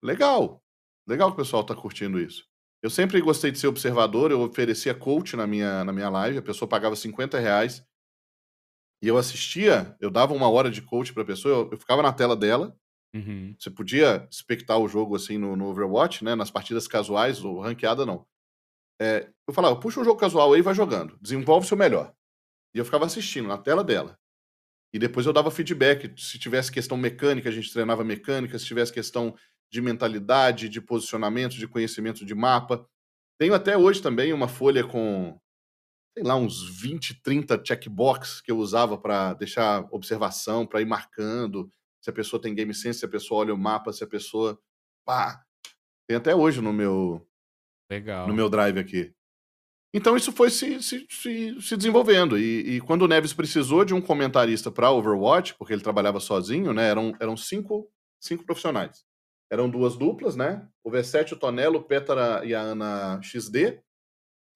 legal. 0.03 0.63
Legal 1.09 1.29
que 1.31 1.35
o 1.35 1.45
pessoal 1.45 1.65
tá 1.65 1.75
curtindo 1.75 2.21
isso. 2.21 2.47
Eu 2.83 2.91
sempre 2.91 3.21
gostei 3.21 3.51
de 3.51 3.59
ser 3.59 3.67
observador, 3.67 4.31
eu 4.31 4.41
oferecia 4.41 4.95
coach 4.95 5.37
na 5.37 5.47
minha, 5.47 5.85
na 5.85 5.93
minha 5.93 6.09
live, 6.09 6.39
a 6.39 6.43
pessoa 6.43 6.69
pagava 6.69 6.97
50 6.97 7.39
reais 7.39 7.85
e 9.03 9.09
eu 9.09 9.17
assistia, 9.17 9.97
eu 10.01 10.11
dava 10.11 10.35
uma 10.35 10.49
hora 10.49 10.71
de 10.71 10.83
coach 10.83 11.13
pra 11.13 11.25
pessoa, 11.25 11.55
eu, 11.55 11.71
eu 11.73 11.79
ficava 11.79 12.03
na 12.03 12.13
tela 12.13 12.37
dela, 12.37 12.77
Uhum. 13.13 13.57
você 13.59 13.71
podia 13.71 14.29
espectar 14.31 14.79
o 14.79 14.87
jogo 14.87 15.17
assim 15.17 15.37
no, 15.37 15.57
no 15.57 15.67
Overwatch, 15.67 16.25
né? 16.25 16.35
Nas 16.35 16.51
partidas 16.51 16.87
casuais 16.87 17.45
ou 17.45 17.61
ranqueada, 17.61 18.07
não. 18.07 18.27
É, 19.01 19.29
eu 19.49 19.55
falava, 19.55 19.81
puxa 19.81 20.01
um 20.01 20.05
jogo 20.05 20.21
casual 20.21 20.53
aí 20.53 20.63
vai 20.63 20.75
jogando. 20.75 21.19
Desenvolve 21.21 21.65
o 21.65 21.69
seu 21.69 21.77
melhor. 21.77 22.15
E 22.75 22.79
eu 22.79 22.85
ficava 22.85 23.07
assistindo 23.07 23.49
na 23.49 23.59
tela 23.59 23.83
dela. 23.83 24.19
E 24.93 24.99
depois 24.99 25.27
eu 25.27 25.33
dava 25.33 25.51
feedback. 25.51 26.13
Se 26.21 26.39
tivesse 26.39 26.71
questão 26.71 26.97
mecânica, 26.97 27.49
a 27.49 27.53
gente 27.53 27.73
treinava 27.73 28.05
mecânica. 28.05 28.59
Se 28.59 28.65
tivesse 28.67 28.93
questão 28.93 29.35
de 29.71 29.81
mentalidade, 29.81 30.69
de 30.69 30.81
posicionamento, 30.81 31.55
de 31.55 31.67
conhecimento 31.67 32.25
de 32.25 32.35
mapa. 32.35 32.87
Tenho 33.39 33.55
até 33.55 33.77
hoje 33.77 34.03
também 34.03 34.33
uma 34.33 34.49
folha 34.49 34.85
com, 34.85 35.41
sei 36.17 36.25
lá, 36.25 36.35
uns 36.37 36.81
20, 36.81 37.23
30 37.23 37.63
checkbox 37.65 38.41
que 38.41 38.51
eu 38.51 38.59
usava 38.59 38.99
para 38.99 39.33
deixar 39.35 39.87
observação, 39.91 40.67
para 40.67 40.81
ir 40.81 40.87
marcando 40.87 41.73
se 42.01 42.11
a 42.11 42.13
pessoa 42.13 42.41
tem 42.41 42.55
game 42.55 42.75
sense, 42.75 43.01
se 43.01 43.05
a 43.05 43.09
pessoa 43.09 43.41
olha 43.41 43.55
o 43.55 43.59
mapa, 43.59 43.93
se 43.93 44.03
a 44.03 44.07
pessoa. 44.07 44.61
Pá! 45.05 45.45
Tem 46.09 46.17
até 46.17 46.35
hoje 46.35 46.61
no 46.61 46.73
meu, 46.73 47.27
Legal. 47.91 48.27
no 48.27 48.35
meu 48.35 48.49
drive 48.49 48.79
aqui. 48.79 49.15
Então 49.93 50.17
isso 50.17 50.33
foi 50.33 50.51
se, 50.51 50.83
se, 50.83 51.07
se, 51.11 51.61
se 51.61 51.77
desenvolvendo. 51.77 52.39
E, 52.39 52.77
e 52.77 52.81
quando 52.81 53.03
o 53.03 53.09
Neves 53.09 53.33
precisou 53.33 53.85
de 53.85 53.93
um 53.93 54.01
comentarista 54.01 54.71
para 54.71 54.91
Overwatch, 54.91 55.55
porque 55.57 55.73
ele 55.73 55.83
trabalhava 55.83 56.21
sozinho, 56.21 56.73
né? 56.73 56.89
Eram, 56.89 57.15
eram 57.21 57.37
cinco, 57.37 57.91
cinco 58.21 58.45
profissionais. 58.45 59.05
Eram 59.51 59.69
duas 59.69 59.97
duplas, 59.97 60.37
né? 60.37 60.69
O 60.85 60.91
V7, 60.91 61.33
o 61.33 61.37
Tonelo, 61.37 61.79
o 61.79 61.83
Pétara 61.83 62.45
e 62.45 62.55
a 62.55 62.61
Ana 62.61 63.21
XD. 63.21 63.83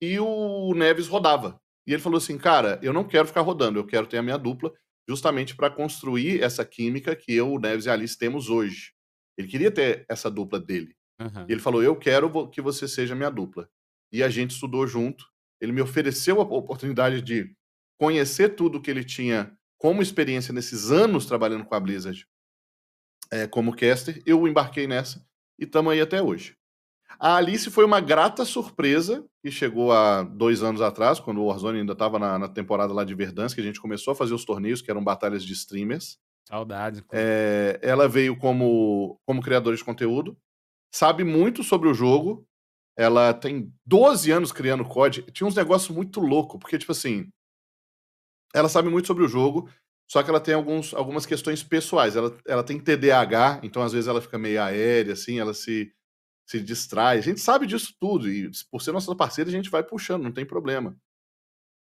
E 0.01 0.19
o 0.19 0.73
Neves 0.73 1.07
rodava. 1.07 1.59
E 1.85 1.93
ele 1.93 2.01
falou 2.01 2.17
assim: 2.17 2.37
cara, 2.37 2.79
eu 2.81 2.93
não 2.93 3.03
quero 3.03 3.27
ficar 3.27 3.41
rodando, 3.41 3.77
eu 3.77 3.85
quero 3.85 4.07
ter 4.07 4.17
a 4.17 4.23
minha 4.23 4.37
dupla, 4.37 4.73
justamente 5.07 5.55
para 5.55 5.69
construir 5.69 6.41
essa 6.41 6.65
química 6.65 7.15
que 7.15 7.33
eu, 7.33 7.51
o 7.53 7.59
Neves 7.59 7.85
e 7.85 7.89
a 7.89 7.93
Alice 7.93 8.17
temos 8.17 8.49
hoje. 8.49 8.93
Ele 9.37 9.47
queria 9.47 9.71
ter 9.71 10.05
essa 10.09 10.29
dupla 10.29 10.59
dele. 10.59 10.95
E 11.47 11.51
ele 11.51 11.61
falou: 11.61 11.83
Eu 11.83 11.95
quero 11.95 12.49
que 12.49 12.61
você 12.61 12.87
seja 12.87 13.15
minha 13.15 13.29
dupla. 13.29 13.69
E 14.11 14.23
a 14.23 14.29
gente 14.29 14.51
estudou 14.51 14.85
junto. 14.87 15.25
Ele 15.61 15.71
me 15.71 15.81
ofereceu 15.81 16.41
a 16.41 16.43
oportunidade 16.43 17.21
de 17.21 17.55
conhecer 17.97 18.49
tudo 18.55 18.81
que 18.81 18.91
ele 18.91 19.03
tinha 19.03 19.57
como 19.77 20.01
experiência 20.01 20.53
nesses 20.53 20.91
anos 20.91 21.25
trabalhando 21.25 21.65
com 21.65 21.75
a 21.75 21.79
Blizzard 21.79 22.25
é, 23.31 23.47
como 23.47 23.75
caster. 23.75 24.21
Eu 24.25 24.47
embarquei 24.47 24.87
nessa 24.87 25.25
e 25.59 25.63
estamos 25.63 25.91
aí 25.91 26.01
até 26.01 26.21
hoje. 26.21 26.57
A 27.19 27.35
Alice 27.37 27.69
foi 27.69 27.85
uma 27.85 27.99
grata 27.99 28.43
surpresa 28.45 29.25
que 29.41 29.49
chegou 29.49 29.91
há 29.91 30.23
dois 30.23 30.63
anos 30.63 30.81
atrás, 30.81 31.19
quando 31.19 31.41
o 31.41 31.45
Warzone 31.45 31.79
ainda 31.79 31.93
estava 31.93 32.19
na, 32.19 32.37
na 32.37 32.47
temporada 32.47 32.93
lá 32.93 33.03
de 33.03 33.15
Verdansk, 33.15 33.55
que 33.55 33.61
a 33.61 33.63
gente 33.63 33.81
começou 33.81 34.11
a 34.11 34.15
fazer 34.15 34.33
os 34.33 34.45
torneios, 34.45 34.81
que 34.81 34.91
eram 34.91 35.03
batalhas 35.03 35.43
de 35.43 35.53
streamers. 35.53 36.17
Saudades. 36.47 37.01
É, 37.11 37.79
ela 37.81 38.07
veio 38.07 38.37
como, 38.37 39.19
como 39.25 39.41
criadora 39.41 39.75
de 39.75 39.83
conteúdo, 39.83 40.37
sabe 40.93 41.23
muito 41.23 41.63
sobre 41.63 41.89
o 41.89 41.93
jogo. 41.93 42.45
Ela 42.97 43.33
tem 43.33 43.73
12 43.85 44.31
anos 44.31 44.51
criando 44.51 44.85
COD. 44.85 45.23
Tinha 45.31 45.47
uns 45.47 45.55
negócios 45.55 45.93
muito 45.93 46.19
loucos, 46.19 46.59
porque, 46.59 46.77
tipo 46.77 46.91
assim, 46.91 47.29
ela 48.53 48.69
sabe 48.69 48.89
muito 48.89 49.07
sobre 49.07 49.23
o 49.23 49.27
jogo, 49.27 49.69
só 50.09 50.21
que 50.21 50.29
ela 50.29 50.39
tem 50.39 50.53
alguns, 50.53 50.93
algumas 50.93 51.25
questões 51.25 51.63
pessoais. 51.63 52.15
Ela, 52.15 52.35
ela 52.47 52.63
tem 52.63 52.79
TDAH, 52.79 53.59
então 53.63 53.81
às 53.81 53.91
vezes 53.91 54.07
ela 54.07 54.21
fica 54.21 54.37
meio 54.37 54.61
aérea, 54.61 55.13
assim, 55.13 55.39
ela 55.39 55.53
se, 55.53 55.91
se 56.45 56.61
distrai. 56.61 57.17
A 57.17 57.21
gente 57.21 57.39
sabe 57.39 57.65
disso 57.65 57.93
tudo, 57.99 58.29
e 58.29 58.49
por 58.71 58.81
ser 58.81 58.91
nossa 58.91 59.15
parceira, 59.15 59.49
a 59.49 59.53
gente 59.53 59.69
vai 59.69 59.83
puxando, 59.83 60.23
não 60.23 60.31
tem 60.31 60.45
problema. 60.45 60.95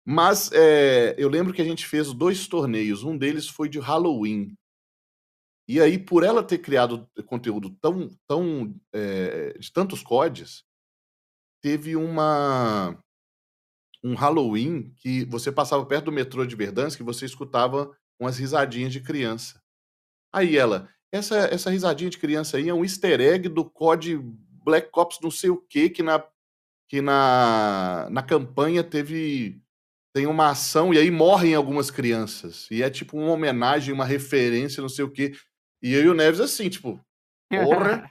Mas 0.05 0.51
é, 0.53 1.15
eu 1.19 1.29
lembro 1.29 1.53
que 1.53 1.63
a 1.63 1.65
gente 1.65 1.87
fez 1.87 2.13
dois 2.13 2.49
torneios, 2.49 3.05
um 3.05 3.17
deles 3.17 3.47
foi 3.49 3.69
de 3.69 3.79
Halloween. 3.79 4.57
E 5.69 5.81
aí, 5.81 5.99
por 5.99 6.25
ela 6.25 6.43
ter 6.43 6.59
criado 6.59 7.07
conteúdo 7.27 7.71
tão, 7.81 8.09
tão 8.27 8.75
é, 8.93 9.57
de 9.59 9.71
tantos 9.71 10.03
CODs, 10.03 10.65
teve 11.61 11.95
uma 11.95 12.99
um 14.03 14.15
Halloween 14.15 14.93
que 14.97 15.25
você 15.25 15.51
passava 15.51 15.85
perto 15.85 16.07
do 16.07 16.13
metrô 16.13 16.47
de 16.47 16.55
Verdansk 16.57 17.01
e 17.01 17.05
você 17.05 17.27
escutava 17.27 17.95
umas 18.19 18.39
risadinhas 18.39 18.93
de 18.93 19.01
criança. 19.01 19.61
Aí 20.33 20.57
ela, 20.57 20.89
essa, 21.13 21.37
essa 21.37 21.71
risadinha 21.71 22.11
de 22.11 22.19
criança 22.19 22.57
aí 22.57 22.69
é 22.69 22.75
um 22.75 22.85
easter 22.85 23.21
egg 23.21 23.49
do 23.49 23.65
COD 23.65 24.23
Black 24.69 24.91
Ops 24.95 25.19
não 25.23 25.31
sei 25.31 25.49
o 25.49 25.57
que, 25.57 25.89
que 25.89 26.03
na, 26.03 26.23
que 26.91 27.01
na, 27.01 28.07
na 28.11 28.23
campanha 28.23 28.85
teve 28.85 29.59
tem 30.15 30.27
uma 30.27 30.51
ação 30.51 30.93
e 30.93 30.99
aí 30.99 31.11
morrem 31.11 31.55
algumas 31.55 31.91
crianças. 31.91 32.69
E 32.71 32.83
é 32.83 32.91
tipo 32.91 33.17
uma 33.17 33.33
homenagem, 33.33 33.95
uma 33.95 34.05
referência, 34.05 34.83
não 34.83 34.89
sei 34.89 35.05
o 35.05 35.11
quê. 35.11 35.33
E 35.83 35.95
eu 35.95 36.03
e 36.03 36.09
o 36.09 36.15
Neves 36.15 36.41
assim, 36.41 36.69
tipo, 36.69 37.01
porra, 37.49 38.07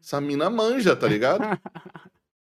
essa 0.00 0.20
mina 0.22 0.48
manja, 0.48 0.96
tá 0.96 1.06
ligado? 1.06 1.42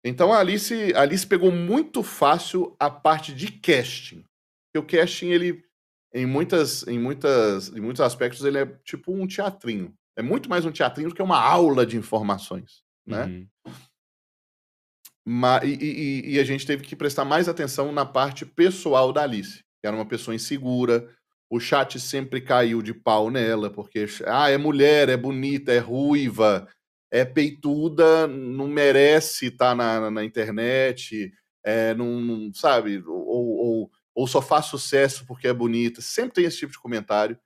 Então 0.05 0.33
a 0.33 0.41
Alice, 0.41 0.93
a 0.97 1.03
Alice 1.03 1.25
pegou 1.25 1.53
muito 1.53 2.03
fácil 2.03 2.75
a 2.77 2.91
parte 2.91 3.33
de 3.33 3.53
casting. 3.53 4.25
Porque 4.67 4.79
o 4.79 5.01
casting, 5.01 5.29
ele, 5.29 5.65
em, 6.13 6.27
muitas, 6.27 6.85
em, 6.89 6.99
muitas, 6.99 7.69
em 7.69 7.81
muitos 7.81 8.01
aspectos, 8.01 8.45
ele 8.45 8.59
é 8.59 8.67
tipo 8.85 9.13
um 9.13 9.29
teatrinho. 9.29 9.95
É 10.17 10.23
muito 10.23 10.49
mais 10.49 10.65
um 10.65 10.73
teatrinho 10.73 11.11
do 11.11 11.15
que 11.15 11.23
uma 11.23 11.41
aula 11.41 11.87
de 11.87 11.97
informações, 11.97 12.82
né? 13.07 13.25
Uhum. 13.25 13.47
Ma- 15.25 15.61
e, 15.65 15.73
e- 15.75 16.35
e 16.35 16.39
a 16.41 16.45
gente 16.45 16.67
teve 16.67 16.83
que 16.83 16.97
prestar 16.97 17.25
mais 17.25 17.49
atenção 17.49 17.93
na 17.93 18.05
parte 18.05 18.45
pessoal 18.45 19.13
da 19.13 19.23
Alice, 19.23 19.59
que 19.81 19.87
era 19.87 19.95
uma 19.97 20.07
pessoa 20.07 20.35
insegura. 20.35 21.09
O 21.51 21.61
chat 21.61 22.01
sempre 22.01 22.41
caiu 22.41 22.83
de 22.83 22.93
pau 22.95 23.31
nela, 23.31 23.71
porque 23.71 24.07
ah, 24.27 24.51
é 24.51 24.57
mulher, 24.59 25.09
é 25.09 25.17
bonita, 25.17 25.71
é 25.73 25.79
ruiva, 25.79 26.67
é 27.11 27.25
peituda, 27.25 28.27
não 28.27 28.67
merece 28.67 29.47
estar 29.49 29.75
na, 29.77 30.01
na- 30.01 30.11
na 30.11 30.25
internet, 30.25 31.31
é, 31.65 31.95
não, 31.95 32.21
não- 32.21 32.53
sabe, 32.55 33.03
ou, 33.07 33.47
ou, 33.59 33.91
ou 34.15 34.27
só 34.27 34.41
faz 34.43 34.67
sucesso 34.67 35.25
porque 35.27 35.47
é 35.47 35.53
bonita. 35.53 36.01
Sempre 36.01 36.33
tem 36.35 36.45
esse 36.47 36.59
tipo 36.59 36.73
de 36.73 36.79
comentário. 36.81 37.39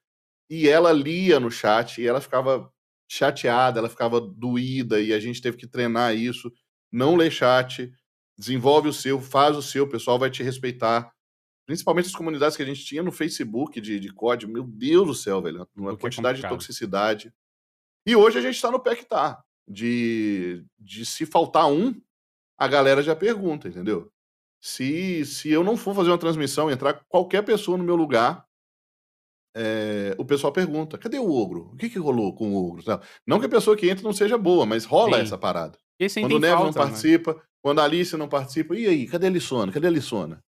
E 0.50 0.68
ela 0.68 0.92
lia 0.92 1.40
no 1.40 1.50
chat 1.50 2.00
e 2.00 2.06
ela 2.06 2.20
ficava 2.20 2.72
chateada, 3.08 3.78
ela 3.78 3.88
ficava 3.88 4.20
doída, 4.20 5.00
e 5.00 5.12
a 5.12 5.20
gente 5.20 5.40
teve 5.40 5.56
que 5.56 5.66
treinar 5.66 6.14
isso 6.14 6.52
não 6.90 7.16
lê 7.16 7.30
chat, 7.30 7.92
desenvolve 8.38 8.88
o 8.88 8.92
seu, 8.92 9.20
faz 9.20 9.56
o 9.56 9.62
seu, 9.62 9.84
o 9.84 9.88
pessoal 9.88 10.18
vai 10.18 10.30
te 10.30 10.42
respeitar. 10.42 11.12
Principalmente 11.66 12.06
as 12.06 12.14
comunidades 12.14 12.56
que 12.56 12.62
a 12.62 12.66
gente 12.66 12.84
tinha 12.84 13.02
no 13.02 13.10
Facebook 13.10 13.80
de, 13.80 13.98
de 13.98 14.12
código, 14.12 14.52
meu 14.52 14.64
Deus 14.64 15.06
do 15.06 15.14
céu, 15.14 15.42
velho, 15.42 15.68
uma 15.76 15.90
que 15.90 15.96
é 15.96 16.00
quantidade 16.00 16.40
de 16.40 16.48
toxicidade. 16.48 17.32
E 18.06 18.14
hoje 18.14 18.38
a 18.38 18.40
gente 18.40 18.54
está 18.54 18.70
no 18.70 18.80
pé 18.80 18.94
que 18.94 19.04
tá. 19.04 19.42
De, 19.68 20.64
de 20.78 21.04
se 21.04 21.26
faltar 21.26 21.66
um, 21.66 22.00
a 22.56 22.68
galera 22.68 23.02
já 23.02 23.16
pergunta, 23.16 23.68
entendeu? 23.68 24.12
Se, 24.60 25.26
se 25.26 25.50
eu 25.50 25.64
não 25.64 25.76
for 25.76 25.94
fazer 25.94 26.10
uma 26.10 26.18
transmissão, 26.18 26.70
entrar 26.70 27.04
qualquer 27.08 27.42
pessoa 27.42 27.76
no 27.76 27.82
meu 27.82 27.96
lugar, 27.96 28.46
é, 29.56 30.14
o 30.18 30.24
pessoal 30.24 30.52
pergunta: 30.52 30.98
cadê 30.98 31.18
o 31.18 31.30
ogro? 31.30 31.70
O 31.72 31.76
que, 31.76 31.88
que 31.88 31.98
rolou 31.98 32.34
com 32.34 32.52
o 32.54 32.68
ogro? 32.68 32.84
Não 33.26 33.40
que 33.40 33.46
a 33.46 33.48
pessoa 33.48 33.76
que 33.76 33.88
entra 33.88 34.04
não 34.04 34.12
seja 34.12 34.36
boa, 34.36 34.66
mas 34.66 34.84
rola 34.84 35.16
Sim. 35.16 35.22
essa 35.22 35.38
parada. 35.38 35.78
Quando 36.20 36.36
o 36.36 36.38
Neves 36.38 36.58
não 36.60 36.66
né? 36.66 36.72
participa, 36.74 37.42
quando 37.62 37.80
a 37.80 37.84
Alice 37.84 38.16
não 38.16 38.28
participa, 38.28 38.76
e 38.76 38.86
aí, 38.86 39.06
cadê 39.06 39.28
a 39.28 39.30
Lissona? 39.30 39.72
Cadê 39.72 39.86
a 39.86 39.90
Lissona? 39.90 40.42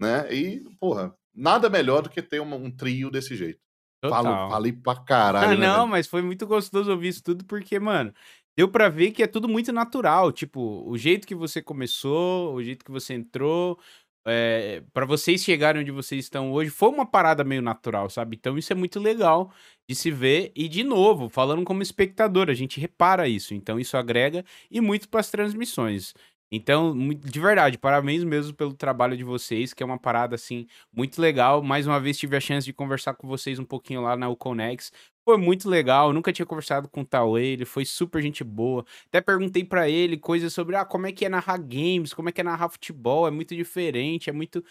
Né? 0.00 0.34
E, 0.34 0.64
porra, 0.80 1.14
nada 1.34 1.70
melhor 1.70 2.02
do 2.02 2.10
que 2.10 2.20
ter 2.20 2.40
uma- 2.40 2.56
um 2.56 2.70
trio 2.70 3.10
desse 3.10 3.36
jeito. 3.36 3.60
Falo, 4.04 4.50
falei 4.50 4.72
pra 4.72 4.96
caralho, 4.96 5.52
Ah, 5.52 5.54
né, 5.56 5.64
não, 5.66 5.76
velho? 5.82 5.88
mas 5.88 6.08
foi 6.08 6.22
muito 6.22 6.44
gostoso 6.44 6.90
ouvir 6.90 7.08
isso 7.08 7.22
tudo, 7.22 7.44
porque, 7.44 7.78
mano, 7.78 8.12
deu 8.58 8.68
pra 8.68 8.88
ver 8.88 9.12
que 9.12 9.22
é 9.22 9.28
tudo 9.28 9.48
muito 9.48 9.72
natural. 9.72 10.32
Tipo, 10.32 10.82
o 10.90 10.98
jeito 10.98 11.24
que 11.24 11.36
você 11.36 11.62
começou, 11.62 12.52
o 12.52 12.60
jeito 12.64 12.84
que 12.84 12.90
você 12.90 13.14
entrou, 13.14 13.78
é, 14.26 14.82
para 14.92 15.04
vocês 15.04 15.42
chegarem 15.42 15.82
onde 15.82 15.90
vocês 15.90 16.24
estão 16.24 16.52
hoje, 16.52 16.70
foi 16.70 16.88
uma 16.88 17.06
parada 17.06 17.42
meio 17.44 17.62
natural, 17.62 18.08
sabe? 18.08 18.36
Então 18.36 18.56
isso 18.56 18.72
é 18.72 18.76
muito 18.76 19.00
legal 19.00 19.52
de 19.88 19.94
se 19.94 20.10
ver. 20.10 20.52
E, 20.54 20.68
de 20.68 20.84
novo, 20.84 21.28
falando 21.28 21.64
como 21.64 21.82
espectador, 21.82 22.48
a 22.48 22.54
gente 22.54 22.80
repara 22.80 23.28
isso. 23.28 23.54
Então 23.54 23.78
isso 23.80 23.96
agrega 23.96 24.44
e 24.70 24.80
muito 24.80 25.08
pras 25.08 25.30
transmissões. 25.30 26.14
Então, 26.54 26.94
de 27.14 27.40
verdade, 27.40 27.78
parabéns 27.78 28.22
mesmo 28.22 28.52
pelo 28.54 28.74
trabalho 28.74 29.16
de 29.16 29.24
vocês, 29.24 29.72
que 29.72 29.82
é 29.82 29.86
uma 29.86 29.98
parada, 29.98 30.34
assim, 30.34 30.66
muito 30.92 31.18
legal. 31.18 31.62
Mais 31.62 31.86
uma 31.86 31.98
vez 31.98 32.18
tive 32.18 32.36
a 32.36 32.40
chance 32.40 32.66
de 32.66 32.74
conversar 32.74 33.14
com 33.14 33.26
vocês 33.26 33.58
um 33.58 33.64
pouquinho 33.64 34.02
lá 34.02 34.14
na 34.18 34.28
Uconex. 34.28 34.92
Foi 35.24 35.36
muito 35.38 35.68
legal, 35.68 36.12
nunca 36.12 36.32
tinha 36.32 36.44
conversado 36.44 36.88
com 36.88 37.02
o 37.02 37.06
Tauê, 37.06 37.46
ele 37.46 37.64
foi 37.64 37.84
super 37.84 38.20
gente 38.20 38.42
boa. 38.42 38.84
Até 39.06 39.20
perguntei 39.20 39.64
pra 39.64 39.88
ele 39.88 40.16
coisas 40.16 40.52
sobre, 40.52 40.74
ah, 40.74 40.84
como 40.84 41.06
é 41.06 41.12
que 41.12 41.24
é 41.24 41.28
narrar 41.28 41.58
games, 41.58 42.12
como 42.12 42.28
é 42.28 42.32
que 42.32 42.40
é 42.40 42.44
narrar 42.44 42.68
futebol, 42.68 43.26
é 43.28 43.30
muito 43.30 43.54
diferente, 43.54 44.28
é 44.28 44.32
muito... 44.32 44.64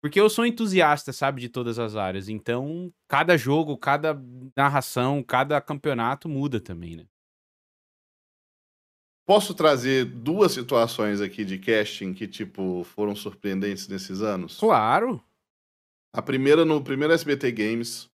Porque 0.00 0.18
eu 0.18 0.30
sou 0.30 0.46
entusiasta, 0.46 1.12
sabe, 1.12 1.40
de 1.40 1.48
todas 1.48 1.78
as 1.78 1.96
áreas. 1.96 2.28
Então, 2.28 2.90
cada 3.08 3.36
jogo, 3.36 3.76
cada 3.76 4.18
narração, 4.56 5.22
cada 5.22 5.60
campeonato 5.60 6.28
muda 6.28 6.60
também, 6.60 6.96
né? 6.96 7.04
Posso 9.26 9.52
trazer 9.52 10.06
duas 10.06 10.52
situações 10.52 11.20
aqui 11.20 11.44
de 11.44 11.58
casting 11.58 12.14
que, 12.14 12.26
tipo, 12.26 12.82
foram 12.84 13.14
surpreendentes 13.14 13.86
nesses 13.86 14.22
anos? 14.22 14.58
Claro. 14.58 15.22
A 16.14 16.22
primeira, 16.22 16.64
no 16.64 16.82
primeiro 16.82 17.12
SBT 17.12 17.52
Games, 17.52 18.08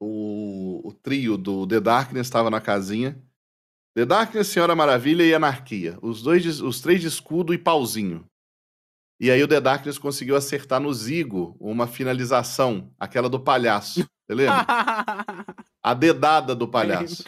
o, 0.00 0.88
o 0.88 0.92
trio 0.92 1.36
do 1.36 1.66
The 1.66 1.80
Darkness 1.80 2.26
estava 2.26 2.50
na 2.50 2.60
casinha. 2.60 3.20
The 3.94 4.04
Darkness, 4.04 4.48
Senhora 4.48 4.76
Maravilha 4.76 5.24
e 5.24 5.34
Anarquia. 5.34 5.98
Os, 6.00 6.22
dois, 6.22 6.60
os 6.60 6.80
três 6.80 7.00
de 7.00 7.08
escudo 7.08 7.52
e 7.52 7.58
pauzinho. 7.58 8.24
E 9.20 9.30
aí 9.30 9.42
o 9.42 9.48
The 9.48 9.60
Darkness 9.60 9.98
conseguiu 9.98 10.36
acertar 10.36 10.80
no 10.80 10.94
Zigo 10.94 11.56
uma 11.58 11.88
finalização, 11.88 12.94
aquela 12.98 13.28
do 13.28 13.40
palhaço. 13.40 14.08
Você 14.28 14.34
lembra? 14.34 14.64
a 15.82 15.94
dedada 15.94 16.54
do 16.54 16.68
palhaço. 16.68 17.24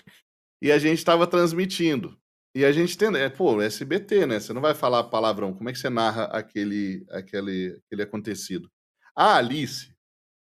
E 0.63 0.71
a 0.71 0.79
gente 0.79 0.99
estava 0.99 1.27
transmitindo. 1.27 2.17
E 2.55 2.65
a 2.65 2.73
gente 2.73 2.99
tem, 2.99 3.15
é, 3.17 3.29
pô, 3.29 3.61
SBT, 3.63 4.27
né? 4.27 4.39
Você 4.39 4.53
não 4.53 4.61
vai 4.61 4.75
falar 4.75 5.05
palavrão. 5.05 5.55
Como 5.55 5.69
é 5.69 5.73
que 5.73 5.79
você 5.79 5.89
narra 5.89 6.25
aquele, 6.25 7.07
aquele, 7.11 7.81
aquele 7.87 8.03
acontecido? 8.03 8.71
A 9.17 9.37
Alice, 9.37 9.93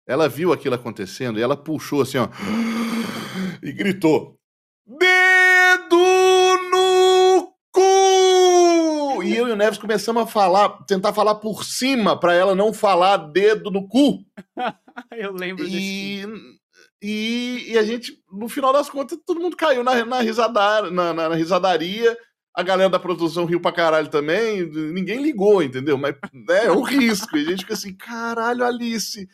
ela 0.06 0.28
viu 0.28 0.52
aquilo 0.52 0.76
acontecendo 0.76 1.38
e 1.38 1.42
ela 1.42 1.56
puxou 1.56 2.02
assim, 2.02 2.18
ó, 2.18 2.28
e 3.62 3.72
gritou: 3.72 4.38
Dedo 4.86 5.96
no 6.70 7.52
cu! 7.72 9.22
E 9.24 9.34
eu 9.34 9.48
e 9.48 9.52
o 9.52 9.56
Neves 9.56 9.78
começamos 9.78 10.22
a 10.22 10.26
falar, 10.26 10.84
tentar 10.86 11.12
falar 11.12 11.36
por 11.36 11.64
cima 11.64 12.18
para 12.18 12.32
ela 12.32 12.54
não 12.54 12.72
falar 12.72 13.16
dedo 13.16 13.70
no 13.70 13.88
cu. 13.88 14.24
eu 15.10 15.32
lembro 15.32 15.66
e, 15.66 16.24
e, 17.02 17.72
e, 17.72 17.78
a 17.78 17.82
gente, 17.82 18.12
no 18.30 18.48
final 18.48 18.72
das 18.72 18.88
contas, 18.88 19.18
todo 19.26 19.40
mundo 19.40 19.56
caiu 19.56 19.82
na, 19.82 20.04
na, 20.04 20.20
risada, 20.20 20.90
na, 20.90 21.12
na, 21.12 21.28
na 21.28 21.34
risadaria. 21.34 22.16
A 22.54 22.62
galera 22.62 22.88
da 22.88 22.98
produção 22.98 23.44
riu 23.44 23.60
pra 23.60 23.72
caralho 23.72 24.08
também. 24.08 24.64
Ninguém 24.64 25.20
ligou, 25.20 25.62
entendeu? 25.62 25.98
Mas 25.98 26.14
né, 26.32 26.66
é 26.66 26.72
um 26.72 26.82
risco. 26.82 27.36
E 27.36 27.42
a 27.42 27.50
gente 27.50 27.60
fica 27.60 27.74
assim, 27.74 27.94
caralho, 27.94 28.64
Alice 28.64 29.28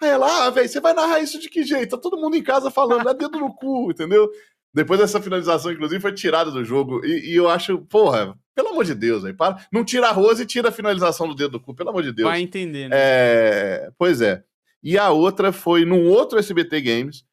Aí 0.00 0.08
ela, 0.08 0.46
ah, 0.46 0.50
velho, 0.50 0.68
você 0.68 0.80
vai 0.80 0.92
narrar 0.92 1.20
isso 1.20 1.40
de 1.40 1.48
que 1.48 1.64
jeito? 1.64 1.96
Tá 1.96 1.98
todo 2.00 2.16
mundo 2.16 2.36
em 2.36 2.42
casa 2.42 2.70
falando, 2.70 3.08
é 3.08 3.14
dedo 3.14 3.38
no 3.38 3.52
cu, 3.52 3.90
entendeu? 3.90 4.30
Depois 4.72 5.00
dessa 5.00 5.20
finalização, 5.20 5.72
inclusive, 5.72 6.00
foi 6.00 6.12
tirada 6.12 6.50
do 6.50 6.64
jogo. 6.64 7.04
E, 7.04 7.32
e, 7.32 7.34
eu 7.34 7.48
acho, 7.48 7.78
porra, 7.78 8.38
pelo 8.54 8.68
amor 8.68 8.84
de 8.84 8.94
Deus, 8.94 9.24
aí, 9.24 9.32
para. 9.32 9.66
Não 9.72 9.84
tira 9.84 10.08
a 10.08 10.12
Rose 10.12 10.42
e 10.42 10.46
tira 10.46 10.68
a 10.68 10.72
finalização 10.72 11.26
do 11.26 11.34
dedo 11.34 11.52
do 11.52 11.60
cu, 11.60 11.74
pelo 11.74 11.90
amor 11.90 12.02
de 12.02 12.12
Deus. 12.12 12.28
Vai 12.28 12.40
entender, 12.40 12.88
né? 12.88 12.96
É, 12.96 13.90
pois 13.98 14.20
é. 14.20 14.44
E 14.82 14.96
a 14.96 15.10
outra 15.10 15.52
foi 15.52 15.84
num 15.84 16.06
outro 16.06 16.38
SBT 16.38 16.80
Games, 16.80 17.24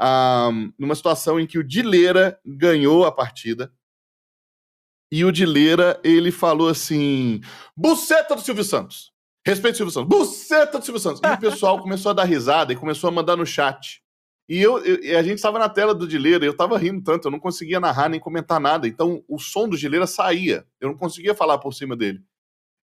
um, 0.00 0.72
numa 0.78 0.94
situação 0.94 1.38
em 1.38 1.46
que 1.46 1.58
o 1.58 1.64
Dileira 1.64 2.40
ganhou 2.44 3.04
a 3.04 3.12
partida. 3.12 3.72
E 5.10 5.24
o 5.24 5.30
Dileira, 5.30 6.00
ele 6.02 6.32
falou 6.32 6.68
assim: 6.68 7.40
buceta 7.76 8.34
do 8.34 8.40
Silvio 8.40 8.64
Santos. 8.64 9.11
Respeito 9.44 9.76
Silvio 9.76 9.92
Santos. 9.92 10.08
Buceta 10.08 10.78
do 10.78 10.84
Silvio 10.84 11.00
Santos. 11.00 11.20
E 11.24 11.26
o 11.26 11.38
pessoal 11.38 11.80
começou 11.80 12.10
a 12.10 12.14
dar 12.14 12.24
risada 12.24 12.72
e 12.72 12.76
começou 12.76 13.08
a 13.08 13.10
mandar 13.10 13.36
no 13.36 13.44
chat. 13.44 14.02
E 14.48 14.60
eu, 14.60 14.78
eu 14.84 15.18
a 15.18 15.22
gente 15.22 15.36
estava 15.36 15.58
na 15.58 15.68
tela 15.68 15.94
do 15.94 16.06
Dileira, 16.06 16.44
eu 16.44 16.52
estava 16.52 16.76
rindo 16.76 17.02
tanto, 17.02 17.26
eu 17.26 17.30
não 17.32 17.40
conseguia 17.40 17.80
narrar 17.80 18.08
nem 18.08 18.20
comentar 18.20 18.60
nada. 18.60 18.86
Então 18.86 19.24
o 19.28 19.38
som 19.38 19.68
do 19.68 19.76
Dileira 19.76 20.06
saía. 20.06 20.66
Eu 20.80 20.90
não 20.90 20.96
conseguia 20.96 21.34
falar 21.34 21.58
por 21.58 21.72
cima 21.72 21.96
dele. 21.96 22.22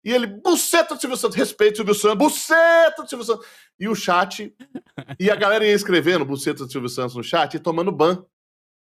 E 0.04 0.12
ele, 0.12 0.28
buceta 0.28 0.96
do 0.96 1.02
Silvio 1.02 1.18
Santos, 1.18 1.36
respeito 1.36 1.78
Silvio 1.78 1.94
Santos, 1.94 2.18
buceta 2.18 3.04
do 3.04 3.10
Silvio 3.10 3.26
Santos. 3.26 3.46
E 3.78 3.88
o 3.88 3.96
chat, 3.96 4.54
e 5.20 5.30
a 5.30 5.36
galera 5.36 5.66
ia 5.66 5.74
escrevendo 5.74 6.26
buceta 6.26 6.66
do 6.66 6.72
Silvio 6.72 6.90
Santos 6.90 7.16
no 7.16 7.24
chat 7.24 7.54
e 7.54 7.60
tomando 7.60 7.92
ban. 7.92 8.26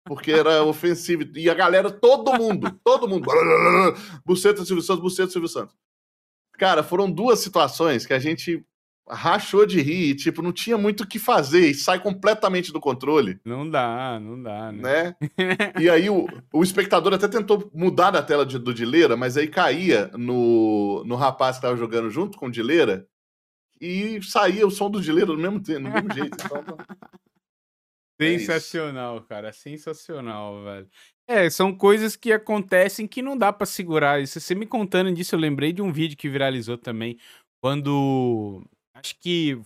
Porque 0.05 0.33
era 0.33 0.65
ofensivo. 0.65 1.25
E 1.37 1.51
a 1.51 1.55
galera, 1.55 1.91
todo 1.91 2.33
mundo, 2.33 2.71
todo 2.83 3.07
mundo, 3.07 3.27
buceta 4.25 4.61
do 4.63 4.67
Silvio 4.67 4.83
Santos, 4.83 5.03
buceta 5.03 5.27
do 5.27 5.33
Silvio 5.33 5.49
Santos. 5.49 5.77
Cara, 6.59 6.83
foram 6.83 7.11
duas 7.11 7.39
situações 7.39 8.05
que 8.05 8.13
a 8.13 8.19
gente 8.19 8.65
rachou 9.11 9.65
de 9.65 9.81
rir, 9.81 10.15
tipo, 10.17 10.43
não 10.43 10.53
tinha 10.53 10.77
muito 10.77 11.03
o 11.03 11.07
que 11.07 11.19
fazer 11.19 11.71
e 11.71 11.75
sai 11.75 12.01
completamente 12.01 12.73
do 12.73 12.81
controle. 12.81 13.41
Não 13.45 13.69
dá, 13.69 14.21
não 14.21 14.43
dá, 14.43 14.71
né? 14.71 14.83
né? 14.83 15.73
e 15.81 15.89
aí 15.89 16.11
o, 16.11 16.27
o 16.53 16.63
espectador 16.63 17.15
até 17.15 17.27
tentou 17.27 17.71
mudar 17.73 18.11
da 18.11 18.23
tela 18.23 18.45
de, 18.45 18.59
do 18.59 18.75
Dileira, 18.75 19.17
mas 19.17 19.37
aí 19.37 19.49
caía 19.49 20.11
no, 20.15 21.03
no 21.05 21.17
rapaz 21.17 21.57
que 21.57 21.63
tava 21.63 21.77
jogando 21.77 22.11
junto 22.11 22.37
com 22.37 22.47
o 22.47 22.51
Dileira 22.51 23.09
e 23.81 24.21
saía 24.23 24.67
o 24.67 24.71
som 24.71 24.91
do 24.91 25.01
Dileira 25.01 25.29
do 25.29 25.39
mesmo, 25.39 25.63
no 25.81 25.91
mesmo 25.91 26.13
jeito. 26.13 26.37
Então, 26.45 26.77
é 28.21 28.39
sensacional, 28.39 29.19
é 29.19 29.21
cara, 29.23 29.53
sensacional, 29.53 30.65
velho. 30.65 30.89
É, 31.31 31.51
são 31.51 31.75
coisas 31.75 32.17
que 32.17 32.33
acontecem 32.33 33.07
que 33.07 33.21
não 33.21 33.37
dá 33.37 33.53
para 33.53 33.67
segurar. 33.67 34.27
Você 34.27 34.55
me 34.55 34.67
contando 34.67 35.13
disso, 35.13 35.35
eu 35.35 35.39
lembrei 35.39 35.75
de 35.75 35.83
um 35.83 35.93
vídeo 35.93 36.17
que 36.17 36.27
viralizou 36.29 36.79
também, 36.79 37.19
quando 37.61 38.65
acho 38.95 39.15
que 39.21 39.61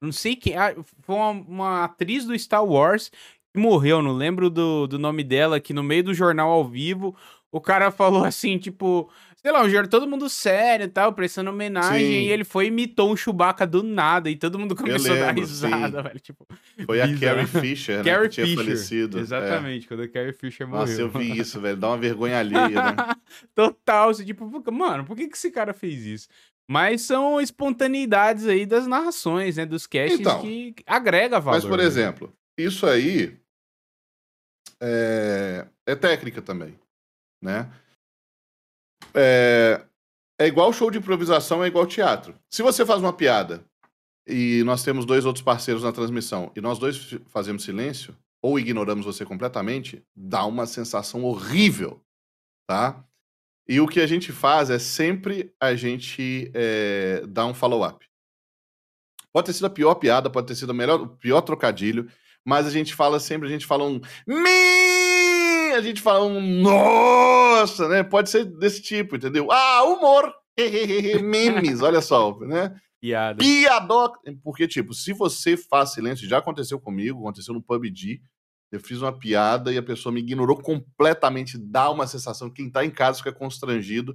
não 0.00 0.10
sei 0.10 0.34
quem, 0.34 0.56
ah, 0.56 0.74
foi 1.02 1.14
uma, 1.14 1.30
uma 1.30 1.84
atriz 1.84 2.24
do 2.24 2.36
Star 2.38 2.64
Wars 2.64 3.10
que 3.54 3.60
morreu, 3.60 4.00
não 4.00 4.14
lembro 4.14 4.48
do, 4.48 4.86
do 4.86 4.98
nome 4.98 5.22
dela, 5.22 5.60
que 5.60 5.74
no 5.74 5.82
meio 5.82 6.02
do 6.02 6.14
jornal 6.14 6.50
ao 6.50 6.64
vivo, 6.66 7.14
o 7.52 7.60
cara 7.60 7.90
falou 7.92 8.24
assim, 8.24 8.56
tipo, 8.58 9.10
sei 9.42 9.50
lá, 9.50 9.62
um 9.62 9.68
jornal 9.68 9.88
todo 9.88 10.08
mundo 10.08 10.28
sério 10.28 10.84
e 10.84 10.88
tal, 10.88 11.12
prestando 11.12 11.50
homenagem, 11.50 12.06
Sim. 12.06 12.12
e 12.12 12.30
ele 12.30 12.44
foi 12.44 12.66
e 12.66 12.68
imitou 12.68 13.12
um 13.12 13.16
Chewbacca 13.16 13.66
do 13.66 13.82
nada, 13.82 14.30
e 14.30 14.36
todo 14.36 14.56
mundo 14.56 14.74
começou 14.76 15.10
lembro, 15.10 15.24
a 15.24 15.32
dar 15.32 15.40
risada, 15.40 15.96
sim. 15.98 16.02
velho. 16.04 16.20
Tipo, 16.20 16.46
foi 16.86 17.00
a 17.00 17.18
Carrie 17.18 17.46
Fisher, 17.46 17.98
né, 17.98 18.04
Carrie 18.04 18.28
que 18.28 18.34
tinha 18.34 18.46
Fisher. 18.46 18.64
falecido. 18.64 19.18
É. 19.18 19.20
Exatamente, 19.20 19.84
é. 19.84 19.88
quando 19.88 20.02
a 20.04 20.08
Carrie 20.08 20.32
Fisher 20.32 20.66
morreu. 20.66 20.86
Nossa, 20.86 21.00
eu 21.00 21.08
vi 21.10 21.34
isso, 21.40 21.60
velho, 21.60 21.76
dá 21.76 21.88
uma 21.88 21.98
vergonha 21.98 22.38
alheia, 22.38 22.68
né? 22.68 22.96
Total, 23.52 24.10
assim, 24.10 24.24
tipo, 24.24 24.48
mano, 24.72 25.04
por 25.04 25.16
que, 25.16 25.26
que 25.26 25.36
esse 25.36 25.50
cara 25.50 25.74
fez 25.74 26.06
isso? 26.06 26.28
Mas 26.70 27.02
são 27.02 27.40
espontaneidades 27.40 28.46
aí 28.46 28.64
das 28.64 28.86
narrações, 28.86 29.56
né, 29.56 29.66
dos 29.66 29.86
castings 29.86 30.20
então, 30.20 30.40
que 30.40 30.74
agrega 30.86 31.40
valor. 31.40 31.56
Mas, 31.56 31.68
por 31.68 31.78
né? 31.78 31.84
exemplo, 31.84 32.32
isso 32.56 32.86
aí 32.86 33.36
é, 34.80 35.66
é 35.84 35.96
técnica 35.96 36.40
também, 36.40 36.78
né? 37.42 37.68
É, 39.14 39.80
é 40.38 40.46
igual 40.46 40.72
show 40.72 40.90
de 40.90 40.98
improvisação, 40.98 41.62
é 41.62 41.68
igual 41.68 41.86
teatro. 41.86 42.34
Se 42.50 42.62
você 42.62 42.84
faz 42.84 43.00
uma 43.00 43.12
piada 43.12 43.64
e 44.26 44.62
nós 44.64 44.82
temos 44.82 45.04
dois 45.04 45.24
outros 45.24 45.44
parceiros 45.44 45.82
na 45.82 45.92
transmissão 45.92 46.50
e 46.56 46.60
nós 46.60 46.78
dois 46.78 47.16
fazemos 47.26 47.64
silêncio 47.64 48.16
ou 48.42 48.58
ignoramos 48.58 49.06
você 49.06 49.24
completamente, 49.24 50.02
dá 50.16 50.44
uma 50.44 50.66
sensação 50.66 51.22
horrível, 51.22 52.00
tá? 52.66 53.04
E 53.68 53.80
o 53.80 53.86
que 53.86 54.00
a 54.00 54.06
gente 54.06 54.32
faz 54.32 54.68
é 54.68 54.78
sempre 54.78 55.54
a 55.60 55.74
gente 55.76 56.50
é, 56.52 57.24
dar 57.28 57.46
um 57.46 57.54
follow-up. 57.54 58.04
Pode 59.32 59.46
ter 59.46 59.52
sido 59.52 59.66
a 59.66 59.70
pior 59.70 59.94
piada, 59.94 60.28
pode 60.28 60.48
ter 60.48 60.56
sido 60.56 60.70
o 60.70 60.74
melhor, 60.74 61.00
o 61.00 61.08
pior 61.08 61.40
trocadilho, 61.40 62.10
mas 62.44 62.66
a 62.66 62.70
gente 62.70 62.94
fala 62.94 63.20
sempre, 63.20 63.46
a 63.46 63.50
gente 63.50 63.64
fala 63.64 63.84
um 63.84 64.00
a 65.72 65.80
gente 65.80 66.00
fala 66.00 66.24
um 66.24 66.40
nossa, 66.60 67.88
né? 67.88 68.02
Pode 68.02 68.30
ser 68.30 68.44
desse 68.44 68.82
tipo, 68.82 69.16
entendeu? 69.16 69.50
Ah, 69.50 69.84
humor, 69.84 70.32
memes, 71.22 71.80
olha 71.80 72.00
só, 72.00 72.38
né? 72.40 72.74
Piada. 73.00 73.38
Piadoca. 73.38 74.20
Porque, 74.44 74.68
tipo, 74.68 74.94
se 74.94 75.12
você 75.12 75.56
faz 75.56 75.92
silêncio, 75.92 76.28
já 76.28 76.38
aconteceu 76.38 76.80
comigo, 76.80 77.20
aconteceu 77.20 77.52
no 77.52 77.62
PUBG, 77.62 78.20
eu 78.70 78.80
fiz 78.80 79.02
uma 79.02 79.12
piada 79.12 79.72
e 79.72 79.76
a 79.76 79.82
pessoa 79.82 80.12
me 80.12 80.20
ignorou 80.20 80.56
completamente, 80.56 81.58
dá 81.58 81.90
uma 81.90 82.06
sensação, 82.06 82.50
quem 82.50 82.70
tá 82.70 82.84
em 82.84 82.90
casa 82.90 83.18
fica 83.18 83.32
constrangido, 83.32 84.14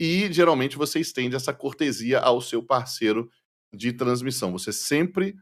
e 0.00 0.32
geralmente 0.32 0.76
você 0.76 0.98
estende 1.00 1.36
essa 1.36 1.52
cortesia 1.52 2.18
ao 2.18 2.40
seu 2.40 2.62
parceiro 2.62 3.28
de 3.74 3.92
transmissão. 3.92 4.52
Você 4.52 4.72
sempre 4.72 5.34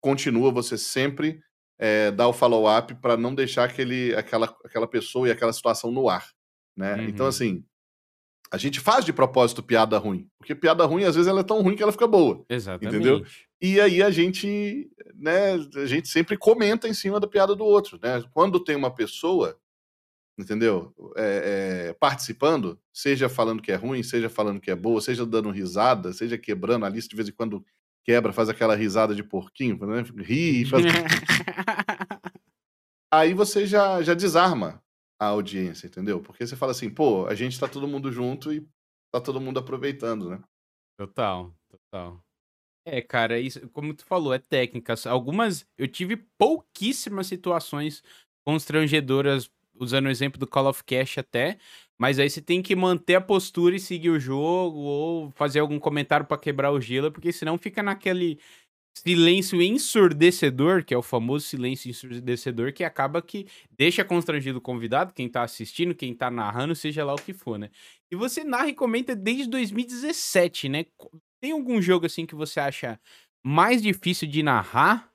continua, 0.00 0.50
você 0.50 0.76
sempre 0.76 1.40
é, 1.78 2.10
dar 2.10 2.28
o 2.28 2.32
follow-up 2.32 2.94
para 2.96 3.16
não 3.16 3.34
deixar 3.34 3.64
aquele, 3.64 4.14
aquela, 4.14 4.54
aquela 4.64 4.86
pessoa 4.86 5.28
e 5.28 5.30
aquela 5.30 5.52
situação 5.52 5.90
no 5.90 6.08
ar. 6.08 6.28
Né? 6.76 6.92
Então, 6.92 7.02
uhum. 7.02 7.08
Então, 7.10 7.26
assim, 7.26 7.64
a 8.50 8.58
gente 8.58 8.80
faz 8.80 9.04
de 9.04 9.12
propósito 9.12 9.62
piada 9.62 9.98
ruim. 9.98 10.28
Porque 10.38 10.54
piada 10.54 10.84
ruim, 10.84 11.04
às 11.04 11.14
vezes, 11.14 11.28
ela 11.28 11.40
é 11.40 11.44
tão 11.44 11.62
ruim 11.62 11.74
que 11.74 11.82
ela 11.82 11.92
fica 11.92 12.06
boa. 12.06 12.44
Exatamente. 12.48 12.94
Entendeu? 12.94 13.24
E 13.60 13.80
aí 13.80 14.02
a 14.02 14.10
gente, 14.10 14.90
né, 15.14 15.54
a 15.54 15.86
gente 15.86 16.08
sempre 16.08 16.36
comenta 16.36 16.86
em 16.86 16.94
cima 16.94 17.18
da 17.18 17.26
piada 17.26 17.54
do 17.54 17.64
outro. 17.64 17.98
Né? 18.02 18.22
Quando 18.32 18.60
tem 18.62 18.76
uma 18.76 18.94
pessoa, 18.94 19.58
entendeu? 20.38 20.94
É, 21.16 21.88
é, 21.88 21.92
participando, 21.94 22.78
seja 22.92 23.28
falando 23.28 23.62
que 23.62 23.72
é 23.72 23.76
ruim, 23.76 24.02
seja 24.02 24.28
falando 24.28 24.60
que 24.60 24.70
é 24.70 24.76
boa, 24.76 25.00
seja 25.00 25.24
dando 25.24 25.50
risada, 25.50 26.12
seja 26.12 26.36
quebrando 26.36 26.84
a 26.84 26.88
lista 26.88 27.10
de 27.10 27.16
vez 27.16 27.28
em 27.28 27.32
quando 27.32 27.64
quebra, 28.06 28.32
faz 28.32 28.48
aquela 28.48 28.76
risada 28.76 29.14
de 29.14 29.24
porquinho, 29.24 29.84
né? 29.84 30.02
ri, 30.18 30.64
faz... 30.64 30.84
aí 33.12 33.34
você 33.34 33.66
já, 33.66 34.00
já 34.02 34.14
desarma 34.14 34.82
a 35.18 35.26
audiência, 35.26 35.88
entendeu? 35.88 36.20
Porque 36.20 36.46
você 36.46 36.54
fala 36.54 36.72
assim, 36.72 36.88
pô, 36.88 37.26
a 37.26 37.34
gente 37.34 37.58
tá 37.58 37.66
todo 37.66 37.88
mundo 37.88 38.12
junto 38.12 38.52
e 38.52 38.66
tá 39.12 39.20
todo 39.20 39.40
mundo 39.40 39.58
aproveitando, 39.58 40.30
né? 40.30 40.40
Total, 40.98 41.52
total. 41.68 42.22
É, 42.86 43.02
cara, 43.02 43.40
isso, 43.40 43.68
como 43.70 43.92
tu 43.92 44.04
falou, 44.04 44.32
é 44.32 44.38
técnica. 44.38 44.94
Algumas, 45.08 45.66
eu 45.76 45.88
tive 45.88 46.16
pouquíssimas 46.16 47.26
situações 47.26 48.02
constrangedoras, 48.44 49.50
usando 49.74 50.06
o 50.06 50.10
exemplo 50.10 50.38
do 50.38 50.46
Call 50.46 50.68
of 50.68 50.84
Cash 50.84 51.18
até, 51.18 51.58
mas 51.98 52.18
aí 52.18 52.28
você 52.28 52.40
tem 52.40 52.62
que 52.62 52.76
manter 52.76 53.16
a 53.16 53.20
postura 53.20 53.76
e 53.76 53.80
seguir 53.80 54.10
o 54.10 54.20
jogo, 54.20 54.78
ou 54.78 55.30
fazer 55.32 55.60
algum 55.60 55.78
comentário 55.78 56.26
para 56.26 56.38
quebrar 56.38 56.70
o 56.72 56.80
gelo, 56.80 57.10
porque 57.12 57.32
senão 57.32 57.58
fica 57.58 57.82
naquele 57.82 58.38
silêncio 58.96 59.60
ensurdecedor, 59.60 60.84
que 60.84 60.94
é 60.94 60.98
o 60.98 61.02
famoso 61.02 61.46
silêncio 61.46 61.90
ensurdecedor, 61.90 62.72
que 62.72 62.82
acaba 62.82 63.20
que 63.20 63.46
deixa 63.76 64.04
constrangido 64.04 64.58
o 64.58 64.62
convidado, 64.62 65.12
quem 65.12 65.28
tá 65.28 65.42
assistindo, 65.42 65.94
quem 65.94 66.14
tá 66.14 66.30
narrando, 66.30 66.74
seja 66.74 67.04
lá 67.04 67.14
o 67.14 67.20
que 67.20 67.34
for, 67.34 67.58
né? 67.58 67.70
E 68.10 68.16
você 68.16 68.42
narra 68.42 68.68
e 68.68 68.74
comenta 68.74 69.14
desde 69.14 69.48
2017, 69.48 70.68
né? 70.68 70.86
Tem 71.40 71.52
algum 71.52 71.80
jogo 71.82 72.06
assim 72.06 72.24
que 72.24 72.34
você 72.34 72.58
acha 72.58 72.98
mais 73.44 73.82
difícil 73.82 74.26
de 74.28 74.42
narrar? 74.42 75.10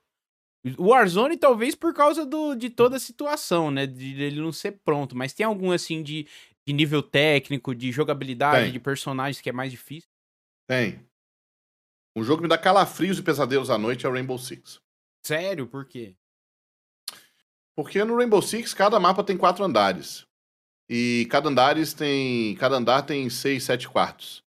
O 0.78 0.90
Warzone, 0.90 1.36
talvez 1.36 1.74
por 1.74 1.92
causa 1.92 2.24
do, 2.24 2.54
de 2.54 2.70
toda 2.70 2.96
a 2.96 3.00
situação, 3.00 3.68
né? 3.68 3.84
De 3.84 4.22
ele 4.22 4.40
não 4.40 4.52
ser 4.52 4.80
pronto. 4.84 5.16
Mas 5.16 5.32
tem 5.32 5.44
algum 5.44 5.72
assim 5.72 6.04
de, 6.04 6.28
de 6.66 6.72
nível 6.72 7.02
técnico, 7.02 7.74
de 7.74 7.90
jogabilidade, 7.90 8.64
tem. 8.64 8.72
de 8.72 8.80
personagens 8.80 9.40
que 9.40 9.48
é 9.48 9.52
mais 9.52 9.70
difícil? 9.70 10.08
Tem. 10.66 11.04
Um 12.14 12.22
jogo 12.22 12.38
que 12.38 12.42
me 12.42 12.48
dá 12.48 12.58
calafrios 12.58 13.18
e 13.18 13.22
pesadelos 13.22 13.70
à 13.70 13.78
noite 13.78 14.06
é 14.06 14.08
o 14.08 14.12
Rainbow 14.12 14.38
Six. 14.38 14.80
Sério? 15.24 15.66
Por 15.66 15.86
quê? 15.86 16.14
Porque 17.74 18.04
no 18.04 18.16
Rainbow 18.16 18.42
Six 18.42 18.74
cada 18.74 19.00
mapa 19.00 19.24
tem 19.24 19.36
quatro 19.36 19.64
andares. 19.64 20.26
E 20.88 21.26
cada 21.30 21.48
andares 21.48 21.94
tem. 21.94 22.54
Cada 22.56 22.76
andar 22.76 23.02
tem 23.02 23.30
seis, 23.30 23.64
sete 23.64 23.88
quartos. 23.88 24.44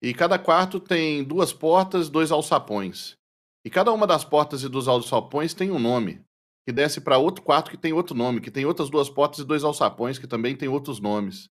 E 0.00 0.14
cada 0.14 0.38
quarto 0.38 0.80
tem 0.80 1.22
duas 1.22 1.52
portas, 1.52 2.08
dois 2.08 2.32
alçapões. 2.32 3.16
E 3.64 3.70
cada 3.70 3.92
uma 3.92 4.06
das 4.06 4.24
portas 4.24 4.62
e 4.62 4.68
dos 4.68 4.88
alçapões 4.88 5.54
tem 5.54 5.70
um 5.70 5.78
nome. 5.78 6.24
Que 6.64 6.72
desce 6.72 7.00
para 7.00 7.18
outro 7.18 7.42
quarto 7.42 7.70
que 7.70 7.76
tem 7.76 7.92
outro 7.92 8.14
nome, 8.14 8.40
que 8.40 8.50
tem 8.50 8.64
outras 8.64 8.88
duas 8.88 9.10
portas 9.10 9.40
e 9.40 9.44
dois 9.44 9.64
alçapões 9.64 10.18
que 10.18 10.26
também 10.26 10.56
tem 10.56 10.68
outros 10.68 11.00
nomes. 11.00 11.48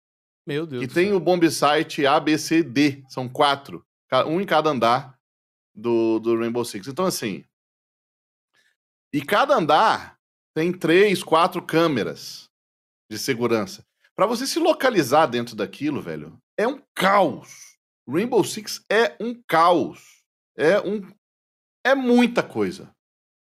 Meu 0.46 0.66
Deus. 0.66 0.84
E 0.84 0.88
tem 0.88 1.08
céu. 1.08 1.18
o 1.18 1.20
bomb 1.20 1.50
site 1.52 2.06
A, 2.06 2.20
B, 2.20 2.38
C, 2.38 2.64
D. 2.64 3.04
São 3.10 3.28
quatro. 3.28 3.86
Um 4.28 4.40
em 4.40 4.46
cada 4.46 4.70
andar 4.70 5.18
do, 5.76 6.20
do 6.20 6.38
Rainbow 6.38 6.64
Six. 6.64 6.88
Então, 6.88 7.06
assim. 7.06 7.44
E 9.14 9.22
cada 9.22 9.56
andar 9.56 10.18
tem 10.56 10.72
três, 10.72 11.22
quatro 11.22 11.62
câmeras 11.62 12.50
de 13.12 13.20
segurança. 13.20 13.86
Para 14.16 14.26
você 14.26 14.48
se 14.48 14.58
localizar 14.58 15.28
dentro 15.28 15.56
daquilo, 15.56 16.02
velho, 16.02 16.42
é 16.58 16.68
um 16.68 16.82
caos. 16.96 17.78
Rainbow 18.10 18.44
Six 18.44 18.84
é 18.90 19.16
um 19.20 19.40
caos. 19.48 20.24
É 20.58 20.80
um. 20.80 21.02
É 21.86 21.94
muita 21.94 22.42
coisa. 22.42 22.90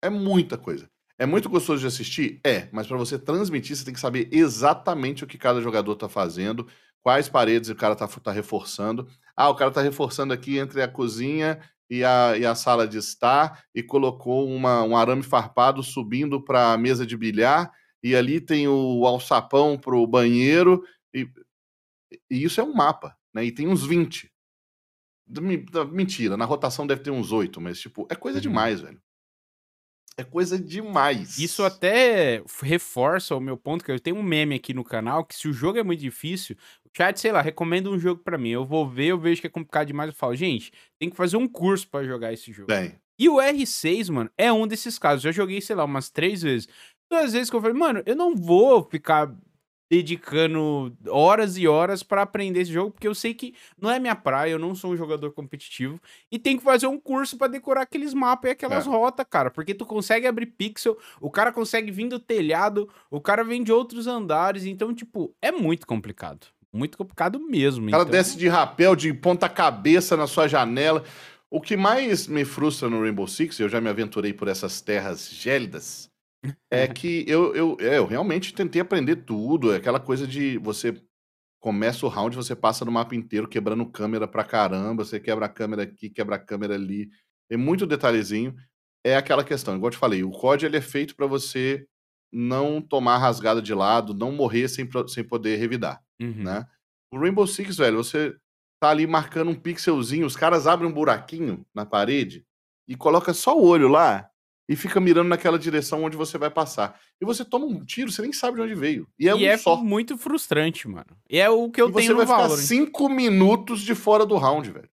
É 0.01 0.09
muita 0.09 0.57
coisa. 0.57 0.90
É 1.21 1.25
muito 1.27 1.47
gostoso 1.47 1.81
de 1.81 1.85
assistir? 1.85 2.41
É, 2.43 2.67
mas 2.71 2.87
para 2.87 2.97
você 2.97 3.19
transmitir, 3.19 3.75
você 3.75 3.85
tem 3.85 3.93
que 3.93 3.99
saber 3.99 4.27
exatamente 4.31 5.23
o 5.23 5.27
que 5.27 5.37
cada 5.37 5.61
jogador 5.61 5.95
tá 5.95 6.09
fazendo, 6.09 6.67
quais 6.99 7.29
paredes 7.29 7.69
o 7.69 7.75
cara 7.75 7.95
tá, 7.95 8.07
tá 8.07 8.31
reforçando. 8.31 9.07
Ah, 9.37 9.47
o 9.47 9.53
cara 9.53 9.69
tá 9.69 9.83
reforçando 9.83 10.33
aqui 10.33 10.57
entre 10.57 10.81
a 10.81 10.87
cozinha 10.87 11.61
e 11.87 12.03
a, 12.03 12.35
e 12.35 12.43
a 12.43 12.55
sala 12.55 12.87
de 12.87 12.97
estar 12.97 13.63
e 13.75 13.83
colocou 13.83 14.49
uma, 14.49 14.81
um 14.81 14.97
arame 14.97 15.21
farpado 15.21 15.83
subindo 15.83 16.43
para 16.43 16.73
a 16.73 16.77
mesa 16.79 17.05
de 17.05 17.15
bilhar 17.15 17.71
e 18.01 18.15
ali 18.15 18.41
tem 18.41 18.67
o 18.67 19.05
alçapão 19.05 19.77
para 19.77 19.95
o 19.95 20.07
banheiro 20.07 20.83
e, 21.13 21.29
e, 22.31 22.43
isso 22.43 22.59
é 22.59 22.63
um 22.63 22.73
mapa, 22.73 23.15
né? 23.31 23.45
E 23.45 23.51
tem 23.51 23.67
uns 23.67 23.85
20. 23.85 24.27
Mentira, 25.91 26.35
na 26.35 26.45
rotação 26.45 26.87
deve 26.87 27.03
ter 27.03 27.11
uns 27.11 27.31
8, 27.31 27.61
mas 27.61 27.79
tipo, 27.79 28.07
é 28.09 28.15
coisa 28.15 28.39
uhum. 28.39 28.41
demais, 28.41 28.81
velho. 28.81 28.99
É 30.21 30.23
coisa 30.23 30.57
demais. 30.57 31.37
Isso 31.37 31.63
até 31.63 32.43
reforça 32.61 33.35
o 33.35 33.39
meu 33.39 33.57
ponto, 33.57 33.83
que 33.83 33.91
eu 33.91 33.99
tenho 33.99 34.17
um 34.17 34.23
meme 34.23 34.55
aqui 34.55 34.73
no 34.73 34.83
canal, 34.83 35.25
que 35.25 35.35
se 35.35 35.47
o 35.47 35.53
jogo 35.53 35.79
é 35.79 35.83
muito 35.83 35.99
difícil, 35.99 36.55
o 36.85 36.89
chat, 36.95 37.19
sei 37.19 37.31
lá, 37.31 37.41
recomenda 37.41 37.89
um 37.89 37.99
jogo 37.99 38.21
para 38.23 38.37
mim. 38.37 38.49
Eu 38.49 38.65
vou 38.65 38.87
ver, 38.87 39.07
eu 39.07 39.19
vejo 39.19 39.41
que 39.41 39.47
é 39.47 39.49
complicado 39.49 39.87
demais, 39.87 40.09
eu 40.09 40.15
falo, 40.15 40.35
gente, 40.35 40.71
tem 40.99 41.09
que 41.09 41.15
fazer 41.15 41.37
um 41.37 41.47
curso 41.47 41.87
para 41.87 42.05
jogar 42.05 42.33
esse 42.33 42.51
jogo. 42.51 42.67
E 43.17 43.29
o 43.29 43.35
R6, 43.35 44.11
mano, 44.11 44.31
é 44.37 44.51
um 44.51 44.65
desses 44.65 44.97
casos. 44.97 45.23
Eu 45.23 45.31
já 45.31 45.41
joguei, 45.41 45.61
sei 45.61 45.75
lá, 45.75 45.85
umas 45.85 46.09
três 46.09 46.41
vezes. 46.41 46.67
Duas 47.09 47.33
vezes 47.33 47.49
que 47.49 47.55
eu 47.55 47.61
falei, 47.61 47.77
mano, 47.77 48.01
eu 48.05 48.15
não 48.15 48.35
vou 48.35 48.83
ficar 48.89 49.31
dedicando 49.91 50.95
horas 51.09 51.57
e 51.57 51.67
horas 51.67 52.01
para 52.01 52.21
aprender 52.21 52.61
esse 52.61 52.71
jogo, 52.71 52.91
porque 52.91 53.09
eu 53.09 53.13
sei 53.13 53.33
que 53.33 53.53
não 53.77 53.91
é 53.91 53.99
minha 53.99 54.15
praia, 54.15 54.51
eu 54.51 54.57
não 54.57 54.73
sou 54.73 54.93
um 54.93 54.95
jogador 54.95 55.33
competitivo 55.33 55.99
e 56.31 56.39
tem 56.39 56.57
que 56.57 56.63
fazer 56.63 56.87
um 56.87 56.97
curso 56.97 57.37
para 57.37 57.47
decorar 57.47 57.81
aqueles 57.81 58.13
mapas 58.13 58.47
e 58.47 58.51
aquelas 58.53 58.87
é. 58.87 58.89
rotas, 58.89 59.25
cara, 59.29 59.51
porque 59.51 59.73
tu 59.73 59.85
consegue 59.85 60.25
abrir 60.25 60.45
pixel, 60.45 60.97
o 61.19 61.29
cara 61.29 61.51
consegue 61.51 61.91
vir 61.91 62.07
do 62.07 62.19
telhado, 62.19 62.87
o 63.09 63.19
cara 63.19 63.43
vem 63.43 63.61
de 63.61 63.73
outros 63.73 64.07
andares, 64.07 64.63
então 64.65 64.93
tipo, 64.93 65.35
é 65.41 65.51
muito 65.51 65.85
complicado. 65.85 66.47
Muito 66.71 66.97
complicado 66.97 67.37
mesmo. 67.37 67.89
O 67.89 67.91
cara 67.91 68.03
então... 68.03 68.11
desce 68.13 68.37
de 68.37 68.47
rapel, 68.47 68.95
de 68.95 69.13
ponta 69.13 69.49
cabeça 69.49 70.15
na 70.15 70.25
sua 70.25 70.47
janela. 70.47 71.03
O 71.49 71.59
que 71.59 71.75
mais 71.75 72.27
me 72.27 72.45
frustra 72.45 72.89
no 72.89 73.01
Rainbow 73.01 73.27
Six, 73.27 73.59
eu 73.59 73.67
já 73.67 73.81
me 73.81 73.89
aventurei 73.89 74.31
por 74.31 74.47
essas 74.47 74.79
terras 74.79 75.29
gélidas, 75.29 76.09
é 76.69 76.87
que 76.87 77.23
eu, 77.27 77.55
eu, 77.55 77.77
é, 77.79 77.97
eu 77.97 78.05
realmente 78.05 78.53
tentei 78.53 78.81
aprender 78.81 79.17
tudo. 79.17 79.71
É 79.73 79.77
aquela 79.77 79.99
coisa 79.99 80.25
de 80.25 80.57
você 80.57 81.01
começa 81.59 82.05
o 82.05 82.09
round, 82.09 82.35
você 82.35 82.55
passa 82.55 82.83
no 82.83 82.91
mapa 82.91 83.15
inteiro 83.15 83.47
quebrando 83.47 83.85
câmera 83.85 84.27
pra 84.27 84.43
caramba. 84.43 85.05
Você 85.05 85.19
quebra 85.19 85.45
a 85.45 85.49
câmera 85.49 85.83
aqui, 85.83 86.09
quebra 86.09 86.35
a 86.35 86.39
câmera 86.39 86.75
ali. 86.75 87.09
Tem 87.47 87.57
muito 87.57 87.85
detalhezinho. 87.85 88.55
É 89.03 89.15
aquela 89.15 89.43
questão, 89.43 89.75
igual 89.75 89.87
eu 89.87 89.91
te 89.91 89.97
falei, 89.97 90.23
o 90.23 90.29
COD 90.29 90.65
ele 90.65 90.77
é 90.77 90.81
feito 90.81 91.15
para 91.15 91.25
você 91.25 91.87
não 92.31 92.81
tomar 92.81 93.17
rasgada 93.17 93.61
de 93.61 93.73
lado, 93.73 94.13
não 94.13 94.31
morrer 94.31 94.67
sem, 94.67 94.87
sem 95.07 95.23
poder 95.23 95.57
revidar, 95.57 96.01
uhum. 96.21 96.43
né? 96.43 96.67
O 97.11 97.19
Rainbow 97.19 97.45
Six, 97.45 97.77
velho, 97.77 97.97
você 97.97 98.35
tá 98.79 98.89
ali 98.89 99.05
marcando 99.05 99.51
um 99.51 99.55
pixelzinho, 99.55 100.25
os 100.25 100.37
caras 100.37 100.65
abrem 100.65 100.89
um 100.89 100.93
buraquinho 100.93 101.65
na 101.73 101.85
parede 101.85 102.45
e 102.87 102.95
coloca 102.95 103.33
só 103.33 103.57
o 103.57 103.65
olho 103.65 103.87
lá, 103.87 104.30
e 104.67 104.75
fica 104.75 104.99
mirando 104.99 105.27
naquela 105.27 105.59
direção 105.59 106.03
onde 106.03 106.15
você 106.15 106.37
vai 106.37 106.49
passar. 106.49 106.99
E 107.19 107.25
você 107.25 107.43
toma 107.43 107.65
um 107.65 107.83
tiro, 107.83 108.11
você 108.11 108.21
nem 108.21 108.31
sabe 108.31 108.55
de 108.55 108.61
onde 108.61 108.75
veio. 108.75 109.07
E 109.19 109.27
é, 109.27 109.31
e 109.31 109.45
um 109.45 109.49
é 109.49 109.57
só. 109.57 109.75
muito 109.77 110.17
frustrante, 110.17 110.87
mano. 110.87 111.17
E 111.29 111.39
é 111.39 111.49
o 111.49 111.69
que 111.69 111.81
eu 111.81 111.89
e 111.89 111.93
tenho 111.93 112.15
no 112.15 112.25
Valorant. 112.25 112.49
Você 112.49 112.55
vai 112.55 112.57
ficar 112.57 112.85
cinco 112.85 113.09
minutos 113.09 113.81
de 113.81 113.93
fora 113.95 114.25
do 114.25 114.37
round, 114.37 114.69
velho. 114.71 114.89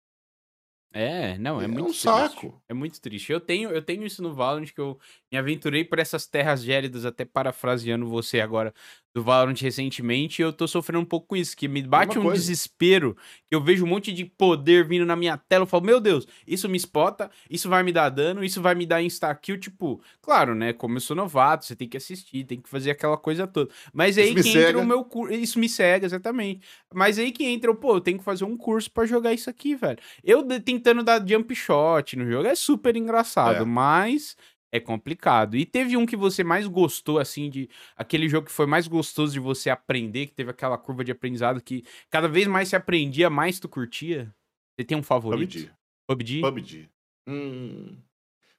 É, 0.95 1.39
não, 1.39 1.59
é, 1.59 1.63
é 1.63 1.67
muito 1.67 1.81
um 1.81 1.85
triste. 1.85 2.03
saco. 2.03 2.61
É 2.69 2.73
muito 2.73 3.01
triste. 3.01 3.31
Eu 3.31 3.39
tenho, 3.39 3.71
eu 3.71 3.81
tenho 3.81 4.05
isso 4.05 4.21
no 4.21 4.31
Valorant 4.31 4.67
que 4.67 4.79
eu 4.79 4.99
me 5.31 5.39
aventurei 5.39 5.83
por 5.83 5.97
essas 5.97 6.27
terras 6.27 6.61
gélidas, 6.61 7.03
até 7.03 7.25
parafraseando 7.25 8.05
você 8.07 8.39
agora 8.39 8.71
do 9.13 9.23
Valorant 9.23 9.61
recentemente, 9.61 10.41
eu 10.41 10.51
tô 10.51 10.67
sofrendo 10.67 11.01
um 11.01 11.05
pouco 11.05 11.27
com 11.27 11.35
isso, 11.35 11.55
que 11.55 11.67
me 11.67 11.83
bate 11.83 12.17
um 12.17 12.23
coisa. 12.23 12.39
desespero, 12.39 13.15
que 13.47 13.55
eu 13.55 13.61
vejo 13.61 13.85
um 13.85 13.87
monte 13.87 14.11
de 14.11 14.25
poder 14.25 14.87
vindo 14.87 15.05
na 15.05 15.15
minha 15.15 15.37
tela, 15.37 15.63
eu 15.63 15.67
falo, 15.67 15.85
meu 15.85 15.99
Deus, 15.99 16.27
isso 16.47 16.67
me 16.67 16.79
spota, 16.79 17.29
isso 17.47 17.69
vai 17.69 17.83
me 17.83 17.91
dar 17.91 18.09
dano, 18.09 18.43
isso 18.43 18.59
vai 18.61 18.73
me 18.73 18.87
dar 18.87 19.03
insta-kill, 19.03 19.59
tipo, 19.59 20.01
claro, 20.19 20.55
né, 20.55 20.73
como 20.73 20.97
eu 20.97 21.01
sou 21.01 21.15
novato, 21.15 21.65
você 21.65 21.75
tem 21.75 21.87
que 21.87 21.97
assistir, 21.97 22.43
tem 22.43 22.59
que 22.59 22.67
fazer 22.67 22.89
aquela 22.89 23.17
coisa 23.17 23.45
toda. 23.45 23.71
Mas 23.93 24.17
aí 24.17 24.33
isso 24.33 24.51
que 24.51 24.57
entra 24.57 24.79
o 24.79 24.85
meu 24.85 25.03
curso, 25.03 25.33
isso 25.35 25.59
me 25.59 25.69
cega, 25.69 26.07
exatamente. 26.07 26.61
Mas 26.91 27.19
aí 27.19 27.31
que 27.31 27.45
entra, 27.45 27.73
pô, 27.75 27.97
eu 27.97 28.01
tenho 28.01 28.17
que 28.17 28.23
fazer 28.23 28.45
um 28.45 28.57
curso 28.57 28.89
para 28.89 29.05
jogar 29.05 29.31
isso 29.31 29.49
aqui, 29.49 29.75
velho. 29.75 29.99
Eu 30.23 30.43
tentando 30.61 31.03
dar 31.03 31.23
jump 31.27 31.53
shot 31.53 32.15
no 32.15 32.29
jogo, 32.29 32.47
é 32.47 32.55
super 32.55 32.95
engraçado, 32.95 33.61
é. 33.61 33.65
mas 33.65 34.35
é 34.73 34.79
complicado. 34.79 35.55
E 35.55 35.67
teve 35.67 35.95
um 35.95 36.03
que 36.03 36.17
você 36.17 36.43
mais 36.43 36.65
gostou, 36.65 37.19
assim, 37.19 37.47
de 37.47 37.69
aquele 37.95 38.27
jogo 38.27 38.47
que 38.47 38.51
foi 38.51 38.65
mais 38.65 38.87
gostoso 38.87 39.31
de 39.31 39.39
você 39.39 39.69
aprender, 39.69 40.25
que 40.25 40.33
teve 40.33 40.49
aquela 40.49 40.79
curva 40.79 41.03
de 41.03 41.11
aprendizado 41.11 41.61
que 41.61 41.85
cada 42.09 42.27
vez 42.27 42.47
mais 42.47 42.69
se 42.69 42.75
aprendia, 42.75 43.29
mais 43.29 43.59
tu 43.59 43.69
curtia? 43.69 44.33
Você 44.75 44.83
tem 44.83 44.97
um 44.97 45.03
favorito? 45.03 45.71
PUBG. 46.07 46.41
PUBG? 46.41 46.41
PUBG. 46.41 46.89
Hum, 47.27 48.01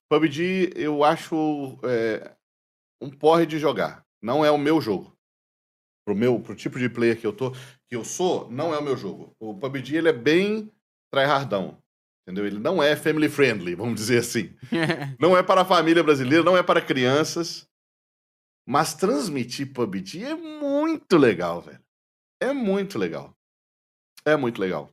PUBG 0.08 0.72
eu 0.76 1.02
acho 1.02 1.80
é, 1.82 2.36
um 3.02 3.10
porre 3.10 3.44
de 3.44 3.58
jogar. 3.58 4.06
Não 4.22 4.44
é 4.44 4.52
o 4.52 4.58
meu 4.58 4.80
jogo. 4.80 5.12
Pro 6.06 6.14
meu, 6.14 6.38
pro 6.38 6.54
tipo 6.54 6.78
de 6.78 6.88
player 6.88 7.20
que 7.20 7.26
eu 7.26 7.32
tô, 7.32 7.50
que 7.50 7.96
eu 7.96 8.04
sou, 8.04 8.48
não 8.52 8.72
é 8.72 8.78
o 8.78 8.84
meu 8.84 8.96
jogo. 8.96 9.34
O 9.40 9.58
PUBG 9.58 9.96
ele 9.96 10.10
é 10.10 10.12
bem 10.12 10.70
tryhardão. 11.10 11.82
Entendeu? 12.24 12.46
Ele 12.46 12.58
não 12.58 12.82
é 12.82 12.96
family 12.96 13.28
friendly, 13.28 13.74
vamos 13.74 13.96
dizer 13.96 14.18
assim. 14.18 14.54
não 15.20 15.36
é 15.36 15.42
para 15.42 15.60
a 15.60 15.64
família 15.64 16.02
brasileira, 16.02 16.42
não 16.42 16.56
é 16.56 16.62
para 16.62 16.80
crianças. 16.80 17.68
Mas 18.66 18.94
transmitir 18.94 19.72
PUBG 19.74 20.24
é 20.24 20.34
muito 20.34 21.18
legal, 21.18 21.60
velho. 21.60 21.80
É 22.40 22.52
muito 22.52 22.98
legal. 22.98 23.36
É 24.24 24.36
muito 24.36 24.58
legal. 24.58 24.90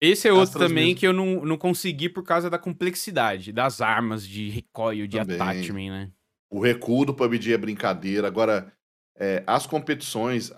Esse 0.00 0.26
é 0.26 0.32
outro 0.32 0.58
também 0.58 0.94
que 0.94 1.06
eu 1.06 1.12
não, 1.12 1.44
não 1.44 1.58
consegui 1.58 2.08
por 2.08 2.22
causa 2.24 2.48
da 2.48 2.58
complexidade 2.58 3.52
das 3.52 3.82
armas 3.82 4.26
de 4.26 4.48
recoil, 4.48 5.06
de 5.06 5.18
também. 5.18 5.36
attachment, 5.36 5.90
né? 5.90 6.12
O 6.50 6.60
recuo 6.60 7.04
do 7.04 7.14
PUBG 7.14 7.52
é 7.52 7.58
brincadeira. 7.58 8.26
Agora, 8.26 8.72
é, 9.16 9.44
as 9.46 9.66
competições. 9.66 10.50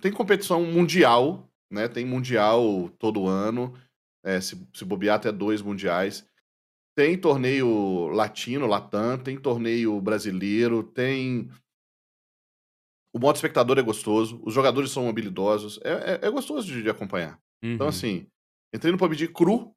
Tem 0.00 0.12
competição 0.12 0.64
mundial, 0.64 1.50
né? 1.70 1.88
Tem 1.88 2.04
mundial 2.04 2.88
todo 2.98 3.26
ano 3.26 3.74
é, 4.24 4.40
se, 4.40 4.68
se 4.72 4.84
bobear 4.84 5.16
até 5.16 5.32
dois 5.32 5.60
mundiais. 5.60 6.26
tem 6.96 7.18
torneio 7.18 8.08
latino, 8.08 8.66
latam, 8.66 9.18
tem 9.18 9.38
torneio 9.38 10.00
brasileiro, 10.00 10.82
tem. 10.82 11.50
O 13.14 13.18
modo 13.18 13.36
espectador 13.36 13.78
é 13.78 13.82
gostoso, 13.82 14.40
os 14.42 14.54
jogadores 14.54 14.90
são 14.90 15.08
habilidosos, 15.08 15.78
é, 15.84 16.14
é, 16.24 16.26
é 16.26 16.30
gostoso 16.30 16.66
de, 16.66 16.82
de 16.82 16.88
acompanhar. 16.88 17.38
Uhum. 17.62 17.74
Então, 17.74 17.88
assim, 17.88 18.26
entrei 18.74 18.90
no 18.90 18.98
PUBG 18.98 19.28
cru 19.28 19.74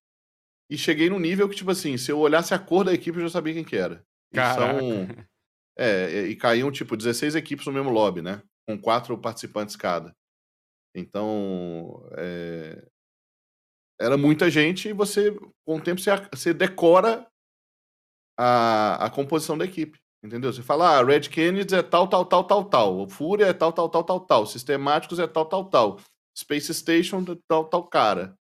e 0.70 0.78
cheguei 0.78 1.10
no 1.10 1.20
nível 1.20 1.50
que, 1.50 1.56
tipo 1.56 1.72
assim, 1.72 1.98
se 1.98 2.12
eu 2.12 2.20
olhasse 2.20 2.54
a 2.54 2.60
cor 2.60 2.86
da 2.86 2.94
equipe, 2.94 3.18
eu 3.18 3.24
já 3.24 3.30
sabia 3.30 3.54
quem 3.54 3.64
que 3.64 3.76
era. 3.76 4.06
E 4.32 4.38
são. 4.38 5.08
É, 5.78 6.22
e 6.28 6.38
caíam, 6.38 6.72
tipo, 6.72 6.96
16 6.96 7.36
equipes 7.36 7.66
no 7.66 7.74
mesmo 7.74 7.90
lobby, 7.90 8.22
né? 8.22 8.42
Com 8.66 8.80
quatro 8.80 9.18
participantes 9.18 9.76
cada. 9.76 10.16
Então, 10.96 12.08
é... 12.14 12.82
era 14.00 14.18
muita 14.18 14.50
gente 14.50 14.90
e 14.90 14.94
você, 14.94 15.32
com 15.66 15.78
o 15.78 15.82
tempo, 15.82 16.02
você, 16.02 16.12
você 16.34 16.54
decora 16.54 17.26
a, 18.38 19.06
a 19.06 19.10
composição 19.10 19.58
da 19.58 19.66
equipe. 19.66 20.00
Entendeu? 20.24 20.52
Você 20.52 20.64
fala, 20.64 20.98
ah, 20.98 21.04
Red 21.04 21.22
Kennedy 21.22 21.76
é 21.76 21.84
tal, 21.84 22.08
tal, 22.08 22.26
tal, 22.26 22.44
tal, 22.44 22.66
tal. 22.66 23.00
O 23.02 23.08
Fúria 23.08 23.46
é 23.46 23.54
tal, 23.54 23.72
tal, 23.72 23.88
tal, 23.88 24.04
tal, 24.04 24.20
tal. 24.20 24.46
Sistemáticos 24.48 25.20
é 25.20 25.28
tal, 25.28 25.46
tal, 25.46 25.66
tal. 25.66 26.00
Space 26.36 26.74
Station 26.74 27.24
é 27.30 27.38
tal, 27.48 27.66
tal 27.66 27.84
cara. 27.84 28.36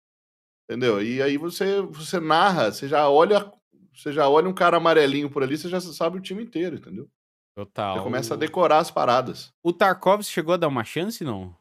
Entendeu? 0.65 1.03
E 1.03 1.20
aí 1.20 1.37
você, 1.37 1.83
você 1.83 2.20
narra, 2.20 2.70
você 2.70 2.87
já 2.87 3.09
olha, 3.09 3.53
você 3.93 4.12
já 4.12 4.29
olha 4.29 4.49
um 4.49 4.55
cara 4.55 4.77
amarelinho 4.77 5.29
por 5.29 5.43
ali, 5.43 5.59
você 5.59 5.69
já 5.69 5.81
sabe 5.81 6.19
o 6.19 6.23
time 6.23 6.45
inteiro, 6.45 6.77
entendeu? 6.77 7.09
Total. 7.57 7.97
Você 7.97 8.03
começa 8.05 8.35
a 8.35 8.37
decorar 8.37 8.79
as 8.79 8.91
paradas. 8.91 9.53
O 9.62 9.73
Tarkov 9.73 10.23
chegou 10.23 10.55
a 10.55 10.57
dar 10.57 10.69
uma 10.69 10.85
chance, 10.85 11.24
não? 11.24 11.55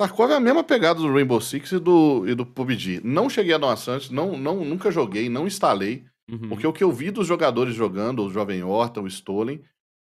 Tarkov 0.00 0.32
é 0.32 0.36
a 0.36 0.40
mesma 0.40 0.64
pegada 0.64 0.98
do 0.98 1.12
Rainbow 1.12 1.38
Six 1.42 1.72
e 1.72 1.78
do, 1.78 2.26
e 2.26 2.34
do 2.34 2.46
PUBG. 2.46 3.02
Não 3.04 3.28
cheguei 3.28 3.52
a 3.52 3.58
dar 3.58 3.66
uma 3.66 3.76
chance, 3.76 4.10
não, 4.10 4.34
não, 4.34 4.64
nunca 4.64 4.90
joguei, 4.90 5.28
não 5.28 5.46
instalei. 5.46 6.06
Uhum. 6.26 6.48
Porque 6.48 6.66
o 6.66 6.72
que 6.72 6.82
eu 6.82 6.90
vi 6.90 7.10
dos 7.10 7.26
jogadores 7.26 7.74
jogando, 7.74 8.24
o 8.24 8.30
Jovem 8.30 8.62
Horta, 8.62 9.02
o 9.02 9.06
Stolen, 9.06 9.60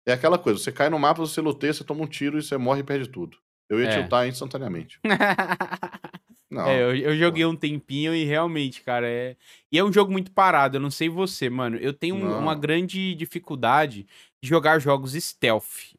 é 0.05 0.13
aquela 0.13 0.37
coisa: 0.37 0.59
você 0.59 0.73
cai 0.73 0.91
no 0.91 0.99
mapa, 0.99 1.21
você 1.21 1.41
luteia, 1.41 1.73
você 1.73 1.85
toma 1.85 2.03
um 2.03 2.09
tiro 2.09 2.37
e 2.37 2.43
você 2.43 2.57
morre 2.57 2.81
e 2.81 2.83
perde 2.83 3.09
tudo. 3.09 3.37
Eu 3.71 3.81
ia 3.81 3.87
é. 3.87 4.01
tiltar 4.01 4.27
instantaneamente. 4.27 4.99
Não, 6.51 6.67
é, 6.67 6.83
eu, 6.83 6.97
eu, 6.97 7.17
joguei 7.17 7.45
um 7.45 7.55
tempinho 7.57 8.15
e 8.15 8.25
realmente, 8.25 8.83
cara, 8.83 9.09
é. 9.09 9.37
E 9.71 9.79
é 9.79 9.85
um 9.85 9.93
jogo 9.93 10.11
muito 10.13 10.31
parado, 10.31 10.77
eu 10.77 10.81
não 10.81 10.91
sei 10.91 11.09
você, 11.09 11.51
mano. 11.51 11.77
Eu 11.79 11.93
tenho 11.93 12.15
um, 12.15 12.39
uma 12.39 12.55
grande 12.55 13.13
dificuldade 13.17 14.07
de 14.41 14.49
jogar 14.49 14.79
jogos 14.79 15.15
stealth. 15.15 15.97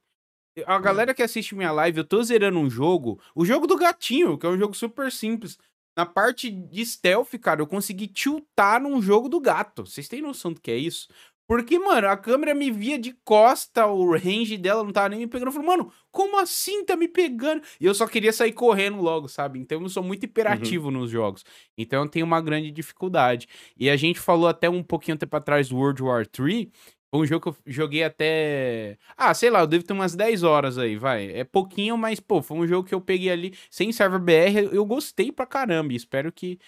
A 0.66 0.78
hum. 0.78 0.82
galera 0.82 1.14
que 1.14 1.24
assiste 1.24 1.56
minha 1.56 1.72
live, 1.72 1.98
eu 1.98 2.06
tô 2.06 2.24
zerando 2.24 2.60
um 2.60 2.70
jogo, 2.70 3.20
o 3.34 3.46
jogo 3.46 3.68
do 3.68 3.76
gatinho, 3.76 4.38
que 4.38 4.46
é 4.46 4.50
um 4.50 4.58
jogo 4.58 4.74
super 4.74 5.12
simples. 5.12 5.58
Na 5.98 6.06
parte 6.06 6.52
de 6.52 6.86
stealth, 6.86 7.38
cara, 7.42 7.62
eu 7.62 7.68
consegui 7.68 8.08
tiltar 8.08 8.82
num 8.82 9.02
jogo 9.02 9.30
do 9.30 9.40
gato. 9.40 9.86
Vocês 9.86 10.08
têm 10.08 10.22
noção 10.22 10.52
do 10.52 10.60
que 10.60 10.72
é 10.72 10.78
isso? 10.78 11.08
Porque, 11.48 11.78
mano, 11.78 12.08
a 12.08 12.18
câmera 12.18 12.56
me 12.56 12.72
via 12.72 12.98
de 12.98 13.14
costa, 13.24 13.86
o 13.86 14.18
range 14.18 14.58
dela 14.58 14.84
não 14.84 14.92
tava 14.92 15.10
nem 15.10 15.20
me 15.20 15.28
pegando. 15.28 15.50
Eu 15.50 15.52
falei, 15.52 15.68
mano, 15.68 15.92
como 16.12 16.40
assim 16.40 16.84
tá 16.84 16.96
me 16.96 17.08
pegando? 17.08 17.62
E 17.80 17.86
eu 17.86 17.94
só 17.94 18.08
queria 18.08 18.34
sair 18.34 18.52
correndo 18.52 19.00
logo, 19.00 19.28
sabe? 19.28 19.60
Então 19.60 19.80
eu 19.80 19.90
sou 19.90 20.02
muito 20.02 20.24
uhum. 20.24 20.30
hiperativo 20.30 20.86
uhum. 20.86 20.92
nos 20.92 21.12
jogos. 21.12 21.46
Então 21.78 22.04
eu 22.04 22.10
tenho 22.10 22.26
uma 22.26 22.42
grande 22.42 22.72
dificuldade. 22.72 23.48
E 23.78 23.90
a 23.90 23.96
gente 23.96 24.20
falou 24.20 24.48
até 24.48 24.68
um 24.68 24.82
pouquinho 24.82 25.18
tempo 25.18 25.36
atrás 25.36 25.70
do 25.70 25.78
World 25.78 26.02
War 26.02 26.26
3. 26.26 26.68
Foi 27.12 27.22
um 27.22 27.26
jogo 27.26 27.54
que 27.54 27.70
eu 27.70 27.74
joguei 27.74 28.04
até. 28.04 28.98
Ah, 29.16 29.34
sei 29.34 29.50
lá, 29.50 29.62
eu 29.62 29.68
devo 29.68 29.84
ter 29.86 29.94
umas 29.94 30.16
10 30.16 30.44
horas 30.44 30.78
aí, 30.78 30.98
vai. 30.98 31.32
É 31.32 31.44
pouquinho, 31.44 31.98
mas, 31.98 32.20
pô, 32.20 32.42
foi 32.42 32.58
um 32.58 32.68
jogo 32.68 32.88
que 32.88 32.94
eu 32.94 33.02
peguei 33.02 33.30
ali 33.30 33.54
sem 33.70 33.92
server 33.92 34.20
BR. 34.20 34.70
Eu 34.72 34.86
gostei 34.86 35.32
pra 35.32 35.46
caramba. 35.46 35.94
E 35.94 35.96
espero 35.96 36.32
que, 36.32 36.60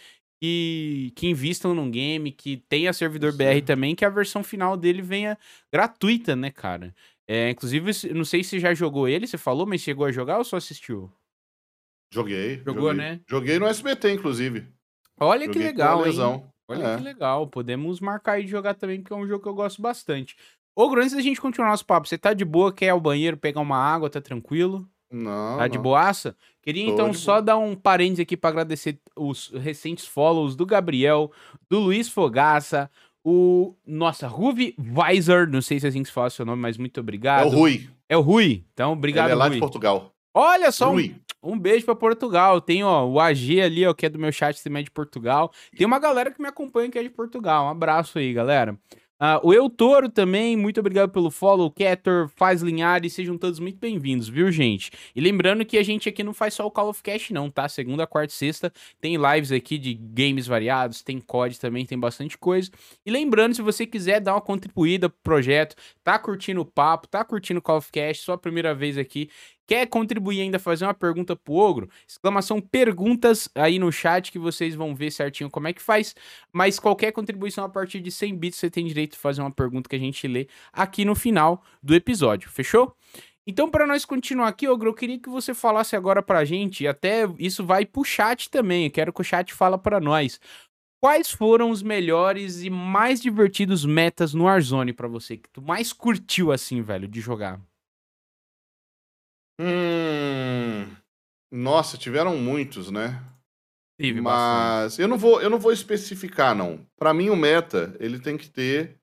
que, 0.41 1.11
que 1.15 1.27
invistam 1.27 1.73
num 1.73 1.91
game, 1.91 2.31
que 2.31 2.57
tenha 2.69 2.93
servidor 2.93 3.31
Sim. 3.31 3.37
BR 3.37 3.61
também, 3.65 3.95
que 3.95 4.05
a 4.05 4.09
versão 4.09 4.43
final 4.43 4.77
dele 4.77 5.01
venha 5.01 5.37
gratuita, 5.71 6.35
né, 6.35 6.51
cara? 6.51 6.95
É, 7.27 7.49
inclusive, 7.49 7.91
não 8.13 8.23
sei 8.23 8.41
se 8.43 8.57
já 8.57 8.73
jogou 8.73 9.07
ele, 9.07 9.27
você 9.27 9.37
falou, 9.37 9.65
mas 9.65 9.81
chegou 9.81 10.05
a 10.05 10.11
jogar 10.11 10.37
ou 10.37 10.45
só 10.45 10.55
assistiu? 10.55 11.11
Joguei. 12.13 12.57
Jogou, 12.65 12.89
joguei. 12.89 12.97
né? 12.97 13.21
Joguei 13.27 13.59
no 13.59 13.67
SBT, 13.67 14.13
inclusive. 14.13 14.67
Olha 15.19 15.45
joguei 15.45 15.61
que 15.61 15.67
legal, 15.67 16.07
hein? 16.07 16.43
Olha 16.67 16.85
é. 16.85 16.97
que 16.97 17.03
legal. 17.03 17.47
Podemos 17.47 17.99
marcar 17.99 18.41
de 18.41 18.47
jogar 18.47 18.73
também, 18.73 19.01
porque 19.01 19.13
é 19.13 19.15
um 19.15 19.27
jogo 19.27 19.43
que 19.43 19.49
eu 19.49 19.53
gosto 19.53 19.81
bastante. 19.81 20.35
Ô, 20.75 20.93
antes 20.95 21.13
da 21.13 21.21
gente 21.21 21.41
continuar 21.41 21.69
nosso 21.69 21.85
papo, 21.85 22.07
você 22.07 22.17
tá 22.17 22.33
de 22.33 22.45
boa, 22.45 22.71
quer 22.71 22.85
ir 22.85 22.89
ao 22.89 23.01
banheiro, 23.01 23.37
pegar 23.37 23.61
uma 23.61 23.77
água, 23.77 24.09
tá 24.09 24.21
tranquilo? 24.21 24.87
Não. 25.11 25.57
Tá 25.57 25.63
não. 25.63 25.69
de 25.69 25.77
boaça? 25.77 26.35
Queria 26.61 26.85
Tô 26.85 26.93
então 26.93 27.13
só 27.13 27.33
boa. 27.33 27.41
dar 27.41 27.57
um 27.57 27.75
parênteses 27.75 28.19
aqui 28.19 28.35
para 28.35 28.49
agradecer 28.49 28.99
os 29.15 29.49
recentes 29.49 30.05
follows 30.05 30.55
do 30.55 30.65
Gabriel, 30.65 31.31
do 31.69 31.79
Luiz 31.79 32.09
Fogaça, 32.09 32.91
o. 33.23 33.73
Nossa, 33.85 34.27
Ruvi 34.27 34.75
Weiser, 34.77 35.49
não 35.49 35.61
sei 35.61 35.79
se 35.79 35.85
é 35.85 35.89
assim 35.89 36.03
que 36.03 36.09
se 36.09 36.13
fala 36.13 36.29
seu 36.29 36.45
nome, 36.45 36.61
mas 36.61 36.77
muito 36.77 36.99
obrigado. 36.99 37.43
É 37.43 37.45
o 37.45 37.49
Rui. 37.49 37.89
É 38.09 38.17
o 38.17 38.21
Rui. 38.21 38.63
Então, 38.73 38.93
obrigado, 38.93 39.27
Ele 39.27 39.33
é 39.33 39.35
lá 39.35 39.45
Rui. 39.45 39.55
de 39.55 39.59
Portugal. 39.59 40.11
Olha 40.33 40.71
só, 40.71 40.93
um, 40.93 41.15
um, 41.51 41.59
beijo 41.59 41.85
para 41.85 41.95
Portugal. 41.95 42.61
Tem, 42.61 42.83
ó, 42.83 43.05
o 43.05 43.19
AG 43.19 43.61
ali, 43.61 43.85
ó, 43.85 43.93
que 43.93 44.05
é 44.05 44.09
do 44.09 44.19
meu 44.19 44.31
chat 44.31 44.61
também 44.63 44.81
é 44.81 44.83
de 44.83 44.91
Portugal. 44.91 45.51
Tem 45.75 45.85
uma 45.85 45.99
galera 45.99 46.31
que 46.31 46.41
me 46.41 46.47
acompanha 46.47 46.89
que 46.89 46.99
é 46.99 47.03
de 47.03 47.09
Portugal. 47.09 47.65
Um 47.65 47.69
abraço 47.69 48.19
aí, 48.19 48.33
galera. 48.33 48.77
Uh, 49.19 49.47
o 49.47 49.51
Eu 49.51 49.67
Toro 49.67 50.09
também, 50.09 50.55
muito 50.55 50.79
obrigado 50.79 51.09
pelo 51.09 51.31
follow. 51.31 51.71
Ketor, 51.71 52.29
Faz 52.35 52.61
Linhares, 52.61 53.13
sejam 53.13 53.35
todos 53.35 53.57
muito 53.57 53.79
bem-vindos, 53.79 54.29
viu, 54.29 54.51
gente? 54.51 54.91
E 55.15 55.19
lembrando 55.19 55.65
que 55.65 55.75
a 55.75 55.81
gente 55.81 56.07
aqui 56.07 56.23
não 56.23 56.35
faz 56.35 56.53
só 56.53 56.67
o 56.67 56.69
Call 56.69 56.89
of 56.89 57.01
Cast, 57.01 57.33
não, 57.33 57.49
tá? 57.49 57.67
Segunda, 57.67 58.05
quarta 58.05 58.31
e 58.31 58.37
sexta 58.37 58.71
tem 59.01 59.17
lives 59.17 59.51
aqui 59.51 59.79
de 59.79 59.95
games 59.95 60.45
variados, 60.45 61.01
tem 61.01 61.19
COD 61.19 61.59
também, 61.59 61.83
tem 61.83 61.97
bastante 61.97 62.37
coisa. 62.37 62.69
E 63.03 63.09
lembrando, 63.09 63.55
se 63.55 63.61
você 63.63 63.87
quiser 63.87 64.21
dar 64.21 64.35
uma 64.35 64.41
contribuída 64.41 65.09
pro 65.09 65.17
projeto, 65.23 65.75
tá 66.03 66.19
curtindo 66.19 66.61
o 66.61 66.65
papo, 66.65 67.07
tá 67.07 67.25
curtindo 67.25 67.57
o 67.57 67.63
Call 67.63 67.77
of 67.77 67.91
Cast, 67.91 68.23
sua 68.23 68.37
primeira 68.37 68.75
vez 68.75 68.99
aqui, 68.99 69.31
Quer 69.67 69.85
contribuir 69.87 70.39
ainda, 70.41 70.57
fazer 70.57 70.85
uma 70.85 70.93
pergunta 70.93 71.35
pro 71.35 71.55
Ogro? 71.55 71.89
Exclamação 72.07 72.61
perguntas 72.61 73.49
aí 73.53 73.77
no 73.77 73.91
chat 73.91 74.31
que 74.31 74.39
vocês 74.39 74.73
vão 74.73 74.95
ver 74.95 75.11
certinho 75.11 75.49
como 75.49 75.67
é 75.67 75.73
que 75.73 75.81
faz. 75.81 76.15
Mas 76.53 76.79
qualquer 76.79 77.11
contribuição 77.11 77.65
a 77.65 77.69
partir 77.69 77.99
de 77.99 78.09
100 78.09 78.37
bits 78.37 78.57
você 78.57 78.69
tem 78.69 78.87
direito 78.87 79.11
de 79.11 79.17
fazer 79.17 79.41
uma 79.41 79.51
pergunta 79.51 79.89
que 79.89 79.95
a 79.97 79.99
gente 79.99 80.25
lê 80.25 80.47
aqui 80.71 81.03
no 81.03 81.13
final 81.13 81.61
do 81.83 81.93
episódio, 81.93 82.49
fechou? 82.49 82.95
Então, 83.45 83.69
para 83.69 83.85
nós 83.85 84.05
continuar 84.05 84.47
aqui, 84.49 84.67
Ogro, 84.67 84.89
eu 84.89 84.93
queria 84.93 85.19
que 85.19 85.29
você 85.29 85.53
falasse 85.53 85.95
agora 85.95 86.21
pra 86.21 86.43
gente, 86.43 86.83
e 86.83 86.87
até 86.87 87.23
isso 87.39 87.65
vai 87.65 87.85
pro 87.85 88.03
chat 88.03 88.49
também, 88.49 88.85
eu 88.85 88.91
quero 88.91 89.13
que 89.13 89.21
o 89.21 89.23
chat 89.23 89.53
fala 89.53 89.77
para 89.77 90.01
nós. 90.01 90.39
Quais 91.01 91.31
foram 91.31 91.69
os 91.69 91.81
melhores 91.81 92.61
e 92.63 92.69
mais 92.69 93.21
divertidos 93.21 93.85
metas 93.85 94.33
no 94.33 94.45
Warzone 94.45 94.91
para 94.91 95.07
você, 95.07 95.37
que 95.37 95.49
tu 95.49 95.61
mais 95.61 95.93
curtiu 95.93 96.51
assim, 96.51 96.81
velho, 96.81 97.07
de 97.07 97.21
jogar? 97.21 97.61
Hum. 99.59 100.95
Nossa, 101.51 101.97
tiveram 101.97 102.37
muitos, 102.37 102.91
né? 102.91 103.23
Tive 103.99 104.21
Mas 104.21 104.99
eu 104.99 105.07
não 105.07 105.17
vou, 105.17 105.41
eu 105.41 105.49
não 105.49 105.59
vou 105.59 105.71
especificar, 105.71 106.55
não. 106.55 106.85
Para 106.97 107.13
mim, 107.13 107.29
o 107.29 107.35
meta 107.35 107.95
ele 107.99 108.19
tem 108.19 108.37
que 108.37 108.49
ter 108.49 108.99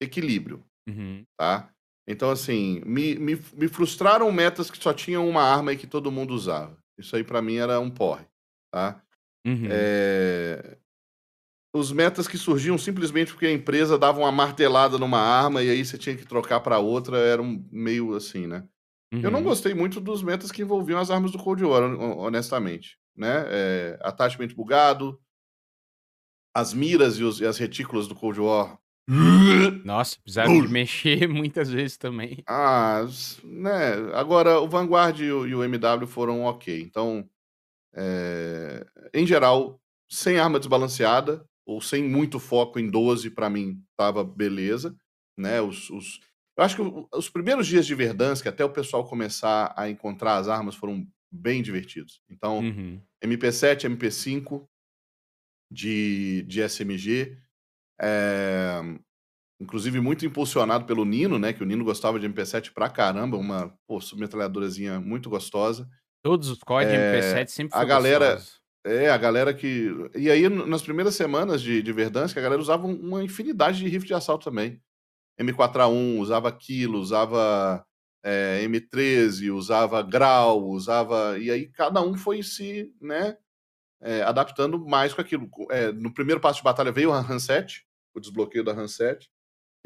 equilíbrio, 0.00 0.62
uhum. 0.88 1.24
tá? 1.36 1.70
Então, 2.06 2.30
assim, 2.30 2.80
me, 2.84 3.16
me, 3.16 3.34
me, 3.54 3.68
frustraram 3.68 4.30
metas 4.30 4.70
que 4.70 4.80
só 4.80 4.92
tinham 4.92 5.28
uma 5.28 5.42
arma 5.42 5.72
e 5.72 5.76
que 5.76 5.86
todo 5.86 6.12
mundo 6.12 6.34
usava. 6.34 6.76
Isso 6.98 7.16
aí 7.16 7.24
para 7.24 7.42
mim 7.42 7.56
era 7.56 7.80
um 7.80 7.90
porre, 7.90 8.24
tá? 8.72 9.02
Uhum. 9.46 9.68
É... 9.70 10.78
Os 11.74 11.90
metas 11.90 12.28
que 12.28 12.38
surgiam 12.38 12.78
simplesmente 12.78 13.32
porque 13.32 13.46
a 13.46 13.52
empresa 13.52 13.98
dava 13.98 14.20
uma 14.20 14.30
martelada 14.30 14.96
numa 14.96 15.18
arma 15.18 15.60
e 15.62 15.70
aí 15.70 15.84
você 15.84 15.98
tinha 15.98 16.16
que 16.16 16.24
trocar 16.24 16.60
para 16.60 16.78
outra, 16.78 17.18
eram 17.18 17.64
meio 17.72 18.14
assim, 18.14 18.46
né? 18.46 18.68
Uhum. 19.14 19.20
Eu 19.22 19.30
não 19.30 19.38
uhum. 19.38 19.44
gostei 19.44 19.74
muito 19.74 20.00
dos 20.00 20.22
metas 20.22 20.50
que 20.50 20.62
envolviam 20.62 20.98
as 20.98 21.10
armas 21.10 21.30
do 21.30 21.38
Cold 21.38 21.64
War, 21.64 21.82
honestamente. 22.18 22.98
Né? 23.16 23.44
É, 23.48 23.98
attachment 24.02 24.48
bugado, 24.48 25.20
as 26.52 26.74
miras 26.74 27.18
e, 27.18 27.22
os, 27.22 27.40
e, 27.40 27.46
as 27.46 27.58
retículas 27.58 28.08
do 28.08 28.14
Cold 28.14 28.40
War. 28.40 28.78
Nossa, 29.84 30.18
precisaram 30.20 30.60
de 30.60 30.66
mexer 30.72 31.28
muitas 31.28 31.70
vezes 31.70 31.96
também. 31.96 32.42
Ah, 32.48 33.04
né? 33.44 33.92
Agora, 34.14 34.60
o 34.60 34.68
Vanguard 34.68 35.20
e 35.20 35.30
o, 35.30 35.46
e 35.46 35.54
o 35.54 35.62
MW 35.62 36.06
foram 36.08 36.42
ok. 36.42 36.80
Então, 36.80 37.28
é, 37.94 38.84
em 39.12 39.26
geral, 39.26 39.80
sem 40.10 40.38
arma 40.38 40.58
desbalanceada, 40.58 41.46
ou 41.66 41.80
sem 41.80 42.02
muito 42.02 42.40
foco 42.40 42.78
em 42.78 42.90
12, 42.90 43.30
para 43.30 43.48
mim, 43.48 43.80
tava 43.96 44.24
beleza. 44.24 44.96
Né? 45.36 45.60
Os, 45.60 45.88
os, 45.90 46.20
eu 46.56 46.64
acho 46.64 46.76
que 46.76 47.06
os 47.12 47.28
primeiros 47.28 47.66
dias 47.66 47.86
de 47.86 47.94
Verdansk, 47.94 48.46
até 48.46 48.64
o 48.64 48.72
pessoal 48.72 49.04
começar 49.04 49.74
a 49.76 49.88
encontrar 49.88 50.36
as 50.36 50.48
armas, 50.48 50.76
foram 50.76 51.06
bem 51.30 51.62
divertidos. 51.62 52.22
Então, 52.30 52.60
uhum. 52.60 53.00
MP7, 53.24 53.88
MP5 53.88 54.64
de, 55.70 56.44
de 56.46 56.62
SMG. 56.62 57.36
É, 58.00 58.80
inclusive, 59.60 60.00
muito 60.00 60.24
impulsionado 60.24 60.84
pelo 60.84 61.04
Nino, 61.04 61.38
né? 61.38 61.52
Que 61.52 61.62
o 61.62 61.66
Nino 61.66 61.84
gostava 61.84 62.20
de 62.20 62.28
MP7 62.28 62.72
pra 62.72 62.88
caramba, 62.88 63.36
uma 63.36 63.76
pô, 63.86 64.00
submetralhadorazinha 64.00 65.00
muito 65.00 65.28
gostosa. 65.28 65.88
Todos 66.22 66.48
os 66.48 66.60
códigos 66.60 66.94
é, 66.94 67.20
MP7 67.20 67.48
sempre 67.48 67.76
A 67.76 67.84
galera. 67.84 68.34
Gostoso. 68.34 68.64
É, 68.86 69.08
a 69.08 69.16
galera 69.16 69.54
que. 69.54 69.90
E 70.14 70.30
aí, 70.30 70.48
nas 70.48 70.82
primeiras 70.82 71.14
semanas 71.14 71.62
de, 71.62 71.82
de 71.82 71.92
Verdansk, 71.92 72.36
a 72.36 72.42
galera 72.42 72.60
usava 72.60 72.86
uma 72.86 73.24
infinidade 73.24 73.78
de 73.78 73.88
rifle 73.88 74.08
de 74.08 74.14
assalto 74.14 74.44
também. 74.44 74.80
M4A1, 75.40 76.18
usava 76.18 76.52
Kilo, 76.52 76.98
usava 76.98 77.84
é, 78.24 78.64
M13, 78.66 79.52
usava 79.52 80.02
Grau, 80.02 80.64
usava. 80.64 81.38
E 81.38 81.50
aí 81.50 81.68
cada 81.68 82.00
um 82.00 82.16
foi 82.16 82.42
se, 82.42 82.92
né, 83.00 83.36
é, 84.00 84.22
adaptando 84.22 84.78
mais 84.78 85.12
com 85.12 85.20
aquilo. 85.20 85.48
É, 85.70 85.92
no 85.92 86.12
primeiro 86.12 86.40
passo 86.40 86.58
de 86.58 86.64
batalha 86.64 86.92
veio 86.92 87.12
a 87.12 87.20
Hanset, 87.20 87.84
o 88.14 88.20
desbloqueio 88.20 88.64
da 88.64 88.72
Hanset. 88.72 89.28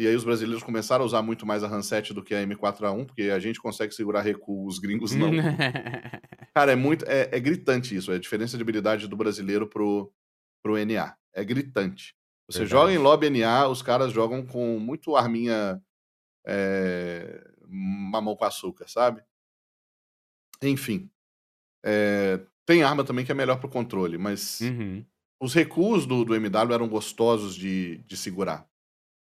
E 0.00 0.06
aí 0.06 0.14
os 0.14 0.22
brasileiros 0.22 0.62
começaram 0.62 1.02
a 1.02 1.06
usar 1.06 1.22
muito 1.22 1.44
mais 1.44 1.64
a 1.64 1.66
Hanset 1.66 2.14
do 2.14 2.22
que 2.22 2.32
a 2.32 2.46
M4A1, 2.46 3.06
porque 3.06 3.22
a 3.22 3.38
gente 3.40 3.60
consegue 3.60 3.92
segurar 3.92 4.20
recuo, 4.20 4.64
os 4.64 4.78
gringos 4.78 5.12
não. 5.12 5.30
Cara, 6.54 6.72
é 6.72 6.76
muito. 6.76 7.04
É, 7.04 7.28
é, 7.32 7.40
gritante 7.40 7.96
isso. 7.96 8.12
É 8.12 8.14
a 8.14 8.20
diferença 8.20 8.56
de 8.56 8.62
habilidade 8.62 9.08
do 9.08 9.16
brasileiro 9.16 9.68
pro, 9.68 10.12
pro 10.62 10.76
NA. 10.84 11.16
É 11.34 11.44
gritante. 11.44 12.14
Você 12.48 12.60
Verdade. 12.60 12.70
joga 12.70 12.92
em 12.92 12.98
lobby 12.98 13.28
NA, 13.30 13.68
os 13.68 13.82
caras 13.82 14.12
jogam 14.12 14.44
com 14.44 14.78
muito 14.78 15.14
arminha 15.16 15.82
é, 16.46 17.46
mamão 17.68 18.34
com 18.34 18.44
açúcar, 18.44 18.88
sabe? 18.88 19.22
Enfim. 20.62 21.10
É, 21.84 22.40
tem 22.66 22.82
arma 22.82 23.04
também 23.04 23.24
que 23.24 23.32
é 23.32 23.34
melhor 23.34 23.60
pro 23.60 23.68
controle, 23.68 24.18
mas 24.18 24.60
uhum. 24.60 25.04
os 25.40 25.54
recuos 25.54 26.06
do, 26.06 26.24
do 26.24 26.34
MW 26.34 26.72
eram 26.72 26.88
gostosos 26.88 27.54
de, 27.54 27.98
de 27.98 28.16
segurar. 28.16 28.68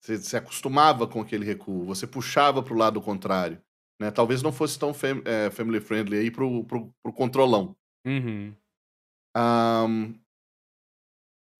Você 0.03 0.19
se 0.19 0.37
acostumava 0.37 1.07
com 1.07 1.21
aquele 1.21 1.45
recuo, 1.45 1.85
você 1.85 2.07
puxava 2.07 2.63
para 2.63 2.75
o 2.75 2.77
lado 2.77 3.01
contrário. 3.01 3.63
Né? 4.01 4.11
Talvez 4.11 4.43
não 4.43 4.53
fosse 4.53 4.79
tão 4.79 4.93
fam 4.93 5.23
é, 5.25 5.49
family 5.51 5.81
friendly 5.81 6.19
aí 6.19 6.31
pro, 6.31 6.65
pro, 6.65 6.93
pro 7.03 7.13
controlão. 7.13 7.77
Uhum. 8.05 8.55
Um, 9.37 10.15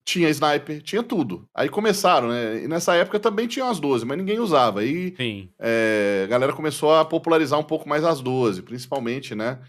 tinha 0.05 0.29
sniper, 0.29 0.81
tinha 0.81 1.01
tudo. 1.01 1.47
Aí 1.55 1.69
começaram, 1.69 2.27
né? 2.27 2.63
E 2.63 2.67
nessa 2.67 2.95
época 2.95 3.19
também 3.19 3.47
tinha 3.47 3.65
as 3.69 3.79
12, 3.79 4.05
mas 4.05 4.17
ninguém 4.17 4.39
usava. 4.39 4.81
Aí 4.81 5.15
é, 5.59 6.23
a 6.25 6.27
galera 6.27 6.53
começou 6.53 6.93
a 6.93 7.05
popularizar 7.05 7.59
um 7.59 7.63
pouco 7.63 7.87
mais 7.87 8.03
as 8.03 8.21
12, 8.21 8.61
principalmente, 8.63 9.33
né? 9.33 9.61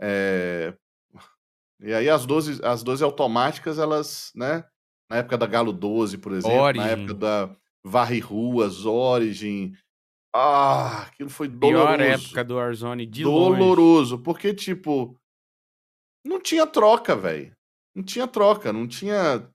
É... 0.00 0.74
E 1.80 1.92
aí 1.92 2.08
as 2.08 2.24
12, 2.24 2.64
as 2.64 2.82
12 2.82 3.02
automáticas, 3.04 3.78
elas, 3.78 4.32
né? 4.34 4.64
Na 5.10 5.18
época 5.18 5.36
da 5.36 5.46
Galo 5.46 5.72
12, 5.72 6.18
por 6.18 6.32
exemplo, 6.32 6.58
Origin. 6.58 6.84
na 6.84 6.90
época 6.90 7.14
da 7.14 7.56
Varre 7.84 8.20
Ruas, 8.20 8.86
Origin. 8.86 9.74
Ah, 10.34 11.02
aquilo 11.02 11.28
foi 11.28 11.48
doloroso. 11.48 11.98
Pior 11.98 12.00
época 12.00 12.44
do 12.44 12.54
Warzone 12.54 13.04
de 13.04 13.22
Doloroso, 13.22 14.14
longe. 14.14 14.24
porque, 14.24 14.54
tipo, 14.54 15.14
não 16.24 16.40
tinha 16.40 16.66
troca, 16.66 17.14
velho. 17.14 17.54
Não 17.94 18.02
tinha 18.02 18.26
troca, 18.26 18.72
não 18.72 18.88
tinha. 18.88 19.46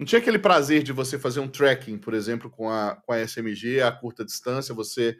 Não 0.00 0.06
tinha 0.06 0.18
aquele 0.18 0.38
prazer 0.38 0.82
de 0.82 0.92
você 0.92 1.18
fazer 1.18 1.40
um 1.40 1.46
tracking, 1.46 1.98
por 1.98 2.14
exemplo, 2.14 2.48
com 2.48 2.70
a, 2.70 2.96
com 2.96 3.12
a 3.12 3.20
SMG 3.20 3.82
a 3.82 3.92
curta 3.92 4.24
distância, 4.24 4.74
você 4.74 5.14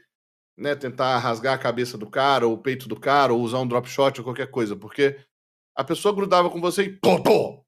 né, 0.57 0.75
tentar 0.75 1.19
rasgar 1.19 1.53
a 1.53 1.59
cabeça 1.59 1.99
do 1.99 2.09
cara, 2.09 2.47
ou 2.47 2.55
o 2.55 2.59
peito 2.59 2.89
do 2.89 2.99
cara, 2.99 3.35
ou 3.35 3.43
usar 3.43 3.59
um 3.59 3.69
drop 3.69 3.87
shot 3.87 4.19
ou 4.19 4.25
qualquer 4.25 4.51
coisa, 4.51 4.75
porque 4.75 5.21
a 5.77 5.85
pessoa 5.85 6.15
grudava 6.15 6.49
com 6.49 6.63
você 6.63 6.85
e 6.85 6.97
tô, 6.97 7.23
tô, 7.23 7.63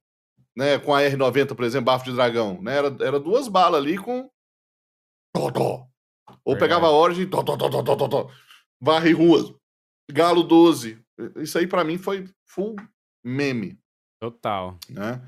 né, 0.56 0.78
com 0.78 0.94
a 0.94 1.02
R90, 1.02 1.54
por 1.54 1.66
exemplo, 1.66 1.84
bafo 1.84 2.06
de 2.06 2.14
dragão, 2.14 2.62
né, 2.62 2.78
era, 2.78 2.96
era 3.00 3.20
duas 3.20 3.46
balas 3.46 3.82
ali 3.82 3.98
com 3.98 4.30
tó. 5.36 5.86
Ou 6.42 6.56
pegava 6.56 6.86
a 6.86 6.92
Origin, 6.92 7.28
tó, 7.28 7.42
tó, 7.42 7.58
tó, 7.58 7.68
tó, 7.68 7.94
tó, 7.94 8.08
tó, 8.08 8.30
varre 8.80 9.12
ruas. 9.12 9.54
Galo 10.10 10.42
12. 10.42 10.98
Isso 11.36 11.58
aí 11.58 11.66
para 11.66 11.84
mim 11.84 11.98
foi 11.98 12.26
full 12.46 12.74
meme. 13.22 13.78
Total. 14.18 14.78
Né? 14.88 15.20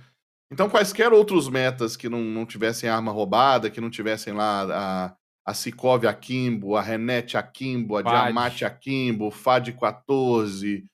Então, 0.55 0.71
quaisquer 0.71 1.13
outros 1.13 1.49
metas 1.49 1.97
que 1.97 2.09
não, 2.09 2.21
não 2.21 2.47
tivessem 2.47 2.89
arma 2.89 3.11
roubada, 3.11 3.69
que 3.69 3.81
não 3.81 3.91
tivessem 3.91 4.33
lá 4.33 4.63
a, 5.09 5.17
a 5.45 5.53
Cicov 5.53 6.07
Akimbo, 6.07 6.77
a 6.77 6.81
Renete 6.81 7.37
Akimbo, 7.37 7.97
a 7.97 8.05
Fad. 8.05 8.13
Diamante 8.13 8.65
Akimbo, 8.65 9.33
FAD 9.33 9.73
14, 9.73 10.87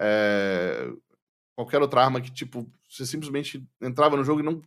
é, 0.00 0.90
qualquer 1.54 1.82
outra 1.82 2.02
arma 2.02 2.22
que, 2.22 2.32
tipo, 2.32 2.66
você 2.88 3.04
simplesmente 3.04 3.62
entrava 3.82 4.16
no 4.16 4.24
jogo 4.24 4.40
e 4.40 4.42
não. 4.42 4.62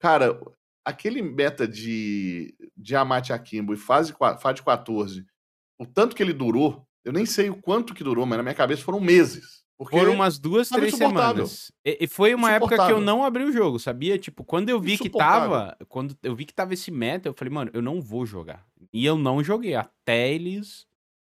Cara, 0.00 0.36
aquele 0.84 1.22
meta 1.22 1.68
de, 1.68 2.56
de 2.76 2.96
Amate 2.96 3.32
Akimbo 3.32 3.72
e 3.72 3.76
fase, 3.76 4.12
fase 4.40 4.60
14, 4.60 5.24
o 5.78 5.86
tanto 5.86 6.16
que 6.16 6.22
ele 6.24 6.32
durou, 6.32 6.84
eu 7.04 7.12
nem 7.12 7.24
sei 7.24 7.48
o 7.48 7.62
quanto 7.62 7.94
que 7.94 8.02
durou, 8.02 8.26
mas 8.26 8.38
na 8.38 8.42
minha 8.42 8.56
cabeça 8.56 8.82
foram 8.82 8.98
meses. 8.98 9.62
Foram 9.84 10.14
umas 10.14 10.38
duas, 10.38 10.68
três 10.68 10.94
semanas. 10.94 11.70
E, 11.84 11.98
e 12.00 12.06
foi 12.08 12.34
uma 12.34 12.50
época 12.50 12.76
que 12.84 12.92
eu 12.92 13.00
não 13.00 13.24
abri 13.24 13.44
o 13.44 13.52
jogo, 13.52 13.78
sabia? 13.78 14.18
Tipo, 14.18 14.42
quando 14.42 14.68
eu 14.68 14.80
vi 14.80 14.98
que 14.98 15.08
tava. 15.08 15.76
Quando 15.88 16.16
eu 16.22 16.34
vi 16.34 16.44
que 16.44 16.54
tava 16.54 16.74
esse 16.74 16.90
meta, 16.90 17.28
eu 17.28 17.34
falei, 17.34 17.52
mano, 17.52 17.70
eu 17.72 17.80
não 17.80 18.00
vou 18.00 18.26
jogar. 18.26 18.66
E 18.92 19.06
eu 19.06 19.16
não 19.16 19.42
joguei 19.42 19.74
até 19.74 20.32
eles 20.32 20.86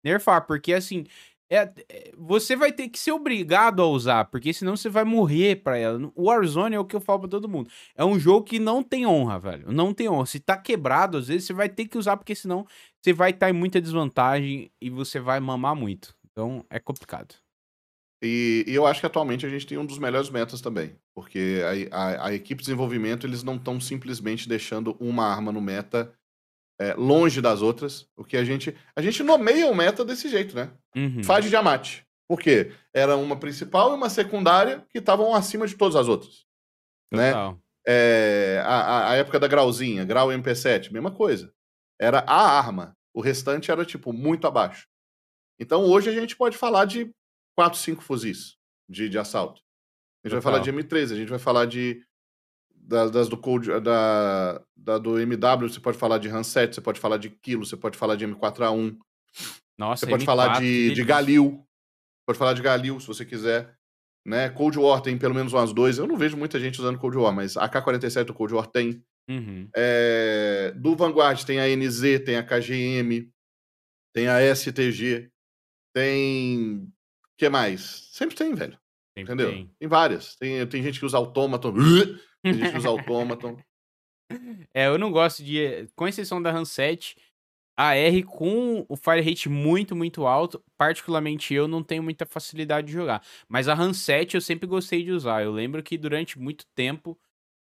nerfar. 0.03 0.45
Porque 0.45 0.73
assim, 0.73 1.05
é, 1.49 1.71
é, 1.87 2.11
você 2.17 2.55
vai 2.55 2.71
ter 2.71 2.89
que 2.89 2.99
ser 2.99 3.11
obrigado 3.11 3.81
a 3.81 3.87
usar, 3.87 4.25
porque 4.25 4.51
senão 4.51 4.75
você 4.75 4.89
vai 4.89 5.03
morrer 5.03 5.57
pra 5.57 5.77
ela. 5.77 6.11
O 6.15 6.25
Warzone 6.25 6.75
é 6.75 6.79
o 6.79 6.85
que 6.85 6.95
eu 6.95 7.01
falo 7.01 7.21
pra 7.21 7.29
todo 7.29 7.47
mundo. 7.47 7.69
É 7.95 8.03
um 8.03 8.19
jogo 8.19 8.45
que 8.45 8.59
não 8.59 8.81
tem 8.81 9.05
honra, 9.05 9.39
velho. 9.39 9.71
Não 9.71 9.93
tem 9.93 10.09
honra. 10.09 10.25
Se 10.25 10.39
tá 10.39 10.57
quebrado, 10.57 11.17
às 11.17 11.27
vezes 11.27 11.45
você 11.45 11.53
vai 11.53 11.69
ter 11.69 11.85
que 11.85 11.97
usar, 11.97 12.17
porque 12.17 12.35
senão 12.35 12.65
você 12.99 13.13
vai 13.13 13.29
estar 13.29 13.45
tá 13.45 13.49
em 13.49 13.53
muita 13.53 13.79
desvantagem 13.79 14.71
e 14.81 14.89
você 14.89 15.19
vai 15.19 15.39
mamar 15.39 15.75
muito. 15.75 16.15
Então 16.31 16.65
é 16.69 16.79
complicado. 16.79 17.35
E, 18.23 18.63
e, 18.65 18.73
eu 18.73 18.87
acho 18.87 19.01
que 19.01 19.05
atualmente 19.05 19.45
a 19.45 19.49
gente 19.49 19.67
tem 19.67 19.77
um 19.77 19.85
dos 19.85 19.99
melhores 19.99 20.29
metas 20.29 20.61
também. 20.61 20.95
Porque 21.13 21.61
a, 21.91 21.97
a, 21.97 22.27
a 22.27 22.33
equipe 22.33 22.61
de 22.61 22.67
desenvolvimento, 22.67 23.27
eles 23.27 23.43
não 23.43 23.57
estão 23.57 23.81
simplesmente 23.81 24.47
deixando 24.47 24.95
uma 24.97 25.25
arma 25.25 25.51
no 25.51 25.59
meta 25.59 26.13
é, 26.79 26.93
longe 26.93 27.41
das 27.41 27.61
outras. 27.61 28.07
O 28.15 28.23
que 28.23 28.37
a 28.37 28.43
gente. 28.45 28.73
A 28.95 29.01
gente 29.01 29.21
nomeia 29.23 29.67
o 29.67 29.75
meta 29.75 30.05
desse 30.05 30.29
jeito, 30.29 30.55
né? 30.55 30.71
Uhum. 30.95 31.21
Faz 31.21 31.43
de 31.43 31.49
diamante. 31.49 32.07
Por 32.25 32.39
quê? 32.39 32.71
Era 32.93 33.17
uma 33.17 33.35
principal 33.35 33.91
e 33.91 33.95
uma 33.95 34.09
secundária 34.09 34.85
que 34.89 34.99
estavam 34.99 35.35
acima 35.35 35.67
de 35.67 35.75
todas 35.75 35.97
as 35.97 36.07
outras. 36.07 36.45
Né? 37.11 37.31
Total. 37.31 37.51
Né? 37.51 37.59
É, 37.85 38.63
a, 38.65 39.09
a 39.09 39.15
época 39.15 39.37
da 39.37 39.49
grauzinha, 39.49 40.05
grau 40.05 40.29
MP7, 40.29 40.93
mesma 40.93 41.11
coisa. 41.11 41.53
Era 41.99 42.19
a 42.19 42.57
arma. 42.57 42.95
O 43.13 43.19
restante 43.19 43.69
era, 43.69 43.85
tipo, 43.85 44.13
muito 44.13 44.47
abaixo. 44.47 44.87
Então 45.59 45.83
hoje 45.83 46.09
a 46.09 46.13
gente 46.13 46.35
pode 46.35 46.57
falar 46.57 46.85
de 46.85 47.13
4, 47.55 47.79
5 47.79 48.03
fuzis 48.03 48.57
de, 48.89 49.09
de 49.09 49.17
assalto. 49.17 49.61
A 50.23 50.27
gente 50.27 50.39
Total. 50.39 50.41
vai 50.41 50.41
falar 50.41 50.59
de 50.59 50.71
M13, 50.71 51.11
a 51.11 51.15
gente 51.15 51.29
vai 51.29 51.39
falar 51.39 51.65
de 51.65 52.01
das, 52.85 53.11
das 53.11 53.29
do 53.29 53.37
Code, 53.37 53.69
da, 53.81 54.61
da, 54.75 54.97
do 54.97 55.19
MW, 55.19 55.69
você 55.69 55.79
pode 55.79 55.97
falar 55.97 56.17
de 56.17 56.29
Hanset, 56.29 56.73
você 56.73 56.81
pode 56.81 56.99
falar 56.99 57.17
de 57.17 57.29
Kilo, 57.29 57.65
você 57.65 57.77
pode 57.77 57.97
falar 57.97 58.15
de 58.15 58.27
M4A1. 58.27 58.97
Nossa, 59.77 60.05
você 60.05 60.09
pode 60.09 60.23
M4, 60.23 60.25
falar 60.25 60.59
de, 60.59 60.93
de 60.93 61.03
Galil. 61.03 61.65
Pode 62.25 62.39
falar 62.39 62.53
de 62.53 62.61
Galil, 62.61 62.99
se 62.99 63.07
você 63.07 63.25
quiser. 63.25 63.75
Né? 64.25 64.49
Cold 64.49 64.77
War 64.79 65.01
tem 65.01 65.17
pelo 65.17 65.35
menos 65.35 65.51
umas 65.51 65.73
dois. 65.73 65.97
Eu 65.97 66.07
não 66.07 66.17
vejo 66.17 66.37
muita 66.37 66.59
gente 66.59 66.79
usando 66.79 66.97
Cold 66.97 67.17
War, 67.17 67.33
mas 67.33 67.57
a 67.57 67.67
K-47 67.67 68.25
do 68.25 68.33
Cold 68.33 68.53
War 68.53 68.67
tem. 68.67 69.03
Uhum. 69.29 69.69
É, 69.75 70.73
do 70.75 70.95
Vanguard 70.95 71.43
tem 71.43 71.59
a 71.59 71.67
NZ, 71.75 72.23
tem 72.25 72.35
a 72.37 72.43
KGM, 72.43 73.29
tem 74.13 74.27
a 74.27 74.55
STG, 74.55 75.29
tem. 75.93 76.87
O 77.33 77.37
que 77.37 77.49
mais? 77.49 78.09
Sempre 78.11 78.35
tem, 78.35 78.53
velho. 78.53 78.77
Sempre 79.17 79.33
Entendeu? 79.33 79.51
Tem. 79.51 79.71
tem 79.79 79.87
várias. 79.87 80.35
Tem, 80.35 80.65
tem 80.67 80.83
gente 80.83 80.99
que 80.99 81.05
usa 81.05 81.17
Automaton. 81.17 81.73
Tem 82.43 82.53
gente 82.55 82.71
que 82.71 82.77
usa 82.77 82.89
Automaton. 82.89 83.57
É, 84.73 84.87
eu 84.87 84.97
não 84.97 85.11
gosto 85.11 85.41
de. 85.41 85.87
Com 85.95 86.05
exceção 86.07 86.41
da 86.41 86.51
Hanset, 86.51 87.15
a 87.77 87.95
R 87.95 88.23
com 88.23 88.85
o 88.87 88.95
fire 88.95 89.21
rate 89.21 89.49
muito, 89.49 89.95
muito 89.95 90.25
alto, 90.27 90.63
particularmente 90.77 91.53
eu 91.53 91.67
não 91.67 91.81
tenho 91.81 92.03
muita 92.03 92.25
facilidade 92.25 92.87
de 92.87 92.93
jogar. 92.93 93.23
Mas 93.47 93.67
a 93.67 93.73
Hanset 93.73 94.35
eu 94.35 94.41
sempre 94.41 94.67
gostei 94.67 95.03
de 95.03 95.11
usar. 95.11 95.43
Eu 95.43 95.51
lembro 95.51 95.81
que 95.81 95.97
durante 95.97 96.37
muito 96.37 96.65
tempo 96.75 97.17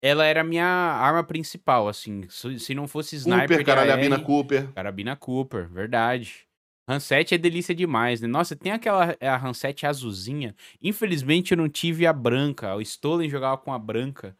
ela 0.01 0.25
era 0.25 0.41
a 0.41 0.43
minha 0.43 0.65
arma 0.65 1.23
principal, 1.23 1.87
assim. 1.87 2.27
Se 2.29 2.73
não 2.75 2.87
fosse 2.87 3.15
sniper. 3.15 3.59
Cooper, 3.59 3.65
carabina 3.65 4.19
Cooper. 4.19 4.71
Carabina 4.73 5.15
Cooper, 5.15 5.67
verdade. 5.67 6.47
Hanset 6.87 7.33
é 7.33 7.37
delícia 7.37 7.73
demais, 7.73 8.21
né? 8.21 8.27
Nossa, 8.27 8.55
tem 8.55 8.71
aquela 8.71 9.15
a 9.19 9.37
Hanset 9.37 9.85
azulzinha. 9.85 10.55
Infelizmente 10.81 11.51
eu 11.51 11.57
não 11.57 11.67
tive 11.67 12.05
a 12.05 12.13
branca. 12.13 12.75
O 12.75 12.81
Stolen 12.81 13.29
jogava 13.29 13.57
com 13.57 13.73
a 13.73 13.79
branca. 13.79 14.35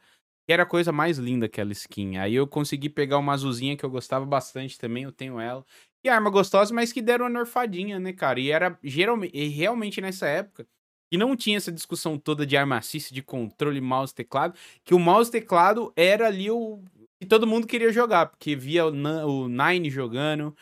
Que 0.48 0.54
era 0.54 0.64
a 0.64 0.66
coisa 0.66 0.92
mais 0.92 1.18
linda 1.18 1.48
aquela 1.48 1.72
skin. 1.74 2.18
Aí 2.18 2.36
eu 2.36 2.48
consegui 2.48 2.90
pegar 2.90 3.18
uma 3.18 3.34
azulzinha 3.34 3.76
que 3.78 3.84
eu 3.86 3.90
gostava 3.90 4.26
bastante 4.26 4.78
também, 4.80 5.04
eu 5.04 5.12
tenho 5.12 5.40
ela. 5.40 5.66
E 6.06 6.10
arma 6.10 6.30
gostosa, 6.30 6.74
mas 6.74 6.94
que 6.94 7.02
deram 7.02 7.26
uma 7.26 7.32
nerfadinha, 7.32 8.00
né, 8.00 8.14
cara? 8.14 8.40
E 8.40 8.52
era 8.52 8.78
geralmente, 8.84 9.36
e 9.38 9.48
realmente 9.50 10.02
nessa 10.02 10.28
época, 10.28 10.68
que 11.12 11.18
não 11.18 11.36
tinha 11.36 11.58
essa 11.58 11.72
discussão 11.72 12.18
toda 12.18 12.46
de 12.46 12.56
arma 12.58 12.78
assist, 12.78 13.12
de 13.14 13.24
controle, 13.24 13.82
mouse, 13.82 14.14
teclado, 14.14 14.56
que 14.84 14.94
o 14.94 15.00
mouse 15.00 15.32
teclado 15.32 15.92
era 15.96 16.28
ali 16.28 16.50
o 16.52 16.84
que 17.20 17.26
todo 17.28 17.48
mundo 17.48 17.66
queria 17.68 17.92
jogar, 17.92 18.28
porque 18.28 18.56
via 18.56 18.86
o 18.86 19.48
Nine 19.48 19.90
jogando, 19.90 20.56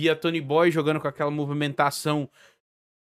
via 0.00 0.16
Tony 0.16 0.40
Boy 0.40 0.70
jogando 0.70 0.98
com 0.98 1.06
aquela 1.06 1.30
movimentação 1.30 2.28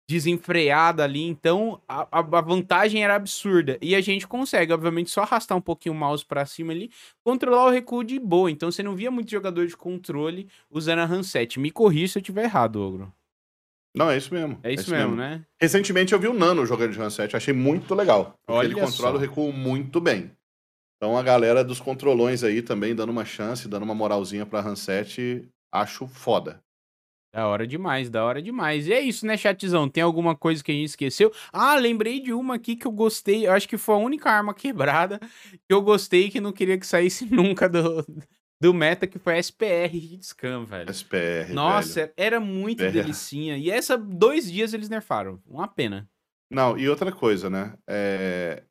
desenfreada 0.07 1.03
ali, 1.03 1.23
então 1.23 1.81
a, 1.87 2.07
a, 2.11 2.41
vantagem 2.41 3.03
era 3.03 3.15
absurda. 3.15 3.77
E 3.81 3.95
a 3.95 4.01
gente 4.01 4.27
consegue, 4.27 4.71
obviamente, 4.71 5.09
só 5.09 5.23
arrastar 5.23 5.57
um 5.57 5.61
pouquinho 5.61 5.95
o 5.95 5.97
mouse 5.97 6.23
para 6.23 6.45
cima 6.45 6.71
ali, 6.71 6.91
controlar 7.23 7.65
o 7.65 7.71
recuo 7.71 8.03
de 8.03 8.19
boa. 8.19 8.51
Então 8.51 8.71
você 8.71 8.83
não 8.83 8.95
via 8.95 9.09
muito 9.09 9.31
jogador 9.31 9.65
de 9.65 9.75
controle 9.75 10.47
usando 10.69 10.99
a 10.99 11.05
handset. 11.05 11.59
Me 11.59 11.71
corri 11.71 12.07
se 12.07 12.19
eu 12.19 12.21
tiver 12.21 12.43
errado, 12.43 12.79
Ogro. 12.81 13.11
Não, 13.95 14.11
é 14.11 14.17
isso 14.17 14.33
mesmo. 14.33 14.59
É 14.61 14.71
isso, 14.71 14.81
é 14.81 14.83
isso 14.83 14.91
mesmo, 14.91 15.15
mesmo, 15.15 15.21
né? 15.21 15.45
Recentemente 15.59 16.13
eu 16.13 16.19
vi 16.19 16.27
o 16.27 16.33
Nano 16.33 16.65
jogando 16.65 16.91
de 16.91 16.99
handset, 16.99 17.35
achei 17.35 17.53
muito 17.53 17.95
legal. 17.95 18.35
Olha 18.47 18.67
ele 18.67 18.75
controla 18.75 19.13
só. 19.13 19.17
o 19.17 19.19
recuo 19.19 19.51
muito 19.51 19.99
bem. 19.99 20.31
Então 20.97 21.17
a 21.17 21.23
galera 21.23 21.63
dos 21.63 21.79
controlões 21.79 22.43
aí 22.43 22.61
também 22.61 22.93
dando 22.93 23.09
uma 23.09 23.25
chance, 23.25 23.67
dando 23.67 23.83
uma 23.83 23.95
moralzinha 23.95 24.45
pra 24.45 24.61
handset, 24.61 25.49
acho 25.73 26.05
foda. 26.07 26.61
Da 27.35 27.49
hora 27.49 27.67
demais, 27.67 28.09
da 28.09 28.23
hora 28.23 28.41
demais. 28.41 28.87
E 28.87 28.93
é 28.93 29.01
isso, 29.01 29.25
né, 29.25 29.35
chatzão? 29.35 29.89
Tem 29.89 30.01
alguma 30.01 30.37
coisa 30.37 30.63
que 30.63 30.71
a 30.71 30.73
gente 30.73 30.85
esqueceu? 30.85 31.33
Ah, 31.51 31.75
lembrei 31.75 32.21
de 32.21 32.31
uma 32.31 32.55
aqui 32.55 32.77
que 32.77 32.87
eu 32.87 32.91
gostei. 32.93 33.45
Eu 33.45 33.51
acho 33.51 33.67
que 33.67 33.77
foi 33.77 33.95
a 33.95 33.97
única 33.97 34.31
arma 34.31 34.53
quebrada 34.55 35.19
que 35.19 35.73
eu 35.73 35.81
gostei 35.81 36.29
que 36.29 36.39
não 36.39 36.53
queria 36.53 36.77
que 36.77 36.87
saísse 36.87 37.25
nunca 37.29 37.67
do, 37.67 38.05
do 38.61 38.73
meta, 38.73 39.05
que 39.05 39.19
foi 39.19 39.33
a 39.33 39.39
SPR 39.43 39.93
Hitscan, 39.93 40.63
velho. 40.63 40.89
SPR, 40.89 41.51
Nossa, 41.53 42.01
velho. 42.03 42.13
era 42.15 42.39
muito 42.39 42.81
SPR. 42.81 42.93
delicinha. 42.93 43.57
E 43.57 43.69
essa, 43.69 43.97
dois 43.97 44.49
dias 44.49 44.73
eles 44.73 44.87
nerfaram. 44.87 45.37
Uma 45.45 45.67
pena. 45.67 46.09
Não, 46.49 46.77
e 46.77 46.87
outra 46.87 47.11
coisa, 47.11 47.49
né? 47.49 47.77
É... 47.85 48.63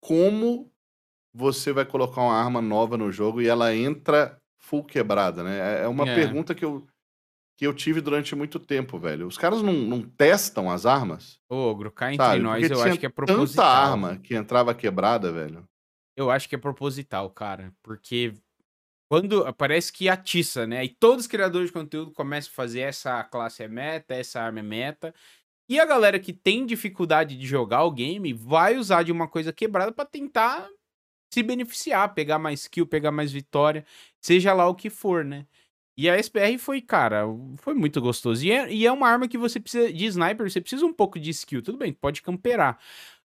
Como 0.00 0.72
você 1.34 1.70
vai 1.70 1.84
colocar 1.84 2.22
uma 2.22 2.34
arma 2.34 2.62
nova 2.62 2.96
no 2.96 3.12
jogo 3.12 3.42
e 3.42 3.46
ela 3.46 3.76
entra 3.76 4.40
full 4.58 4.82
quebrada, 4.82 5.44
né? 5.44 5.58
É, 5.58 5.84
é 5.84 5.88
uma 5.88 6.08
é. 6.08 6.14
pergunta 6.14 6.54
que 6.54 6.64
eu 6.64 6.86
que 7.56 7.66
eu 7.66 7.72
tive 7.72 8.00
durante 8.00 8.34
muito 8.34 8.58
tempo, 8.58 8.98
velho. 8.98 9.26
Os 9.26 9.38
caras 9.38 9.62
não, 9.62 9.72
não 9.72 10.02
testam 10.02 10.70
as 10.70 10.86
armas? 10.86 11.38
Ô, 11.48 11.56
Ogro, 11.56 11.90
cá 11.92 12.12
entre 12.12 12.24
sabe? 12.26 12.40
nós, 12.42 12.60
Porque 12.60 12.74
eu 12.74 12.82
acho 12.82 12.98
que 12.98 13.06
é 13.06 13.08
proposital. 13.08 13.64
tanta 13.64 13.64
arma 13.64 14.16
que 14.16 14.34
entrava 14.34 14.74
quebrada, 14.74 15.32
velho. 15.32 15.66
Eu 16.16 16.30
acho 16.30 16.48
que 16.48 16.54
é 16.54 16.58
proposital, 16.58 17.30
cara. 17.30 17.72
Porque 17.82 18.34
quando 19.08 19.52
parece 19.54 19.92
que 19.92 20.08
atiça, 20.08 20.66
né? 20.66 20.84
E 20.84 20.88
todos 20.88 21.24
os 21.24 21.30
criadores 21.30 21.68
de 21.68 21.72
conteúdo 21.72 22.10
começam 22.12 22.50
a 22.50 22.54
fazer 22.54 22.80
essa 22.80 23.22
classe 23.24 23.62
é 23.62 23.68
meta, 23.68 24.14
essa 24.14 24.40
arma 24.40 24.60
é 24.60 24.62
meta. 24.62 25.14
E 25.68 25.78
a 25.80 25.84
galera 25.86 26.18
que 26.18 26.32
tem 26.32 26.66
dificuldade 26.66 27.36
de 27.36 27.46
jogar 27.46 27.84
o 27.84 27.90
game 27.90 28.32
vai 28.32 28.76
usar 28.76 29.02
de 29.02 29.12
uma 29.12 29.28
coisa 29.28 29.52
quebrada 29.52 29.92
para 29.92 30.04
tentar 30.04 30.68
se 31.32 31.42
beneficiar, 31.42 32.14
pegar 32.14 32.38
mais 32.38 32.68
kill, 32.68 32.86
pegar 32.86 33.10
mais 33.10 33.32
vitória, 33.32 33.84
seja 34.20 34.52
lá 34.52 34.68
o 34.68 34.74
que 34.74 34.88
for, 34.90 35.24
né? 35.24 35.46
E 35.96 36.10
a 36.10 36.16
SPR 36.16 36.58
foi, 36.58 36.80
cara, 36.80 37.24
foi 37.58 37.74
muito 37.74 38.00
gostoso. 38.00 38.44
E 38.44 38.50
é, 38.50 38.72
e 38.72 38.86
é 38.86 38.92
uma 38.92 39.08
arma 39.08 39.28
que 39.28 39.38
você 39.38 39.60
precisa, 39.60 39.92
de 39.92 40.06
sniper, 40.06 40.50
você 40.50 40.60
precisa 40.60 40.84
um 40.84 40.92
pouco 40.92 41.20
de 41.20 41.30
skill. 41.30 41.62
Tudo 41.62 41.78
bem, 41.78 41.92
pode 41.92 42.20
camperar. 42.22 42.78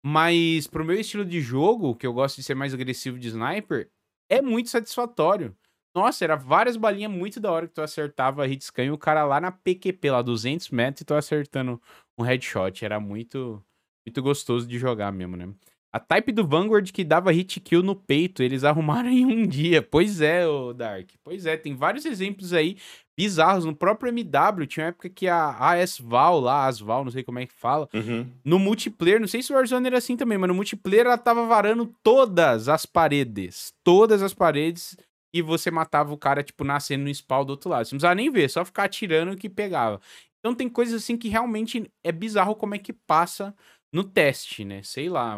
Mas 0.05 0.67
pro 0.67 0.85
meu 0.85 0.99
estilo 0.99 1.25
de 1.25 1.41
jogo, 1.41 1.95
que 1.95 2.07
eu 2.07 2.13
gosto 2.13 2.37
de 2.37 2.43
ser 2.43 2.55
mais 2.55 2.75
agressivo 2.75 3.19
de 3.19 3.29
sniper, 3.29 3.91
é 4.29 4.43
muito 4.43 4.71
satisfatório. 4.71 5.57
Nossa, 5.95 6.25
era 6.25 6.37
várias 6.37 6.77
balinhas 6.77 7.11
muito 7.11 7.41
da 7.41 7.51
hora 7.51 7.67
que 7.67 7.75
tu 7.75 7.81
acertava 7.83 8.45
a 8.45 8.49
hitscan 8.49 8.85
e 8.85 8.91
o 8.91 8.99
cara 8.99 9.25
lá 9.25 9.41
na 9.41 9.51
PQP, 9.53 10.11
lá 10.11 10.23
200 10.23 10.71
metros, 10.71 11.03
e 11.03 11.05
tu 11.05 11.15
acertando 11.15 11.81
um 12.19 12.23
headshot. 12.23 12.85
Era 12.85 13.01
muito, 13.01 13.65
muito 14.07 14.23
gostoso 14.23 14.67
de 14.67 14.79
jogar 14.79 15.13
mesmo, 15.13 15.37
né? 15.37 15.53
A 15.91 15.99
type 15.99 16.33
do 16.33 16.47
Vanguard 16.47 16.91
que 16.93 17.03
dava 17.03 17.33
hit 17.33 17.61
kill 17.61 17.83
no 17.83 17.97
peito, 17.97 18.43
eles 18.43 18.63
arrumaram 18.65 19.09
em 19.09 19.25
um 19.25 19.47
dia. 19.47 19.83
Pois 19.83 20.21
é, 20.21 20.47
o 20.47 20.73
Dark. 20.73 21.11
Pois 21.25 21.47
é, 21.47 21.57
tem 21.57 21.75
vários 21.75 22.05
exemplos 22.05 22.53
aí 22.53 22.77
bizarros. 23.17 23.65
No 23.65 23.75
próprio 23.75 24.11
MW, 24.11 24.67
tinha 24.67 24.85
uma 24.85 24.91
época 24.91 25.09
que 25.09 25.27
a 25.27 25.51
ASVAL 25.59 26.39
lá, 26.39 26.67
ASVAL, 26.67 27.05
não 27.05 27.11
sei 27.11 27.25
como 27.25 27.41
é 27.41 27.47
que 27.47 27.53
fala, 27.53 27.89
uhum. 27.93 28.27
no 28.45 28.59
multiplayer, 28.59 29.19
não 29.19 29.27
sei 29.27 29.43
se 29.43 29.53
o 29.53 29.57
Warzone 29.57 29.89
era 29.89 29.99
assim 29.99 30.17
também, 30.17 30.39
mas 30.39 30.49
no 30.49 30.55
multiplayer 30.55 31.07
ela 31.07 31.19
tava 31.19 31.45
varando 31.47 31.93
todas 32.03 32.69
as 32.69 32.87
paredes. 32.87 33.73
Todas 33.83 34.23
as 34.23 34.33
paredes. 34.33 34.97
E 35.35 35.43
você 35.43 35.71
matava 35.71 36.13
o 36.15 36.17
cara, 36.17 36.43
tipo, 36.43 36.65
nascendo 36.65 37.05
no 37.05 37.11
spawn 37.11 37.45
do 37.45 37.51
outro 37.51 37.69
lado. 37.69 37.85
Você 37.85 37.95
não 37.95 37.99
precisava 37.99 38.15
nem 38.15 38.31
ver, 38.31 38.49
só 38.49 38.65
ficar 38.65 38.85
atirando 38.85 39.37
que 39.37 39.49
pegava. 39.49 40.01
Então 40.39 40.55
tem 40.55 40.69
coisas 40.69 41.03
assim 41.03 41.17
que 41.17 41.29
realmente 41.29 41.91
é 42.05 42.13
bizarro 42.13 42.55
como 42.55 42.75
é 42.75 42.79
que 42.79 42.93
passa 42.93 43.55
no 43.93 44.05
teste, 44.05 44.65
né? 44.65 44.83
Sei 44.83 45.09
lá, 45.09 45.37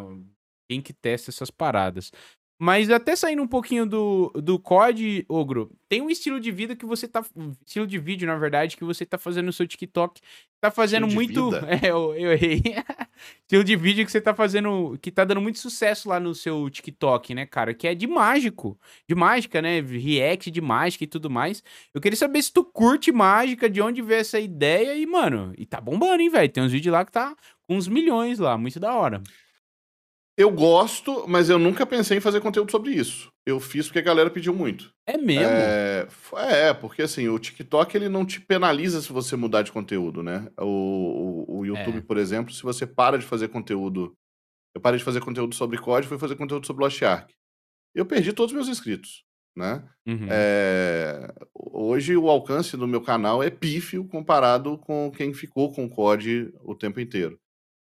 quem 0.71 0.81
que 0.81 0.93
testa 0.93 1.33
essas 1.33 1.51
paradas. 1.51 2.13
Mas 2.63 2.91
até 2.91 3.17
saindo 3.17 3.43
um 3.43 3.47
pouquinho 3.47 3.87
do, 3.87 4.31
do 4.35 4.59
COD, 4.59 5.25
Ogro, 5.29 5.73
tem 5.89 6.03
um 6.03 6.11
estilo 6.11 6.39
de 6.39 6.53
vida 6.53 6.77
que 6.77 6.85
você 6.85 7.09
tá. 7.09 7.25
Estilo 7.67 7.87
de 7.87 7.99
vídeo, 7.99 8.29
na 8.29 8.37
verdade, 8.37 8.77
que 8.77 8.85
você 8.85 9.05
tá 9.05 9.17
fazendo 9.17 9.47
no 9.47 9.53
seu 9.53 9.67
TikTok. 9.67 10.21
Tá 10.61 10.71
fazendo 10.71 11.09
muito. 11.09 11.51
É, 11.67 11.91
eu, 11.91 12.15
eu 12.15 12.33
errei. 12.33 12.63
estilo 13.43 13.65
de 13.65 13.75
vídeo 13.77 14.05
que 14.05 14.13
você 14.13 14.21
tá 14.21 14.35
fazendo. 14.35 14.99
Que 15.01 15.11
tá 15.11 15.25
dando 15.25 15.41
muito 15.41 15.59
sucesso 15.59 16.07
lá 16.09 16.21
no 16.21 16.35
seu 16.35 16.69
TikTok, 16.69 17.35
né, 17.35 17.47
cara? 17.47 17.73
Que 17.73 17.89
é 17.89 17.95
de 17.95 18.07
mágico. 18.07 18.79
De 19.09 19.15
mágica, 19.15 19.63
né? 19.63 19.81
React 19.81 20.51
de 20.51 20.61
mágica 20.61 21.03
e 21.03 21.07
tudo 21.07 21.31
mais. 21.31 21.65
Eu 21.95 22.01
queria 22.01 22.17
saber 22.17 22.43
se 22.43 22.53
tu 22.53 22.63
curte 22.63 23.11
mágica, 23.11 23.71
de 23.71 23.81
onde 23.81 24.03
veio 24.03 24.21
essa 24.21 24.39
ideia 24.39 24.95
e, 24.95 25.07
mano, 25.07 25.55
e 25.57 25.65
tá 25.65 25.81
bombando, 25.81 26.21
hein, 26.21 26.29
velho? 26.29 26.53
Tem 26.53 26.63
uns 26.63 26.73
vídeos 26.73 26.93
lá 26.93 27.07
que 27.07 27.13
tá 27.13 27.35
com 27.63 27.75
uns 27.75 27.89
milhões 27.89 28.39
lá. 28.39 28.59
Muito 28.59 28.79
da 28.79 28.95
hora. 28.95 29.23
Eu 30.41 30.51
gosto, 30.51 31.29
mas 31.29 31.51
eu 31.51 31.59
nunca 31.59 31.85
pensei 31.85 32.17
em 32.17 32.21
fazer 32.21 32.41
conteúdo 32.41 32.71
sobre 32.71 32.93
isso. 32.93 33.31
Eu 33.45 33.61
fiz 33.61 33.87
porque 33.87 33.99
a 33.99 34.03
galera 34.03 34.31
pediu 34.31 34.55
muito. 34.55 34.91
É 35.07 35.19
mesmo? 35.19 35.45
É, 35.45 36.09
é 36.69 36.73
porque 36.73 37.03
assim, 37.03 37.29
o 37.29 37.39
TikTok 37.39 37.95
ele 37.95 38.09
não 38.09 38.25
te 38.25 38.41
penaliza 38.41 39.03
se 39.03 39.12
você 39.12 39.37
mudar 39.37 39.61
de 39.61 39.71
conteúdo, 39.71 40.23
né? 40.23 40.51
O, 40.59 41.45
o, 41.47 41.59
o 41.59 41.67
YouTube, 41.67 41.99
é. 41.99 42.01
por 42.01 42.17
exemplo, 42.17 42.55
se 42.55 42.62
você 42.62 42.87
para 42.87 43.19
de 43.19 43.27
fazer 43.27 43.49
conteúdo. 43.49 44.15
Eu 44.75 44.81
parei 44.81 44.99
de 44.99 45.05
fazer 45.05 45.21
conteúdo 45.21 45.55
sobre 45.55 45.77
código, 45.77 46.09
fui 46.09 46.19
fazer 46.19 46.37
conteúdo 46.37 46.67
sobre 46.67 46.85
Lost 46.85 47.03
Ark. 47.03 47.35
Eu 47.95 48.07
perdi 48.07 48.33
todos 48.33 48.51
os 48.53 48.57
meus 48.57 48.69
inscritos, 48.69 49.23
né? 49.55 49.87
Uhum. 50.09 50.27
É, 50.31 51.35
hoje 51.55 52.17
o 52.17 52.31
alcance 52.31 52.79
do 52.79 52.89
meu 52.89 53.03
canal 53.03 53.43
é 53.43 53.51
pífio 53.51 54.09
comparado 54.09 54.79
com 54.79 55.12
quem 55.15 55.35
ficou 55.35 55.71
com 55.71 55.85
o 55.85 55.91
COD 55.91 56.51
o 56.62 56.75
tempo 56.75 56.99
inteiro. 56.99 57.39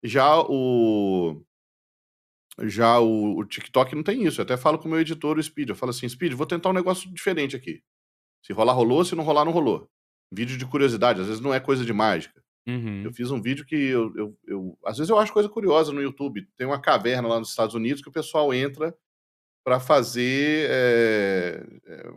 Já 0.03 0.41
o 0.41 1.45
já 2.62 2.98
o, 2.98 3.39
o, 3.39 3.44
TikTok 3.44 3.94
não 3.94 4.02
tem 4.02 4.24
isso. 4.24 4.40
Eu 4.40 4.44
até 4.44 4.56
falo 4.56 4.78
com 4.78 4.86
o 4.86 4.90
meu 4.90 5.01
editor, 5.01 5.39
o 5.39 5.43
Speed. 5.43 5.68
Eu 5.68 5.77
falo 5.77 5.90
assim, 5.90 6.09
Speed, 6.09 6.32
vou 6.32 6.47
tentar 6.47 6.70
um 6.70 6.74
negócio 6.74 7.12
diferente 7.12 7.56
aqui. 7.56 7.82
Se 8.44 8.52
rolar, 8.52 8.72
rolou. 8.72 9.05
Se 9.05 9.14
não 9.14 9.24
rolar, 9.24 9.44
não 9.44 9.52
rolou. 9.52 9.89
Vídeo 10.32 10.56
de 10.56 10.66
curiosidade. 10.66 11.20
Às 11.20 11.27
vezes 11.27 11.40
não 11.40 11.55
é 11.55 11.60
coisa 11.60 11.85
de 11.85 11.93
mágica. 11.93 12.43
Uhum. 12.66 13.02
Eu 13.05 13.12
fiz 13.12 13.31
um 13.31 13.40
vídeo 13.40 13.64
que 13.64 13.74
eu, 13.74 14.14
eu, 14.14 14.39
eu, 14.47 14.78
Às 14.85 14.98
vezes 14.98 15.10
eu 15.10 15.18
acho 15.18 15.32
coisa 15.32 15.48
curiosa 15.48 15.93
no 15.93 16.02
YouTube. 16.02 16.47
Tem 16.56 16.66
uma 16.66 16.81
caverna 16.81 17.28
lá 17.28 17.39
nos 17.39 17.51
Estados 17.51 17.74
Unidos 17.74 18.02
que 18.02 18.09
o 18.09 18.12
pessoal 18.12 18.52
entra 18.52 18.94
para 19.64 19.78
fazer 19.78 20.68
é, 20.70 21.62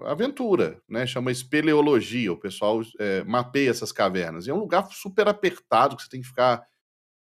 aventura, 0.06 0.82
né? 0.88 1.06
Chama 1.06 1.32
espeleologia. 1.32 2.32
O 2.32 2.40
pessoal 2.40 2.82
é, 3.00 3.24
mapeia 3.24 3.70
essas 3.70 3.92
cavernas. 3.92 4.48
E 4.48 4.50
é 4.50 4.54
um 4.54 4.60
lugar 4.60 4.88
super 4.92 5.28
apertado 5.28 5.96
que 5.96 6.04
você 6.04 6.10
tem 6.10 6.22
que 6.22 6.28
ficar 6.28 6.66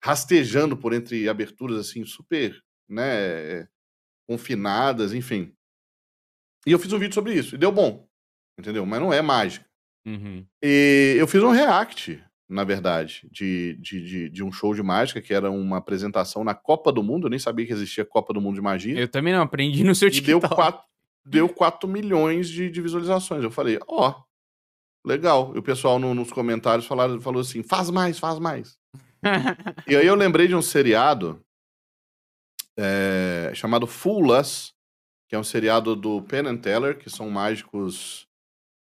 rastejando 0.03 0.77
por 0.77 0.93
entre 0.95 1.29
aberturas 1.29 1.79
assim, 1.79 2.05
super 2.05 2.59
né, 2.91 3.69
confinadas, 4.29 5.15
enfim. 5.15 5.53
E 6.67 6.73
eu 6.73 6.79
fiz 6.79 6.93
um 6.93 6.99
vídeo 6.99 7.15
sobre 7.15 7.35
isso, 7.35 7.55
e 7.55 7.59
deu 7.59 7.73
bom, 7.73 8.07
entendeu? 8.59 8.85
Mas 8.85 9.01
não 9.01 9.13
é 9.13 9.23
mágica. 9.23 9.65
Uhum. 10.07 10.45
E 10.63 11.17
eu 11.19 11.27
fiz 11.27 11.43
um 11.43 11.51
react, 11.51 12.23
na 12.49 12.65
verdade, 12.65 13.29
de, 13.31 13.79
de, 13.81 14.05
de, 14.05 14.29
de, 14.29 14.45
um 14.45 14.51
show 14.51 14.75
de 14.75 14.83
mágica, 14.83 15.21
que 15.21 15.33
era 15.33 15.51
uma 15.51 15.77
apresentação 15.77 16.43
na 16.43 16.55
Copa 16.55 16.93
do 16.93 17.03
Mundo, 17.03 17.27
eu 17.27 17.31
nem 17.31 17.39
sabia 17.39 17.67
que 17.67 17.73
existia 17.73 18.05
Copa 18.05 18.33
do 18.33 18.41
Mundo 18.41 18.57
de 18.57 18.61
Magia. 18.61 18.99
Eu 18.99 19.09
também 19.09 19.33
não, 19.33 19.43
aprendi 19.43 19.85
no 19.85 19.95
seu 19.95 20.09
e 20.09 20.11
TikTok. 20.11 20.41
Deu 20.41 20.57
4, 20.57 20.83
deu 21.25 21.49
4 21.49 21.89
milhões 21.89 22.49
de, 22.49 22.71
de 22.71 22.83
visualizações. 22.83 23.43
Eu 23.43 23.51
falei, 23.51 23.79
ó, 23.87 24.11
oh, 24.11 25.09
legal. 25.09 25.53
E 25.55 25.59
o 25.59 25.63
pessoal 25.63 25.99
no, 25.99 26.15
nos 26.15 26.33
comentários 26.33 26.87
falaram, 26.87 27.21
falou 27.21 27.41
assim, 27.41 27.63
faz 27.63 27.91
mais, 27.91 28.19
faz 28.19 28.39
mais. 28.39 28.79
e 29.87 29.97
aí 29.97 30.07
eu 30.07 30.15
lembrei 30.15 30.49
de 30.49 30.55
um 30.55 30.63
seriado 30.63 31.41
é, 32.81 33.53
chamado 33.55 33.87
Fool 33.87 34.39
Us, 34.39 34.75
que 35.29 35.37
é 35.37 35.39
um 35.39 35.45
seriado 35.45 35.95
do 35.95 36.23
Penn 36.23 36.47
and 36.47 36.57
Teller, 36.57 36.99
que 36.99 37.11
são 37.11 37.31
mágicos, 37.31 38.27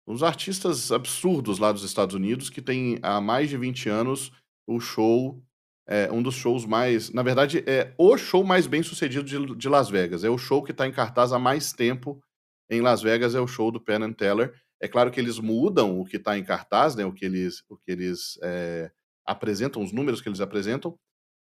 uns 0.07 0.23
artistas 0.23 0.91
absurdos 0.91 1.59
lá 1.59 1.71
dos 1.71 1.83
Estados 1.83 2.15
Unidos, 2.15 2.49
que 2.49 2.61
tem 2.61 2.99
há 3.01 3.19
mais 3.19 3.49
de 3.49 3.57
20 3.57 3.89
anos 3.89 4.31
o 4.67 4.79
show, 4.79 5.43
é, 5.87 6.11
um 6.11 6.21
dos 6.21 6.35
shows 6.35 6.65
mais. 6.65 7.09
Na 7.11 7.23
verdade, 7.23 7.63
é 7.67 7.93
o 7.97 8.17
show 8.17 8.43
mais 8.43 8.67
bem 8.67 8.83
sucedido 8.83 9.23
de, 9.23 9.55
de 9.55 9.69
Las 9.69 9.89
Vegas. 9.89 10.23
É 10.23 10.29
o 10.29 10.37
show 10.37 10.63
que 10.63 10.71
está 10.71 10.87
em 10.87 10.91
cartaz 10.91 11.33
há 11.33 11.39
mais 11.39 11.73
tempo 11.73 12.21
em 12.69 12.81
Las 12.81 13.01
Vegas, 13.01 13.35
é 13.35 13.41
o 13.41 13.47
show 13.47 13.71
do 13.71 13.81
Penn 13.81 14.03
and 14.03 14.13
Teller. 14.13 14.53
É 14.79 14.87
claro 14.87 15.11
que 15.11 15.19
eles 15.19 15.37
mudam 15.37 15.99
o 15.99 16.05
que 16.05 16.17
está 16.17 16.37
em 16.37 16.43
cartaz, 16.43 16.95
né, 16.95 17.05
o 17.05 17.13
que 17.13 17.25
eles, 17.25 17.63
o 17.69 17.77
que 17.77 17.91
eles 17.91 18.39
é, 18.41 18.91
apresentam, 19.25 19.83
os 19.83 19.91
números 19.91 20.21
que 20.21 20.29
eles 20.29 20.41
apresentam, 20.41 20.97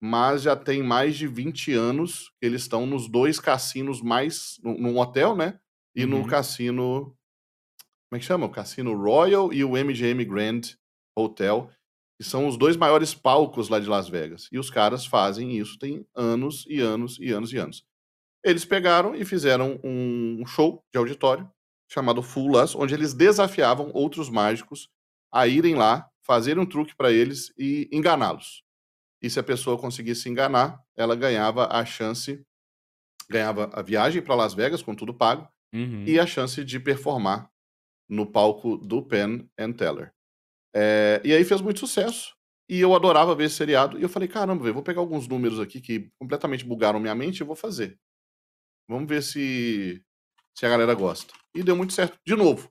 mas 0.05 0.43
já 0.43 0.57
tem 0.57 0.83
mais 0.83 1.17
de 1.17 1.29
20 1.29 1.73
anos 1.75 2.33
que 2.41 2.47
eles 2.47 2.63
estão 2.63 2.85
nos 2.85 3.09
dois 3.09 3.39
cassinos 3.39 4.03
mais. 4.03 4.59
num 4.65 4.99
hotel, 4.99 5.37
né? 5.37 5.61
E 5.95 6.03
uhum. 6.03 6.11
no 6.11 6.27
cassino. 6.27 7.17
Como 8.11 8.17
é 8.17 8.19
que 8.19 8.25
chama? 8.25 8.47
O 8.47 8.51
Cassino 8.51 9.01
Royal 9.01 9.53
e 9.53 9.65
o 9.65 9.71
MGM 9.71 10.25
Grand 10.25 10.61
Hotel, 11.17 11.71
que 12.19 12.27
são 12.27 12.49
os 12.49 12.57
dois 12.57 12.77
maiores 12.77 13.15
palcos 13.15 13.69
lá 13.69 13.79
de 13.79 13.87
Las 13.87 14.09
Vegas. 14.09 14.49
E 14.51 14.59
os 14.59 14.69
caras 14.69 15.07
fazem 15.07 15.57
isso 15.57 15.79
tem 15.79 16.05
anos 16.15 16.67
e 16.69 16.81
anos 16.81 17.19
e 17.21 17.31
anos 17.31 17.53
e 17.53 17.57
anos. 17.57 17.87
Eles 18.45 18.65
pegaram 18.65 19.15
e 19.15 19.25
fizeram 19.25 19.81
um 19.85 20.45
show 20.45 20.85
de 20.93 20.99
auditório 20.99 21.49
chamado 21.89 22.23
Full 22.23 22.53
onde 22.77 22.93
eles 22.93 23.15
desafiavam 23.15 23.91
outros 23.95 24.29
mágicos 24.29 24.89
a 25.33 25.47
irem 25.47 25.77
lá, 25.77 26.11
fazerem 26.23 26.61
um 26.61 26.67
truque 26.67 26.97
para 26.97 27.13
eles 27.13 27.53
e 27.57 27.89
enganá-los. 27.93 28.65
E 29.23 29.31
se 29.31 29.39
a 29.39 29.43
pessoa 29.43 29.79
conseguisse 29.79 30.29
enganar, 30.29 30.83
ela 30.97 31.15
ganhava 31.15 31.69
a 31.71 31.85
chance, 31.85 32.45
ganhava 33.31 33.71
a 33.73 33.83
viagem 33.83 34.21
para 34.23 34.35
Las 34.35 34.55
Vegas 34.55 34.83
com 34.83 34.95
tudo 34.95 35.15
pago 35.15 35.49
Uhum. 35.75 36.05
e 36.07 36.21
a 36.21 36.27
chance 36.27 36.63
de 36.63 36.79
performar 36.79 37.49
no 38.09 38.27
palco 38.27 38.77
do 38.77 39.03
Penn 39.03 39.47
and 39.59 39.73
Teller. 39.73 40.13
É, 40.75 41.21
e 41.25 41.33
aí 41.33 41.45
fez 41.45 41.61
muito 41.63 41.81
sucesso. 41.81 42.35
E 42.69 42.79
eu 42.81 42.95
adorava 42.95 43.35
ver 43.35 43.45
esse 43.45 43.57
seriado. 43.57 43.99
E 43.99 44.03
eu 44.03 44.09
falei, 44.09 44.29
caramba, 44.29 44.65
véi, 44.65 44.73
vou 44.73 44.83
pegar 44.83 45.01
alguns 45.01 45.27
números 45.27 45.59
aqui 45.59 45.81
que 45.81 46.11
completamente 46.19 46.65
bugaram 46.65 47.01
minha 47.01 47.15
mente 47.15 47.41
e 47.41 47.45
vou 47.45 47.57
fazer. 47.57 47.99
Vamos 48.89 49.09
ver 49.09 49.23
se, 49.23 50.05
se 50.55 50.67
a 50.67 50.69
galera 50.69 50.95
gosta. 50.95 51.33
E 51.55 51.63
deu 51.63 51.77
muito 51.77 51.93
certo, 51.95 52.19
de 52.27 52.37
novo. 52.37 52.71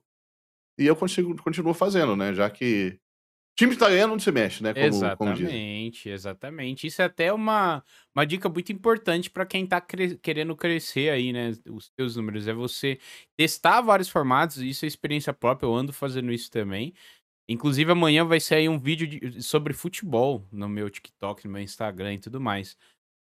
E 0.78 0.86
eu 0.86 0.96
consigo, 0.96 1.36
continuo 1.42 1.74
fazendo, 1.74 2.16
né? 2.16 2.32
Já 2.34 2.48
que 2.50 2.98
time 3.56 3.72
que 3.72 3.78
tá 3.78 3.88
ganhando 3.88 4.12
não 4.12 4.18
se 4.18 4.32
mexe, 4.32 4.62
né? 4.62 4.72
Como, 4.72 4.84
como. 5.16 5.30
Exatamente, 5.32 6.08
exatamente. 6.08 6.86
Isso 6.86 7.02
é 7.02 7.04
até 7.04 7.32
uma, 7.32 7.84
uma 8.14 8.24
dica 8.24 8.48
muito 8.48 8.72
importante 8.72 9.30
para 9.30 9.44
quem 9.46 9.66
tá 9.66 9.80
cre- 9.80 10.16
querendo 10.18 10.56
crescer 10.56 11.10
aí, 11.10 11.32
né? 11.32 11.52
Os 11.68 11.90
seus 11.98 12.16
números. 12.16 12.48
É 12.48 12.52
você 12.52 12.98
testar 13.36 13.80
vários 13.80 14.08
formatos, 14.08 14.58
isso 14.58 14.84
é 14.84 14.88
experiência 14.88 15.32
própria, 15.32 15.66
eu 15.66 15.74
ando 15.74 15.92
fazendo 15.92 16.32
isso 16.32 16.50
também. 16.50 16.94
Inclusive, 17.48 17.92
amanhã 17.92 18.24
vai 18.24 18.40
sair 18.40 18.68
um 18.68 18.78
vídeo 18.78 19.06
de- 19.06 19.42
sobre 19.42 19.74
futebol 19.74 20.46
no 20.50 20.68
meu 20.68 20.88
TikTok, 20.88 21.44
no 21.46 21.52
meu 21.52 21.62
Instagram 21.62 22.14
e 22.14 22.18
tudo 22.18 22.40
mais. 22.40 22.76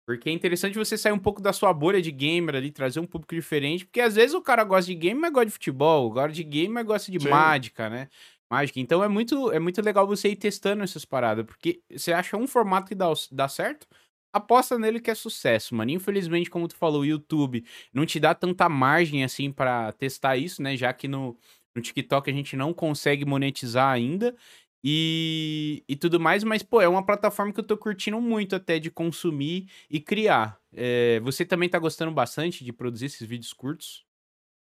Porque 0.07 0.27
é 0.27 0.33
interessante 0.33 0.75
você 0.75 0.97
sair 0.97 1.11
um 1.13 1.19
pouco 1.19 1.39
da 1.39 1.53
sua 1.53 1.71
bolha 1.71 2.01
de 2.01 2.11
gamer 2.11 2.55
ali, 2.55 2.71
trazer 2.71 2.99
um 2.99 3.05
público 3.05 3.35
diferente. 3.35 3.85
Porque 3.85 4.01
às 4.01 4.15
vezes 4.15 4.33
o 4.33 4.41
cara 4.41 4.63
gosta 4.63 4.87
de 4.87 4.95
game, 4.95 5.19
mas 5.21 5.31
gosta 5.31 5.45
de 5.45 5.51
futebol. 5.51 6.09
Gosta 6.09 6.31
de 6.31 6.43
game, 6.43 6.73
mas 6.73 6.83
gosta 6.85 7.11
de 7.11 7.19
Sim. 7.19 7.29
mágica, 7.29 7.89
né? 7.91 8.09
Mágica. 8.49 8.79
Então 8.79 9.03
é 9.03 9.07
muito, 9.07 9.51
é 9.51 9.59
muito 9.59 9.81
legal 9.81 10.07
você 10.07 10.29
ir 10.29 10.35
testando 10.35 10.83
essas 10.83 11.05
paradas. 11.05 11.45
Porque 11.45 11.81
você 11.91 12.11
acha 12.11 12.35
um 12.37 12.47
formato 12.47 12.87
que 12.87 12.95
dá, 12.95 13.07
dá 13.31 13.47
certo, 13.47 13.87
aposta 14.33 14.77
nele 14.77 14.99
que 14.99 15.11
é 15.11 15.15
sucesso, 15.15 15.75
mano. 15.75 15.91
Infelizmente, 15.91 16.49
como 16.49 16.67
tu 16.67 16.75
falou, 16.75 17.01
o 17.01 17.05
YouTube 17.05 17.63
não 17.93 18.05
te 18.05 18.19
dá 18.19 18.33
tanta 18.33 18.67
margem 18.67 19.23
assim 19.23 19.51
pra 19.51 19.91
testar 19.93 20.37
isso, 20.37 20.61
né? 20.61 20.75
Já 20.75 20.93
que 20.93 21.07
no, 21.07 21.37
no 21.75 21.81
TikTok 21.81 22.29
a 22.29 22.33
gente 22.33 22.55
não 22.55 22.73
consegue 22.73 23.25
monetizar 23.25 23.91
ainda. 23.91 24.35
E, 24.83 25.83
e 25.89 25.95
tudo 25.95 26.19
mais, 26.19 26.43
mas, 26.43 26.63
pô, 26.63 26.79
é 26.81 26.87
uma 26.87 27.05
plataforma 27.05 27.51
que 27.51 27.59
eu 27.59 27.65
tô 27.65 27.77
curtindo 27.77 28.19
muito 28.21 28.55
até 28.55 28.79
de 28.79 28.89
consumir 28.89 29.69
e 29.89 29.99
criar. 29.99 30.57
É, 30.73 31.19
você 31.19 31.45
também 31.45 31.67
tá 31.67 31.77
gostando 31.77 32.11
bastante 32.11 32.63
de 32.63 32.71
produzir 32.71 33.07
esses 33.07 33.27
vídeos 33.27 33.51
curtos? 33.51 34.05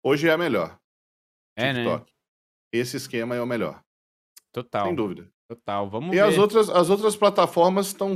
Hoje 0.03 0.27
é 0.27 0.31
a 0.31 0.38
melhor. 0.38 0.80
É, 1.56 1.72
né? 1.72 2.03
Esse 2.72 2.98
esquema 2.98 3.35
é 3.35 3.41
o 3.41 3.45
melhor. 3.45 3.81
Total, 4.52 4.85
Sem 4.85 4.95
dúvida. 4.95 5.30
total. 5.48 5.89
Vamos 5.89 6.10
E 6.10 6.15
ver. 6.15 6.22
as 6.22 6.38
outras, 6.38 6.69
as 6.69 6.89
outras 6.89 7.15
plataformas 7.15 7.88
estão 7.88 8.15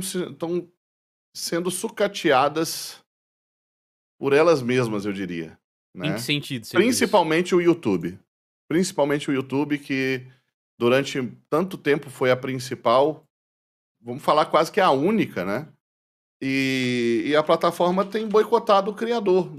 sendo 1.34 1.70
sucateadas 1.70 3.02
por 4.18 4.32
elas 4.32 4.62
mesmas, 4.62 5.04
eu 5.04 5.12
diria. 5.12 5.58
Em 5.94 6.00
Né? 6.00 6.14
que 6.14 6.20
sentido? 6.20 6.66
Principalmente 6.70 7.54
o 7.54 7.60
YouTube. 7.60 8.18
Principalmente 8.68 9.30
o 9.30 9.34
YouTube, 9.34 9.78
que 9.78 10.26
durante 10.78 11.22
tanto 11.48 11.76
tempo 11.78 12.10
foi 12.10 12.30
a 12.30 12.36
principal, 12.36 13.26
vamos 14.00 14.22
falar 14.22 14.46
quase 14.46 14.72
que 14.72 14.80
a 14.80 14.90
única, 14.90 15.44
né? 15.44 15.68
E, 16.42 17.24
e 17.26 17.36
a 17.36 17.42
plataforma 17.42 18.04
tem 18.04 18.26
boicotado 18.28 18.90
o 18.90 18.94
criador. 18.94 19.50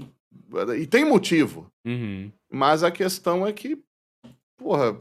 E 0.78 0.86
tem 0.86 1.04
motivo. 1.04 1.70
Uhum. 1.84 2.30
Mas 2.50 2.82
a 2.84 2.90
questão 2.90 3.46
é 3.46 3.52
que, 3.52 3.82
porra, 4.58 4.98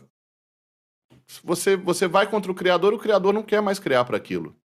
você, 1.43 1.75
você 1.75 2.07
vai 2.07 2.29
contra 2.29 2.51
o 2.51 2.55
criador, 2.55 2.93
o 2.93 2.99
criador 2.99 3.33
não 3.33 3.43
quer 3.43 3.61
mais 3.61 3.79
criar 3.79 4.05
para 4.05 4.17
aquilo. 4.17 4.55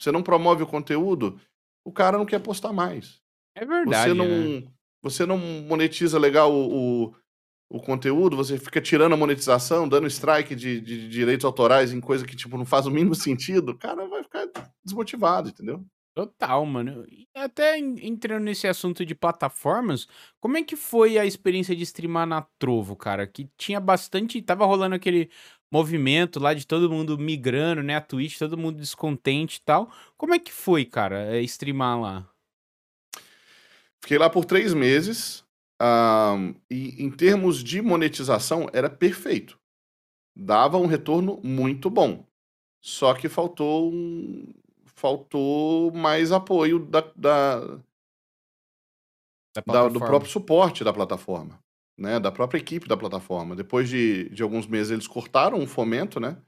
Você 0.00 0.10
não 0.12 0.22
promove 0.22 0.62
o 0.62 0.66
conteúdo, 0.66 1.40
o 1.84 1.92
cara 1.92 2.18
não 2.18 2.26
quer 2.26 2.40
postar 2.40 2.72
mais. 2.72 3.20
É 3.54 3.64
verdade, 3.64 4.08
Você 4.10 4.14
não, 4.14 4.26
né? 4.26 4.68
você 5.02 5.26
não 5.26 5.38
monetiza 5.38 6.18
legal 6.18 6.52
o, 6.52 7.06
o, 7.06 7.14
o 7.70 7.80
conteúdo, 7.80 8.36
você 8.36 8.58
fica 8.58 8.80
tirando 8.80 9.12
a 9.12 9.16
monetização, 9.16 9.88
dando 9.88 10.06
strike 10.06 10.54
de, 10.54 10.80
de- 10.80 10.98
de 11.02 11.08
direitos 11.08 11.44
autorais 11.44 11.92
em 11.92 12.00
coisa 12.00 12.26
que 12.26 12.36
tipo, 12.36 12.56
não 12.58 12.64
faz 12.66 12.86
o 12.86 12.90
mínimo 12.90 13.14
sentido, 13.14 13.70
o 13.72 13.78
cara 13.78 14.06
vai 14.08 14.22
ficar 14.22 14.48
desmotivado, 14.84 15.50
entendeu? 15.50 15.84
Total, 16.14 16.64
mano. 16.66 17.06
E 17.08 17.26
até 17.34 17.78
en- 17.78 17.96
entrando 18.06 18.44
nesse 18.44 18.68
assunto 18.68 19.04
de 19.06 19.14
plataformas, 19.14 20.06
como 20.40 20.58
é 20.58 20.62
que 20.62 20.76
foi 20.76 21.18
a 21.18 21.24
experiência 21.24 21.74
de 21.74 21.82
streamar 21.84 22.26
na 22.26 22.42
Trovo, 22.58 22.94
cara? 22.94 23.26
Que 23.26 23.48
tinha 23.56 23.80
bastante. 23.80 24.42
Tava 24.42 24.66
rolando 24.66 24.94
aquele 24.94 25.30
movimento 25.72 26.38
lá 26.38 26.52
de 26.52 26.66
todo 26.66 26.90
mundo 26.90 27.16
migrando, 27.18 27.82
né? 27.82 27.96
A 27.96 28.00
Twitch, 28.02 28.36
todo 28.38 28.58
mundo 28.58 28.76
descontente 28.78 29.56
e 29.58 29.62
tal. 29.64 29.90
Como 30.18 30.34
é 30.34 30.38
que 30.38 30.52
foi, 30.52 30.84
cara, 30.84 31.34
é, 31.34 31.40
streamar 31.42 31.98
lá? 31.98 32.28
Fiquei 34.02 34.18
lá 34.18 34.28
por 34.28 34.44
três 34.44 34.74
meses. 34.74 35.42
ahn, 35.84 36.54
e 36.70 37.02
em 37.02 37.10
termos 37.10 37.64
de 37.64 37.82
monetização, 37.82 38.68
era 38.72 38.88
perfeito. 38.88 39.58
Dava 40.36 40.78
um 40.78 40.86
retorno 40.86 41.40
muito 41.42 41.90
bom. 41.90 42.24
Só 42.80 43.14
que 43.14 43.28
faltou 43.28 43.92
um- 43.92 44.52
faltou 45.02 45.90
mais 45.92 46.30
apoio 46.32 46.78
da, 46.78 47.00
da- 47.16 47.80
Da 49.54 49.62
da- 49.66 49.88
do 49.88 49.98
próprio 50.00 50.30
suporte 50.30 50.82
da 50.84 50.92
plataforma, 50.92 51.58
né? 51.98 52.18
Da 52.18 52.32
própria 52.32 52.58
equipe 52.58 52.88
da 52.88 52.96
plataforma. 52.96 53.54
Depois 53.54 53.88
de, 53.88 54.28
de 54.30 54.42
alguns 54.42 54.66
meses, 54.66 54.92
eles 54.92 55.06
cortaram 55.06 55.62
o 55.62 55.66
fomento, 55.66 56.18
né? 56.18 56.38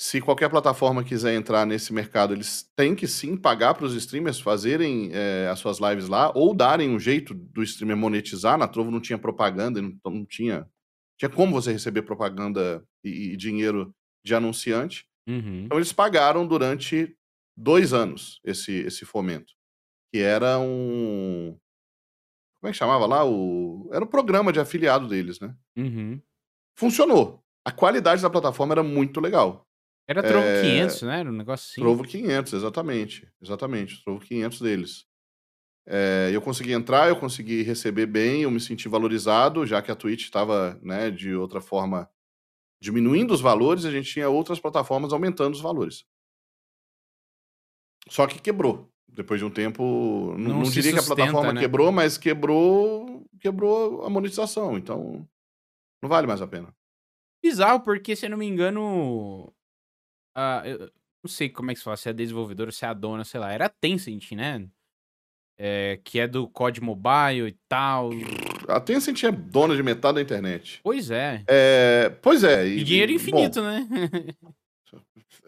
Se 0.00 0.20
qualquer 0.20 0.48
plataforma 0.50 1.04
quiser 1.04 1.34
entrar 1.34 1.66
nesse 1.66 1.92
mercado, 1.92 2.34
eles 2.34 2.68
têm 2.76 2.94
que 2.94 3.06
sim 3.06 3.36
pagar 3.36 3.74
para 3.74 3.84
os 3.86 3.94
streamers 3.94 4.40
fazerem 4.40 5.10
eh, 5.12 5.48
as 5.50 5.58
suas 5.60 5.78
lives 5.78 6.08
lá, 6.08 6.32
ou 6.34 6.54
darem 6.54 6.90
um 6.90 6.98
jeito 6.98 7.34
do 7.34 7.62
streamer 7.62 7.96
monetizar. 7.96 8.58
Na 8.58 8.66
Trovo 8.68 8.90
não 8.90 9.00
tinha 9.00 9.18
propaganda, 9.18 9.80
não, 9.82 9.92
não 10.06 10.26
tinha, 10.26 10.66
tinha 11.18 11.28
como 11.28 11.52
você 11.52 11.72
receber 11.72 12.02
propaganda 12.02 12.82
e, 13.04 13.32
e 13.32 13.36
dinheiro 13.36 13.94
de 14.24 14.34
anunciante. 14.34 15.06
Uhum. 15.28 15.64
Então 15.66 15.78
eles 15.78 15.92
pagaram 15.92 16.46
durante 16.46 17.14
dois 17.56 17.92
anos 17.92 18.40
esse, 18.44 18.72
esse 18.72 19.04
fomento. 19.04 19.52
Que 20.12 20.20
era 20.20 20.58
um. 20.58 21.58
Como 22.60 22.68
é 22.68 22.72
que 22.72 22.78
chamava 22.78 23.06
lá? 23.06 23.24
O... 23.24 23.90
Era 23.92 24.04
o 24.04 24.08
programa 24.08 24.52
de 24.52 24.60
afiliado 24.60 25.08
deles, 25.08 25.40
né? 25.40 25.54
Uhum. 25.76 26.20
Funcionou. 26.76 27.42
A 27.64 27.72
qualidade 27.72 28.22
da 28.22 28.30
plataforma 28.30 28.74
era 28.74 28.82
muito 28.82 29.20
legal. 29.20 29.66
Era 30.08 30.22
Trovo 30.22 30.46
É, 30.46 30.62
500, 30.62 31.02
né? 31.02 31.20
Era 31.20 31.30
um 31.30 31.36
negócio 31.36 31.70
assim. 31.70 31.80
Trovo 31.80 32.04
500, 32.04 32.52
exatamente. 32.52 33.28
Exatamente. 33.40 34.04
Trovo 34.04 34.20
500 34.20 34.60
deles. 34.60 35.06
É, 35.86 36.30
eu 36.32 36.40
consegui 36.40 36.72
entrar, 36.72 37.08
eu 37.08 37.16
consegui 37.16 37.62
receber 37.62 38.06
bem, 38.06 38.42
eu 38.42 38.50
me 38.50 38.60
senti 38.60 38.88
valorizado, 38.88 39.66
já 39.66 39.82
que 39.82 39.90
a 39.90 39.96
Twitch 39.96 40.22
estava, 40.22 40.78
né, 40.82 41.10
de 41.10 41.34
outra 41.34 41.60
forma, 41.60 42.08
diminuindo 42.80 43.34
os 43.34 43.40
valores, 43.40 43.84
a 43.84 43.90
gente 43.90 44.10
tinha 44.10 44.28
outras 44.28 44.60
plataformas 44.60 45.12
aumentando 45.12 45.54
os 45.54 45.60
valores. 45.60 46.04
Só 48.08 48.26
que 48.26 48.40
quebrou. 48.40 48.88
Depois 49.08 49.38
de 49.38 49.44
um 49.44 49.50
tempo, 49.50 50.34
não, 50.38 50.60
Não 50.60 50.62
diria 50.62 50.92
que 50.92 50.98
a 50.98 51.02
sustenta, 51.02 51.16
plataforma 51.16 51.52
né? 51.52 51.60
quebrou, 51.60 51.92
mas 51.92 52.16
quebrou, 52.16 53.26
quebrou 53.38 54.04
a 54.06 54.10
monetização. 54.10 54.78
Então, 54.78 55.28
não 56.02 56.08
vale 56.08 56.26
mais 56.26 56.40
a 56.40 56.46
pena. 56.46 56.74
Bizarro, 57.44 57.80
porque, 57.80 58.16
se 58.16 58.24
eu 58.24 58.30
não 58.30 58.38
me 58.38 58.46
engano. 58.46 59.52
ah, 60.34 60.62
eu 60.64 60.90
não 61.22 61.28
sei 61.28 61.50
como 61.50 61.70
é 61.70 61.74
que 61.74 61.78
se 61.78 61.84
fala, 61.84 61.96
se 61.96 62.08
é 62.08 62.12
desenvolvedora, 62.12 62.72
se 62.72 62.84
é 62.84 62.88
a 62.88 62.94
dona, 62.94 63.22
sei 63.24 63.38
lá. 63.38 63.52
Era 63.52 63.66
a 63.66 63.68
Tencent, 63.68 64.32
né? 64.32 64.66
É, 65.58 66.00
que 66.02 66.18
é 66.18 66.26
do 66.26 66.48
COD 66.48 66.80
Mobile 66.80 67.48
e 67.48 67.58
tal. 67.68 68.10
A 68.66 68.80
Tencent 68.80 69.22
é 69.24 69.30
dona 69.30 69.76
de 69.76 69.82
metade 69.82 70.14
da 70.14 70.22
internet. 70.22 70.80
Pois 70.82 71.10
é. 71.10 71.44
É, 71.46 72.08
pois 72.22 72.42
é. 72.42 72.66
E 72.66 72.82
dinheiro 72.82 73.12
bom, 73.12 73.16
infinito, 73.16 73.60
né? 73.62 73.86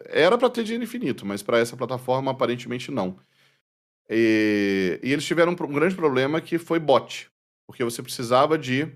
Era 0.05 0.37
para 0.37 0.49
ter 0.49 0.63
dinheiro 0.63 0.83
infinito, 0.83 1.25
mas 1.25 1.41
para 1.41 1.59
essa 1.59 1.77
plataforma 1.77 2.31
aparentemente 2.31 2.91
não. 2.91 3.19
E, 4.09 4.99
e 5.03 5.11
eles 5.11 5.25
tiveram 5.25 5.51
um, 5.51 5.63
um 5.63 5.73
grande 5.73 5.95
problema 5.95 6.41
que 6.41 6.57
foi 6.57 6.79
bot, 6.79 7.29
porque 7.67 7.83
você 7.83 8.03
precisava 8.03 8.57
de 8.57 8.91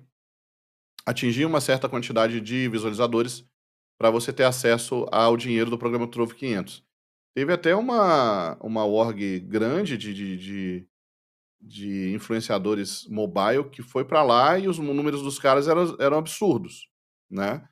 atingir 1.06 1.46
uma 1.46 1.62
certa 1.62 1.90
quantidade 1.90 2.40
de 2.40 2.68
visualizadores 2.70 3.44
para 3.98 4.12
você 4.12 4.32
ter 4.32 4.44
acesso 4.44 5.06
ao 5.12 5.36
dinheiro 5.36 5.70
do 5.70 5.78
programa 5.78 6.08
Trovo 6.08 6.36
500. 6.36 6.84
Teve 7.36 7.54
até 7.54 7.76
uma, 7.76 8.58
uma 8.62 8.86
org 8.86 9.40
grande 9.42 9.98
de, 9.98 10.14
de, 10.14 10.38
de, 10.38 10.88
de 11.62 12.14
influenciadores 12.14 13.06
mobile 13.08 13.70
que 13.70 13.82
foi 13.82 14.06
para 14.06 14.24
lá 14.24 14.58
e 14.58 14.68
os 14.68 14.78
números 14.78 15.22
dos 15.22 15.40
caras 15.40 15.68
eram, 15.68 15.96
eram 16.00 16.18
absurdos, 16.18 16.88
né? 17.30 17.68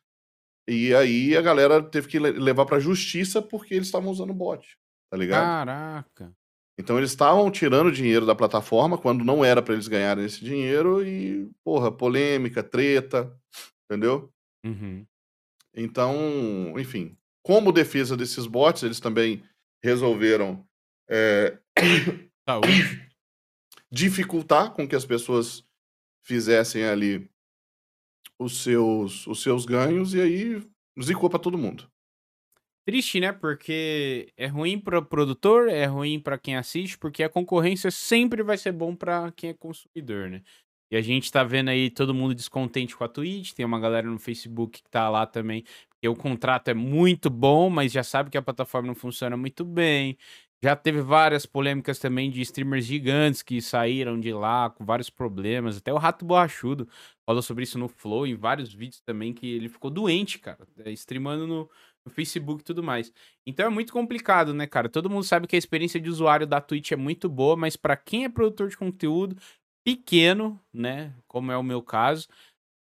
E 0.68 0.94
aí 0.94 1.35
a 1.35 1.41
galera 1.41 1.81
teve 1.81 2.07
que 2.07 2.19
levar 2.19 2.65
pra 2.65 2.80
justiça 2.80 3.41
porque 3.41 3.73
eles 3.73 3.88
estavam 3.88 4.11
usando 4.11 4.34
bot, 4.34 4.77
tá 5.10 5.18
ligado? 5.18 5.45
Caraca. 5.45 6.34
Então 6.80 6.98
eles 6.98 7.10
estavam 7.10 7.49
tirando 7.49 7.91
dinheiro 7.91 8.26
da 8.26 8.35
plataforma 8.35 8.98
quando 8.98 9.23
não 9.23 9.44
era 9.44 9.61
pra 9.61 9.73
eles 9.73 9.88
ganharem 9.88 10.26
esse 10.26 10.44
dinheiro 10.44 11.03
e, 11.03 11.49
porra, 11.64 11.91
polêmica, 11.91 12.61
treta, 12.61 13.35
entendeu? 13.85 14.31
Uhum. 14.65 15.06
Então, 15.73 16.73
enfim, 16.77 17.18
como 17.44 17.72
defesa 17.72 18.18
desses 18.18 18.45
bots, 18.45 18.84
eles 18.84 18.99
também 18.99 19.44
resolveram 19.84 20.68
é, 21.10 21.57
dificultar 23.91 24.73
com 24.73 24.88
que 24.88 24.95
as 24.95 25.06
pessoas 25.06 25.64
fizessem 26.26 26.84
ali 26.84 27.30
os 28.39 28.64
seus, 28.64 29.26
os 29.27 29.41
seus 29.41 29.65
ganhos 29.65 30.14
e 30.14 30.22
aí 30.22 30.61
zicou 31.01 31.30
pra 31.30 31.39
todo 31.39 31.57
mundo. 31.57 31.89
Triste, 32.85 33.19
né? 33.19 33.34
Porque 33.34 34.31
é 34.38 34.47
ruim 34.47 34.80
para 34.80 35.01
produtor, 35.01 35.68
é 35.68 35.85
ruim 35.85 36.19
para 36.22 36.38
quem 36.38 36.55
assiste, 36.55 36.97
porque 36.97 37.22
a 37.22 37.30
concorrência 37.30 37.91
sempre 37.91 38.41
vai 38.41 38.57
ser 38.57 38.72
bom 38.72 38.95
para 38.95 39.30
quem 39.34 39.49
é 39.49 39.53
consumidor, 39.53 40.30
né? 40.30 40.41
E 40.89 40.95
a 40.95 41.01
gente 41.01 41.30
tá 41.30 41.43
vendo 41.43 41.69
aí 41.69 41.89
todo 41.89 42.14
mundo 42.14 42.34
descontente 42.34 42.95
com 42.95 43.03
a 43.03 43.09
Twitch, 43.09 43.51
tem 43.51 43.65
uma 43.65 43.77
galera 43.77 44.07
no 44.07 44.18
Facebook 44.18 44.81
que 44.81 44.89
tá 44.89 45.09
lá 45.09 45.26
também, 45.26 45.65
porque 45.89 46.07
o 46.07 46.15
contrato 46.15 46.69
é 46.69 46.73
muito 46.73 47.30
bom, 47.30 47.69
mas 47.69 47.91
já 47.91 48.03
sabe 48.03 48.30
que 48.30 48.38
a 48.38 48.41
plataforma 48.41 48.88
não 48.88 48.95
funciona 48.95 49.35
muito 49.35 49.65
bem. 49.65 50.18
Já 50.63 50.75
teve 50.75 51.01
várias 51.01 51.45
polêmicas 51.45 51.99
também 51.99 52.31
de 52.31 52.41
streamers 52.41 52.84
gigantes 52.85 53.43
que 53.43 53.61
saíram 53.61 54.19
de 54.19 54.34
lá 54.34 54.69
com 54.71 54.84
vários 54.84 55.09
problemas. 55.09 55.77
Até 55.77 55.93
o 55.93 55.97
Rato 55.97 56.25
Borrachudo 56.25 56.88
falou 57.25 57.43
sobre 57.43 57.63
isso 57.63 57.77
no 57.77 57.88
Flow, 57.88 58.25
em 58.25 58.35
vários 58.35 58.73
vídeos 58.73 58.99
também, 59.01 59.34
que 59.34 59.47
ele 59.47 59.69
ficou 59.69 59.91
doente, 59.91 60.39
cara, 60.39 60.67
é, 60.79 60.91
streamando 60.91 61.45
no, 61.45 61.69
no 62.03 62.11
Facebook 62.11 62.61
e 62.61 62.65
tudo 62.65 62.81
mais. 62.81 63.13
Então 63.45 63.67
é 63.67 63.69
muito 63.69 63.93
complicado, 63.93 64.51
né, 64.51 64.65
cara? 64.65 64.89
Todo 64.89 65.09
mundo 65.09 65.23
sabe 65.23 65.45
que 65.45 65.55
a 65.55 65.59
experiência 65.59 65.99
de 65.99 66.09
usuário 66.09 66.47
da 66.47 66.59
Twitch 66.59 66.91
é 66.91 66.95
muito 66.95 67.29
boa, 67.29 67.55
mas 67.55 67.75
para 67.75 67.95
quem 67.95 68.25
é 68.25 68.29
produtor 68.29 68.67
de 68.67 68.77
conteúdo 68.77 69.38
pequeno, 69.84 70.59
né, 70.73 71.13
como 71.27 71.51
é 71.51 71.57
o 71.57 71.63
meu 71.63 71.81
caso, 71.81 72.27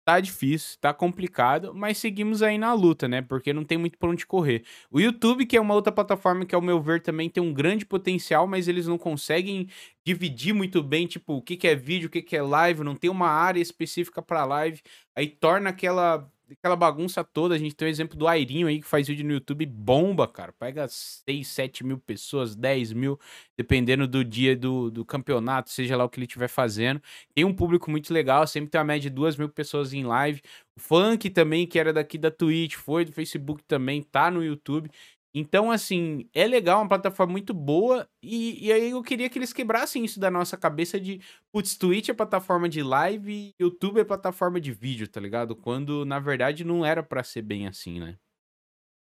Tá 0.06 0.20
difícil, 0.20 0.78
tá 0.80 0.94
complicado, 0.94 1.74
mas 1.74 1.98
seguimos 1.98 2.40
aí 2.40 2.56
na 2.56 2.72
luta, 2.72 3.08
né? 3.08 3.22
Porque 3.22 3.52
não 3.52 3.64
tem 3.64 3.76
muito 3.76 3.98
pra 3.98 4.08
onde 4.08 4.24
correr. 4.24 4.62
O 4.88 5.00
YouTube, 5.00 5.44
que 5.44 5.56
é 5.56 5.60
uma 5.60 5.74
outra 5.74 5.92
plataforma 5.92 6.46
que, 6.46 6.54
ao 6.54 6.62
meu 6.62 6.80
ver, 6.80 7.02
também 7.02 7.28
tem 7.28 7.42
um 7.42 7.52
grande 7.52 7.84
potencial, 7.84 8.46
mas 8.46 8.68
eles 8.68 8.86
não 8.86 8.98
conseguem 8.98 9.66
dividir 10.04 10.54
muito 10.54 10.80
bem, 10.80 11.08
tipo, 11.08 11.32
o 11.34 11.42
que, 11.42 11.56
que 11.56 11.66
é 11.66 11.74
vídeo, 11.74 12.06
o 12.06 12.10
que, 12.10 12.22
que 12.22 12.36
é 12.36 12.42
live, 12.42 12.84
não 12.84 12.94
tem 12.94 13.10
uma 13.10 13.26
área 13.28 13.60
específica 13.60 14.22
para 14.22 14.44
live. 14.44 14.80
Aí 15.16 15.26
torna 15.26 15.70
aquela 15.70 16.30
aquela 16.52 16.76
bagunça 16.76 17.24
toda. 17.24 17.54
A 17.54 17.58
gente 17.58 17.74
tem 17.74 17.88
o 17.88 17.90
exemplo 17.90 18.16
do 18.16 18.28
Airinho 18.28 18.66
aí, 18.66 18.80
que 18.80 18.86
faz 18.86 19.06
vídeo 19.06 19.26
no 19.26 19.32
YouTube, 19.32 19.66
bomba, 19.66 20.28
cara. 20.28 20.52
Pega 20.52 20.86
6, 20.88 21.46
7 21.46 21.84
mil 21.84 21.98
pessoas, 21.98 22.54
10 22.54 22.92
mil, 22.92 23.18
dependendo 23.56 24.06
do 24.06 24.24
dia 24.24 24.56
do, 24.56 24.90
do 24.90 25.04
campeonato, 25.04 25.70
seja 25.70 25.96
lá 25.96 26.04
o 26.04 26.08
que 26.08 26.18
ele 26.18 26.26
estiver 26.26 26.48
fazendo. 26.48 27.00
Tem 27.34 27.44
um 27.44 27.54
público 27.54 27.90
muito 27.90 28.12
legal, 28.12 28.46
sempre 28.46 28.70
tem 28.70 28.78
uma 28.80 28.84
média 28.84 29.10
de 29.10 29.14
2 29.14 29.36
mil 29.36 29.48
pessoas 29.48 29.92
em 29.92 30.04
live. 30.04 30.40
O 30.76 30.80
Funk 30.80 31.30
também, 31.30 31.66
que 31.66 31.78
era 31.78 31.92
daqui 31.92 32.18
da 32.18 32.30
Twitch, 32.30 32.74
foi 32.74 33.04
do 33.04 33.12
Facebook 33.12 33.62
também, 33.64 34.02
tá 34.02 34.30
no 34.30 34.44
YouTube. 34.44 34.90
Então, 35.38 35.70
assim, 35.70 36.30
é 36.32 36.46
legal, 36.46 36.80
uma 36.80 36.88
plataforma 36.88 37.32
muito 37.32 37.52
boa. 37.52 38.08
E, 38.22 38.68
e 38.68 38.72
aí 38.72 38.90
eu 38.92 39.02
queria 39.02 39.28
que 39.28 39.38
eles 39.38 39.52
quebrassem 39.52 40.02
isso 40.02 40.18
da 40.18 40.30
nossa 40.30 40.56
cabeça 40.56 40.98
de, 40.98 41.20
putz, 41.52 41.76
Twitch 41.76 42.08
é 42.08 42.14
plataforma 42.14 42.66
de 42.70 42.82
live 42.82 43.54
YouTube 43.60 44.00
é 44.00 44.04
plataforma 44.04 44.58
de 44.58 44.72
vídeo, 44.72 45.06
tá 45.06 45.20
ligado? 45.20 45.54
Quando, 45.54 46.06
na 46.06 46.18
verdade, 46.18 46.64
não 46.64 46.86
era 46.86 47.02
para 47.02 47.22
ser 47.22 47.42
bem 47.42 47.66
assim, 47.66 48.00
né? 48.00 48.16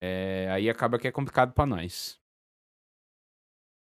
É, 0.04 0.48
aí 0.52 0.70
acaba 0.70 1.00
que 1.00 1.08
é 1.08 1.12
complicado 1.12 1.52
para 1.52 1.66
nós. 1.66 2.20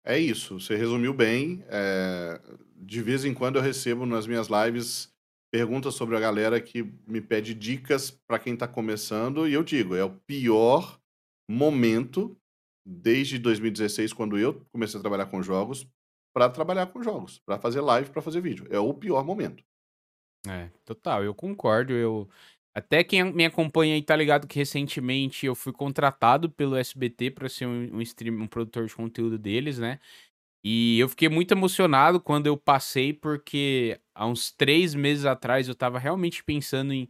É 0.06 0.20
isso, 0.20 0.60
você 0.60 0.76
resumiu 0.76 1.16
bem. 1.16 1.66
É, 1.70 2.40
de 2.76 3.02
vez 3.02 3.26
em 3.26 3.34
quando 3.34 3.56
eu 3.56 3.64
recebo 3.64 4.06
nas 4.06 4.28
minhas 4.28 4.48
lives 4.48 5.12
perguntas 5.52 5.96
sobre 5.96 6.16
a 6.16 6.20
galera 6.20 6.62
que 6.62 6.84
me 7.08 7.20
pede 7.20 7.56
dicas 7.56 8.12
para 8.12 8.38
quem 8.38 8.56
tá 8.56 8.68
começando, 8.68 9.48
e 9.48 9.54
eu 9.54 9.64
digo, 9.64 9.96
é 9.96 10.04
o 10.04 10.12
pior 10.12 11.00
momento, 11.48 12.38
desde 12.86 13.40
2016, 13.40 14.14
quando 14.14 14.38
eu 14.38 14.66
comecei 14.72 15.00
a 15.00 15.02
trabalhar 15.02 15.28
com 15.28 15.42
jogos, 15.42 15.88
para 16.34 16.50
trabalhar 16.50 16.88
com 16.88 17.02
jogos, 17.02 17.40
para 17.40 17.60
fazer 17.60 17.82
live, 17.82 18.10
para 18.12 18.22
fazer 18.22 18.42
vídeo. 18.42 18.68
É 18.70 18.80
o 18.80 18.94
pior 18.94 19.24
momento. 19.26 19.64
É, 20.48 20.70
total, 20.86 21.24
eu 21.24 21.34
concordo. 21.34 21.94
Eu 21.94 22.30
até 22.76 23.04
quem 23.04 23.24
me 23.34 23.44
acompanha 23.44 23.96
aí 23.96 24.04
tá 24.04 24.16
ligado 24.16 24.48
que 24.48 24.60
recentemente 24.60 25.48
eu 25.48 25.56
fui 25.56 25.74
contratado 25.74 26.48
pelo 26.48 26.76
SBT 26.76 27.32
para 27.32 27.50
ser 27.50 27.66
um, 27.66 27.96
um 27.96 28.02
stream, 28.02 28.36
um 28.40 28.48
produtor 28.48 28.86
de 28.86 28.96
conteúdo 28.96 29.38
deles, 29.38 29.80
né? 29.80 30.00
E 30.64 31.00
eu 31.00 31.10
fiquei 31.10 31.30
muito 31.30 31.52
emocionado 31.54 32.20
quando 32.20 32.48
eu 32.48 32.58
passei, 32.58 33.14
porque 33.14 34.00
há 34.14 34.28
uns 34.28 34.52
três 34.52 34.94
meses 34.94 35.26
atrás 35.26 35.68
eu 35.68 35.74
tava 35.74 35.98
realmente 35.98 36.44
pensando 36.44 36.94
em, 36.94 37.10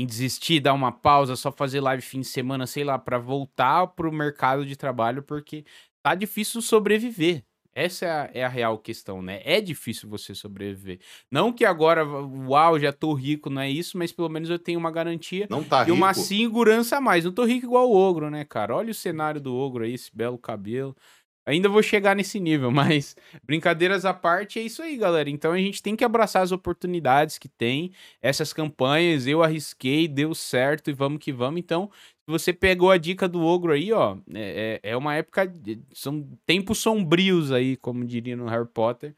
em 0.00 0.06
desistir, 0.06 0.60
dar 0.60 0.72
uma 0.72 0.92
pausa, 0.92 1.36
só 1.36 1.52
fazer 1.52 1.80
live 1.80 2.02
fim 2.02 2.20
de 2.20 2.26
semana, 2.26 2.66
sei 2.66 2.84
lá, 2.84 2.98
para 2.98 3.18
voltar 3.18 3.86
pro 3.88 4.12
mercado 4.12 4.64
de 4.64 4.76
trabalho, 4.76 5.22
porque 5.22 5.64
tá 6.02 6.14
difícil 6.14 6.62
sobreviver. 6.62 7.44
Essa 7.72 8.04
é 8.04 8.10
a, 8.10 8.30
é 8.34 8.44
a, 8.44 8.48
real 8.48 8.78
questão, 8.78 9.22
né? 9.22 9.40
É 9.44 9.60
difícil 9.60 10.08
você 10.08 10.34
sobreviver. 10.34 10.98
Não 11.30 11.52
que 11.52 11.64
agora, 11.64 12.04
uau, 12.04 12.78
já 12.80 12.92
tô 12.92 13.14
rico, 13.14 13.48
não 13.48 13.62
é 13.62 13.70
isso, 13.70 13.96
mas 13.96 14.10
pelo 14.10 14.28
menos 14.28 14.50
eu 14.50 14.58
tenho 14.58 14.78
uma 14.78 14.90
garantia 14.90 15.46
não 15.48 15.62
tá 15.62 15.82
e 15.82 15.84
rico. 15.84 15.96
uma 15.96 16.12
segurança 16.12 16.96
a 16.96 17.00
mais. 17.00 17.24
Não 17.24 17.32
tô 17.32 17.44
rico 17.44 17.66
igual 17.66 17.88
o 17.88 17.94
ogro, 17.94 18.28
né, 18.28 18.44
cara? 18.44 18.74
Olha 18.74 18.90
o 18.90 18.94
cenário 18.94 19.40
do 19.40 19.54
ogro 19.54 19.84
aí, 19.84 19.94
esse 19.94 20.10
belo 20.14 20.36
cabelo. 20.36 20.96
Ainda 21.46 21.68
vou 21.68 21.82
chegar 21.82 22.14
nesse 22.14 22.38
nível, 22.38 22.70
mas 22.72 23.16
brincadeiras 23.44 24.04
à 24.04 24.12
parte, 24.14 24.58
é 24.58 24.62
isso 24.62 24.82
aí, 24.82 24.96
galera. 24.96 25.28
Então 25.30 25.52
a 25.52 25.58
gente 25.58 25.82
tem 25.82 25.96
que 25.96 26.04
abraçar 26.04 26.42
as 26.42 26.52
oportunidades 26.52 27.38
que 27.38 27.48
tem, 27.48 27.92
essas 28.20 28.52
campanhas. 28.52 29.26
Eu 29.26 29.42
arrisquei, 29.42 30.06
deu 30.06 30.34
certo 30.34 30.90
e 30.90 30.92
vamos 30.92 31.18
que 31.18 31.32
vamos. 31.32 31.60
Então, 31.60 31.90
se 31.92 32.30
você 32.30 32.52
pegou 32.52 32.90
a 32.90 32.98
dica 32.98 33.28
do 33.28 33.42
Ogro 33.42 33.72
aí, 33.72 33.92
ó, 33.92 34.16
é, 34.32 34.80
é, 34.82 34.90
é 34.90 34.96
uma 34.96 35.14
época, 35.14 35.46
de, 35.46 35.80
são 35.92 36.26
tempos 36.46 36.78
sombrios 36.78 37.50
aí, 37.50 37.76
como 37.76 38.04
diria 38.04 38.36
no 38.36 38.46
Harry 38.48 38.68
Potter, 38.68 39.14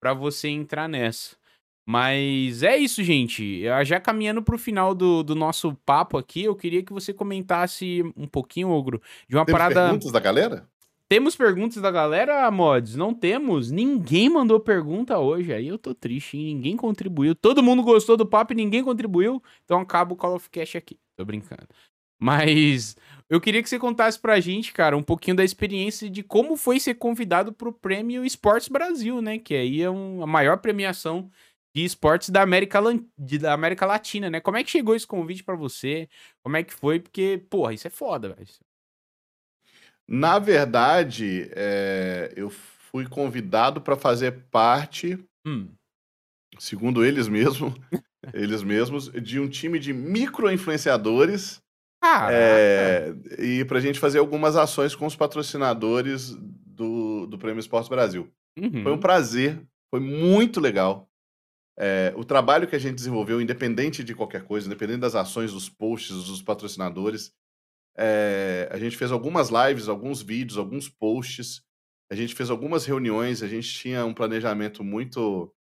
para 0.00 0.12
você 0.12 0.48
entrar 0.48 0.88
nessa. 0.88 1.40
Mas 1.86 2.62
é 2.62 2.76
isso, 2.76 3.02
gente. 3.02 3.62
Já 3.84 3.98
caminhando 3.98 4.42
pro 4.42 4.56
final 4.56 4.94
do, 4.94 5.24
do 5.24 5.34
nosso 5.34 5.74
papo 5.84 6.18
aqui, 6.18 6.44
eu 6.44 6.54
queria 6.54 6.84
que 6.84 6.92
você 6.92 7.12
comentasse 7.12 8.02
um 8.16 8.28
pouquinho, 8.28 8.68
Ogro, 8.70 9.02
de 9.28 9.34
uma 9.34 9.44
Temos 9.44 9.58
parada. 9.58 9.84
perguntas 9.86 10.12
da 10.12 10.20
galera? 10.20 10.68
Temos 11.10 11.34
perguntas 11.34 11.82
da 11.82 11.90
galera, 11.90 12.48
Mods? 12.52 12.94
Não 12.94 13.12
temos? 13.12 13.68
Ninguém 13.68 14.28
mandou 14.30 14.60
pergunta 14.60 15.18
hoje. 15.18 15.52
Aí 15.52 15.66
eu 15.66 15.76
tô 15.76 15.92
triste, 15.92 16.38
hein? 16.38 16.54
Ninguém 16.54 16.76
contribuiu. 16.76 17.34
Todo 17.34 17.64
mundo 17.64 17.82
gostou 17.82 18.16
do 18.16 18.24
papo 18.24 18.52
e 18.52 18.56
ninguém 18.56 18.84
contribuiu. 18.84 19.42
Então 19.64 19.80
acaba 19.80 20.12
o 20.12 20.16
Call 20.16 20.36
of 20.36 20.48
Cash 20.48 20.76
aqui. 20.76 21.00
Tô 21.16 21.24
brincando. 21.24 21.66
Mas 22.16 22.96
eu 23.28 23.40
queria 23.40 23.60
que 23.60 23.68
você 23.68 23.76
contasse 23.76 24.20
pra 24.20 24.38
gente, 24.38 24.72
cara, 24.72 24.96
um 24.96 25.02
pouquinho 25.02 25.36
da 25.36 25.42
experiência 25.42 26.08
de 26.08 26.22
como 26.22 26.56
foi 26.56 26.78
ser 26.78 26.94
convidado 26.94 27.52
pro 27.52 27.72
Prêmio 27.72 28.24
Esportes 28.24 28.68
Brasil, 28.68 29.20
né? 29.20 29.36
Que 29.36 29.56
aí 29.56 29.82
é 29.82 29.90
um, 29.90 30.22
a 30.22 30.28
maior 30.28 30.58
premiação 30.58 31.28
de 31.74 31.84
esportes 31.84 32.30
da 32.30 32.40
América, 32.40 32.80
da 33.40 33.52
América 33.52 33.84
Latina, 33.84 34.30
né? 34.30 34.40
Como 34.40 34.58
é 34.58 34.62
que 34.62 34.70
chegou 34.70 34.94
esse 34.94 35.08
convite 35.08 35.42
para 35.42 35.56
você? 35.56 36.08
Como 36.40 36.56
é 36.56 36.62
que 36.62 36.72
foi? 36.72 37.00
Porque, 37.00 37.44
porra, 37.50 37.74
isso 37.74 37.88
é 37.88 37.90
foda, 37.90 38.32
velho. 38.32 38.46
Na 40.12 40.40
verdade, 40.40 41.48
é, 41.54 42.32
eu 42.36 42.50
fui 42.50 43.06
convidado 43.06 43.80
para 43.80 43.96
fazer 43.96 44.32
parte, 44.50 45.16
Hum. 45.46 45.68
segundo 46.58 47.04
eles 47.04 47.28
mesmos, 47.28 47.72
eles 48.34 48.62
mesmos, 48.64 49.08
de 49.12 49.38
um 49.38 49.48
time 49.48 49.78
de 49.78 49.92
micro-influenciadores 49.92 51.62
Caraca. 52.02 52.32
é, 52.34 53.14
e 53.38 53.64
para 53.64 53.78
a 53.78 53.80
gente 53.80 54.00
fazer 54.00 54.18
algumas 54.18 54.56
ações 54.56 54.94
com 54.96 55.06
os 55.06 55.14
patrocinadores 55.14 56.34
do, 56.34 57.26
do 57.26 57.38
Prêmio 57.38 57.60
Esporte 57.60 57.88
Brasil. 57.88 58.28
Foi 58.58 58.90
um 58.92 58.94
Uhum. 58.94 58.98
prazer, 59.00 59.62
foi 59.94 60.00
muito 60.00 60.60
legal. 60.60 61.08
É, 61.78 62.12
o 62.16 62.24
trabalho 62.24 62.66
que 62.66 62.76
a 62.76 62.78
gente 62.78 62.96
desenvolveu, 62.96 63.40
independente 63.40 64.02
de 64.04 64.14
qualquer 64.14 64.42
coisa, 64.44 64.66
independente 64.66 65.00
das 65.00 65.14
ações, 65.14 65.52
dos 65.52 65.68
posts, 65.68 66.24
dos 66.24 66.42
patrocinadores, 66.42 67.32
é, 67.96 68.68
a 68.70 68.78
gente 68.78 68.96
fez 68.96 69.12
algumas 69.12 69.50
lives, 69.50 69.88
alguns 69.88 70.22
vídeos, 70.22 70.58
alguns 70.58 70.88
posts, 70.88 71.62
a 72.10 72.14
gente 72.14 72.34
fez 72.34 72.50
algumas 72.50 72.84
reuniões, 72.84 73.42
a 73.42 73.48
gente 73.48 73.72
tinha 73.72 74.04
um 74.04 74.14
planejamento 74.14 74.82
muito, 74.82 75.54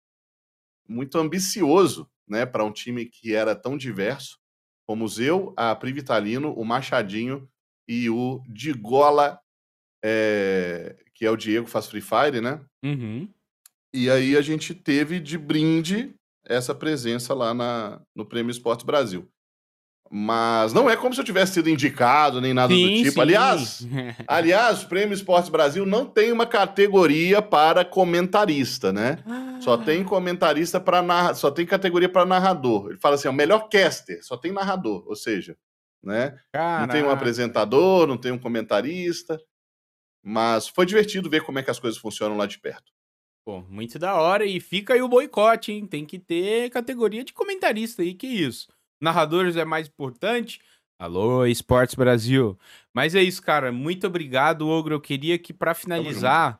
muito 0.87 1.17
ambicioso, 1.17 2.09
né, 2.27 2.45
para 2.45 2.63
um 2.63 2.71
time 2.71 3.05
que 3.05 3.33
era 3.33 3.55
tão 3.55 3.77
diverso. 3.77 4.39
Fomos 4.85 5.19
eu, 5.19 5.53
a 5.57 5.75
Pri 5.75 5.91
Vitalino, 5.91 6.53
o 6.53 6.63
Machadinho 6.63 7.49
e 7.87 8.09
o 8.09 8.41
Digola, 8.47 9.39
é, 10.03 10.95
que 11.13 11.25
é 11.25 11.31
o 11.31 11.35
Diego, 11.35 11.67
faz 11.67 11.87
Free 11.87 12.01
Fire, 12.01 12.39
né? 12.41 12.63
Uhum. 12.83 13.29
E 13.93 14.09
aí 14.09 14.37
a 14.37 14.41
gente 14.41 14.73
teve 14.73 15.19
de 15.19 15.37
brinde 15.37 16.15
essa 16.45 16.73
presença 16.73 17.33
lá 17.33 17.53
na, 17.53 18.01
no 18.15 18.25
Prêmio 18.25 18.51
Esportes 18.51 18.85
Brasil. 18.85 19.29
Mas 20.09 20.73
não 20.73 20.89
é 20.89 20.95
como 20.95 21.13
se 21.13 21.19
eu 21.19 21.25
tivesse 21.25 21.53
sido 21.53 21.69
indicado 21.69 22.39
nem 22.39 22.53
nada 22.53 22.73
sim, 22.73 22.81
do 22.81 23.03
tipo. 23.03 23.11
Sim. 23.11 23.21
Aliás, 23.21 23.87
aliás, 24.27 24.83
o 24.83 24.87
Prêmio 24.87 25.13
Esportes 25.13 25.49
Brasil 25.49 25.85
não 25.85 26.05
tem 26.05 26.31
uma 26.31 26.45
categoria 26.45 27.41
para 27.41 27.83
comentarista, 27.83 28.93
né? 28.93 29.19
Ah. 29.25 29.59
Só 29.61 29.77
tem 29.77 30.03
comentarista 30.03 30.79
para 30.79 31.01
narra... 31.01 31.33
só 31.33 31.51
tem 31.51 31.65
categoria 31.65 32.07
para 32.07 32.25
narrador. 32.25 32.89
Ele 32.89 32.99
fala 32.99 33.15
assim, 33.15 33.27
o 33.27 33.33
melhor 33.33 33.67
caster, 33.69 34.23
só 34.23 34.37
tem 34.37 34.51
narrador, 34.51 35.03
ou 35.07 35.15
seja, 35.15 35.57
né? 36.01 36.37
Caraca. 36.51 36.87
Não 36.87 36.93
tem 36.93 37.03
um 37.03 37.11
apresentador, 37.11 38.07
não 38.07 38.17
tem 38.17 38.31
um 38.31 38.39
comentarista. 38.39 39.39
Mas 40.23 40.67
foi 40.67 40.85
divertido 40.85 41.29
ver 41.29 41.43
como 41.43 41.59
é 41.59 41.63
que 41.63 41.71
as 41.71 41.79
coisas 41.79 41.99
funcionam 41.99 42.37
lá 42.37 42.45
de 42.45 42.59
perto. 42.59 42.91
Pô, 43.45 43.61
muito 43.61 43.97
da 43.97 44.15
hora. 44.15 44.45
E 44.45 44.59
fica 44.59 44.93
aí 44.93 45.01
o 45.01 45.07
boicote, 45.07 45.71
hein? 45.71 45.85
Tem 45.85 46.05
que 46.05 46.19
ter 46.19 46.69
categoria 46.69 47.23
de 47.23 47.31
comentarista 47.31 48.01
aí, 48.01 48.13
que 48.13 48.27
isso 48.27 48.67
narradores 49.01 49.55
é 49.55 49.65
mais 49.65 49.87
importante. 49.87 50.61
Alô, 50.99 51.45
Esportes 51.45 51.95
Brasil. 51.95 52.57
Mas 52.93 53.13
é 53.13 53.21
isso, 53.21 53.41
cara. 53.41 53.71
Muito 53.71 54.07
obrigado, 54.07 54.67
Ogro. 54.67 54.95
Eu 54.95 55.01
queria 55.01 55.37
que, 55.37 55.53
para 55.53 55.75
finalizar, 55.75 56.59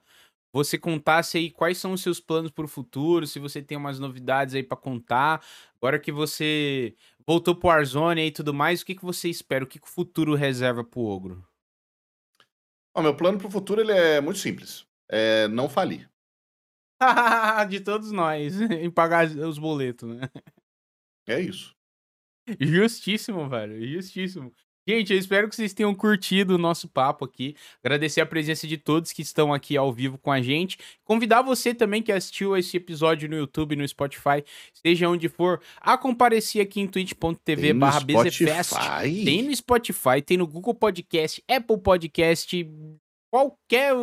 você 0.54 0.78
contasse 0.78 1.38
aí 1.38 1.52
quais 1.52 1.78
são 1.78 1.94
os 1.94 2.02
seus 2.02 2.20
planos 2.20 2.52
para 2.52 2.66
o 2.66 2.68
futuro, 2.68 3.26
se 3.26 3.40
você 3.40 3.62
tem 3.62 3.78
umas 3.78 4.00
novidades 4.00 4.56
aí 4.56 4.64
para 4.64 4.78
contar. 4.78 5.44
Agora 5.76 6.00
que 6.00 6.12
você 6.12 6.96
voltou 7.26 7.56
pro 7.56 7.70
Warzone 7.70 8.22
e 8.22 8.32
tudo 8.32 8.54
mais, 8.54 8.82
o 8.82 8.86
que, 8.86 8.96
que 8.96 9.06
você 9.06 9.30
espera? 9.30 9.64
O 9.64 9.68
que, 9.68 9.80
que 9.80 9.88
o 9.88 9.92
futuro 9.92 10.36
reserva 10.36 10.84
pro 10.84 11.02
Ogro? 11.02 11.48
O 12.96 13.02
meu 13.02 13.16
plano 13.16 13.38
pro 13.38 13.52
futuro 13.52 13.82
ele 13.82 13.92
é 13.92 14.20
muito 14.20 14.40
simples. 14.40 14.86
É 15.10 15.48
não 15.48 15.70
falir. 15.70 16.10
De 17.70 17.80
todos 17.80 18.12
nós, 18.12 18.60
em 18.72 18.90
pagar 18.90 19.28
os 19.28 19.60
boletos, 19.60 20.10
né? 20.10 20.22
É 21.28 21.40
isso. 21.40 21.77
Justíssimo, 22.60 23.48
velho. 23.50 23.86
Justíssimo. 23.88 24.54
Gente, 24.90 25.12
eu 25.12 25.20
espero 25.20 25.50
que 25.50 25.56
vocês 25.56 25.74
tenham 25.74 25.94
curtido 25.94 26.56
o 26.56 26.58
nosso 26.58 26.88
papo 26.88 27.26
aqui. 27.26 27.58
Agradecer 27.84 28.22
a 28.22 28.26
presença 28.26 28.66
de 28.66 28.78
todos 28.78 29.12
que 29.12 29.22
estão 29.22 29.54
aqui 29.54 29.76
ao 29.76 29.92
vivo 29.92 30.18
com 30.18 30.32
a 30.32 30.42
gente. 30.42 30.78
Convidar 31.04 31.42
você 31.42 31.74
também 31.74 32.02
que 32.02 32.10
assistiu 32.10 32.56
esse 32.56 32.78
episódio 32.78 33.28
no 33.28 33.36
YouTube, 33.36 33.76
no 33.76 33.86
Spotify, 33.86 34.46
seja 34.74 35.10
onde 35.10 35.28
for, 35.28 35.60
a 35.82 35.98
comparecer 35.98 36.62
aqui 36.62 36.80
em 36.80 36.88
twitch.tv 36.88 37.74
barra 37.74 38.00
BZFest. 38.00 38.76
Tem 39.26 39.44
no 39.44 39.54
Spotify, 39.54 40.22
tem 40.26 40.38
no 40.38 40.48
Google 40.48 40.74
Podcast, 40.74 41.44
Apple 41.50 41.82
Podcast, 41.82 42.66
qualquer 43.30 43.94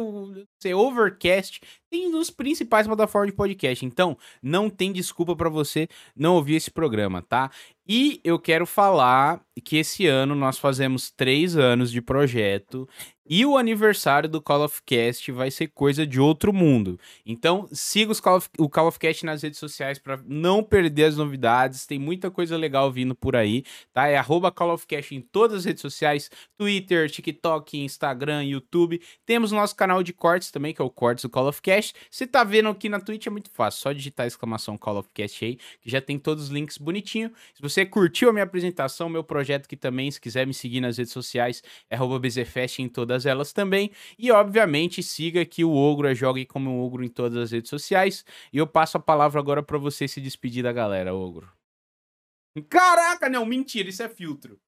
ser 0.60 0.74
Overcast, 0.74 1.60
tem 1.90 2.10
nos 2.10 2.30
principais 2.30 2.86
plataformas 2.86 3.30
de 3.30 3.36
podcast. 3.36 3.84
Então, 3.84 4.16
não 4.42 4.68
tem 4.68 4.92
desculpa 4.92 5.34
para 5.34 5.48
você 5.48 5.88
não 6.14 6.34
ouvir 6.34 6.56
esse 6.56 6.70
programa, 6.70 7.22
tá? 7.22 7.50
E 7.86 8.20
eu 8.24 8.38
quero 8.38 8.64
falar 8.64 9.44
que 9.62 9.76
esse 9.76 10.06
ano 10.06 10.34
nós 10.34 10.58
fazemos 10.58 11.10
três 11.10 11.56
anos 11.56 11.92
de 11.92 12.00
projeto 12.00 12.88
e 13.26 13.46
o 13.46 13.56
aniversário 13.56 14.28
do 14.28 14.40
Call 14.40 14.64
of 14.64 14.82
Cast 14.84 15.32
vai 15.32 15.50
ser 15.50 15.68
coisa 15.68 16.06
de 16.06 16.20
outro 16.20 16.52
mundo. 16.52 17.00
Então, 17.24 17.66
siga 17.72 18.14
Call 18.20 18.36
of, 18.36 18.50
o 18.58 18.68
Call 18.68 18.88
of 18.88 18.98
Cast 18.98 19.24
nas 19.24 19.42
redes 19.42 19.58
sociais 19.58 19.98
para 19.98 20.20
não 20.26 20.62
perder 20.62 21.04
as 21.04 21.16
novidades. 21.16 21.86
Tem 21.86 21.98
muita 21.98 22.30
coisa 22.30 22.54
legal 22.54 22.92
vindo 22.92 23.14
por 23.14 23.34
aí, 23.34 23.64
tá? 23.94 24.06
É 24.06 24.18
arroba 24.18 24.52
Call 24.52 24.74
of 24.74 24.86
Cast 24.86 25.14
em 25.14 25.22
todas 25.22 25.60
as 25.60 25.64
redes 25.64 25.80
sociais: 25.80 26.30
Twitter, 26.58 27.10
TikTok, 27.10 27.78
Instagram, 27.78 28.44
YouTube. 28.44 29.00
Temos 29.24 29.52
o 29.52 29.54
nosso 29.54 29.74
canal 29.74 30.02
de 30.02 30.12
cortes 30.12 30.50
também, 30.50 30.74
que 30.74 30.82
é 30.82 30.84
o 30.84 30.90
Cortes 30.90 31.22
do 31.22 31.30
Call 31.30 31.48
of 31.48 31.62
Cast. 31.62 31.94
Você 32.10 32.26
tá 32.26 32.44
vendo 32.44 32.68
aqui 32.68 32.90
na 32.90 33.00
Twitch, 33.00 33.26
é 33.26 33.30
muito 33.30 33.50
fácil. 33.50 33.80
Só 33.80 33.92
digitar 33.92 34.26
exclamação 34.26 34.76
Call 34.76 34.98
of 34.98 35.08
Cast 35.14 35.42
aí, 35.42 35.58
que 35.80 35.90
já 35.90 36.00
tem 36.00 36.18
todos 36.18 36.44
os 36.44 36.50
links 36.50 36.76
bonitinho. 36.76 37.32
Se 37.54 37.62
você 37.62 37.73
curtiu 37.86 38.28
a 38.28 38.32
minha 38.34 38.44
apresentação, 38.44 39.08
meu 39.08 39.24
projeto 39.24 39.66
que 39.66 39.78
também, 39.78 40.10
se 40.10 40.20
quiser 40.20 40.46
me 40.46 40.52
seguir 40.52 40.82
nas 40.82 40.98
redes 40.98 41.12
sociais, 41.12 41.62
é 41.88 41.96
BZFest 41.96 42.80
em 42.80 42.88
todas 42.88 43.14
todas 43.14 43.26
elas 43.26 43.52
também. 43.52 43.90
E, 44.18 44.30
obviamente, 44.30 45.02
siga 45.02 45.42
aqui 45.42 45.64
o 45.64 45.72
Ogro, 45.72 46.08
é 46.08 46.14
Jogue 46.14 46.44
como 46.44 46.70
um 46.70 46.80
Ogro 46.80 47.04
em 47.04 47.08
todas 47.08 47.38
as 47.38 47.52
redes 47.52 47.70
sociais. 47.70 48.24
E 48.52 48.58
eu 48.58 48.66
passo 48.66 48.96
a 48.96 49.00
palavra 49.00 49.40
agora 49.40 49.62
para 49.62 49.78
você 49.78 50.08
se 50.08 50.20
despedir 50.20 50.62
da 50.62 50.72
galera, 50.72 51.14
Ogro. 51.14 51.50
Caraca, 52.68 53.28
não, 53.28 53.44
mentira, 53.46 53.88
isso 53.88 54.02
é 54.02 54.08
filtro. 54.08 54.58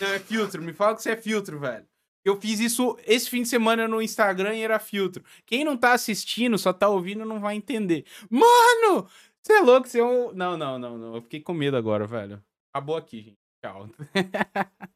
Não, 0.00 0.08
é 0.08 0.18
filtro, 0.18 0.62
me 0.62 0.72
fala 0.72 0.94
que 0.94 1.00
isso 1.00 1.08
é 1.08 1.16
filtro, 1.16 1.58
velho. 1.58 1.86
Eu 2.24 2.38
fiz 2.40 2.60
isso 2.60 2.98
esse 3.06 3.30
fim 3.30 3.42
de 3.42 3.48
semana 3.48 3.88
no 3.88 4.02
Instagram 4.02 4.54
e 4.54 4.62
era 4.62 4.78
filtro. 4.78 5.24
Quem 5.46 5.64
não 5.64 5.76
tá 5.76 5.92
assistindo, 5.92 6.58
só 6.58 6.72
tá 6.72 6.88
ouvindo, 6.88 7.24
não 7.24 7.40
vai 7.40 7.54
entender. 7.54 8.04
Mano! 8.28 9.08
Você 9.48 9.54
é 9.54 9.60
louco, 9.62 9.88
você 9.88 9.98
é 9.98 10.04
um... 10.04 10.30
Não, 10.34 10.58
não, 10.58 10.78
não, 10.78 10.98
não. 10.98 11.14
Eu 11.14 11.22
fiquei 11.22 11.40
com 11.40 11.54
medo 11.54 11.74
agora, 11.74 12.06
velho. 12.06 12.44
Acabou 12.70 12.98
aqui, 12.98 13.22
gente. 13.22 13.38
Tchau. 13.64 13.88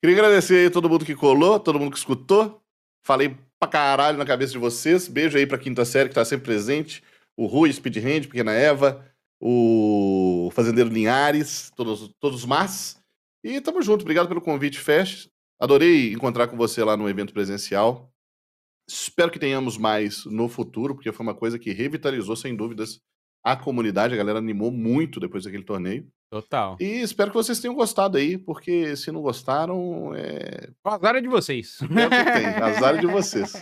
Queria 0.00 0.16
agradecer 0.16 0.58
aí 0.58 0.70
todo 0.70 0.88
mundo 0.88 1.04
que 1.04 1.16
colou, 1.16 1.58
todo 1.58 1.80
mundo 1.80 1.90
que 1.90 1.98
escutou. 1.98 2.62
Falei 3.04 3.36
pra 3.58 3.68
caralho 3.68 4.16
na 4.16 4.24
cabeça 4.24 4.52
de 4.52 4.58
vocês. 4.58 5.08
Beijo 5.08 5.36
aí 5.36 5.44
pra 5.44 5.58
quinta 5.58 5.84
série 5.84 6.08
que 6.08 6.14
tá 6.14 6.24
sempre 6.24 6.44
presente. 6.44 7.02
O 7.36 7.46
Rui, 7.46 7.72
Speed 7.72 7.96
Hand, 7.96 8.28
Pequena 8.28 8.52
Eva, 8.52 9.04
o 9.40 10.48
Fazendeiro 10.52 10.88
Linhares, 10.88 11.72
todos, 11.74 12.14
todos 12.20 12.44
mas. 12.44 13.02
E 13.42 13.60
tamo 13.60 13.82
junto. 13.82 14.02
Obrigado 14.02 14.28
pelo 14.28 14.40
convite, 14.40 14.78
Fest. 14.78 15.28
Adorei 15.58 16.12
encontrar 16.12 16.46
com 16.46 16.56
você 16.56 16.84
lá 16.84 16.96
no 16.96 17.08
evento 17.08 17.32
presencial. 17.32 18.09
Espero 18.92 19.30
que 19.30 19.38
tenhamos 19.38 19.78
mais 19.78 20.24
no 20.24 20.48
futuro, 20.48 20.94
porque 20.94 21.12
foi 21.12 21.24
uma 21.24 21.34
coisa 21.34 21.58
que 21.58 21.72
revitalizou, 21.72 22.34
sem 22.34 22.56
dúvidas, 22.56 23.00
a 23.42 23.56
comunidade. 23.56 24.14
A 24.14 24.16
galera 24.16 24.38
animou 24.38 24.70
muito 24.70 25.20
depois 25.20 25.44
daquele 25.44 25.62
torneio. 25.62 26.10
Total. 26.28 26.76
E 26.80 27.00
espero 27.00 27.30
que 27.30 27.36
vocês 27.36 27.58
tenham 27.58 27.74
gostado 27.74 28.16
aí, 28.16 28.38
porque 28.38 28.94
se 28.96 29.10
não 29.10 29.20
gostaram, 29.20 30.12
é. 30.14 30.70
O 30.84 30.88
azar 30.88 31.16
é 31.16 31.20
de 31.20 31.28
vocês. 31.28 31.78
É 31.90 32.06
o 32.06 32.10
que 32.10 32.32
tem, 32.32 32.46
azar 32.46 32.94
é 32.94 32.98
de 32.98 33.06
vocês. 33.06 33.54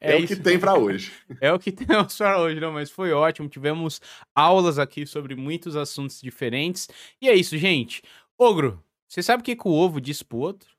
É, 0.00 0.12
é 0.12 0.16
o 0.16 0.26
que 0.26 0.36
tem 0.36 0.58
para 0.58 0.78
hoje. 0.78 1.12
É 1.40 1.52
o 1.52 1.58
que 1.58 1.72
temos 1.72 2.16
para 2.16 2.40
hoje, 2.40 2.60
não, 2.60 2.72
mas 2.72 2.90
foi 2.90 3.12
ótimo. 3.12 3.48
Tivemos 3.48 4.00
aulas 4.34 4.78
aqui 4.78 5.06
sobre 5.06 5.34
muitos 5.34 5.74
assuntos 5.74 6.20
diferentes. 6.20 6.88
E 7.20 7.28
é 7.28 7.34
isso, 7.34 7.56
gente. 7.58 8.02
Ogro, 8.38 8.82
você 9.08 9.22
sabe 9.22 9.40
o 9.40 9.44
que, 9.44 9.56
que 9.56 9.68
o 9.68 9.72
ovo 9.72 10.00
disse 10.00 10.24
pro 10.24 10.38
outro? 10.38 10.74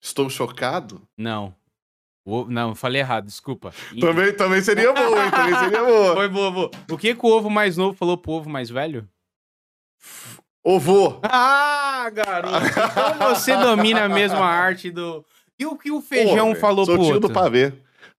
Estou 0.00 0.28
chocado? 0.30 1.06
Não. 1.16 1.54
O, 2.24 2.46
não, 2.46 2.74
falei 2.74 3.02
errado, 3.02 3.26
desculpa. 3.26 3.72
Também, 4.00 4.32
também 4.32 4.62
seria 4.62 4.92
bom, 4.92 5.22
hein? 5.22 5.30
Também 5.30 5.58
seria 5.58 5.84
boa. 5.84 6.14
Foi 6.14 6.28
boa, 6.28 6.50
boa. 6.50 6.70
O 6.90 6.96
que, 6.96 7.14
que 7.14 7.26
o 7.26 7.28
ovo 7.28 7.50
mais 7.50 7.76
novo 7.76 7.94
falou 7.96 8.16
pro 8.16 8.32
ovo 8.32 8.48
mais 8.48 8.70
velho? 8.70 9.06
Ovo. 10.62 11.20
Ah, 11.22 12.08
garoto. 12.10 12.66
Então 12.66 13.34
você 13.34 13.54
domina 13.58 14.04
a 14.04 14.08
mesma 14.08 14.46
arte 14.46 14.90
do. 14.90 15.22
E 15.58 15.66
o 15.66 15.76
que 15.76 15.90
o 15.90 16.00
feijão 16.00 16.54
Pô, 16.54 16.60
falou 16.60 16.86
sou 16.86 16.94
pro 16.94 17.04
tio 17.04 17.14
outro? 17.16 17.28
do 17.28 17.34
pavê. 17.34 17.72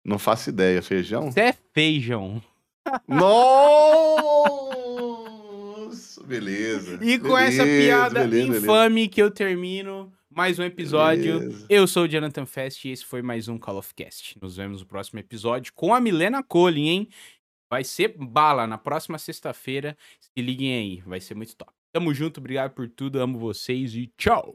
Não 0.04 0.20
faço 0.20 0.50
ideia. 0.50 0.82
Feijão? 0.84 1.32
Você 1.32 1.40
é 1.42 1.56
feijão. 1.74 2.40
Nossa! 4.86 6.24
Beleza. 6.24 7.00
E 7.02 7.18
com 7.18 7.30
beleza, 7.34 7.64
essa 7.64 7.64
piada 7.64 8.20
beleza, 8.28 8.58
infame 8.58 8.96
beleza. 8.96 9.10
que 9.12 9.22
eu 9.22 9.32
termino 9.32 10.12
mais 10.36 10.60
um 10.60 10.64
episódio. 10.64 11.66
Eu 11.70 11.88
sou 11.88 12.04
o 12.04 12.08
Jonathan 12.10 12.46
Fest 12.46 12.84
e 12.84 12.90
esse 12.90 13.06
foi 13.06 13.22
mais 13.22 13.48
um 13.48 13.58
Call 13.58 13.78
of 13.78 13.94
Cast. 13.96 14.38
Nos 14.42 14.58
vemos 14.58 14.82
no 14.82 14.86
próximo 14.86 15.18
episódio 15.18 15.72
com 15.74 15.96
a 15.96 16.02
Milena 16.02 16.44
Cole, 16.44 16.90
hein? 16.90 17.08
Vai 17.70 17.86
ser 17.86 18.18
bala 18.18 18.68
na 18.68 18.78
próxima 18.78 19.18
sexta-feira. 19.18 19.98
Se 20.20 20.42
liguem 20.42 20.76
aí, 20.76 21.02
vai 21.06 21.22
ser 21.22 21.36
muito 21.36 21.56
top. 21.56 21.72
Tamo 21.94 22.14
junto, 22.14 22.42
obrigado 22.42 22.74
por 22.74 22.90
tudo, 22.90 23.22
amo 23.22 23.40
vocês 23.40 23.96
e 23.96 24.12
tchau! 24.18 24.54